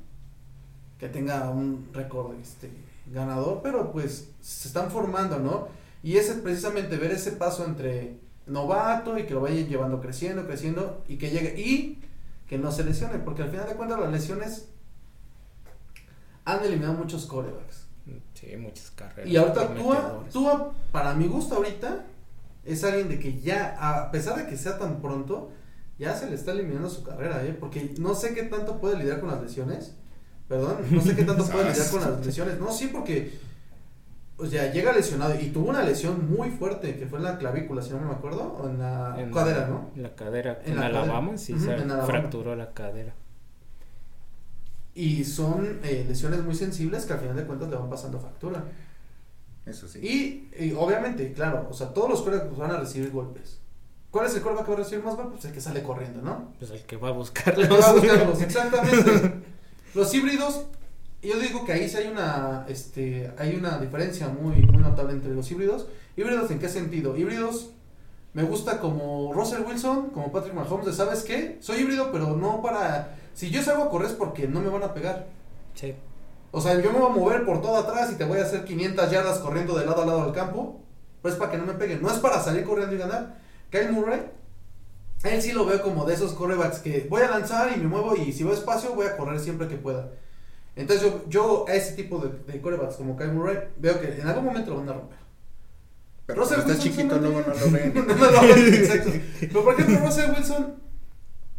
que 0.98 1.08
tenga 1.08 1.50
un 1.50 1.88
récord 1.92 2.34
este, 2.40 2.70
ganador, 3.06 3.60
pero 3.62 3.90
pues 3.90 4.28
se 4.40 4.68
están 4.68 4.90
formando, 4.90 5.40
¿no? 5.40 5.81
Y 6.02 6.16
ese 6.16 6.34
precisamente 6.34 6.96
ver 6.96 7.12
ese 7.12 7.32
paso 7.32 7.64
entre 7.64 8.18
novato 8.46 9.18
y 9.18 9.24
que 9.24 9.34
lo 9.34 9.40
vayan 9.40 9.68
llevando 9.68 10.00
creciendo, 10.00 10.46
creciendo 10.46 11.04
y 11.08 11.16
que 11.16 11.30
llegue 11.30 11.60
y 11.60 12.02
que 12.48 12.58
no 12.58 12.72
se 12.72 12.84
lesione, 12.84 13.18
porque 13.18 13.42
al 13.42 13.50
final 13.50 13.68
de 13.68 13.74
cuentas 13.74 14.00
las 14.00 14.10
lesiones 14.10 14.68
han 16.44 16.62
eliminado 16.64 16.94
muchos 16.94 17.26
corebacks. 17.26 17.86
Sí, 18.34 18.56
muchas 18.56 18.90
carreras. 18.90 19.30
Y 19.30 19.36
ahorita 19.36 19.74
Tua. 19.74 20.24
Tua, 20.32 20.74
para 20.90 21.14
mi 21.14 21.28
gusto 21.28 21.56
ahorita, 21.56 22.04
es 22.64 22.82
alguien 22.84 23.08
de 23.08 23.18
que 23.18 23.40
ya, 23.40 23.76
a 23.78 24.10
pesar 24.10 24.36
de 24.36 24.46
que 24.46 24.56
sea 24.56 24.78
tan 24.78 25.00
pronto, 25.00 25.50
ya 25.98 26.16
se 26.16 26.28
le 26.28 26.34
está 26.34 26.52
eliminando 26.52 26.90
su 26.90 27.04
carrera, 27.04 27.44
¿eh? 27.44 27.56
Porque 27.58 27.94
no 27.98 28.14
sé 28.14 28.34
qué 28.34 28.42
tanto 28.42 28.80
puede 28.80 28.98
lidiar 28.98 29.20
con 29.20 29.30
las 29.30 29.40
lesiones. 29.40 29.94
Perdón, 30.48 30.78
no 30.90 31.00
sé 31.00 31.14
qué 31.14 31.24
tanto 31.24 31.46
puede 31.46 31.64
lidiar 31.70 31.90
con 31.90 32.00
las 32.00 32.26
lesiones. 32.26 32.58
No, 32.58 32.72
sí, 32.72 32.88
porque, 32.88 33.38
o 34.38 34.46
sea, 34.46 34.72
llega 34.72 34.92
lesionado 34.92 35.34
y 35.40 35.48
tuvo 35.50 35.70
una 35.70 35.82
lesión 35.84 36.30
muy 36.30 36.50
fuerte, 36.50 36.96
que 36.96 37.06
fue 37.06 37.18
en 37.18 37.24
la 37.24 37.38
clavícula, 37.38 37.80
si 37.82 37.90
no 37.90 38.00
me 38.00 38.10
acuerdo, 38.12 38.42
o 38.60 38.68
en 38.68 38.78
la 38.78 39.14
En 39.18 39.30
cadera, 39.30 39.66
¿no? 39.68 39.90
En 39.94 40.02
la 40.02 40.14
cadera. 40.14 40.60
En 40.64 40.72
En, 40.72 40.76
la 40.76 40.82
cadera. 40.82 41.02
Alabama 41.02 41.36
sí 41.38 41.52
Ujú, 41.54 41.64
se 41.64 41.74
en 41.74 41.80
Alabama. 41.82 42.06
fracturó 42.06 42.56
la 42.56 42.72
cadera. 42.72 43.14
Y 44.94 45.24
son 45.24 45.80
eh, 45.84 46.04
lesiones 46.06 46.42
muy 46.42 46.54
sensibles 46.54 47.06
que 47.06 47.12
al 47.14 47.20
final 47.20 47.36
de 47.36 47.44
cuentas 47.44 47.70
le 47.70 47.76
van 47.76 47.88
pasando 47.88 48.18
factura. 48.20 48.62
Eso 49.64 49.86
sí. 49.88 50.00
Y, 50.00 50.64
y 50.64 50.72
obviamente, 50.72 51.32
claro, 51.32 51.68
o 51.70 51.72
sea, 51.72 51.94
todos 51.94 52.10
los 52.10 52.22
quarterbacks 52.22 52.56
van 52.58 52.72
a 52.72 52.76
recibir 52.78 53.10
golpes. 53.10 53.58
¿Cuál 54.10 54.26
es 54.26 54.34
el 54.34 54.42
quarterback 54.42 54.66
que 54.66 54.72
va 54.72 54.76
a 54.78 54.82
recibir 54.82 55.04
más 55.04 55.14
golpes? 55.16 55.32
Pues 55.34 55.44
el 55.46 55.52
que 55.52 55.60
sale 55.62 55.82
corriendo, 55.82 56.20
¿no? 56.20 56.52
Pues 56.58 56.70
el 56.72 56.82
que 56.82 56.96
va 56.96 57.08
a 57.08 57.10
El 57.12 57.16
buscarlos. 57.16 57.68
que 57.68 57.74
va 57.74 57.88
a 57.88 57.92
buscarlos, 57.94 58.42
exactamente. 58.42 59.34
Los 59.94 60.12
híbridos, 60.14 60.66
yo 61.22 61.38
digo 61.38 61.64
que 61.64 61.72
ahí 61.72 61.88
sí 61.88 61.96
hay 61.96 62.08
una, 62.08 62.66
este, 62.68 63.32
hay 63.38 63.54
una 63.54 63.78
diferencia 63.78 64.28
muy, 64.28 64.56
muy 64.62 64.82
notable 64.82 65.12
entre 65.12 65.32
los 65.32 65.50
híbridos. 65.50 65.86
¿Híbridos 66.16 66.50
en 66.50 66.58
qué 66.58 66.68
sentido? 66.68 67.16
Híbridos, 67.16 67.70
me 68.34 68.42
gusta 68.42 68.80
como 68.80 69.32
Russell 69.32 69.62
Wilson, 69.66 70.10
como 70.10 70.32
Patrick 70.32 70.54
Mahomes, 70.54 70.86
de, 70.86 70.92
¿sabes 70.92 71.22
qué? 71.22 71.58
Soy 71.60 71.78
híbrido, 71.78 72.10
pero 72.10 72.36
no 72.36 72.60
para... 72.60 73.16
Si 73.34 73.50
yo 73.50 73.62
salgo 73.62 73.84
a 73.84 73.90
correr 73.90 74.08
es 74.08 74.14
porque 74.14 74.48
no 74.48 74.60
me 74.60 74.68
van 74.68 74.82
a 74.82 74.94
pegar. 74.94 75.28
Sí. 75.74 75.94
O 76.50 76.60
sea, 76.60 76.80
yo 76.80 76.92
me 76.92 76.98
voy 76.98 77.10
a 77.10 77.14
mover 77.14 77.44
por 77.44 77.62
todo 77.62 77.76
atrás 77.76 78.10
y 78.12 78.16
te 78.16 78.24
voy 78.24 78.38
a 78.38 78.42
hacer 78.42 78.64
500 78.64 79.10
yardas 79.10 79.38
corriendo 79.38 79.78
de 79.78 79.86
lado 79.86 80.02
a 80.02 80.06
lado 80.06 80.24
del 80.24 80.34
campo. 80.34 80.80
Pero 81.22 81.32
es 81.32 81.38
para 81.38 81.52
que 81.52 81.58
no 81.58 81.66
me 81.66 81.74
peguen. 81.74 82.02
No 82.02 82.10
es 82.10 82.18
para 82.18 82.40
salir 82.40 82.64
corriendo 82.64 82.94
y 82.94 82.98
ganar. 82.98 83.38
Kyle 83.70 83.90
Murray, 83.90 84.20
él 85.24 85.40
sí 85.40 85.52
lo 85.52 85.64
veo 85.64 85.82
como 85.82 86.04
de 86.04 86.14
esos 86.14 86.32
corebacks 86.32 86.80
que 86.80 87.06
voy 87.08 87.22
a 87.22 87.30
lanzar 87.30 87.72
y 87.74 87.80
me 87.80 87.86
muevo 87.86 88.16
y 88.16 88.32
si 88.32 88.44
veo 88.44 88.52
espacio 88.52 88.94
voy 88.94 89.06
a 89.06 89.16
correr 89.16 89.40
siempre 89.40 89.68
que 89.68 89.76
pueda. 89.76 90.10
Entonces 90.74 91.02
yo, 91.06 91.24
yo 91.28 91.64
a 91.68 91.74
ese 91.74 91.92
tipo 91.94 92.18
de, 92.18 92.52
de 92.52 92.60
corebacks 92.60 92.96
como 92.96 93.16
Kyle 93.16 93.32
Murray 93.32 93.58
veo 93.76 94.00
que 94.00 94.08
en 94.20 94.26
algún 94.26 94.44
momento 94.46 94.70
lo 94.70 94.78
van 94.78 94.88
a 94.88 94.92
romper. 94.94 95.18
Pero 96.24 96.40
Russell 96.42 96.60
está 96.60 96.72
Wilson 96.72 96.90
chiquito, 96.92 97.18
luego 97.18 97.40
no 97.40 97.54
lo 97.54 97.70
ven. 97.72 97.94
No 97.94 98.02
lo 98.14 98.40
ven, 98.42 98.74
exacto. 98.74 99.10
Pero 99.40 99.64
por 99.64 99.74
ejemplo, 99.74 100.06
Russell 100.06 100.30
Wilson, 100.30 100.74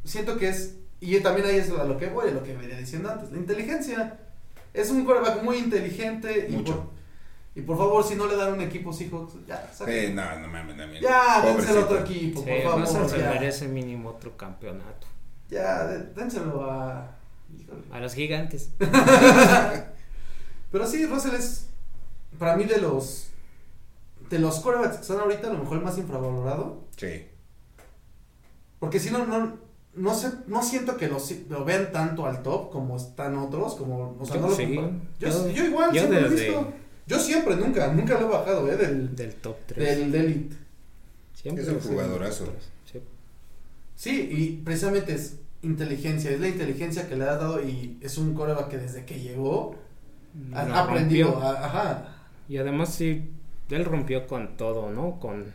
siento 0.04 0.38
que 0.38 0.50
es, 0.50 0.76
y 1.00 1.20
también 1.20 1.48
ahí 1.48 1.58
es 1.58 1.70
a 1.70 1.84
lo 1.84 1.98
que 1.98 2.08
voy, 2.08 2.30
a 2.30 2.32
lo 2.32 2.44
que 2.44 2.56
venía 2.56 2.78
diciendo 2.78 3.12
antes, 3.12 3.32
la 3.32 3.38
inteligencia. 3.38 4.20
Es 4.74 4.90
un 4.90 5.06
quarterback 5.06 5.44
muy 5.44 5.58
inteligente 5.58 6.48
y 6.50 6.54
Mucho. 6.54 6.74
por, 6.76 6.94
y 7.56 7.62
por 7.62 7.78
favor, 7.78 8.04
si 8.04 8.16
no 8.16 8.26
le 8.26 8.36
dan 8.36 8.54
un 8.54 8.62
equipo 8.62 8.92
Seahawks, 8.92 9.34
ya, 9.46 9.70
saque. 9.72 10.08
Eh, 10.08 10.10
no, 10.14 10.40
no 10.40 10.48
mames, 10.48 10.76
también. 10.76 11.04
ya, 11.04 11.42
dense 11.46 11.78
otro 11.78 12.00
equipo, 12.00 12.40
Sí, 12.44 12.50
por 12.64 12.80
Russell 12.80 12.96
favor, 12.96 13.10
se 13.12 13.20
ya. 13.20 13.30
merece 13.30 13.68
mínimo 13.68 14.10
otro 14.10 14.36
campeonato. 14.36 15.06
Ya, 15.50 15.86
dénselo 16.16 16.64
a... 16.72 17.16
A 17.92 18.00
los 18.00 18.14
gigantes. 18.14 18.70
Pero 20.72 20.88
sí, 20.88 21.06
Russell 21.06 21.36
es, 21.36 21.68
para 22.40 22.56
mí, 22.58 22.64
de 22.66 22.78
los, 22.80 23.28
de 24.30 24.40
los 24.40 24.60
quarterbacks 24.60 24.96
que 24.98 25.02
están 25.04 25.20
ahorita, 25.20 25.50
a 25.50 25.54
lo 25.54 25.60
mejor 25.60 25.78
el 25.78 25.84
más 25.84 25.98
infravalorado. 25.98 26.84
Sí. 26.98 27.26
Porque 28.80 29.00
si 29.00 29.12
no, 29.12 29.26
no, 29.26 29.58
no 29.96 30.14
sé, 30.16 30.32
no 30.48 30.64
siento 30.64 30.98
que 30.98 31.08
lo, 31.08 31.20
si- 31.20 31.46
lo 31.50 31.64
vean 31.64 31.92
tanto 31.92 32.26
al 32.26 32.42
top 32.42 32.72
como 32.72 32.98
están 32.98 33.38
otros, 33.38 33.76
como, 33.76 34.18
o 34.20 34.26
sea, 34.26 34.36
Yo 34.36 34.42
no 34.42 34.48
lo 34.50 34.56
sí. 34.56 34.76
Yo, 35.20 35.30
Yo- 35.30 35.50
yo 35.50 35.66
igual, 35.66 35.92
yo 35.94 36.00
siempre 36.02 36.22
lo 36.22 36.28
he 36.28 36.30
desde- 36.32 36.46
visto. 36.48 36.74
Yo 37.06 37.20
siempre, 37.20 37.56
nunca, 37.58 37.92
nunca 37.94 38.20
lo 38.20 38.28
he 38.28 38.30
bajado, 38.32 38.72
eh, 38.72 38.78
del, 38.78 39.16
Del 39.16 39.36
top 39.36 39.58
3. 39.68 39.78
del, 40.00 40.12
del 40.12 40.26
elite. 40.26 40.56
Siempre 41.34 41.64
Es 41.64 41.70
un 41.70 41.80
jugadorazo. 41.82 42.46
Sí. 42.92 43.00
Sí, 43.96 44.28
y 44.32 44.62
precisamente 44.64 45.14
es 45.14 45.36
inteligencia, 45.64 46.32
es 46.32 46.40
la 46.40 46.48
inteligencia 46.48 47.08
que 47.08 47.16
le 47.16 47.24
ha 47.24 47.36
dado 47.36 47.64
y 47.64 47.98
es 48.02 48.18
un 48.18 48.34
coreback 48.34 48.70
que 48.70 48.78
desde 48.78 49.06
que 49.06 49.20
llegó 49.20 49.76
ha, 50.54 50.84
aprendido, 50.84 51.38
ajá, 51.42 52.16
Y 52.48 52.58
además 52.58 52.94
sí, 52.94 53.32
él 53.70 53.86
rompió 53.86 54.28
con 54.28 54.58
todo, 54.58 54.92
¿no? 54.92 55.20
Con 55.20 55.54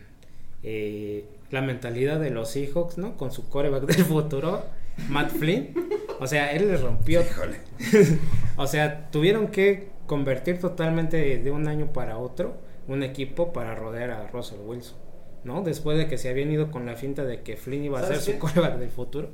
eh, 0.62 1.24
la 1.50 1.62
mentalidad 1.62 2.20
de 2.20 2.30
los 2.30 2.50
Seahawks, 2.50 2.98
¿no? 2.98 3.16
Con 3.16 3.30
su 3.30 3.48
coreback 3.48 3.84
del 3.84 4.04
futuro, 4.04 4.64
Matt 5.08 5.30
Flynn. 5.30 5.74
O 6.20 6.26
sea, 6.26 6.52
él 6.52 6.68
les 6.68 6.80
rompió. 6.80 7.22
Híjole. 7.22 7.60
O 8.60 8.66
sea, 8.66 9.08
tuvieron 9.12 9.48
que 9.48 9.90
convertir 10.08 10.58
totalmente 10.58 11.16
de, 11.16 11.38
de 11.40 11.52
un 11.52 11.68
año 11.68 11.92
para 11.92 12.18
otro 12.18 12.56
un 12.88 13.04
equipo 13.04 13.52
para 13.52 13.74
rodear 13.74 14.10
a 14.10 14.26
Russell 14.28 14.58
Wilson, 14.66 14.98
¿no? 15.44 15.62
Después 15.62 15.96
de 15.96 16.08
que 16.08 16.18
se 16.18 16.28
habían 16.28 16.50
ido 16.50 16.72
con 16.72 16.86
la 16.86 16.96
finta 16.96 17.24
de 17.24 17.42
que 17.42 17.56
Flynn 17.56 17.84
iba 17.84 18.00
a 18.00 18.02
ser 18.02 18.16
¿Sabes 18.16 18.34
su 18.34 18.38
coreback 18.40 18.78
del 18.78 18.90
futuro. 18.90 19.30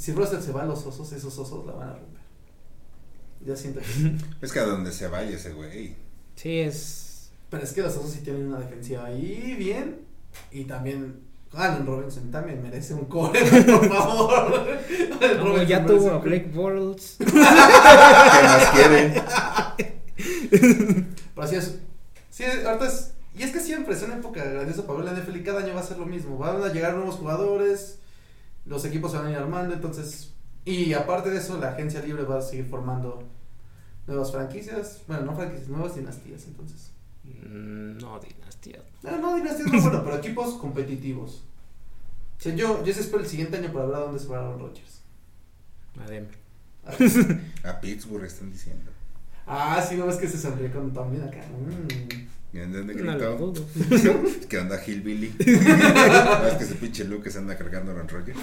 Si 0.00 0.12
Russell 0.12 0.40
se 0.40 0.52
va 0.52 0.62
a 0.62 0.64
los 0.64 0.86
osos, 0.86 1.12
esos 1.12 1.36
osos 1.36 1.66
la 1.66 1.72
van 1.72 1.90
a 1.90 1.92
romper. 1.92 2.22
Ya 3.44 3.54
siento 3.54 3.80
que 3.80 4.16
Es 4.46 4.50
que 4.50 4.58
a 4.58 4.64
donde 4.64 4.92
se 4.92 5.08
vaya 5.08 5.36
ese 5.36 5.52
güey. 5.52 5.94
Sí, 6.36 6.60
es... 6.60 7.30
Pero 7.50 7.64
es 7.64 7.72
que 7.72 7.82
los 7.82 7.94
osos 7.98 8.12
sí 8.12 8.20
tienen 8.20 8.46
una 8.46 8.60
defensiva 8.60 9.04
ahí 9.04 9.54
bien. 9.58 10.06
Y 10.50 10.64
también 10.64 11.20
Allen 11.52 11.84
Robinson 11.84 12.30
también 12.30 12.62
merece 12.62 12.94
un 12.94 13.04
core, 13.06 13.40
por 13.66 13.88
favor. 13.90 14.68
Como 15.38 15.44
Robinson 15.44 15.66
ya 15.66 15.84
tuvo 15.84 16.10
a. 16.12 16.18
Blake 16.18 16.50
Bortles. 16.54 17.16
¿Qué 17.18 17.26
más 17.26 18.70
quieren? 18.70 19.22
Pero 21.34 21.42
así 21.42 21.56
es. 21.56 21.78
Sí, 22.30 22.44
ahorita 22.44 22.86
es. 22.86 23.12
Y 23.36 23.42
es 23.42 23.52
que 23.52 23.60
siempre 23.60 23.94
es 23.94 24.02
una 24.02 24.14
época 24.16 24.42
grandiosa 24.44 24.86
para 24.86 25.00
ver 25.00 25.12
la 25.12 25.20
NFL 25.20 25.36
y 25.36 25.42
cada 25.42 25.60
año 25.60 25.74
va 25.74 25.80
a 25.80 25.84
ser 25.84 25.98
lo 25.98 26.06
mismo. 26.06 26.38
Van 26.38 26.62
a 26.62 26.72
llegar 26.72 26.94
nuevos 26.94 27.16
jugadores, 27.16 27.98
los 28.66 28.84
equipos 28.84 29.12
se 29.12 29.18
van 29.18 29.26
a 29.26 29.30
ir 29.30 29.36
armando, 29.36 29.74
entonces. 29.74 30.32
Y 30.64 30.92
aparte 30.92 31.30
de 31.30 31.38
eso, 31.38 31.58
la 31.58 31.70
agencia 31.70 32.02
libre 32.02 32.22
va 32.24 32.38
a 32.38 32.42
seguir 32.42 32.66
formando 32.66 33.22
nuevas 34.06 34.30
franquicias. 34.32 35.02
Bueno, 35.08 35.24
no 35.26 35.34
franquicias, 35.34 35.68
nuevas 35.68 35.94
dinastías, 35.94 36.44
entonces. 36.46 36.90
Mm, 37.24 37.98
No, 37.98 38.18
dinastía. 38.20 38.82
No, 39.02 39.18
no, 39.18 39.36
dinastías 39.36 39.72
no, 39.72 39.80
bueno, 39.80 40.04
pero 40.04 40.16
equipos 40.16 40.54
competitivos. 40.54 41.44
O 42.38 42.42
sea, 42.42 42.54
yo, 42.54 42.84
yo 42.84 42.92
sí 42.92 43.00
espero 43.00 43.22
el 43.22 43.28
siguiente 43.28 43.56
año 43.58 43.72
para 43.72 43.86
ver 43.86 43.94
a 43.96 43.98
dónde 44.00 44.18
se 44.18 44.28
va 44.28 44.38
Aaron 44.38 44.58
Rodgers. 44.58 45.02
A 46.02 46.06
Denver. 46.08 46.38
A 47.64 47.80
Pittsburgh 47.80 48.24
están 48.24 48.50
diciendo. 48.50 48.90
Ah, 49.46 49.84
sí, 49.86 49.96
no 49.96 50.08
es 50.08 50.16
que 50.16 50.28
se 50.28 50.38
sonríe 50.38 50.70
con 50.70 50.92
también 50.92 51.24
acá. 51.24 51.42
Mm. 51.48 52.28
¿Qué 54.48 54.58
onda 54.58 54.82
Hillbilly? 54.84 55.34
Es 55.38 56.54
que 56.54 56.64
ese 56.64 56.74
pinche 56.74 57.04
Luke 57.04 57.30
se 57.30 57.38
anda 57.38 57.56
cargando 57.56 57.92
a 57.92 57.94
Rodgers. 57.94 58.38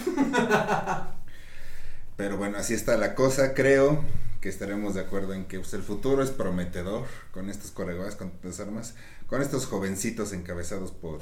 Pero 2.16 2.38
bueno, 2.38 2.58
así 2.58 2.74
está 2.74 2.98
la 2.98 3.16
cosa. 3.16 3.54
Creo 3.54 4.04
que 4.42 4.50
estaremos 4.50 4.96
de 4.96 5.02
acuerdo 5.02 5.34
en 5.34 5.46
que 5.46 5.60
pues, 5.60 5.74
el 5.74 5.84
futuro 5.84 6.24
es 6.24 6.32
prometedor 6.32 7.06
con 7.32 7.50
estos 7.50 7.72
corebacks, 7.72 8.16
con 8.16 8.32
estas 8.44 8.60
armas, 8.60 8.96
con 9.28 9.42
estos 9.42 9.66
jovencitos 9.66 10.32
encabezados 10.34 10.92
por, 10.92 11.20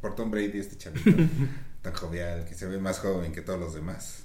por 0.00 0.14
Tom 0.14 0.30
Brady, 0.30 0.58
este 0.58 0.76
chavito 0.76 1.10
tan 1.82 1.92
jovial, 1.94 2.44
que 2.46 2.54
se 2.54 2.66
ve 2.66 2.78
más 2.78 2.98
joven 2.98 3.32
que 3.32 3.42
todos 3.42 3.60
los 3.60 3.74
demás. 3.74 4.24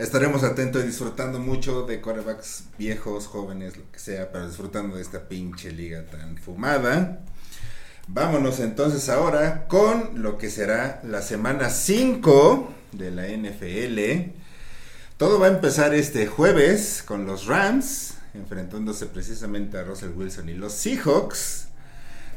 Estaremos 0.00 0.44
atentos 0.44 0.82
y 0.82 0.86
disfrutando 0.86 1.38
mucho 1.38 1.82
de 1.82 2.00
corebacks 2.00 2.64
viejos, 2.78 3.26
jóvenes, 3.26 3.76
lo 3.76 3.82
que 3.92 3.98
sea, 3.98 4.32
pero 4.32 4.48
disfrutando 4.48 4.96
de 4.96 5.02
esta 5.02 5.28
pinche 5.28 5.72
liga 5.72 6.06
tan 6.06 6.38
fumada. 6.38 7.20
Vámonos 8.08 8.60
entonces 8.60 9.10
ahora 9.10 9.68
con 9.68 10.22
lo 10.22 10.38
que 10.38 10.48
será 10.48 11.02
la 11.04 11.20
semana 11.20 11.68
5 11.68 12.72
de 12.92 13.10
la 13.10 13.26
NFL. 13.28 14.30
Todo 15.18 15.38
va 15.38 15.48
a 15.48 15.50
empezar 15.50 15.92
este 15.92 16.26
jueves 16.26 17.02
con 17.04 17.26
los 17.26 17.44
Rams, 17.44 18.14
enfrentándose 18.32 19.04
precisamente 19.04 19.76
a 19.76 19.82
Russell 19.84 20.12
Wilson 20.16 20.48
y 20.48 20.54
los 20.54 20.72
Seahawks. 20.72 21.66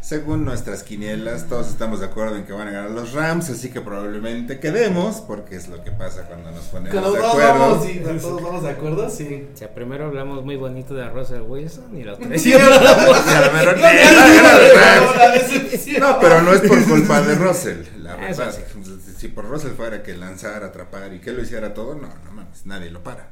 Según 0.04 0.44
nuestras 0.44 0.84
quinielas, 0.84 1.48
todos 1.48 1.70
estamos 1.70 2.02
de 2.02 2.08
acuerdo 2.08 2.36
en 2.36 2.44
que 2.44 2.52
van 2.52 2.68
a 2.68 2.72
ganar 2.72 2.92
los 2.92 3.14
Rams, 3.14 3.50
así 3.50 3.70
que 3.72 3.80
probablemente 3.80 4.60
quedemos, 4.60 5.22
porque 5.22 5.56
es 5.56 5.70
lo 5.70 5.82
que 5.82 5.92
pasa 5.92 6.24
cuando 6.24 6.52
nos 6.52 6.66
ponemos 6.66 6.92
Cuando 6.92 7.14
de 7.14 7.20
todos 7.20 7.32
acuerdo. 7.32 7.60
vamos, 7.60 7.86
sí, 7.86 8.00
cuando 8.04 8.22
todos 8.22 8.44
vamos 8.44 8.64
de 8.64 8.70
acuerdo, 8.70 9.10
sí. 9.10 9.48
O 9.54 9.58
sea, 9.58 9.74
primero 9.74 10.08
hablamos 10.08 10.44
muy 10.44 10.58
bonito 10.58 10.94
de 10.94 11.10
Russell 11.10 11.44
Wilson 11.44 11.98
y 11.98 12.04
la 12.04 12.14
otra 12.16 12.28
decepción. 12.28 12.62
No, 16.02 16.20
pero 16.20 16.42
no 16.42 16.54
es 16.54 16.62
por 16.62 16.84
culpa 16.90 17.22
de 17.22 17.36
Russell. 17.36 17.84
La 18.02 18.18
verdad, 18.18 18.54
sí. 18.54 18.62
si 19.18 19.30
por 19.30 19.46
Russell 19.48 19.72
fuera 19.72 20.04
que 20.04 20.18
lanzara, 20.18 20.68
atrapar 20.68 21.14
y 21.14 21.20
que 21.20 21.32
lo 21.32 21.42
hiciera 21.42 21.74
todo, 21.74 21.96
no, 21.96 22.10
no 22.26 22.32
mames, 22.34 22.66
nadie 22.66 22.92
lo 22.92 23.02
para. 23.04 23.30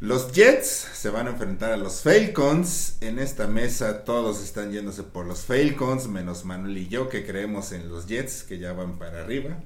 Los 0.00 0.32
Jets 0.32 0.88
se 0.92 1.08
van 1.08 1.26
a 1.26 1.30
enfrentar 1.30 1.72
a 1.72 1.78
los 1.78 2.02
Falcons. 2.02 2.98
En 3.00 3.18
esta 3.18 3.46
mesa 3.46 4.04
todos 4.04 4.44
están 4.44 4.70
yéndose 4.70 5.02
por 5.02 5.24
los 5.24 5.46
Falcons, 5.46 6.06
menos 6.06 6.44
Manuel 6.44 6.76
y 6.76 6.88
yo 6.88 7.08
que 7.08 7.24
creemos 7.24 7.72
en 7.72 7.88
los 7.88 8.06
Jets 8.06 8.42
que 8.42 8.58
ya 8.58 8.74
van 8.74 8.98
para 8.98 9.22
arriba. 9.22 9.56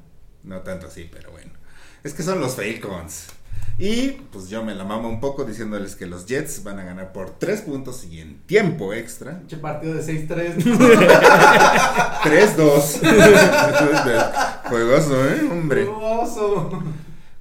No 0.44 0.60
tanto 0.60 0.86
así, 0.86 1.10
pero 1.10 1.32
bueno. 1.32 1.50
Es 2.04 2.14
que 2.14 2.22
son 2.22 2.40
los 2.40 2.54
Falcons. 2.54 3.26
Y 3.76 4.10
pues 4.30 4.48
yo 4.48 4.62
me 4.62 4.76
la 4.76 4.84
mamo 4.84 5.08
un 5.08 5.18
poco 5.18 5.44
diciéndoles 5.44 5.96
que 5.96 6.06
los 6.06 6.26
Jets 6.26 6.62
van 6.62 6.78
a 6.78 6.84
ganar 6.84 7.12
por 7.12 7.36
3 7.36 7.62
puntos 7.62 8.04
y 8.04 8.20
en 8.20 8.38
tiempo 8.42 8.94
extra. 8.94 9.40
Pinche 9.40 9.56
partido 9.56 9.94
de 9.94 10.28
6-3. 10.28 10.58
3-2. 12.22 14.60
Juegoso, 14.68 15.28
¿eh? 15.28 15.40
Hombre. 15.50 15.82
Hermoso. 15.82 16.70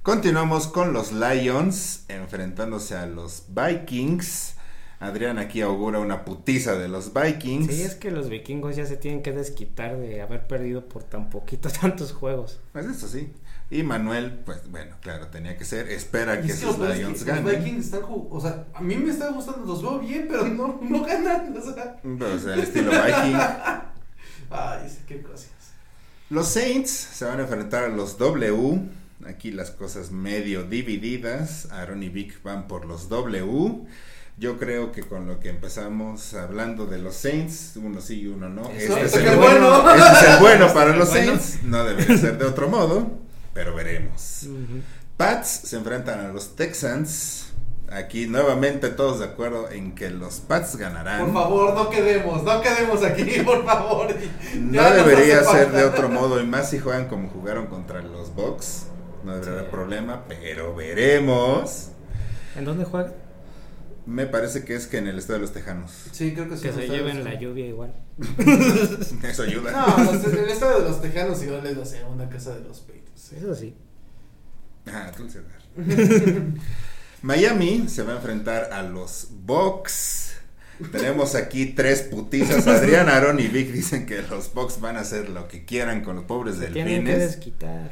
Continuamos 0.02 0.66
con 0.66 0.94
los 0.94 1.12
Lions 1.12 2.06
enfrentándose 2.08 2.96
a 2.96 3.04
los 3.04 3.44
Vikings. 3.48 4.54
Adrián 4.98 5.38
aquí 5.38 5.60
augura 5.60 5.98
una 5.98 6.24
putiza 6.24 6.74
de 6.76 6.88
los 6.88 7.12
Vikings. 7.12 7.66
Sí, 7.66 7.82
es 7.82 7.96
que 7.96 8.10
los 8.10 8.30
vikingos 8.30 8.76
ya 8.76 8.86
se 8.86 8.96
tienen 8.96 9.20
que 9.20 9.32
desquitar 9.32 9.98
de 9.98 10.22
haber 10.22 10.46
perdido 10.46 10.88
por 10.88 11.04
tan 11.04 11.28
poquito 11.28 11.68
tantos 11.80 12.14
juegos. 12.14 12.60
Pues 12.72 12.86
eso 12.86 13.08
sí. 13.08 13.30
Y 13.70 13.82
Manuel, 13.82 14.40
pues 14.46 14.70
bueno, 14.70 14.96
claro, 15.02 15.26
tenía 15.26 15.58
que 15.58 15.66
ser. 15.66 15.90
Espera 15.90 16.40
que 16.40 16.50
es 16.50 16.60
que 16.60 16.94
Lions 16.94 17.18
los 17.18 17.24
ganen. 17.24 17.44
Vikings 17.44 17.84
están 17.84 18.00
o 18.08 18.40
sea, 18.40 18.68
a 18.72 18.80
mí 18.80 18.96
me 18.96 19.10
está 19.10 19.28
gustando, 19.28 19.66
los 19.66 19.82
veo 19.82 19.98
bien, 19.98 20.28
pero 20.30 20.46
no, 20.46 20.80
no 20.82 21.04
ganan, 21.04 21.54
o 21.54 21.60
sea. 21.60 22.00
Pero, 22.02 22.34
o 22.34 22.38
sea, 22.38 22.54
el 22.54 22.60
estilo 22.60 22.90
Viking. 22.90 23.36
Ay, 24.50 24.88
sí, 24.88 25.00
qué 25.06 25.20
cosas. 25.20 25.50
Los 26.30 26.48
Saints 26.48 26.90
se 26.90 27.26
van 27.26 27.38
a 27.38 27.42
enfrentar 27.42 27.84
a 27.84 27.88
los 27.88 28.16
W. 28.16 28.99
Aquí 29.26 29.50
las 29.50 29.70
cosas 29.70 30.10
medio 30.10 30.64
divididas. 30.64 31.68
Aaron 31.70 32.02
y 32.02 32.08
Vic 32.08 32.42
van 32.42 32.66
por 32.68 32.84
los 32.86 33.08
W. 33.08 33.86
Yo 34.38 34.58
creo 34.58 34.90
que 34.92 35.02
con 35.02 35.26
lo 35.26 35.38
que 35.40 35.50
empezamos 35.50 36.32
hablando 36.34 36.86
de 36.86 36.98
los 36.98 37.14
Saints, 37.14 37.72
uno 37.76 38.00
sí 38.00 38.22
y 38.22 38.26
uno 38.28 38.48
no. 38.48 38.62
Eso, 38.70 38.96
Este 38.96 39.18
es 39.20 39.26
el 39.26 39.36
bueno. 39.36 39.82
bueno. 39.82 39.94
Este 39.94 40.12
es 40.26 40.30
el 40.34 40.38
bueno 40.40 40.72
para 40.72 40.96
los 40.96 41.10
Bueno. 41.10 41.26
Saints. 41.38 41.62
No 41.64 41.84
debería 41.84 42.16
ser 42.16 42.38
de 42.38 42.46
otro 42.46 42.68
modo, 42.68 43.10
pero 43.52 43.74
veremos. 43.74 44.46
Pats 45.18 45.48
se 45.64 45.76
enfrentan 45.76 46.20
a 46.20 46.28
los 46.28 46.56
Texans. 46.56 47.46
Aquí 47.92 48.28
nuevamente 48.28 48.88
todos 48.88 49.18
de 49.18 49.24
acuerdo 49.26 49.68
en 49.70 49.94
que 49.96 50.08
los 50.10 50.36
Pats 50.36 50.76
ganarán. 50.76 51.24
Por 51.26 51.34
favor, 51.34 51.74
no 51.74 51.90
quedemos, 51.90 52.42
no 52.44 52.62
quedemos 52.62 53.02
aquí, 53.04 53.40
por 53.44 53.66
favor. 53.66 54.14
No 54.54 54.90
debería 54.92 55.42
ser 55.44 55.72
de 55.72 55.84
otro 55.84 56.08
modo, 56.08 56.40
y 56.40 56.46
más 56.46 56.70
si 56.70 56.78
juegan 56.78 57.08
como 57.08 57.28
jugaron 57.28 57.66
contra 57.66 58.00
los 58.00 58.34
Bucks. 58.34 58.86
No 59.24 59.32
debería 59.32 59.52
haber 59.52 59.64
Sí. 59.66 59.70
problema, 59.70 60.24
pero 60.28 60.74
veremos. 60.74 61.88
¿En 62.56 62.64
dónde 62.64 62.84
juegan? 62.84 63.12
Me 64.06 64.26
parece 64.26 64.64
que 64.64 64.74
es 64.74 64.86
que 64.86 64.98
en 64.98 65.06
el 65.06 65.18
estado 65.18 65.34
de 65.38 65.42
los 65.42 65.52
Tejanos. 65.52 65.92
Sí, 66.12 66.32
creo 66.34 66.48
que 66.48 66.56
sí. 66.56 66.62
Que 66.62 66.72
se 66.72 66.88
lleven 66.88 67.22
la 67.22 67.34
lluvia 67.38 67.66
igual. 67.66 67.94
Eso 69.22 69.42
ayuda. 69.42 69.70
No, 69.72 70.12
los- 70.12 70.24
el 70.24 70.48
estado 70.48 70.80
de 70.82 70.88
los 70.88 71.00
Tejanos 71.02 71.42
igual 71.42 71.66
es 71.66 71.76
la 71.76 71.84
segunda 71.84 72.28
casa 72.28 72.54
de 72.54 72.60
los 72.62 72.80
Patriots. 72.80 73.32
Eso 73.32 73.54
sí. 73.54 73.74
Ah, 74.86 75.12
tú. 75.16 75.28
Miami 77.22 77.88
se 77.88 78.02
va 78.02 78.14
a 78.14 78.16
enfrentar 78.16 78.70
a 78.72 78.82
los 78.82 79.28
Bucks. 79.30 80.34
Tenemos 80.90 81.34
aquí 81.34 81.66
tres 81.66 82.00
putizas. 82.02 82.66
Adrián, 82.66 83.10
Aaron 83.10 83.38
y 83.38 83.48
Vic 83.48 83.70
dicen 83.70 84.06
que 84.06 84.22
los 84.22 84.52
Bucks 84.54 84.80
van 84.80 84.96
a 84.96 85.00
hacer 85.00 85.28
lo 85.28 85.46
que 85.46 85.66
quieran 85.66 86.02
con 86.02 86.16
los 86.16 86.24
pobres 86.24 86.56
Se 86.56 86.68
tienen 86.68 87.04
que 87.04 87.10
delfines. 87.12 87.18
desquitar 87.36 87.90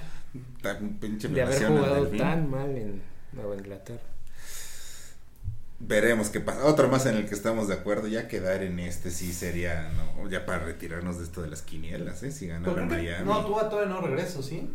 Tan 0.74 0.98
pinche 0.98 1.28
de 1.28 1.40
haber 1.42 1.66
jugado 1.66 2.06
tan 2.08 2.50
mal 2.50 2.76
en 2.76 3.00
Nueva 3.32 3.56
Inglaterra. 3.56 4.02
Veremos 5.80 6.28
qué 6.28 6.40
pasa. 6.40 6.64
Otro 6.66 6.88
más 6.88 7.06
en 7.06 7.16
el 7.16 7.26
que 7.26 7.34
estamos 7.34 7.68
de 7.68 7.74
acuerdo. 7.74 8.06
Ya 8.06 8.28
quedar 8.28 8.62
en 8.62 8.78
este 8.78 9.10
sí 9.10 9.32
sería, 9.32 9.90
no, 9.90 10.28
ya 10.28 10.44
para 10.44 10.58
retirarnos 10.58 11.18
de 11.18 11.24
esto 11.24 11.40
de 11.40 11.48
las 11.48 11.62
quinielas, 11.62 12.22
¿eh? 12.22 12.32
Si 12.32 12.48
ganara 12.48 12.84
Miami. 12.84 13.24
no, 13.24 13.46
tú 13.46 13.52
todavía 13.52 13.86
no 13.86 14.02
regreso, 14.02 14.42
¿sí? 14.42 14.68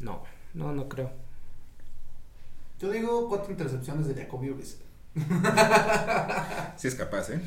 No, 0.00 0.22
no, 0.52 0.72
no 0.72 0.86
creo. 0.88 1.10
Yo 2.78 2.90
digo 2.90 3.28
cuatro 3.30 3.52
intercepciones 3.52 4.08
de 4.08 4.14
Jacoby 4.16 4.50
Brissett. 4.50 4.80
Sí 6.76 6.88
es 6.88 6.94
capaz, 6.94 7.30
¿eh? 7.30 7.40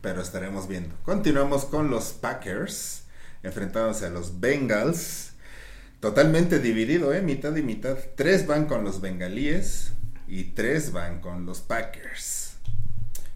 Pero 0.00 0.22
estaremos 0.22 0.68
viendo. 0.68 0.94
Continuamos 1.02 1.66
con 1.66 1.90
los 1.90 2.12
Packers. 2.12 3.02
Enfrentándose 3.42 4.06
a 4.06 4.10
los 4.10 4.40
Bengals. 4.40 5.32
Totalmente 6.00 6.58
dividido, 6.60 7.12
¿eh? 7.12 7.22
Mitad 7.22 7.54
y 7.56 7.62
mitad. 7.62 7.96
Tres 8.16 8.46
van 8.46 8.66
con 8.66 8.84
los 8.84 9.00
bengalíes. 9.00 9.92
Y 10.28 10.44
tres 10.44 10.92
van 10.92 11.20
con 11.20 11.46
los 11.46 11.60
Packers. 11.60 12.52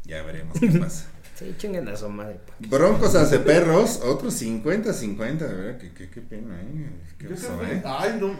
Ya 0.04 0.22
veremos 0.22 0.58
qué 0.60 0.68
pasa. 0.80 1.06
Sí, 1.34 1.54
chinguen 1.56 1.88
a 1.88 1.96
su 1.96 2.08
madre. 2.10 2.38
Broncos 2.60 3.14
hace 3.14 3.38
perros, 3.38 4.00
otros 4.04 4.40
50-50, 4.40 5.38
de 5.38 5.54
verdad, 5.54 5.78
qué, 5.78 5.92
qué, 5.92 6.10
qué 6.10 6.20
pena, 6.20 6.60
¿eh? 6.60 6.90
Qué 7.18 7.28
oso, 7.32 7.58
¿eh? 7.64 7.82
Ay, 7.84 8.18
no 8.20 8.36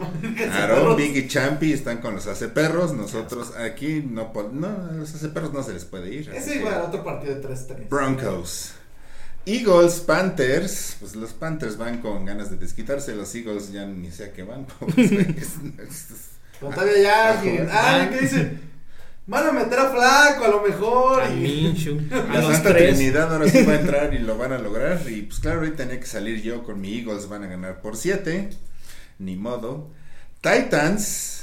Aaron. 0.53 0.95
Big 0.95 1.17
y 1.17 1.27
Champi 1.27 1.73
están 1.73 1.97
con 1.97 2.13
los 2.13 2.27
hace 2.27 2.47
perros, 2.49 2.93
nosotros 2.93 3.53
aquí 3.57 4.05
no 4.07 4.31
no, 4.53 4.67
a 4.67 4.91
los 4.93 5.13
hace 5.15 5.29
perros 5.29 5.51
no 5.51 5.63
se 5.63 5.73
les 5.73 5.83
puede 5.85 6.13
ir. 6.13 6.29
así 6.29 6.37
Es 6.37 6.45
que- 6.45 6.59
igual, 6.59 6.81
otro 6.81 7.03
partido 7.03 7.33
de 7.35 7.41
3-3. 7.41 7.89
Broncos. 7.89 8.73
Eagles, 9.45 9.99
Panthers, 9.99 10.95
pues 10.99 11.15
los 11.15 11.33
Panthers 11.33 11.77
van 11.77 11.99
con 12.01 12.23
ganas 12.25 12.49
de 12.49 12.55
desquitarse, 12.57 13.13
los 13.15 13.33
Eagles 13.35 13.71
ya 13.71 13.85
ni 13.85 14.09
sé 14.11 14.25
a 14.25 14.31
qué 14.33 14.43
van. 14.43 14.65
Pero 16.59 16.71
todavía 16.73 17.01
ya 17.01 17.29
alguien. 17.39 17.67
Ah. 17.71 18.07
¿qué 18.11 18.19
dice? 18.21 18.57
Van 19.25 19.47
a 19.47 19.51
meter 19.53 19.79
a 19.79 19.89
Flaco, 19.89 20.45
a 20.45 20.47
lo 20.49 20.61
mejor. 20.61 21.21
A 21.23 21.29
y- 21.33 21.39
Minshew, 21.39 21.99
a 22.11 22.33
La 22.33 22.41
los 22.41 22.53
Santa 22.55 22.69
tres. 22.73 22.95
Trinidad 22.97 23.31
ahora 23.33 23.49
sí 23.49 23.63
va 23.63 23.73
a 23.73 23.79
entrar 23.79 24.13
y 24.13 24.19
lo 24.19 24.37
van 24.37 24.53
a 24.53 24.57
lograr. 24.59 25.01
Y 25.09 25.23
pues 25.23 25.39
claro, 25.39 25.61
hoy 25.61 25.71
tenía 25.71 25.99
que 25.99 26.05
salir 26.05 26.41
yo 26.41 26.63
con 26.63 26.79
mi 26.81 26.97
Eagles, 26.99 27.27
van 27.29 27.43
a 27.43 27.47
ganar 27.47 27.81
por 27.81 27.95
7. 27.97 28.49
Ni 29.19 29.35
modo. 29.35 29.91
Titans, 30.41 31.42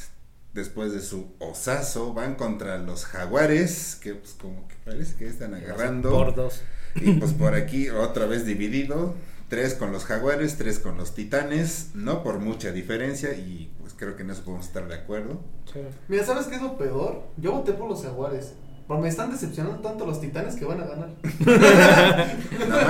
después 0.52 0.92
de 0.92 1.00
su 1.00 1.32
osazo, 1.38 2.12
van 2.14 2.34
contra 2.34 2.78
los 2.78 3.04
Jaguares, 3.06 3.96
que 4.00 4.14
pues 4.14 4.34
como 4.34 4.66
que 4.68 4.74
parece 4.84 5.14
que 5.16 5.26
están 5.26 5.54
agarrando. 5.54 6.10
Por 6.10 6.34
dos. 6.34 6.62
Y 6.96 7.12
pues 7.14 7.32
por 7.32 7.54
aquí 7.54 7.88
otra 7.90 8.26
vez 8.26 8.44
dividido. 8.46 9.14
Tres 9.48 9.74
con 9.74 9.90
los 9.90 10.04
Jaguares, 10.04 10.56
tres 10.58 10.78
con 10.78 10.96
los 10.96 11.14
Titanes. 11.14 11.88
No 11.94 12.22
por 12.22 12.38
mucha 12.38 12.70
diferencia 12.70 13.32
y 13.34 13.72
pues 13.80 13.94
creo 13.94 14.14
que 14.16 14.22
en 14.22 14.30
eso 14.30 14.42
podemos 14.44 14.66
estar 14.66 14.86
de 14.86 14.94
acuerdo. 14.94 15.40
Sí. 15.72 15.80
Mira, 16.08 16.24
¿sabes 16.24 16.46
qué 16.46 16.54
es 16.56 16.62
lo 16.62 16.78
peor? 16.78 17.24
Yo 17.36 17.52
voté 17.52 17.72
por 17.72 17.88
los 17.88 18.02
Jaguares. 18.02 18.52
Pero 18.86 19.00
me 19.00 19.08
están 19.08 19.30
decepcionando 19.30 19.78
tanto 19.80 20.04
los 20.04 20.20
titanes 20.20 20.56
que 20.56 20.64
van 20.64 20.80
a 20.80 20.84
ganar. 20.84 21.10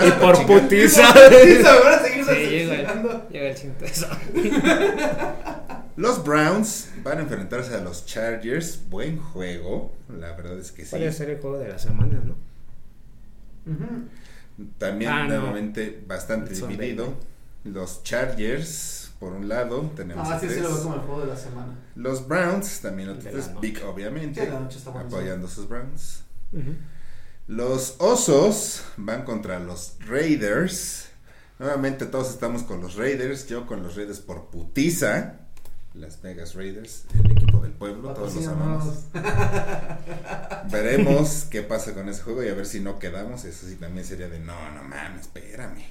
Y 0.07 0.11
por 0.13 0.47
putiza. 0.47 1.13
Sí, 1.13 1.57
se 1.57 1.63
me 1.63 1.81
van 1.81 1.95
a 1.95 1.99
seguir 1.99 2.25
Sí, 2.25 2.31
llega, 2.31 2.73
decepcionando. 2.73 3.29
llega 3.29 3.49
el. 3.51 3.57
Los 6.01 6.25
Browns 6.25 6.89
van 7.05 7.19
a 7.19 7.21
enfrentarse 7.21 7.75
a 7.75 7.81
los 7.83 8.07
Chargers. 8.07 8.81
Buen 8.89 9.19
juego. 9.19 9.93
La 10.09 10.33
verdad 10.35 10.59
es 10.59 10.73
que 10.73 10.85
sí. 10.85 10.91
Puede 10.93 11.13
ser 11.13 11.29
el 11.29 11.41
juego 11.41 11.59
de 11.59 11.69
la 11.69 11.79
semana, 11.79 12.19
¿no? 12.25 12.37
También 14.79 15.11
Ah, 15.11 15.25
no. 15.25 15.29
nuevamente 15.41 16.03
bastante 16.07 16.55
Son 16.55 16.71
dividido. 16.71 17.15
Los 17.65 18.03
Chargers, 18.03 19.13
por 19.21 19.35
un 19.35 19.47
lado, 19.49 19.93
tenemos 19.95 20.27
Ah, 20.27 20.37
a 20.37 20.41
sí, 20.41 20.47
lo 20.47 20.69
veo 20.75 20.83
como 20.83 20.95
el 20.95 21.01
juego 21.03 21.21
de 21.21 21.27
la 21.27 21.37
semana. 21.37 21.75
Los 21.95 22.27
Browns, 22.27 22.81
también 22.81 23.11
otros 23.11 23.25
tres. 23.31 23.51
Big 23.61 23.83
obviamente, 23.85 24.41
Sí, 24.43 24.51
la 24.51 24.61
noche 24.61 24.79
está 24.79 24.99
apoyando 24.99 25.47
a 25.47 25.51
sus 25.51 25.69
Browns. 25.69 26.23
Los 27.47 27.97
Osos 27.99 28.85
van 28.97 29.25
contra 29.25 29.59
los 29.59 29.97
Raiders. 30.09 31.09
Nuevamente 31.59 32.07
todos 32.07 32.31
estamos 32.31 32.63
con 32.63 32.81
los 32.81 32.95
Raiders, 32.97 33.47
yo 33.49 33.67
con 33.67 33.83
los 33.83 33.97
Raiders 33.97 34.21
por 34.21 34.47
putiza. 34.47 35.40
Las 35.95 36.23
Vegas 36.23 36.55
Raiders, 36.55 37.05
el 37.19 37.33
equipo 37.33 37.59
del 37.61 37.73
pueblo, 37.73 38.15
todos 38.15 38.37
los 38.37 38.47
amamos. 38.47 39.07
Veremos 40.71 41.49
qué 41.51 41.63
pasa 41.63 41.95
con 41.95 42.09
ese 42.09 42.23
juego 42.23 42.45
y 42.45 42.49
a 42.49 42.55
ver 42.55 42.67
si 42.67 42.79
no 42.79 43.01
quedamos. 43.01 43.45
Eso 43.45 43.67
sí 43.67 43.75
también 43.75 44.07
sería 44.07 44.29
de 44.29 44.39
no, 44.39 44.71
no 44.71 44.85
mames, 44.85 45.23
espérame. 45.23 45.83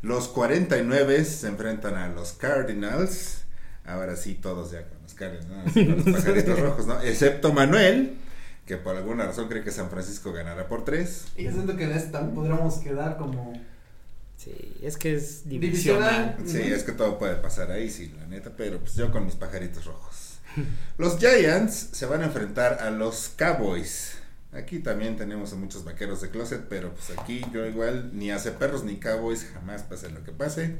Los 0.00 0.28
49 0.28 1.24
se 1.26 1.48
enfrentan 1.48 1.94
a 1.96 2.08
los 2.08 2.32
Cardinals. 2.32 3.42
Ahora 3.84 4.16
sí, 4.16 4.34
todos 4.34 4.70
ya 4.70 4.88
con 4.88 5.02
los 5.02 5.12
Cardinals, 5.12 5.72
con 5.74 6.04
los 6.04 6.04
pajaritos 6.16 6.58
rojos, 6.58 6.86
¿no? 6.86 7.00
Excepto 7.02 7.52
Manuel, 7.52 8.16
que 8.64 8.78
por 8.78 8.96
alguna 8.96 9.26
razón 9.26 9.48
cree 9.48 9.62
que 9.62 9.70
San 9.70 9.90
Francisco 9.90 10.32
ganará 10.32 10.68
por 10.68 10.84
3. 10.84 11.26
Y 11.36 11.44
yo 11.44 11.52
siento 11.52 11.76
que 11.76 11.84
en 11.84 11.92
este 11.92 12.10
también 12.10 12.34
podríamos 12.34 12.78
quedar 12.78 13.18
como 13.18 13.52
Sí, 14.42 14.76
es 14.82 14.96
que 14.96 15.14
es 15.14 15.48
divisional. 15.48 16.36
divisional. 16.38 16.64
Sí, 16.66 16.72
es 16.72 16.82
que 16.82 16.92
todo 16.92 17.18
puede 17.18 17.36
pasar 17.36 17.70
ahí, 17.70 17.88
sí, 17.90 18.12
la 18.18 18.26
neta, 18.26 18.52
pero 18.56 18.80
pues 18.80 18.94
yo 18.94 19.12
con 19.12 19.24
mis 19.24 19.36
pajaritos 19.36 19.84
rojos. 19.84 20.38
Los 20.98 21.18
Giants 21.18 21.90
se 21.92 22.06
van 22.06 22.22
a 22.22 22.24
enfrentar 22.24 22.78
a 22.80 22.90
los 22.90 23.30
Cowboys. 23.36 24.14
Aquí 24.52 24.80
también 24.80 25.16
tenemos 25.16 25.52
a 25.52 25.56
muchos 25.56 25.84
vaqueros 25.84 26.20
de 26.20 26.30
closet, 26.30 26.66
pero 26.68 26.92
pues 26.92 27.16
aquí 27.18 27.42
yo 27.54 27.64
igual 27.66 28.10
ni 28.12 28.30
hace 28.30 28.52
perros 28.52 28.84
ni 28.84 28.96
Cowboys, 28.96 29.46
jamás 29.54 29.82
pase 29.82 30.10
lo 30.10 30.22
que 30.24 30.32
pase. 30.32 30.76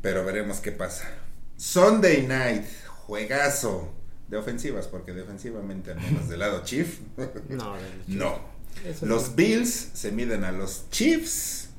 Pero 0.00 0.24
veremos 0.24 0.60
qué 0.60 0.72
pasa. 0.72 1.06
Sunday 1.58 2.26
Night, 2.26 2.64
juegazo 2.86 3.92
de 4.28 4.38
ofensivas, 4.38 4.86
porque 4.86 5.12
defensivamente 5.12 5.90
al 5.90 6.00
menos 6.00 6.28
del 6.28 6.38
lado 6.38 6.62
Chief, 6.64 7.00
No, 7.50 7.74
no. 8.06 8.38
Los. 9.02 9.34
Bills 9.34 9.90
se 9.92 10.12
miden 10.12 10.44
a 10.44 10.52
los 10.52 10.88
Chiefs. 10.90 11.69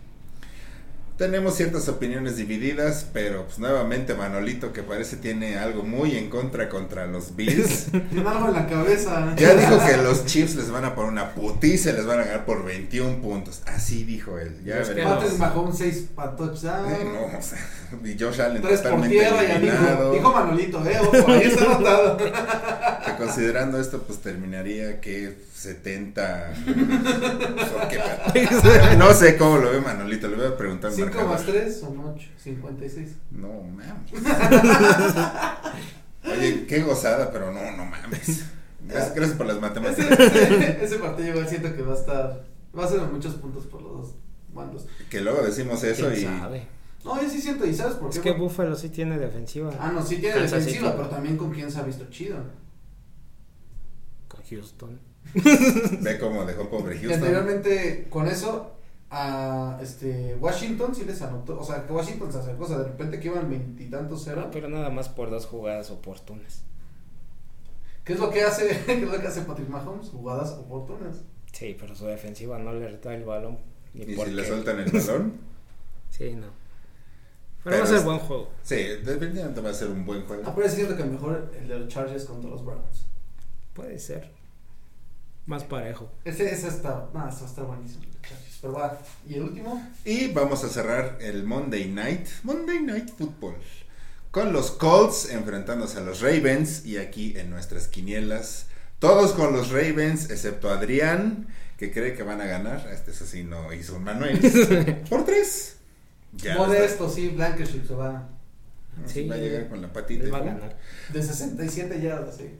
Tenemos 1.21 1.53
ciertas 1.53 1.87
opiniones 1.87 2.35
divididas, 2.35 3.05
pero 3.13 3.45
pues 3.45 3.59
nuevamente 3.59 4.15
Manolito 4.15 4.73
que 4.73 4.81
parece 4.81 5.17
tiene 5.17 5.59
algo 5.59 5.83
muy 5.83 6.17
en 6.17 6.31
contra 6.31 6.67
contra 6.67 7.05
los 7.05 7.35
Bills. 7.35 7.91
Tiene 7.91 8.27
algo 8.27 8.47
en 8.47 8.53
la 8.55 8.65
cabeza. 8.65 9.35
Ya 9.35 9.53
dijo 9.53 9.77
que 9.85 9.97
los 9.97 10.25
Chiefs 10.25 10.55
les 10.55 10.71
van 10.71 10.83
a 10.83 10.95
poner 10.95 11.11
una 11.11 11.35
putiza 11.35 11.91
y 11.91 11.93
les 11.93 12.07
van 12.07 12.21
a 12.21 12.23
ganar 12.23 12.45
por 12.45 12.65
21 12.65 13.21
puntos. 13.21 13.61
Así 13.67 14.03
dijo 14.03 14.39
él. 14.39 14.63
Ya 14.65 14.79
Es 14.79 14.87
que 14.87 14.95
veremos. 14.95 15.19
Patrick 15.19 15.37
Mahomes 15.37 15.77
6 15.77 16.05
para 16.15 16.35
touchdown. 16.35 16.91
Eh, 16.91 17.03
no, 17.03 17.37
o 17.37 17.41
sea, 17.43 17.59
y 18.03 18.17
Josh 18.19 18.41
Allen 18.41 18.63
3 18.63 18.79
por 18.81 18.89
totalmente 18.89 19.15
tierra 19.15 19.43
eliminado. 19.43 20.13
Dijo 20.13 20.33
Manolito, 20.33 20.83
eh. 20.87 20.99
Ojo, 21.01 21.31
ahí 21.33 21.41
está 21.43 21.65
anotado. 21.75 22.17
Que 22.17 23.15
considerando 23.19 23.79
esto, 23.79 24.01
pues 24.01 24.21
terminaría 24.21 24.99
que 24.99 25.51
70. 25.61 26.53
¿o 27.85 27.87
qué? 28.33 28.95
no 28.97 29.13
sé 29.13 29.37
cómo 29.37 29.59
lo 29.59 29.69
ve 29.69 29.79
Manolito, 29.79 30.27
le 30.27 30.35
voy 30.35 30.47
a 30.47 30.57
preguntar. 30.57 30.91
5 31.11 31.27
marcador. 31.27 31.29
más 31.29 31.45
3 31.45 31.79
son 31.79 31.99
8. 31.99 32.29
56. 32.37 33.09
No 33.31 33.47
mames. 33.63 33.87
Oye, 36.25 36.65
qué 36.67 36.81
gozada, 36.83 37.31
pero 37.31 37.51
no, 37.51 37.71
no 37.75 37.85
mames. 37.85 38.45
Gracias, 38.83 39.15
gracias 39.15 39.37
por 39.37 39.45
las 39.47 39.59
matemáticas. 39.61 40.19
Ese, 40.19 40.83
ese 40.83 40.97
partido 40.97 41.29
igual 41.29 41.47
siento 41.47 41.75
que 41.75 41.81
va 41.81 41.93
a 41.93 41.97
estar. 41.97 42.45
Va 42.77 42.85
a 42.85 42.87
ser 42.87 42.99
de 43.01 43.07
muchos 43.07 43.35
puntos 43.35 43.65
por 43.65 43.81
los 43.81 43.91
dos 43.93 44.15
bandos. 44.53 44.85
Que 45.09 45.21
luego 45.21 45.41
decimos 45.43 45.83
eso 45.83 46.07
¿Quién 46.09 46.19
y. 46.35 46.39
sabe? 46.39 46.67
No, 47.03 47.21
yo 47.21 47.29
sí 47.29 47.41
siento. 47.41 47.65
¿Y 47.65 47.73
sabes 47.73 47.95
por 47.95 48.09
qué? 48.09 48.17
Es 48.17 48.23
que 48.23 48.31
Buffalo 48.31 48.75
sí 48.75 48.89
tiene 48.89 49.17
defensiva. 49.17 49.71
Ah, 49.79 49.91
no, 49.93 50.01
sí 50.03 50.17
tiene 50.17 50.35
Kansas 50.35 50.51
defensiva, 50.65 50.87
City. 50.91 50.97
pero 50.97 51.09
también 51.09 51.37
con 51.37 51.51
quién 51.51 51.71
se 51.71 51.79
ha 51.79 51.83
visto 51.83 52.05
chido. 52.09 52.37
Con 54.27 54.41
Houston. 54.49 54.99
Ve 56.01 56.17
cómo 56.19 56.45
dejó 56.45 56.69
pobre 56.69 56.95
Y 56.95 56.99
Houston. 56.99 57.19
anteriormente, 57.19 58.07
con 58.09 58.27
eso, 58.27 58.71
a 59.13 59.77
este 59.81 60.35
Washington 60.39 60.95
sí 60.95 61.03
les 61.05 61.21
anotó. 61.21 61.59
O 61.59 61.63
sea, 61.63 61.85
que 61.85 61.91
Washington 61.93 62.31
se 62.31 62.39
acercó. 62.39 62.63
O 62.63 62.67
sea, 62.67 62.77
de 62.79 62.85
repente 62.85 63.19
que 63.19 63.27
iban 63.27 63.49
veintitantos 63.49 64.21
cero. 64.23 64.49
Pero 64.51 64.69
nada 64.69 64.89
más 64.89 65.09
por 65.09 65.29
dos 65.29 65.45
jugadas 65.45 65.91
oportunas. 65.91 66.63
¿Qué 68.05 68.13
es 68.13 68.19
lo 68.19 68.29
que 68.31 68.41
hace? 68.43 68.81
¿Qué 68.85 68.93
es 68.93 69.01
lo 69.11 69.19
que 69.19 69.27
hace 69.27 69.41
Patrick 69.41 69.69
Mahomes? 69.69 70.09
Jugadas 70.09 70.51
oportunas. 70.53 71.21
Sí, 71.51 71.75
pero 71.79 71.93
su 71.95 72.05
defensiva 72.05 72.57
no 72.57 72.71
le 72.73 72.97
da 72.97 73.13
el 73.13 73.23
balón. 73.25 73.59
Ni 73.93 74.03
Y 74.03 74.15
por 74.15 74.27
si 74.27 74.33
le 74.33 74.45
sueltan 74.45 74.79
el 74.79 74.91
balón. 74.91 75.33
Sí, 76.09 76.33
no. 76.33 76.47
Pero 77.63 77.75
Pero, 77.75 77.77
va 77.77 77.83
a 77.83 77.87
ser 77.87 77.97
es- 77.97 78.03
buen 78.05 78.19
juego. 78.19 78.49
Sí, 78.63 78.75
definitivamente 78.75 79.61
va 79.61 79.69
a 79.69 79.73
ser 79.73 79.89
un 79.89 80.05
buen 80.05 80.21
Ah, 80.23 80.25
juego. 80.27 80.55
pero 80.55 80.67
es 80.67 80.73
cierto 80.73 80.97
que 80.97 81.03
mejor 81.05 81.51
el 81.57 81.67
de 81.67 81.79
los 81.79 81.87
Chargers 81.89 82.25
contra 82.25 82.49
los 82.49 82.65
Browns. 82.65 83.05
Puede 83.73 83.97
ser. 83.99 84.31
Más 85.45 85.63
parejo. 85.63 86.09
Ese, 86.25 86.51
ese 86.51 86.67
está. 86.67 87.07
No, 87.13 87.27
eso 87.29 87.45
está 87.45 87.61
buenísimo. 87.63 88.03
Pero 88.61 88.73
va. 88.73 88.99
¿Y 89.27 89.35
el 89.35 89.43
último? 89.43 89.81
Y 90.05 90.27
vamos 90.27 90.63
a 90.63 90.69
cerrar 90.69 91.17
el 91.19 91.43
Monday 91.43 91.87
Night. 91.87 92.27
Monday 92.43 92.79
Night 92.79 93.09
Football. 93.17 93.55
Con 94.29 94.53
los 94.53 94.71
Colts 94.71 95.29
enfrentándose 95.29 95.97
a 95.97 96.01
los 96.01 96.21
Ravens. 96.21 96.85
Y 96.85 96.97
aquí 96.97 97.33
en 97.37 97.49
nuestras 97.49 97.87
quinielas. 97.87 98.67
Todos 98.99 99.31
con 99.31 99.51
los 99.51 99.71
Ravens, 99.71 100.29
excepto 100.29 100.69
Adrián, 100.69 101.47
que 101.77 101.91
cree 101.91 102.13
que 102.13 102.21
van 102.21 102.39
a 102.39 102.45
ganar. 102.45 102.87
Este 102.93 103.09
eso 103.09 103.25
sí 103.25 103.43
no 103.43 103.73
hizo 103.73 103.95
un 103.95 104.03
Manuel. 104.03 104.39
Por 105.09 105.25
tres. 105.25 105.77
Ya 106.33 106.55
Modesto, 106.55 107.09
sí, 107.09 107.29
Blankenship 107.29 107.87
se 107.87 107.95
va. 107.95 108.29
Sí. 109.07 109.27
va 109.27 109.35
a 109.35 109.37
llegar 109.39 109.69
con 109.69 109.81
la 109.81 109.91
patita. 109.91 110.29
va 110.29 110.37
a 110.37 110.43
ganar. 110.43 110.77
De 111.11 111.23
67 111.23 111.99
yardas, 111.99 112.37
sí. 112.37 112.51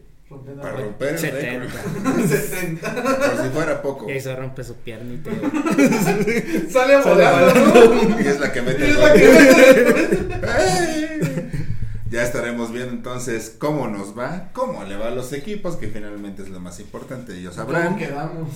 Para 0.62 0.72
romper 0.78 1.10
el 1.10 1.20
70. 1.20 1.66
récord. 1.66 2.28
60. 2.28 2.94
Por 3.36 3.44
si 3.44 3.50
fuera 3.50 3.82
poco. 3.82 4.10
Y 4.10 4.20
se 4.20 4.36
rompe 4.36 4.64
su 4.64 4.76
piernita. 4.76 5.30
Sale 6.72 6.98
volando, 7.02 7.54
¿no? 8.06 8.20
Y 8.22 8.28
es 8.28 8.40
la 8.40 8.52
que 8.52 8.62
mete 8.62 8.88
Y 8.88 8.90
es 8.92 8.98
la 8.98 9.14
que- 9.14 10.42
¡Ey! 10.58 11.52
Ya 12.12 12.24
estaremos 12.24 12.74
viendo 12.74 12.92
entonces 12.92 13.56
cómo 13.58 13.88
nos 13.88 14.18
va, 14.20 14.50
cómo 14.52 14.84
le 14.84 14.98
va 14.98 15.08
a 15.08 15.12
los 15.12 15.32
equipos, 15.32 15.78
que 15.78 15.88
finalmente 15.88 16.42
es 16.42 16.50
lo 16.50 16.60
más 16.60 16.82
importante, 16.82 17.38
ellos 17.38 17.56
sabrán. 17.56 17.86
¿Cómo 17.94 17.98
quedamos? 18.00 18.50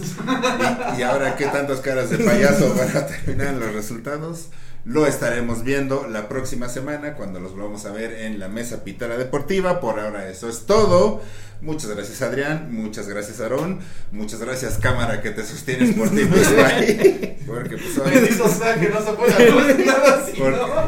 Y, 0.98 1.00
y 1.00 1.04
ahora 1.04 1.38
qué 1.38 1.46
tantas 1.46 1.80
caras 1.80 2.10
de 2.10 2.18
payaso 2.18 2.76
van 2.76 2.90
a 2.98 3.08
terminar 3.08 3.54
en 3.54 3.62
los 3.62 3.74
resultados, 3.74 4.50
lo 4.86 5.08
estaremos 5.08 5.64
viendo 5.64 6.08
la 6.08 6.30
próxima 6.30 6.70
semana 6.70 7.16
cuando 7.16 7.40
los 7.40 7.58
vamos 7.58 7.86
a 7.86 7.92
ver 7.92 8.14
en 8.22 8.40
la 8.40 8.48
mesa 8.48 8.84
pitera 8.84 9.18
deportiva. 9.18 9.80
Por 9.80 10.00
ahora 10.00 10.30
eso 10.30 10.48
es 10.48 10.68
todo. 10.68 11.22
Muchas 11.62 11.90
gracias 11.90 12.22
Adrián, 12.22 12.68
muchas 12.72 13.08
gracias 13.08 13.40
Aarón, 13.40 13.80
muchas 14.12 14.42
gracias 14.42 14.78
cámara 14.78 15.22
que 15.22 15.32
te 15.32 15.44
sostienes 15.44 15.96
por 15.96 16.10
ti 16.10 16.26
mismo 16.26 16.64
ahí. 16.64 17.42
Porque 17.48 17.78
pues 17.78 17.98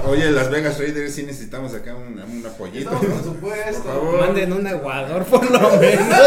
oye, 0.05 0.31
las 0.31 0.51
Vegas 0.51 0.77
Raiders 0.77 1.13
sí 1.13 1.23
necesitamos 1.23 1.73
acá 1.73 1.95
un, 1.95 2.19
un 2.19 2.45
apoyito. 2.45 2.91
Por 2.91 3.23
supuesto. 3.23 3.83
Por 3.83 3.93
favor. 3.93 4.19
Manden 4.19 4.53
un 4.53 4.67
aguador 4.67 5.25
por 5.25 5.49
lo 5.49 5.77
menos. 5.77 6.17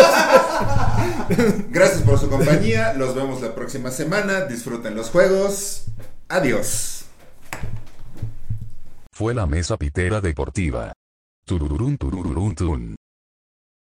Gracias 1.71 2.03
por 2.03 2.19
su 2.19 2.29
compañía. 2.29 2.95
Los 2.95 3.15
vemos 3.15 3.43
la 3.43 3.55
próxima 3.55 3.91
semana. 3.91 4.47
Disfruten 4.47 4.95
los 4.95 5.11
juegos. 5.11 5.85
Adiós. 6.29 7.05
Fue 9.13 9.35
la 9.35 9.47
mesa 9.47 9.77
pitera 9.77 10.21
deportiva. 10.21 10.93
Turururun 11.45 11.99
turururun 11.99 12.55
tun. 12.55 12.97